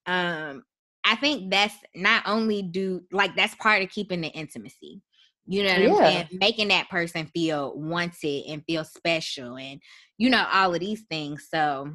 um, 0.06 0.64
I 1.04 1.16
think 1.16 1.52
that's 1.52 1.76
not 1.96 2.24
only 2.26 2.62
do 2.62 3.02
like 3.12 3.36
that's 3.36 3.56
part 3.56 3.82
of 3.82 3.90
keeping 3.90 4.22
the 4.22 4.28
intimacy. 4.30 5.02
You 5.46 5.64
know 5.64 5.70
what 5.70 5.82
yeah. 5.82 5.90
I'm 5.90 5.98
saying? 5.98 6.28
Making 6.34 6.68
that 6.68 6.90
person 6.90 7.26
feel 7.34 7.74
wanted 7.76 8.46
and 8.48 8.64
feel 8.66 8.84
special 8.84 9.58
and 9.58 9.82
you 10.18 10.30
know 10.30 10.46
all 10.52 10.74
of 10.74 10.80
these 10.80 11.04
things. 11.10 11.48
So 11.52 11.92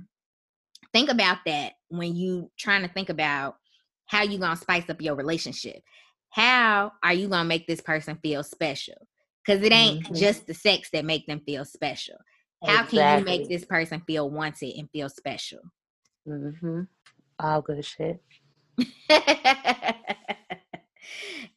think 0.93 1.11
about 1.11 1.39
that 1.47 1.75
when 1.89 2.17
you 2.17 2.51
trying 2.59 2.83
to 2.83 2.93
think 2.93 3.11
about 3.11 3.57
how 4.07 4.23
you 4.23 4.39
gonna 4.39 4.57
spice 4.57 4.89
up 4.89 5.01
your 5.01 5.15
relationship. 5.15 5.77
How 6.31 6.93
are 7.03 7.15
you 7.15 7.29
gonna 7.29 7.49
make 7.49 7.67
this 7.67 7.81
person 7.81 8.19
feel 8.23 8.43
special? 8.43 8.95
Because 9.45 9.63
it 9.63 9.73
ain't 9.73 10.05
mm-hmm. 10.05 10.15
just 10.15 10.47
the 10.47 10.55
sex 10.55 10.89
that 10.93 11.05
make 11.05 11.27
them 11.27 11.41
feel 11.47 11.65
special. 11.65 12.17
How 12.65 12.85
exactly. 12.85 12.99
can 12.99 13.19
you 13.19 13.25
make 13.25 13.49
this 13.49 13.65
person 13.65 14.03
feel 14.07 14.31
wanted 14.31 14.75
and 14.79 14.89
feel 14.91 15.09
special? 15.09 15.61
Mm-hmm. 16.27 16.83
All 17.39 17.61
good 17.61 17.85
shit. 17.85 18.23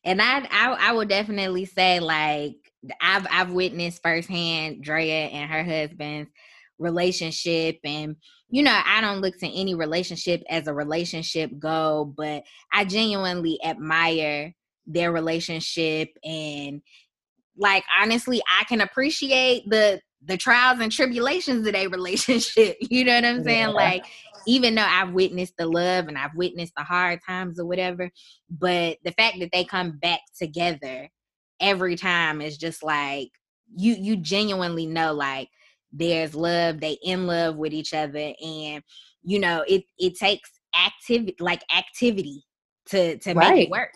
and 0.03 0.21
I, 0.21 0.47
I 0.51 0.77
I 0.79 0.91
would 0.93 1.09
definitely 1.09 1.65
say 1.65 1.99
like 1.99 2.55
I've 3.01 3.27
I've 3.29 3.51
witnessed 3.51 4.01
firsthand 4.01 4.83
Drea 4.83 5.27
and 5.27 5.49
her 5.49 5.63
husband's 5.63 6.29
relationship 6.79 7.79
and 7.83 8.15
you 8.49 8.63
know 8.63 8.79
I 8.85 9.01
don't 9.01 9.21
look 9.21 9.37
to 9.39 9.47
any 9.47 9.73
relationship 9.73 10.43
as 10.49 10.67
a 10.67 10.73
relationship 10.73 11.51
goal 11.57 12.05
but 12.05 12.43
I 12.71 12.85
genuinely 12.85 13.59
admire 13.65 14.53
their 14.85 15.11
relationship 15.11 16.09
and 16.23 16.81
like 17.57 17.83
honestly 17.99 18.41
I 18.59 18.63
can 18.65 18.81
appreciate 18.81 19.63
the 19.67 20.01
the 20.23 20.37
trials 20.37 20.79
and 20.79 20.91
tribulations 20.91 21.65
of 21.67 21.73
a 21.73 21.87
relationship 21.87 22.77
you 22.79 23.03
know 23.03 23.15
what 23.15 23.25
I'm 23.25 23.43
saying 23.43 23.59
yeah. 23.59 23.67
like 23.69 24.05
even 24.47 24.75
though 24.75 24.87
I've 24.87 25.11
witnessed 25.11 25.53
the 25.57 25.67
love 25.67 26.07
and 26.07 26.17
I've 26.17 26.35
witnessed 26.35 26.73
the 26.75 26.83
hard 26.83 27.19
times 27.27 27.59
or 27.59 27.65
whatever, 27.65 28.09
but 28.49 28.97
the 29.03 29.11
fact 29.11 29.37
that 29.39 29.49
they 29.51 29.63
come 29.63 29.99
back 29.99 30.21
together 30.39 31.09
every 31.59 31.95
time 31.95 32.41
is 32.41 32.57
just 32.57 32.83
like 32.83 33.29
you 33.75 33.95
you 33.99 34.15
genuinely 34.15 34.85
know 34.85 35.13
like 35.13 35.49
there's 35.91 36.33
love, 36.33 36.79
they 36.79 36.97
in 37.03 37.27
love 37.27 37.57
with 37.57 37.73
each 37.73 37.93
other 37.93 38.33
and 38.43 38.83
you 39.23 39.39
know, 39.39 39.63
it 39.67 39.83
it 39.99 40.15
takes 40.15 40.49
activity 40.75 41.35
like 41.39 41.61
activity 41.75 42.43
to 42.87 43.17
to 43.17 43.33
right. 43.33 43.53
make 43.53 43.67
it 43.67 43.71
work. 43.71 43.91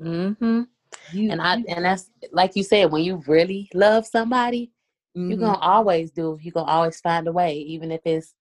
Mhm. 0.00 0.66
And 1.14 1.42
I 1.42 1.64
and 1.68 1.84
that's 1.84 2.10
like 2.32 2.54
you 2.54 2.62
said 2.62 2.90
when 2.90 3.02
you 3.02 3.22
really 3.26 3.68
love 3.74 4.06
somebody, 4.06 4.72
mm-hmm. 5.16 5.30
you're 5.30 5.38
going 5.38 5.54
to 5.54 5.60
always 5.60 6.12
do 6.12 6.38
you're 6.40 6.52
going 6.52 6.66
to 6.66 6.72
always 6.72 7.00
find 7.00 7.26
a 7.26 7.32
way 7.32 7.56
even 7.58 7.90
if 7.90 8.00
it's 8.04 8.34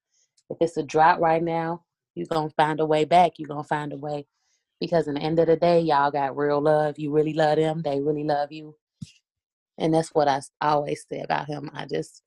if 0.50 0.58
it's 0.62 0.78
a 0.78 0.84
drought 0.84 1.20
right 1.20 1.44
now, 1.44 1.84
you're 2.16 2.28
gonna 2.28 2.50
find 2.52 2.80
a 2.80 2.86
way 2.86 3.06
back. 3.06 3.34
You're 3.38 3.48
gonna 3.48 3.64
find 3.64 3.94
a 3.94 3.98
way. 3.98 4.26
Because 4.80 5.08
in 5.08 5.16
the 5.16 5.22
end 5.22 5.40
of 5.40 5.48
the 5.48 5.58
day, 5.58 5.82
y'all 5.82 6.12
got 6.12 6.38
real 6.38 6.62
love. 6.62 6.98
You 6.98 7.12
really 7.12 7.34
love 7.34 7.58
them. 7.58 7.82
They 7.82 8.00
really 8.00 8.24
love 8.24 8.52
you. 8.52 8.76
And 9.78 9.94
that's 9.94 10.10
what 10.10 10.28
I 10.28 10.42
always 10.62 11.06
say 11.10 11.22
about 11.22 11.48
him. 11.48 11.70
I 11.74 11.86
just 11.86 12.24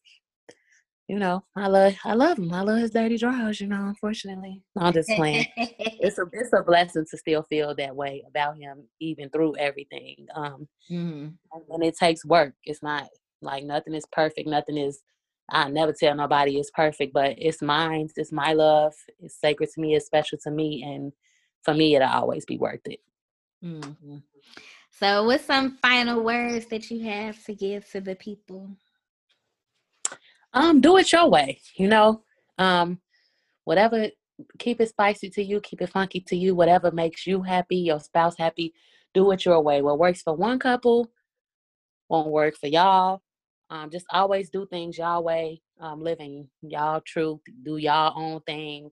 you 1.08 1.18
know, 1.18 1.44
I 1.56 1.66
love 1.66 1.94
I 2.04 2.14
love 2.14 2.38
him. 2.38 2.52
I 2.52 2.62
love 2.62 2.78
his 2.78 2.90
dirty 2.92 3.18
drawers, 3.18 3.60
you 3.60 3.66
know, 3.66 3.86
unfortunately. 3.86 4.62
I'm 4.78 4.92
just 4.92 5.10
playing. 5.10 5.46
it's 5.56 6.18
a 6.18 6.24
it's 6.32 6.52
a 6.52 6.62
blessing 6.62 7.04
to 7.10 7.18
still 7.18 7.42
feel 7.42 7.74
that 7.74 7.94
way 7.94 8.22
about 8.26 8.56
him, 8.56 8.84
even 9.00 9.28
through 9.30 9.56
everything. 9.56 10.26
Um 10.34 10.68
mm-hmm. 10.90 11.28
and 11.70 11.84
it 11.84 11.96
takes 11.98 12.24
work. 12.24 12.54
It's 12.64 12.82
not 12.82 13.08
like 13.42 13.64
nothing 13.64 13.94
is 13.94 14.06
perfect, 14.12 14.48
nothing 14.48 14.78
is 14.78 15.02
I 15.52 15.68
never 15.68 15.92
tell 15.92 16.14
nobody 16.14 16.58
it's 16.58 16.70
perfect, 16.70 17.12
but 17.12 17.34
it's 17.36 17.60
mine. 17.60 18.08
It's 18.16 18.32
my 18.32 18.54
love. 18.54 18.94
It's 19.20 19.38
sacred 19.38 19.68
to 19.74 19.80
me. 19.80 19.94
It's 19.94 20.06
special 20.06 20.38
to 20.44 20.50
me, 20.50 20.82
and 20.82 21.12
for 21.62 21.74
me, 21.74 21.94
it'll 21.94 22.08
always 22.08 22.46
be 22.46 22.56
worth 22.56 22.80
it. 22.86 23.00
Mm-hmm. 23.62 24.16
So, 24.90 25.24
what's 25.24 25.44
some 25.44 25.76
final 25.82 26.22
words 26.24 26.66
that 26.66 26.90
you 26.90 27.00
have 27.04 27.44
to 27.44 27.54
give 27.54 27.88
to 27.90 28.00
the 28.00 28.16
people? 28.16 28.70
Um, 30.54 30.80
do 30.80 30.96
it 30.96 31.12
your 31.12 31.28
way. 31.28 31.60
You 31.76 31.88
know, 31.88 32.22
um, 32.56 33.00
whatever. 33.64 34.08
Keep 34.58 34.80
it 34.80 34.88
spicy 34.88 35.28
to 35.30 35.44
you. 35.44 35.60
Keep 35.60 35.82
it 35.82 35.90
funky 35.90 36.20
to 36.20 36.36
you. 36.36 36.54
Whatever 36.54 36.90
makes 36.90 37.26
you 37.26 37.42
happy, 37.42 37.76
your 37.76 38.00
spouse 38.00 38.36
happy. 38.38 38.72
Do 39.12 39.30
it 39.32 39.44
your 39.44 39.60
way. 39.60 39.82
What 39.82 39.98
works 39.98 40.22
for 40.22 40.34
one 40.34 40.58
couple 40.58 41.12
won't 42.08 42.28
work 42.28 42.56
for 42.56 42.66
y'all 42.66 43.20
um, 43.72 43.88
just 43.90 44.04
always 44.10 44.50
do 44.50 44.66
things 44.66 44.98
y'all 44.98 45.24
way, 45.24 45.62
um, 45.80 46.02
living 46.02 46.46
y'all 46.60 47.00
truth, 47.06 47.40
do 47.62 47.78
y'all 47.78 48.12
own 48.14 48.42
thing, 48.42 48.90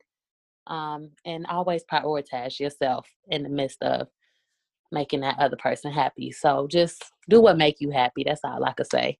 um, 0.68 1.10
and 1.26 1.44
always 1.48 1.84
prioritize 1.84 2.58
yourself 2.58 3.06
in 3.28 3.42
the 3.42 3.50
midst 3.50 3.82
of 3.82 4.08
making 4.90 5.20
that 5.20 5.38
other 5.38 5.58
person 5.58 5.92
happy. 5.92 6.32
So 6.32 6.66
just 6.66 7.04
do 7.28 7.42
what 7.42 7.58
make 7.58 7.76
you 7.80 7.90
happy. 7.90 8.24
That's 8.24 8.40
all 8.42 8.64
I 8.64 8.72
could 8.72 8.90
say. 8.90 9.18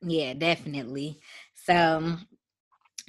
Yeah, 0.00 0.34
definitely. 0.34 1.18
So 1.54 2.16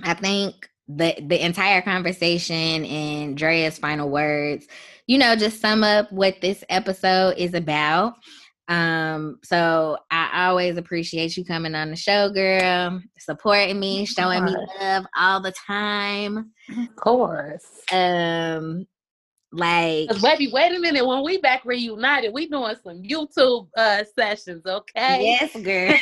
I 0.01 0.15
think 0.15 0.67
the 0.87 1.15
the 1.21 1.45
entire 1.45 1.83
conversation 1.83 2.83
and 2.83 3.37
Drea's 3.37 3.77
final 3.77 4.09
words, 4.09 4.65
you 5.05 5.19
know, 5.19 5.35
just 5.35 5.61
sum 5.61 5.83
up 5.83 6.11
what 6.11 6.41
this 6.41 6.63
episode 6.67 7.35
is 7.37 7.53
about. 7.53 8.15
Um, 8.69 9.39
so 9.43 9.97
I 10.11 10.45
always 10.45 10.77
appreciate 10.77 11.35
you 11.35 11.43
coming 11.43 11.73
on 11.73 11.89
the 11.89 11.95
show, 11.95 12.29
girl, 12.29 13.01
supporting 13.17 13.79
me, 13.79 14.05
showing 14.05 14.45
me 14.45 14.55
love 14.79 15.07
all 15.17 15.41
the 15.41 15.53
time. 15.67 16.51
Of 16.69 16.95
course. 16.95 17.65
Um, 17.91 18.85
like 19.51 20.09
baby, 20.21 20.51
wait 20.53 20.75
a 20.75 20.79
minute. 20.79 21.03
When 21.05 21.23
we 21.23 21.39
back 21.39 21.65
reunited, 21.65 22.31
we 22.31 22.47
doing 22.47 22.75
some 22.83 23.01
YouTube 23.01 23.67
uh 23.75 24.03
sessions, 24.15 24.63
okay? 24.63 25.39
Yes, 25.41 25.55
girl. 25.55 25.95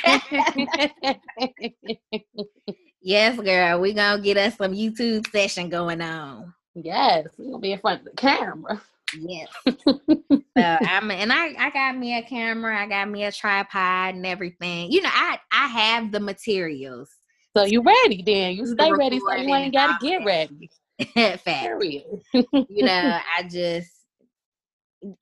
yes, 3.01 3.39
girl. 3.39 3.79
We 3.79 3.93
gonna 3.93 4.21
get 4.21 4.35
us 4.35 4.57
some 4.57 4.73
YouTube 4.73 5.31
session 5.31 5.69
going 5.69 6.01
on. 6.01 6.53
Yes, 6.75 7.27
we 7.37 7.45
gonna 7.45 7.59
be 7.59 7.71
in 7.71 7.79
front 7.79 8.01
of 8.01 8.05
the 8.07 8.11
camera. 8.17 8.81
Yes. 9.15 9.47
so 9.65 10.43
I'm 10.57 11.11
and 11.11 11.31
I 11.31 11.53
I 11.57 11.69
got 11.69 11.97
me 11.97 12.17
a 12.17 12.23
camera, 12.23 12.81
I 12.81 12.87
got 12.87 13.09
me 13.09 13.23
a 13.23 13.31
tripod 13.31 14.15
and 14.15 14.25
everything. 14.25 14.91
You 14.91 15.01
know, 15.01 15.09
I 15.11 15.39
I 15.51 15.67
have 15.67 16.11
the 16.11 16.19
materials. 16.19 17.09
So 17.55 17.63
you 17.63 17.81
ready 17.81 18.21
then? 18.21 18.55
You 18.55 18.65
stay 18.65 18.91
ready, 18.91 19.19
so 19.19 19.33
you 19.33 19.53
ain't 19.53 19.73
gotta 19.73 19.97
get 20.01 20.23
ready. 20.25 20.69
Fact. 21.39 21.83
you 21.83 22.83
know, 22.83 23.19
I 23.37 23.43
just 23.49 23.91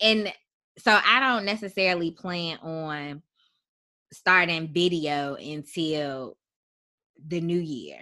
and 0.02 0.34
so 0.78 1.00
I 1.06 1.20
don't 1.20 1.46
necessarily 1.46 2.12
plan 2.12 2.58
on 2.58 3.22
starting 4.12 4.74
video 4.74 5.36
until 5.36 6.38
the 7.28 7.42
new 7.42 7.60
year. 7.60 8.00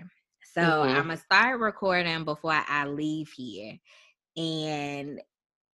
So 0.54 0.62
mm-hmm. 0.62 0.98
I'm 0.98 1.08
gonna 1.08 1.18
start 1.18 1.60
recording 1.60 2.24
before 2.26 2.54
I 2.68 2.86
leave 2.86 3.32
here. 3.36 3.78
And 4.36 5.22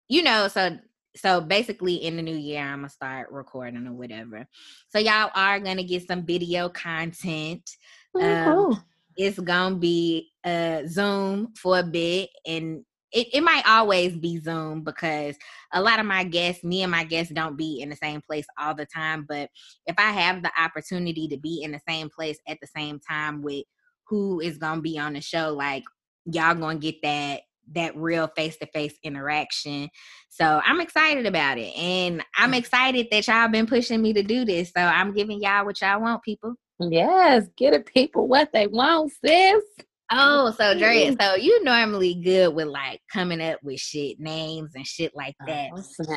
you 0.10 0.24
know, 0.24 0.48
so 0.48 0.78
so 1.16 1.42
basically 1.42 1.96
in 1.96 2.16
the 2.16 2.22
new 2.22 2.36
year 2.36 2.62
i'm 2.62 2.80
gonna 2.80 2.90
start 2.90 3.32
recording 3.32 3.88
or 3.88 3.94
whatever. 3.94 4.48
So 4.90 5.00
y'all 5.00 5.32
are 5.34 5.60
gonna 5.60 5.84
get 5.84 6.08
some 6.08 6.26
video 6.26 6.70
content. 6.70 7.70
Oh, 8.16 8.74
um, 8.74 8.84
it's 9.16 9.40
gonna 9.40 9.76
be 9.76 10.32
uh 10.44 10.82
zoom 10.88 11.54
for 11.56 11.80
a 11.80 11.84
bit 11.84 12.30
and 12.46 12.84
it, 13.12 13.28
it 13.34 13.42
might 13.42 13.68
always 13.68 14.16
be 14.16 14.40
zoom 14.40 14.84
because 14.84 15.36
a 15.74 15.82
lot 15.82 16.00
of 16.00 16.06
my 16.06 16.24
guests 16.24 16.64
me 16.64 16.84
and 16.84 16.92
my 16.92 17.04
guests 17.04 17.34
don't 17.34 17.58
be 17.58 17.82
in 17.82 17.90
the 17.90 17.96
same 17.96 18.22
place 18.22 18.46
all 18.60 18.74
the 18.74 18.86
time 18.86 19.26
but 19.28 19.50
if 19.88 19.96
i 19.98 20.12
have 20.12 20.42
the 20.42 20.52
opportunity 20.58 21.28
to 21.28 21.38
be 21.38 21.64
in 21.64 21.72
the 21.72 21.82
same 21.88 22.10
place 22.10 22.38
at 22.48 22.58
the 22.62 22.68
same 22.68 23.00
time 23.00 23.42
with 23.42 23.66
who 24.06 24.40
is 24.40 24.58
gonna 24.58 24.82
be 24.82 24.98
on 24.98 25.14
the 25.14 25.22
show 25.22 25.54
like 25.54 25.84
y'all 26.26 26.56
gonna 26.56 26.80
get 26.80 27.02
that 27.02 27.42
that 27.76 27.96
real 27.96 28.28
face-to-face 28.36 28.96
interaction. 29.04 29.90
So 30.30 30.62
i'm 30.66 30.80
excited 30.80 31.26
about 31.26 31.58
it 31.58 31.76
and 31.76 32.24
i'm 32.38 32.54
mm. 32.54 32.58
excited 32.58 33.08
that 33.12 33.28
y'all 33.28 33.50
been 33.50 33.68
pushing 33.68 34.02
me 34.02 34.14
to 34.14 34.24
do 34.24 34.46
this 34.46 34.72
so 34.76 34.82
i'm 34.82 35.14
giving 35.14 35.42
y'all 35.42 35.66
what 35.66 35.82
y'all 35.82 36.02
want 36.02 36.24
people. 36.24 36.56
Yes 36.80 37.48
get 37.58 37.74
it 37.74 37.86
people 37.86 38.28
what 38.28 38.52
they 38.54 38.68
want 38.68 39.12
sis. 39.24 39.64
Oh, 40.12 40.52
so 40.58 40.78
Dre, 40.78 41.16
so 41.20 41.36
you 41.36 41.64
normally 41.64 42.16
good 42.16 42.56
with 42.56 42.68
like 42.68 43.00
coming 43.14 43.42
up 43.42 43.60
with 43.62 43.80
shit 43.80 44.20
names 44.20 44.72
and 44.76 44.86
shit 44.86 45.16
like 45.16 45.36
oh, 45.42 45.46
that. 45.46 45.70
Oh. 45.76 46.16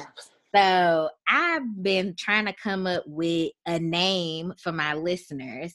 So 0.55 1.11
I've 1.29 1.83
been 1.83 2.15
trying 2.19 2.47
to 2.47 2.55
come 2.55 2.87
up 2.87 3.05
with 3.07 3.53
a 3.67 3.79
name 3.79 4.53
for 4.63 4.73
my 4.73 4.95
listeners, 4.95 5.75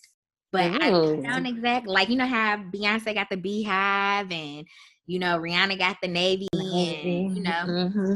but 0.51 0.71
Ooh. 0.71 0.75
I 0.75 0.89
don't 0.89 1.45
exactly 1.45 1.93
like 1.93 2.09
you 2.09 2.15
know 2.15 2.27
how 2.27 2.57
Beyonce 2.57 3.13
got 3.13 3.29
the 3.29 3.37
BeyHive 3.37 4.31
and 4.31 4.67
you 5.07 5.19
know, 5.19 5.39
Rihanna 5.39 5.79
got 5.79 5.97
the 6.01 6.09
Navy, 6.09 6.47
and 6.53 7.37
you 7.37 7.41
know. 7.41 7.63
Mm-hmm. 7.65 8.13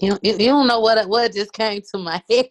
You, 0.00 0.18
you, 0.22 0.32
you 0.32 0.46
don't 0.46 0.66
know 0.66 0.80
what 0.80 1.06
what 1.06 1.34
just 1.34 1.52
came 1.52 1.82
to 1.92 1.98
my 1.98 2.22
head. 2.30 2.48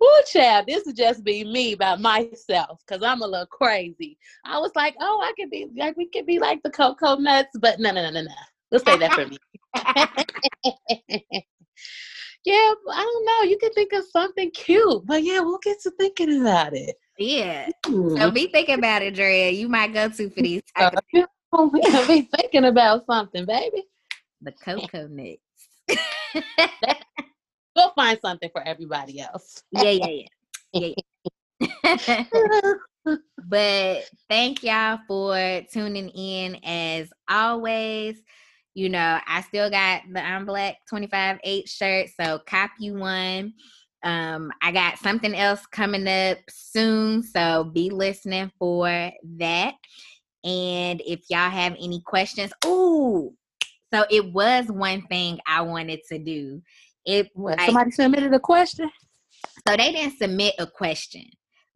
Oh, 0.00 0.22
child, 0.30 0.66
this 0.68 0.84
would 0.86 0.96
just 0.96 1.24
be 1.24 1.42
me 1.42 1.74
by 1.74 1.96
myself 1.96 2.80
because 2.86 3.02
I'm 3.02 3.22
a 3.22 3.26
little 3.26 3.46
crazy. 3.46 4.16
I 4.44 4.58
was 4.58 4.70
like, 4.76 4.94
oh, 5.00 5.20
I 5.20 5.32
could 5.38 5.50
be 5.50 5.66
like, 5.76 5.96
we 5.96 6.06
could 6.08 6.26
be 6.26 6.38
like 6.38 6.62
the 6.62 6.70
cocoa 6.70 7.16
nuts, 7.16 7.56
but 7.60 7.80
no, 7.80 7.90
no, 7.90 8.02
no, 8.04 8.10
no, 8.10 8.22
no. 8.22 8.34
Let's 8.70 8.84
say 8.84 8.96
that 8.98 9.12
for 9.12 9.26
me. 9.26 9.38
yeah, 12.46 12.74
I 12.92 13.02
don't 13.02 13.24
know. 13.24 13.50
You 13.50 13.58
can 13.58 13.72
think 13.72 13.92
of 13.92 14.04
something 14.12 14.52
cute, 14.52 15.04
but 15.04 15.24
yeah, 15.24 15.40
we'll 15.40 15.58
get 15.58 15.80
to 15.82 15.90
thinking 15.90 16.40
about 16.40 16.74
it. 16.74 16.94
Yeah. 17.18 17.68
Mm. 17.86 18.16
So 18.16 18.30
be 18.30 18.46
thinking 18.46 18.78
about 18.78 19.02
it, 19.02 19.16
Drea. 19.16 19.50
You 19.50 19.68
might 19.68 19.92
go 19.92 20.08
to 20.08 20.30
for 20.30 20.40
these 20.40 20.62
type 20.78 20.94
of 20.94 21.02
be 22.06 22.22
thinking 22.36 22.66
about 22.66 23.04
something, 23.06 23.44
baby. 23.46 23.82
The 24.42 24.52
cocoa 24.52 25.08
nuts. 25.08 25.40
we'll 27.74 27.90
find 27.96 28.18
something 28.22 28.50
for 28.52 28.62
everybody 28.62 29.20
else. 29.20 29.64
yeah, 29.72 29.90
yeah, 29.90 30.22
yeah. 30.72 30.88
yeah, 31.82 32.00
yeah. 32.04 32.34
but 33.48 34.08
thank 34.28 34.62
y'all 34.62 35.00
for 35.08 35.62
tuning 35.72 36.10
in 36.10 36.60
as 36.62 37.10
always. 37.28 38.22
You 38.76 38.90
know, 38.90 39.18
I 39.26 39.40
still 39.40 39.70
got 39.70 40.02
the 40.12 40.20
I'm 40.20 40.44
Black 40.44 40.76
25 40.90 41.38
8 41.42 41.66
shirt, 41.66 42.08
so 42.20 42.40
cop 42.46 42.72
you 42.78 42.92
one. 42.92 43.54
Um, 44.02 44.52
I 44.60 44.70
got 44.70 44.98
something 44.98 45.34
else 45.34 45.64
coming 45.64 46.06
up 46.06 46.36
soon, 46.50 47.22
so 47.22 47.64
be 47.64 47.88
listening 47.88 48.52
for 48.58 49.10
that. 49.38 49.74
And 50.44 51.00
if 51.06 51.20
y'all 51.30 51.48
have 51.48 51.72
any 51.80 52.02
questions, 52.04 52.52
oh, 52.66 53.32
so 53.94 54.04
it 54.10 54.30
was 54.34 54.66
one 54.66 55.00
thing 55.06 55.38
I 55.48 55.62
wanted 55.62 56.00
to 56.10 56.18
do. 56.18 56.60
It 57.06 57.30
what, 57.32 57.58
somebody 57.62 57.92
submitted 57.92 58.34
a 58.34 58.40
question. 58.40 58.90
So 59.66 59.74
they 59.74 59.90
didn't 59.90 60.18
submit 60.18 60.54
a 60.58 60.66
question, 60.66 61.24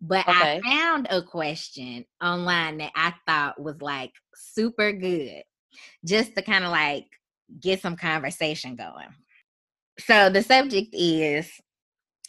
but 0.03 0.29
okay. 0.29 0.61
I 0.63 0.71
found 0.71 1.07
a 1.09 1.23
question 1.23 2.05
online 2.23 2.77
that 2.77 2.93
I 2.95 3.15
thought 3.27 3.59
was 3.59 3.81
like 3.81 4.13
super 4.35 4.93
good, 4.93 5.45
just 6.05 6.35
to 6.37 6.43
kind 6.43 6.65
of 6.65 6.71
like 6.71 7.07
get 7.61 7.81
some 7.81 7.97
conversation 7.97 8.77
going. 8.77 9.09
So 9.99 10.31
the 10.31 10.43
subject 10.43 10.89
is 10.93 11.51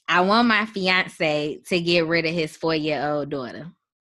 I 0.07 0.21
want 0.21 0.47
my 0.47 0.65
fiance 0.65 1.59
to 1.67 1.81
get 1.81 2.05
rid 2.05 2.25
of 2.25 2.33
his 2.33 2.55
four 2.57 2.75
year 2.75 3.01
old 3.07 3.29
daughter. 3.29 3.71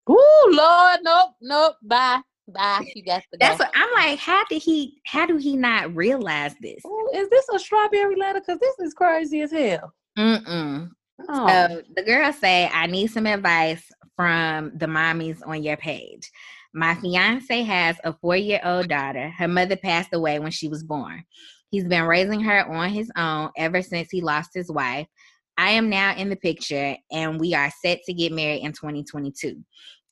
Ooh, 0.08 0.48
Lord, 0.50 1.00
nope, 1.02 1.30
nope, 1.40 1.76
bye. 1.82 2.20
Bye. 2.48 2.90
You 2.94 3.04
got 3.04 3.20
to 3.20 3.26
go. 3.32 3.38
That's 3.40 3.58
what 3.58 3.70
I'm 3.74 3.92
like. 3.92 4.18
How 4.18 4.42
did 4.48 4.62
he? 4.62 5.00
How 5.04 5.26
do 5.26 5.36
he 5.36 5.56
not 5.56 5.94
realize 5.94 6.54
this? 6.62 6.82
Ooh, 6.86 7.10
is 7.14 7.28
this 7.28 7.46
a 7.52 7.58
strawberry 7.58 8.16
letter? 8.16 8.40
Because 8.40 8.58
this 8.58 8.74
is 8.78 8.94
crazy 8.94 9.42
as 9.42 9.52
hell. 9.52 9.92
Mm-mm. 10.18 10.88
Oh. 11.28 11.48
So 11.48 11.82
the 11.94 12.02
girl 12.02 12.32
say, 12.32 12.70
I 12.72 12.86
need 12.86 13.08
some 13.08 13.26
advice 13.26 13.90
from 14.16 14.72
the 14.76 14.86
mommies 14.86 15.46
on 15.46 15.62
your 15.62 15.76
page. 15.76 16.30
My 16.78 16.94
fiance 16.94 17.62
has 17.64 17.96
a 18.04 18.12
four-year-old 18.12 18.86
daughter. 18.86 19.30
Her 19.36 19.48
mother 19.48 19.74
passed 19.74 20.10
away 20.12 20.38
when 20.38 20.52
she 20.52 20.68
was 20.68 20.84
born. 20.84 21.24
He's 21.72 21.82
been 21.82 22.04
raising 22.04 22.38
her 22.42 22.64
on 22.70 22.90
his 22.90 23.10
own 23.16 23.50
ever 23.56 23.82
since 23.82 24.08
he 24.12 24.20
lost 24.20 24.50
his 24.54 24.70
wife. 24.70 25.08
I 25.56 25.70
am 25.70 25.90
now 25.90 26.14
in 26.14 26.28
the 26.28 26.36
picture, 26.36 26.96
and 27.10 27.40
we 27.40 27.52
are 27.52 27.72
set 27.84 28.04
to 28.04 28.12
get 28.12 28.30
married 28.30 28.62
in 28.62 28.70
2022. 28.70 29.60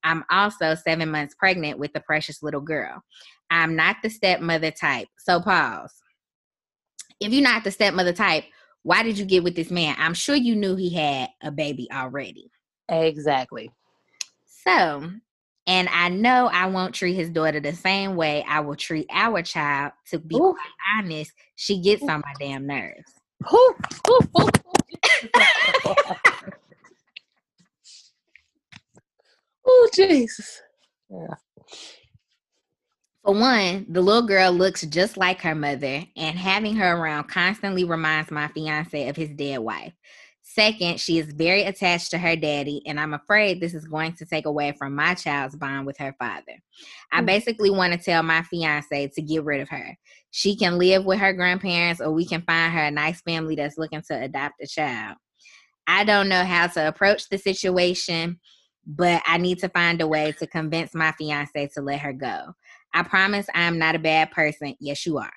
I'm 0.03 0.25
also 0.29 0.75
seven 0.75 1.09
months 1.09 1.37
pregnant 1.39 1.79
with 1.79 1.93
a 1.95 2.01
precious 2.01 2.43
little 2.43 2.61
girl. 2.61 3.01
I'm 3.49 3.77
not 3.77 3.99
the 4.03 4.11
stepmother 4.11 4.73
type. 4.73 5.07
So 5.21 5.39
pause. 5.41 5.95
If 7.21 7.33
you're 7.33 7.45
not 7.45 7.63
the 7.63 7.71
stepmother 7.71 8.13
type, 8.13 8.43
why 8.83 9.05
did 9.05 9.19
you 9.19 9.25
get 9.25 9.45
with 9.45 9.55
this 9.55 9.71
man? 9.71 9.95
I'm 10.01 10.15
sure 10.15 10.35
you 10.35 10.57
knew 10.57 10.75
he 10.75 10.93
had 10.93 11.29
a 11.45 11.53
baby 11.53 11.87
already. 11.93 12.51
Exactly. 12.89 13.71
So, 14.47 15.13
and 15.67 15.89
I 15.89 16.09
know 16.09 16.49
I 16.53 16.67
won't 16.67 16.95
treat 16.95 17.15
his 17.15 17.31
daughter 17.31 17.61
the 17.61 17.75
same 17.75 18.17
way 18.17 18.45
I 18.49 18.61
will 18.61 18.77
treat 18.77 19.07
our 19.11 19.43
child. 19.43 19.93
To 20.11 20.19
be 20.19 20.37
Ooh. 20.37 20.55
quite 20.55 21.05
honest, 21.05 21.33
she 21.57 21.81
gets 21.81 22.03
on 22.03 22.23
my 22.25 22.35
damn 22.39 22.67
nerves. 22.67 23.13
Ooh, 23.53 23.75
ooh, 24.11 24.49
Oh, 29.69 29.89
Jesus. 29.93 30.63
Yeah. 31.11 31.35
For 33.25 33.35
one, 33.35 33.87
the 33.89 34.01
little 34.01 34.27
girl 34.27 34.53
looks 34.53 34.83
just 34.83 35.17
like 35.17 35.41
her 35.41 35.55
mother, 35.55 36.05
and 36.17 36.39
having 36.39 36.77
her 36.77 36.97
around 36.97 37.25
constantly 37.25 37.83
reminds 37.83 38.31
my 38.31 38.47
fiance 38.49 39.09
of 39.09 39.17
his 39.17 39.31
dead 39.31 39.59
wife. 39.59 39.93
Second, 40.59 40.99
she 40.99 41.19
is 41.19 41.35
very 41.35 41.65
attached 41.65 42.11
to 42.13 42.19
her 42.19 42.35
daddy, 42.35 42.81
and 42.87 42.99
I'm 42.99 43.13
afraid 43.13 43.61
this 43.61 43.75
is 43.75 43.87
going 43.87 44.15
to 44.15 44.25
take 44.25 44.47
away 44.47 44.73
from 44.73 44.95
my 44.95 45.13
child's 45.13 45.55
bond 45.55 45.87
with 45.87 45.99
her 45.99 46.17
father. 46.19 46.63
I 47.13 47.21
hmm. 47.21 47.27
basically 47.27 47.69
want 47.69 47.93
to 47.93 47.99
tell 47.99 48.23
my 48.23 48.41
fiance 48.41 49.09
to 49.09 49.21
get 49.21 49.45
rid 49.45 49.61
of 49.61 49.69
her. 49.69 49.95
She 50.31 50.57
can 50.57 50.79
live 50.79 51.05
with 51.05 51.19
her 51.19 51.35
grandparents, 51.35 52.01
or 52.01 52.11
we 52.11 52.25
can 52.25 52.41
find 52.41 52.73
her 52.73 52.85
a 52.85 52.91
nice 52.91 53.21
family 53.21 53.55
that's 53.55 53.77
looking 53.77 54.01
to 54.11 54.19
adopt 54.19 54.55
a 54.63 54.67
child. 54.67 55.19
I 55.87 56.05
don't 56.05 56.31
know 56.31 56.43
how 56.43 56.69
to 56.69 56.89
approach 56.89 57.29
the 57.29 57.37
situation 57.37 58.41
but 58.87 59.21
I 59.27 59.37
need 59.39 59.59
to 59.59 59.69
find 59.69 60.01
a 60.01 60.07
way 60.07 60.33
to 60.39 60.47
convince 60.47 60.95
my 60.95 61.11
fiance 61.13 61.71
to 61.75 61.81
let 61.81 61.99
her 62.01 62.13
go. 62.13 62.55
I 62.95 63.03
promise 63.03 63.47
I'm 63.53 63.79
not 63.79 63.97
a 63.97 63.99
bad 63.99 64.31
person. 64.31 64.77
Yes, 64.79 65.05
you 65.05 65.19
are. 65.19 65.33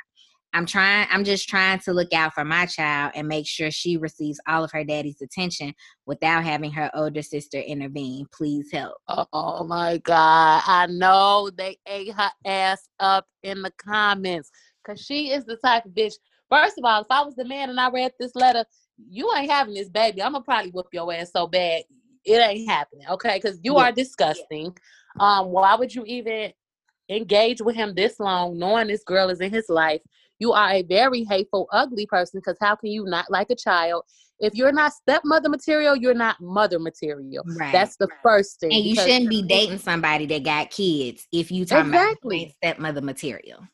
I'm 0.53 0.65
trying, 0.65 1.07
I'm 1.11 1.23
just 1.23 1.47
trying 1.47 1.79
to 1.79 1.93
look 1.93 2.13
out 2.13 2.33
for 2.33 2.43
my 2.43 2.65
child 2.65 3.11
and 3.15 3.27
make 3.27 3.47
sure 3.47 3.69
she 3.69 3.97
receives 3.97 4.39
all 4.47 4.63
of 4.63 4.71
her 4.71 4.83
daddy's 4.83 5.21
attention 5.21 5.73
without 6.05 6.43
having 6.43 6.71
her 6.71 6.89
older 6.93 7.21
sister 7.21 7.59
intervene. 7.59 8.25
Please 8.33 8.69
help. 8.71 8.97
Oh 9.07 9.63
my 9.63 9.97
God. 9.99 10.63
I 10.65 10.87
know 10.87 11.51
they 11.55 11.77
ate 11.87 12.13
her 12.13 12.31
ass 12.45 12.89
up 12.99 13.25
in 13.43 13.61
the 13.61 13.71
comments 13.77 14.49
because 14.83 15.01
she 15.01 15.31
is 15.31 15.45
the 15.45 15.57
type 15.57 15.85
of 15.85 15.91
bitch. 15.91 16.15
First 16.49 16.79
of 16.79 16.85
all, 16.85 17.01
if 17.01 17.07
I 17.11 17.21
was 17.21 17.35
the 17.35 17.45
man 17.45 17.69
and 17.69 17.79
I 17.79 17.89
read 17.89 18.11
this 18.19 18.35
letter, 18.35 18.65
you 19.07 19.31
ain't 19.35 19.51
having 19.51 19.75
this 19.75 19.89
baby. 19.89 20.23
I'm 20.23 20.31
gonna 20.31 20.43
probably 20.43 20.71
whoop 20.71 20.87
your 20.91 21.13
ass 21.13 21.31
so 21.31 21.45
bad 21.45 21.83
it 22.25 22.37
ain't 22.37 22.69
happening, 22.69 23.07
okay? 23.09 23.39
Because 23.41 23.59
you 23.63 23.75
yeah. 23.75 23.85
are 23.85 23.91
disgusting. 23.91 24.75
Um, 25.19 25.47
why 25.47 25.75
would 25.75 25.93
you 25.93 26.03
even 26.05 26.51
engage 27.09 27.61
with 27.61 27.75
him 27.75 27.93
this 27.95 28.19
long, 28.19 28.57
knowing 28.57 28.87
this 28.87 29.03
girl 29.03 29.29
is 29.29 29.41
in 29.41 29.51
his 29.51 29.65
life? 29.69 30.01
You 30.39 30.53
are 30.53 30.71
a 30.71 30.83
very 30.83 31.23
hateful, 31.23 31.67
ugly 31.71 32.05
person. 32.05 32.39
Because 32.39 32.57
how 32.59 32.75
can 32.75 32.89
you 32.89 33.05
not 33.05 33.29
like 33.29 33.49
a 33.49 33.55
child? 33.55 34.03
If 34.39 34.55
you're 34.55 34.71
not 34.71 34.93
stepmother 34.93 35.49
material, 35.49 35.95
you're 35.95 36.13
not 36.13 36.39
mother 36.39 36.79
material. 36.79 37.43
Right. 37.57 37.73
That's 37.73 37.97
the 37.97 38.07
first 38.23 38.61
thing. 38.61 38.71
And 38.73 38.85
you 38.85 38.95
shouldn't 38.95 39.29
be 39.29 39.41
dating 39.41 39.79
somebody 39.79 40.25
that 40.27 40.43
got 40.43 40.71
kids 40.71 41.27
if 41.31 41.51
you 41.51 41.65
talking 41.65 41.93
exactly. 41.93 42.43
about 42.43 42.55
stepmother 42.55 43.01
material. 43.01 43.67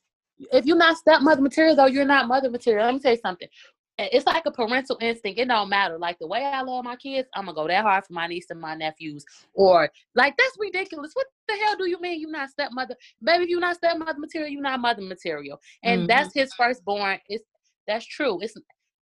If 0.52 0.66
you're 0.66 0.76
not 0.76 0.98
stepmother 0.98 1.42
material, 1.42 1.76
though, 1.76 1.86
you're 1.86 2.04
not 2.04 2.28
mother 2.28 2.50
material. 2.50 2.86
Let 2.86 2.96
me 2.96 3.00
tell 3.00 3.14
you 3.14 3.20
something 3.24 3.48
it's 3.98 4.26
like 4.26 4.46
a 4.46 4.52
parental 4.52 4.98
instinct. 5.02 5.40
It 5.40 5.48
don't 5.48 5.70
matter. 5.70 5.98
Like 5.98 6.20
the 6.20 6.28
way 6.28 6.44
I 6.44 6.62
love 6.62 6.84
my 6.84 6.96
kids, 6.96 7.30
I'm 7.34 7.46
gonna 7.46 7.56
go 7.56 7.68
that 7.68 7.84
hard 7.84 8.06
for 8.06 8.14
my 8.14 8.28
niece 8.28 8.48
and 8.50 8.60
my 8.60 8.76
nephews. 8.76 9.26
Or 9.54 9.90
like 10.16 10.36
that's 10.38 10.58
ridiculous. 10.60 11.12
What 11.14 11.28
the 11.48 11.56
hell 11.56 11.78
do 11.78 11.90
you 11.90 12.00
mean 12.02 12.20
you're 12.20 12.32
not 12.32 12.50
stepmother? 12.50 12.96
Baby, 13.24 13.46
if 13.46 13.50
you 13.50 13.60
not 13.60 13.78
stepmother 13.78 14.20
material, 14.20 14.50
you're 14.50 14.62
not 14.62 14.82
mother 14.82 15.02
material. 15.02 15.60
And 15.84 16.02
mm-hmm. 16.02 16.08
that's 16.08 16.34
his 16.34 16.54
firstborn. 16.54 17.20
It's 17.30 17.46
that's 17.88 18.06
true. 18.06 18.40
It's 18.42 18.56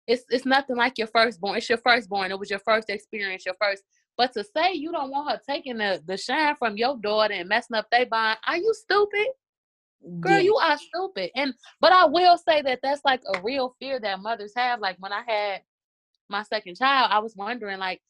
it's 0.07 0.23
it's 0.29 0.45
nothing 0.45 0.75
like 0.75 0.97
your 0.97 1.07
firstborn. 1.07 1.57
It's 1.57 1.69
your 1.69 1.77
firstborn. 1.77 2.31
It 2.31 2.39
was 2.39 2.49
your 2.49 2.59
first 2.59 2.89
experience, 2.89 3.45
your 3.45 3.55
first. 3.61 3.83
But 4.17 4.33
to 4.33 4.43
say 4.43 4.73
you 4.73 4.91
don't 4.91 5.09
want 5.09 5.31
her 5.31 5.39
taking 5.49 5.77
the, 5.77 6.01
the 6.05 6.17
shine 6.17 6.55
from 6.57 6.75
your 6.77 6.97
daughter 6.97 7.33
and 7.33 7.47
messing 7.47 7.77
up 7.77 7.87
their 7.91 8.05
bond, 8.05 8.37
are 8.45 8.57
you 8.57 8.73
stupid? 8.73 9.27
Girl, 10.19 10.39
you 10.39 10.55
are 10.55 10.77
stupid. 10.77 11.31
And 11.35 11.53
but 11.79 11.91
I 11.91 12.05
will 12.05 12.37
say 12.37 12.61
that 12.61 12.79
that's 12.81 13.01
like 13.05 13.21
a 13.33 13.41
real 13.41 13.75
fear 13.79 13.99
that 13.99 14.21
mothers 14.21 14.53
have. 14.55 14.79
Like 14.79 14.97
when 14.99 15.13
I 15.13 15.23
had 15.27 15.61
my 16.29 16.43
second 16.43 16.77
child, 16.77 17.09
I 17.11 17.19
was 17.19 17.35
wondering 17.35 17.79
like, 17.79 18.01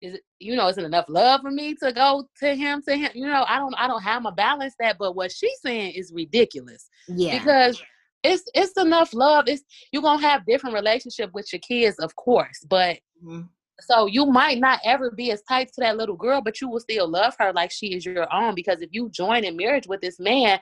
is 0.00 0.14
it 0.14 0.22
you 0.38 0.56
know, 0.56 0.68
is 0.68 0.78
it 0.78 0.84
enough 0.84 1.06
love 1.08 1.42
for 1.42 1.50
me 1.50 1.74
to 1.82 1.92
go 1.92 2.28
to 2.40 2.54
him 2.54 2.82
to 2.88 2.96
him? 2.96 3.10
You 3.14 3.26
know, 3.26 3.44
I 3.48 3.58
don't 3.58 3.74
I 3.74 3.86
don't 3.86 4.02
have 4.02 4.22
my 4.22 4.32
balance 4.32 4.74
that, 4.80 4.96
but 4.98 5.14
what 5.14 5.32
she's 5.32 5.60
saying 5.60 5.92
is 5.92 6.12
ridiculous. 6.14 6.88
Yeah. 7.08 7.38
Because 7.38 7.82
it's 8.22 8.44
it's 8.54 8.76
enough 8.80 9.12
love. 9.14 9.44
It's 9.48 9.62
you're 9.92 10.02
gonna 10.02 10.22
have 10.22 10.46
different 10.46 10.74
relationship 10.74 11.30
with 11.34 11.52
your 11.52 11.60
kids, 11.60 11.98
of 11.98 12.14
course, 12.16 12.64
but 12.68 12.98
mm-hmm. 13.22 13.42
So 13.82 14.06
you 14.06 14.26
might 14.26 14.58
not 14.58 14.80
ever 14.84 15.10
be 15.10 15.30
as 15.32 15.42
tight 15.48 15.68
to 15.68 15.80
that 15.80 15.96
little 15.96 16.16
girl, 16.16 16.40
but 16.40 16.60
you 16.60 16.68
will 16.68 16.80
still 16.80 17.08
love 17.08 17.34
her 17.38 17.52
like 17.52 17.70
she 17.70 17.94
is 17.94 18.04
your 18.04 18.32
own. 18.32 18.54
Because 18.54 18.82
if 18.82 18.90
you 18.92 19.08
join 19.10 19.44
in 19.44 19.56
marriage 19.56 19.86
with 19.86 20.00
this 20.00 20.20
man, 20.20 20.60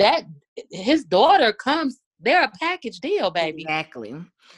that 0.00 0.24
his 0.70 1.04
daughter 1.04 1.52
comes 1.52 2.00
they're 2.22 2.42
a 2.44 2.50
package 2.60 3.00
deal, 3.00 3.30
baby. 3.30 3.62
Exactly. 3.62 4.14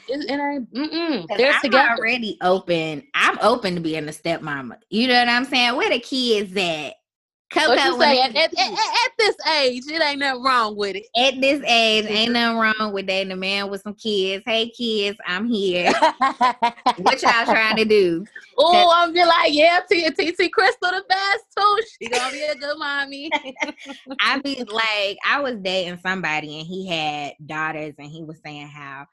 It, 0.07 0.29
it 0.29 0.31
ain't. 0.31 1.27
They're 1.37 1.53
I'm 1.53 1.61
together. 1.61 1.89
already 1.97 2.37
open. 2.41 3.03
I'm 3.13 3.37
open 3.41 3.75
to 3.75 3.81
being 3.81 4.07
a 4.07 4.11
stepmama. 4.11 4.77
You 4.89 5.07
know 5.07 5.19
what 5.19 5.29
I'm 5.29 5.45
saying? 5.45 5.75
Where 5.75 5.89
the 5.89 5.99
kids 5.99 6.55
at? 6.57 6.95
Coco 7.53 7.69
what 7.69 7.85
you 7.85 7.99
say? 7.99 8.21
At, 8.21 8.35
at, 8.35 8.53
at, 8.57 8.71
at, 8.71 9.11
this 9.17 9.35
age, 9.59 9.83
it 9.87 10.01
ain't 10.01 10.19
nothing 10.19 10.43
wrong 10.43 10.75
with 10.75 10.95
it. 10.95 11.05
At 11.15 11.39
this 11.39 11.61
age, 11.63 12.05
ain't 12.05 12.31
nothing 12.31 12.57
wrong 12.57 12.93
with 12.93 13.05
dating 13.05 13.31
a 13.31 13.35
man 13.35 13.69
with 13.69 13.81
some 13.81 13.93
kids. 13.93 14.43
Hey, 14.45 14.69
kids, 14.69 15.17
I'm 15.27 15.45
here. 15.45 15.91
what 16.97 17.21
y'all 17.21 17.45
trying 17.45 17.77
to 17.77 17.85
do? 17.85 18.25
Oh, 18.57 18.91
I'm 18.95 19.13
be 19.13 19.23
like, 19.23 19.53
yeah, 19.53 19.81
TT 19.81 20.51
Crystal 20.51 20.91
the 20.91 21.03
best 21.07 21.43
too. 21.55 21.79
She 22.01 22.09
gonna 22.09 22.31
be 22.31 22.41
a 22.41 22.55
good 22.55 22.77
mommy. 22.77 23.29
I 24.19 24.39
be 24.39 24.63
like, 24.63 25.17
I 25.25 25.39
was 25.39 25.57
dating 25.61 25.99
somebody 26.01 26.59
and 26.59 26.67
he 26.67 26.87
had 26.87 27.33
daughters, 27.45 27.93
and 27.99 28.09
he 28.09 28.23
was 28.23 28.39
saying 28.43 28.67
how 28.67 29.07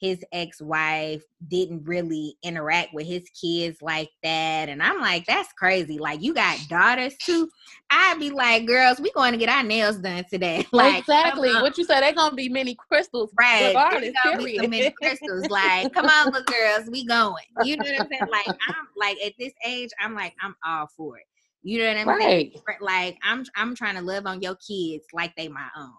his 0.00 0.22
ex-wife 0.32 1.22
didn't 1.48 1.84
really 1.84 2.36
interact 2.42 2.92
with 2.92 3.06
his 3.06 3.22
kids 3.30 3.78
like 3.80 4.10
that 4.22 4.68
and 4.68 4.82
i'm 4.82 5.00
like 5.00 5.24
that's 5.26 5.52
crazy 5.52 5.98
like 5.98 6.22
you 6.22 6.34
got 6.34 6.58
daughters 6.68 7.16
too? 7.18 7.48
I'd 7.90 8.18
be 8.18 8.30
like 8.30 8.66
girls 8.66 9.00
we 9.00 9.10
going 9.12 9.32
to 9.32 9.38
get 9.38 9.48
our 9.48 9.62
nails 9.62 9.98
done 9.98 10.24
today. 10.30 10.66
Like 10.76 10.98
exactly 10.98 11.52
what 11.54 11.78
you 11.78 11.84
said 11.84 12.00
they're 12.02 12.12
gonna 12.12 12.34
be 12.34 12.48
mini 12.48 12.74
crystals 12.74 13.32
right 13.38 13.68
regardless 13.68 14.12
period. 14.22 14.68
mini 14.68 14.90
crystals 14.90 15.46
like 15.50 15.92
come 15.92 16.06
on 16.06 16.26
little 16.26 16.42
girls 16.42 16.88
we 16.90 17.04
going. 17.06 17.44
You 17.64 17.76
know 17.76 17.84
what 17.84 18.00
i'm 18.02 18.08
saying? 18.08 18.30
Like 18.30 18.48
i'm 18.48 18.88
like 18.96 19.16
at 19.24 19.32
this 19.38 19.52
age 19.64 19.90
i'm 20.00 20.14
like 20.14 20.34
i'm 20.42 20.54
all 20.66 20.88
for 20.96 21.18
it. 21.18 21.24
You 21.62 21.78
know 21.78 21.88
what 21.88 21.96
i'm 21.98 22.08
right. 22.08 22.52
saying 22.52 22.78
like 22.80 23.16
i'm 23.22 23.44
i'm 23.56 23.74
trying 23.74 23.96
to 23.96 24.02
love 24.02 24.26
on 24.26 24.42
your 24.42 24.56
kids 24.56 25.04
like 25.12 25.34
they 25.36 25.48
my 25.48 25.68
own 25.78 25.94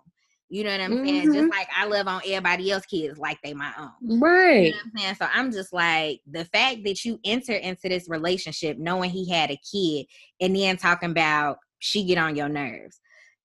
you 0.49 0.63
know 0.63 0.71
what 0.71 0.81
I'm 0.81 0.91
mm-hmm. 0.91 1.05
saying? 1.05 1.33
Just 1.33 1.49
like 1.49 1.67
I 1.75 1.85
love 1.85 2.07
on 2.07 2.21
everybody 2.25 2.71
else 2.71 2.85
kids 2.85 3.17
like 3.17 3.37
they 3.43 3.53
my 3.53 3.71
own. 3.77 4.19
Right. 4.19 4.67
You 4.67 4.71
know 4.71 4.77
I'm 4.85 4.91
saying? 4.97 5.15
So 5.15 5.27
I'm 5.33 5.51
just 5.51 5.73
like 5.73 6.21
the 6.29 6.45
fact 6.45 6.79
that 6.85 7.03
you 7.03 7.19
enter 7.25 7.53
into 7.53 7.89
this 7.89 8.07
relationship 8.07 8.77
knowing 8.77 9.09
he 9.09 9.29
had 9.29 9.51
a 9.51 9.59
kid 9.69 10.05
and 10.39 10.55
then 10.55 10.77
talking 10.77 11.11
about 11.11 11.57
she 11.79 12.05
get 12.05 12.17
on 12.17 12.35
your 12.35 12.49
nerves. 12.49 12.99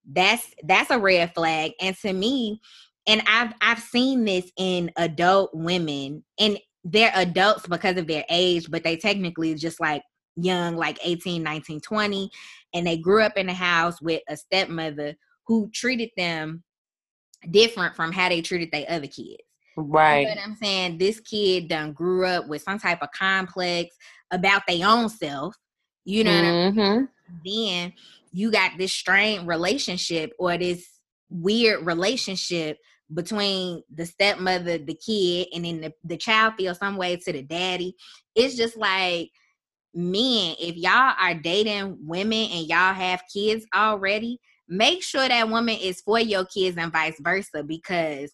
That's 0.09 0.55
that's 0.63 0.91
a 0.91 0.99
red 0.99 1.35
flag. 1.35 1.73
And 1.81 1.97
to 1.99 2.13
me, 2.13 2.61
and 3.07 3.23
I've 3.27 3.53
I've 3.61 3.81
seen 3.81 4.25
this 4.25 4.51
in 4.57 4.91
adult 4.97 5.51
women 5.53 6.23
and 6.39 6.59
they're 6.85 7.13
adults 7.15 7.67
because 7.67 7.97
of 7.97 8.07
their 8.07 8.25
age, 8.29 8.71
but 8.71 8.85
they 8.85 8.97
technically 8.97 9.55
just 9.55 9.81
like 9.81 10.03
young, 10.37 10.77
like 10.77 10.99
18, 11.05 11.43
19, 11.43 11.81
20, 11.81 12.31
and 12.75 12.87
they 12.87 12.97
grew 12.97 13.23
up 13.23 13.37
in 13.37 13.49
a 13.49 13.55
house 13.55 14.01
with 14.01 14.23
a 14.29 14.37
stepmother 14.37 15.15
who 15.47 15.71
treated 15.73 16.11
them 16.17 16.63
different 17.51 17.95
from 17.95 18.13
how 18.13 18.29
they 18.29 18.43
treated 18.43 18.71
their 18.73 18.87
other 18.89 19.07
kids. 19.07 19.43
Right. 19.77 20.21
You 20.21 20.27
know 20.27 20.35
what 20.35 20.45
I'm 20.45 20.57
saying? 20.57 20.99
This 20.99 21.21
kid 21.21 21.69
done 21.69 21.93
grew 21.93 22.27
up 22.27 22.47
with 22.49 22.63
some 22.63 22.79
type 22.79 23.03
of 23.03 23.11
complex 23.13 23.97
about 24.31 24.63
their 24.69 24.87
own 24.87 25.09
self. 25.09 25.57
You 26.05 26.25
know 26.25 26.31
mm-hmm. 26.31 26.81
I 26.81 26.93
mean? 26.93 27.09
Then 27.45 27.93
you 28.33 28.51
got 28.51 28.73
this 28.77 28.93
strained 28.93 29.47
relationship 29.47 30.33
or 30.39 30.59
this 30.59 30.89
weird 31.31 31.87
relationship 31.87 32.79
between 33.13 33.83
the 33.95 34.07
stepmother, 34.07 34.79
the 34.79 34.95
kid, 34.95 35.49
and 35.55 35.65
then 35.65 35.81
the, 35.81 35.93
the 36.05 36.17
child 36.17 36.55
feels 36.57 36.79
some 36.79 36.97
way 36.97 37.17
to 37.17 37.33
the 37.33 37.43
daddy. 37.43 37.95
It's 38.35 38.57
just 38.57 38.77
like 38.77 39.31
men, 39.95 40.57
if 40.59 40.77
y'all 40.77 41.15
are 41.21 41.35
dating 41.35 41.99
women 42.01 42.49
and 42.51 42.67
y'all 42.67 42.95
have 42.95 43.23
kids 43.33 43.67
already, 43.75 44.41
make 44.73 45.03
sure 45.03 45.29
that 45.29 45.49
woman 45.51 45.77
is 45.81 46.01
for 46.01 46.19
your 46.19 46.47
kids 46.47 46.79
and 46.79 46.91
vice 46.91 47.21
versa 47.21 47.63
because 47.63 48.33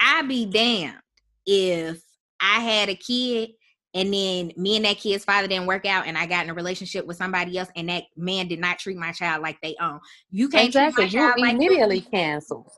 I 0.00 0.22
be 0.22 0.46
damned 0.46 0.98
if 1.44 2.00
I 2.40 2.60
had 2.60 2.88
a 2.88 2.94
kid 2.94 3.50
and 3.92 4.12
then 4.12 4.52
me 4.56 4.76
and 4.76 4.84
that 4.84 4.98
kid's 4.98 5.24
father 5.24 5.48
didn't 5.48 5.66
work 5.66 5.84
out 5.84 6.06
and 6.06 6.16
I 6.16 6.26
got 6.26 6.44
in 6.44 6.50
a 6.50 6.54
relationship 6.54 7.04
with 7.06 7.16
somebody 7.16 7.58
else 7.58 7.68
and 7.74 7.88
that 7.88 8.04
man 8.16 8.46
did 8.46 8.60
not 8.60 8.78
treat 8.78 8.96
my 8.96 9.10
child 9.10 9.42
like 9.42 9.58
they 9.60 9.74
own. 9.80 9.98
You 10.30 10.48
can't 10.48 10.66
exactly. 10.66 11.06
you 11.06 11.34
like 11.38 11.54
immediately 11.54 12.00
cancel. 12.00 12.72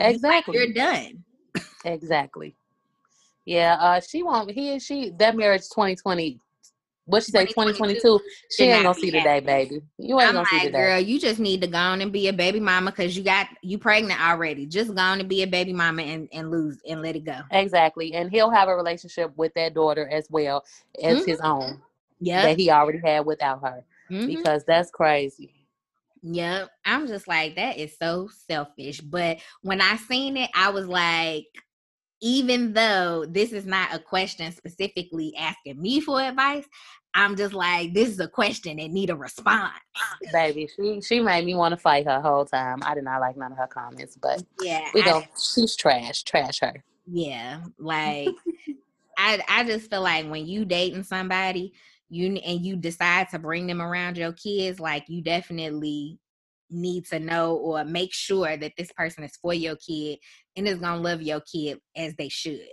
Exactly. 0.00 0.56
You're 0.56 0.72
done. 0.72 1.22
exactly. 1.84 2.56
Yeah, 3.44 3.76
uh, 3.78 4.00
she 4.00 4.22
won't. 4.22 4.50
He 4.50 4.72
and 4.72 4.82
she 4.82 5.10
that 5.18 5.36
marriage 5.36 5.62
2020 5.72 6.40
what 7.06 7.22
she 7.22 7.32
say, 7.32 7.44
2022? 7.44 8.20
She 8.50 8.64
ain't 8.64 8.84
gonna 8.84 8.94
see 8.94 9.10
the 9.10 9.20
day, 9.20 9.40
baby. 9.40 9.82
You 9.98 10.20
ain't 10.20 10.28
I'm 10.28 10.34
gonna 10.34 10.38
like, 10.38 10.48
see 10.48 10.66
the 10.66 10.72
day. 10.72 10.78
Girl, 10.78 11.00
you 11.00 11.20
just 11.20 11.38
need 11.38 11.60
to 11.60 11.66
go 11.66 11.78
on 11.78 12.00
and 12.00 12.10
be 12.10 12.28
a 12.28 12.32
baby 12.32 12.60
mama 12.60 12.90
because 12.90 13.16
you 13.16 13.22
got 13.22 13.48
you 13.62 13.78
pregnant 13.78 14.20
already. 14.20 14.64
Just 14.66 14.94
go 14.94 15.02
on 15.02 15.20
and 15.20 15.28
be 15.28 15.42
a 15.42 15.46
baby 15.46 15.72
mama 15.72 16.02
and, 16.02 16.28
and 16.32 16.50
lose 16.50 16.80
and 16.88 17.02
let 17.02 17.16
it 17.16 17.24
go. 17.24 17.40
Exactly. 17.50 18.14
And 18.14 18.30
he'll 18.30 18.50
have 18.50 18.68
a 18.68 18.76
relationship 18.76 19.32
with 19.36 19.52
that 19.54 19.74
daughter 19.74 20.08
as 20.08 20.26
well 20.30 20.64
as 21.02 21.18
mm-hmm. 21.18 21.30
his 21.30 21.40
own. 21.40 21.80
Yeah. 22.20 22.42
That 22.42 22.58
he 22.58 22.70
already 22.70 23.00
had 23.04 23.26
without 23.26 23.60
her. 23.62 23.84
Mm-hmm. 24.10 24.26
Because 24.26 24.64
that's 24.64 24.90
crazy. 24.90 25.50
Yep. 26.22 26.70
I'm 26.86 27.06
just 27.06 27.28
like, 27.28 27.56
that 27.56 27.76
is 27.76 27.98
so 27.98 28.30
selfish. 28.48 29.00
But 29.00 29.38
when 29.60 29.82
I 29.82 29.96
seen 29.96 30.38
it, 30.38 30.48
I 30.54 30.70
was 30.70 30.86
like, 30.86 31.46
even 32.20 32.72
though 32.72 33.26
this 33.28 33.52
is 33.52 33.66
not 33.66 33.94
a 33.94 33.98
question 33.98 34.52
specifically 34.52 35.34
asking 35.36 35.80
me 35.80 36.00
for 36.00 36.20
advice, 36.20 36.66
I'm 37.14 37.36
just 37.36 37.54
like, 37.54 37.94
this 37.94 38.08
is 38.08 38.18
a 38.18 38.28
question 38.28 38.78
that 38.78 38.90
need 38.90 39.10
a 39.10 39.16
response. 39.16 39.72
Baby, 40.32 40.68
she 40.74 41.00
she 41.00 41.20
made 41.20 41.44
me 41.44 41.54
want 41.54 41.72
to 41.72 41.76
fight 41.76 42.06
her 42.06 42.20
whole 42.20 42.44
time. 42.44 42.80
I 42.82 42.94
did 42.94 43.04
not 43.04 43.20
like 43.20 43.36
none 43.36 43.52
of 43.52 43.58
her 43.58 43.68
comments, 43.68 44.16
but 44.20 44.42
yeah, 44.60 44.88
we 44.94 45.02
go. 45.02 45.22
She's 45.40 45.76
trash. 45.76 46.24
Trash 46.24 46.60
her. 46.60 46.82
Yeah, 47.06 47.60
like 47.78 48.30
I 49.18 49.40
I 49.48 49.64
just 49.64 49.90
feel 49.90 50.02
like 50.02 50.28
when 50.28 50.46
you 50.46 50.64
dating 50.64 51.04
somebody, 51.04 51.74
you 52.08 52.34
and 52.36 52.64
you 52.64 52.76
decide 52.76 53.28
to 53.30 53.38
bring 53.38 53.66
them 53.66 53.80
around 53.80 54.16
your 54.16 54.32
kids, 54.32 54.80
like 54.80 55.04
you 55.08 55.22
definitely 55.22 56.18
need 56.70 57.06
to 57.06 57.20
know 57.20 57.54
or 57.56 57.84
make 57.84 58.12
sure 58.12 58.56
that 58.56 58.72
this 58.76 58.90
person 58.92 59.22
is 59.22 59.36
for 59.36 59.54
your 59.54 59.76
kid 59.76 60.18
and 60.56 60.68
is 60.68 60.78
gonna 60.78 61.00
love 61.00 61.22
your 61.22 61.40
kid 61.40 61.78
as 61.96 62.14
they 62.16 62.28
should. 62.28 62.66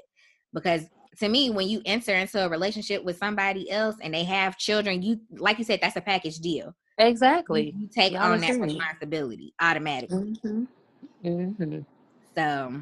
Because 0.54 0.86
to 1.20 1.30
me, 1.30 1.50
when 1.50 1.68
you 1.68 1.82
enter 1.86 2.14
into 2.16 2.44
a 2.44 2.50
relationship 2.50 3.04
with 3.04 3.18
somebody 3.18 3.70
else 3.70 3.96
and 4.02 4.14
they 4.14 4.24
have 4.24 4.58
children, 4.58 5.02
you 5.02 5.20
like 5.38 5.58
you 5.58 5.64
said, 5.64 5.80
that's 5.82 5.96
a 5.96 6.02
package 6.02 6.38
deal. 6.38 6.74
Exactly. 6.98 7.74
You, 7.76 7.82
you 7.82 7.88
take 7.88 8.14
Y'all 8.14 8.32
on 8.32 8.42
that 8.42 8.60
responsibility 8.60 9.54
automatically. 9.60 10.36
Mm-hmm. 10.44 10.64
Mm-hmm. 11.26 11.80
So, 12.36 12.82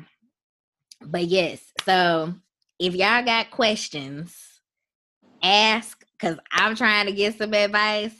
but 1.01 1.25
yes, 1.25 1.61
so 1.83 2.33
if 2.77 2.95
y'all 2.95 3.23
got 3.23 3.51
questions, 3.51 4.35
ask 5.41 6.03
because 6.19 6.37
I'm 6.51 6.75
trying 6.75 7.05
to 7.05 7.13
get 7.13 7.37
some 7.37 7.53
advice 7.53 8.13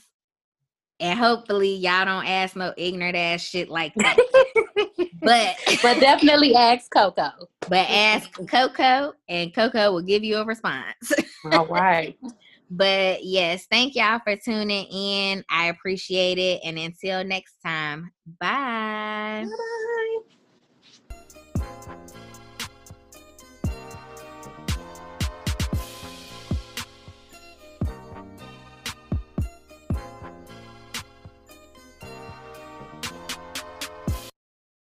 and 1.00 1.18
hopefully 1.18 1.76
y'all 1.76 2.06
don't 2.06 2.26
ask 2.26 2.56
no 2.56 2.74
ignorant 2.78 3.16
ass 3.16 3.42
shit 3.42 3.70
like 3.70 3.94
that. 3.98 4.18
But 5.22 5.58
but 5.82 6.00
definitely 6.00 6.56
ask 6.56 6.90
Coco. 6.92 7.30
But 7.68 7.90
ask 7.90 8.30
Coco 8.48 9.14
and 9.28 9.54
Coco 9.54 9.92
will 9.92 10.02
give 10.02 10.24
you 10.24 10.38
a 10.38 10.46
response. 10.46 11.14
All 11.52 11.68
right. 11.68 12.18
but 12.72 13.24
yes, 13.24 13.68
thank 13.70 13.96
y'all 13.96 14.20
for 14.24 14.36
tuning 14.36 14.88
in. 14.88 15.44
I 15.50 15.68
appreciate 15.68 16.38
it. 16.38 16.62
And 16.64 16.78
until 16.78 17.24
next 17.24 17.56
time, 17.64 18.12
bye. 18.40 19.46
Bye-bye. 19.46 20.36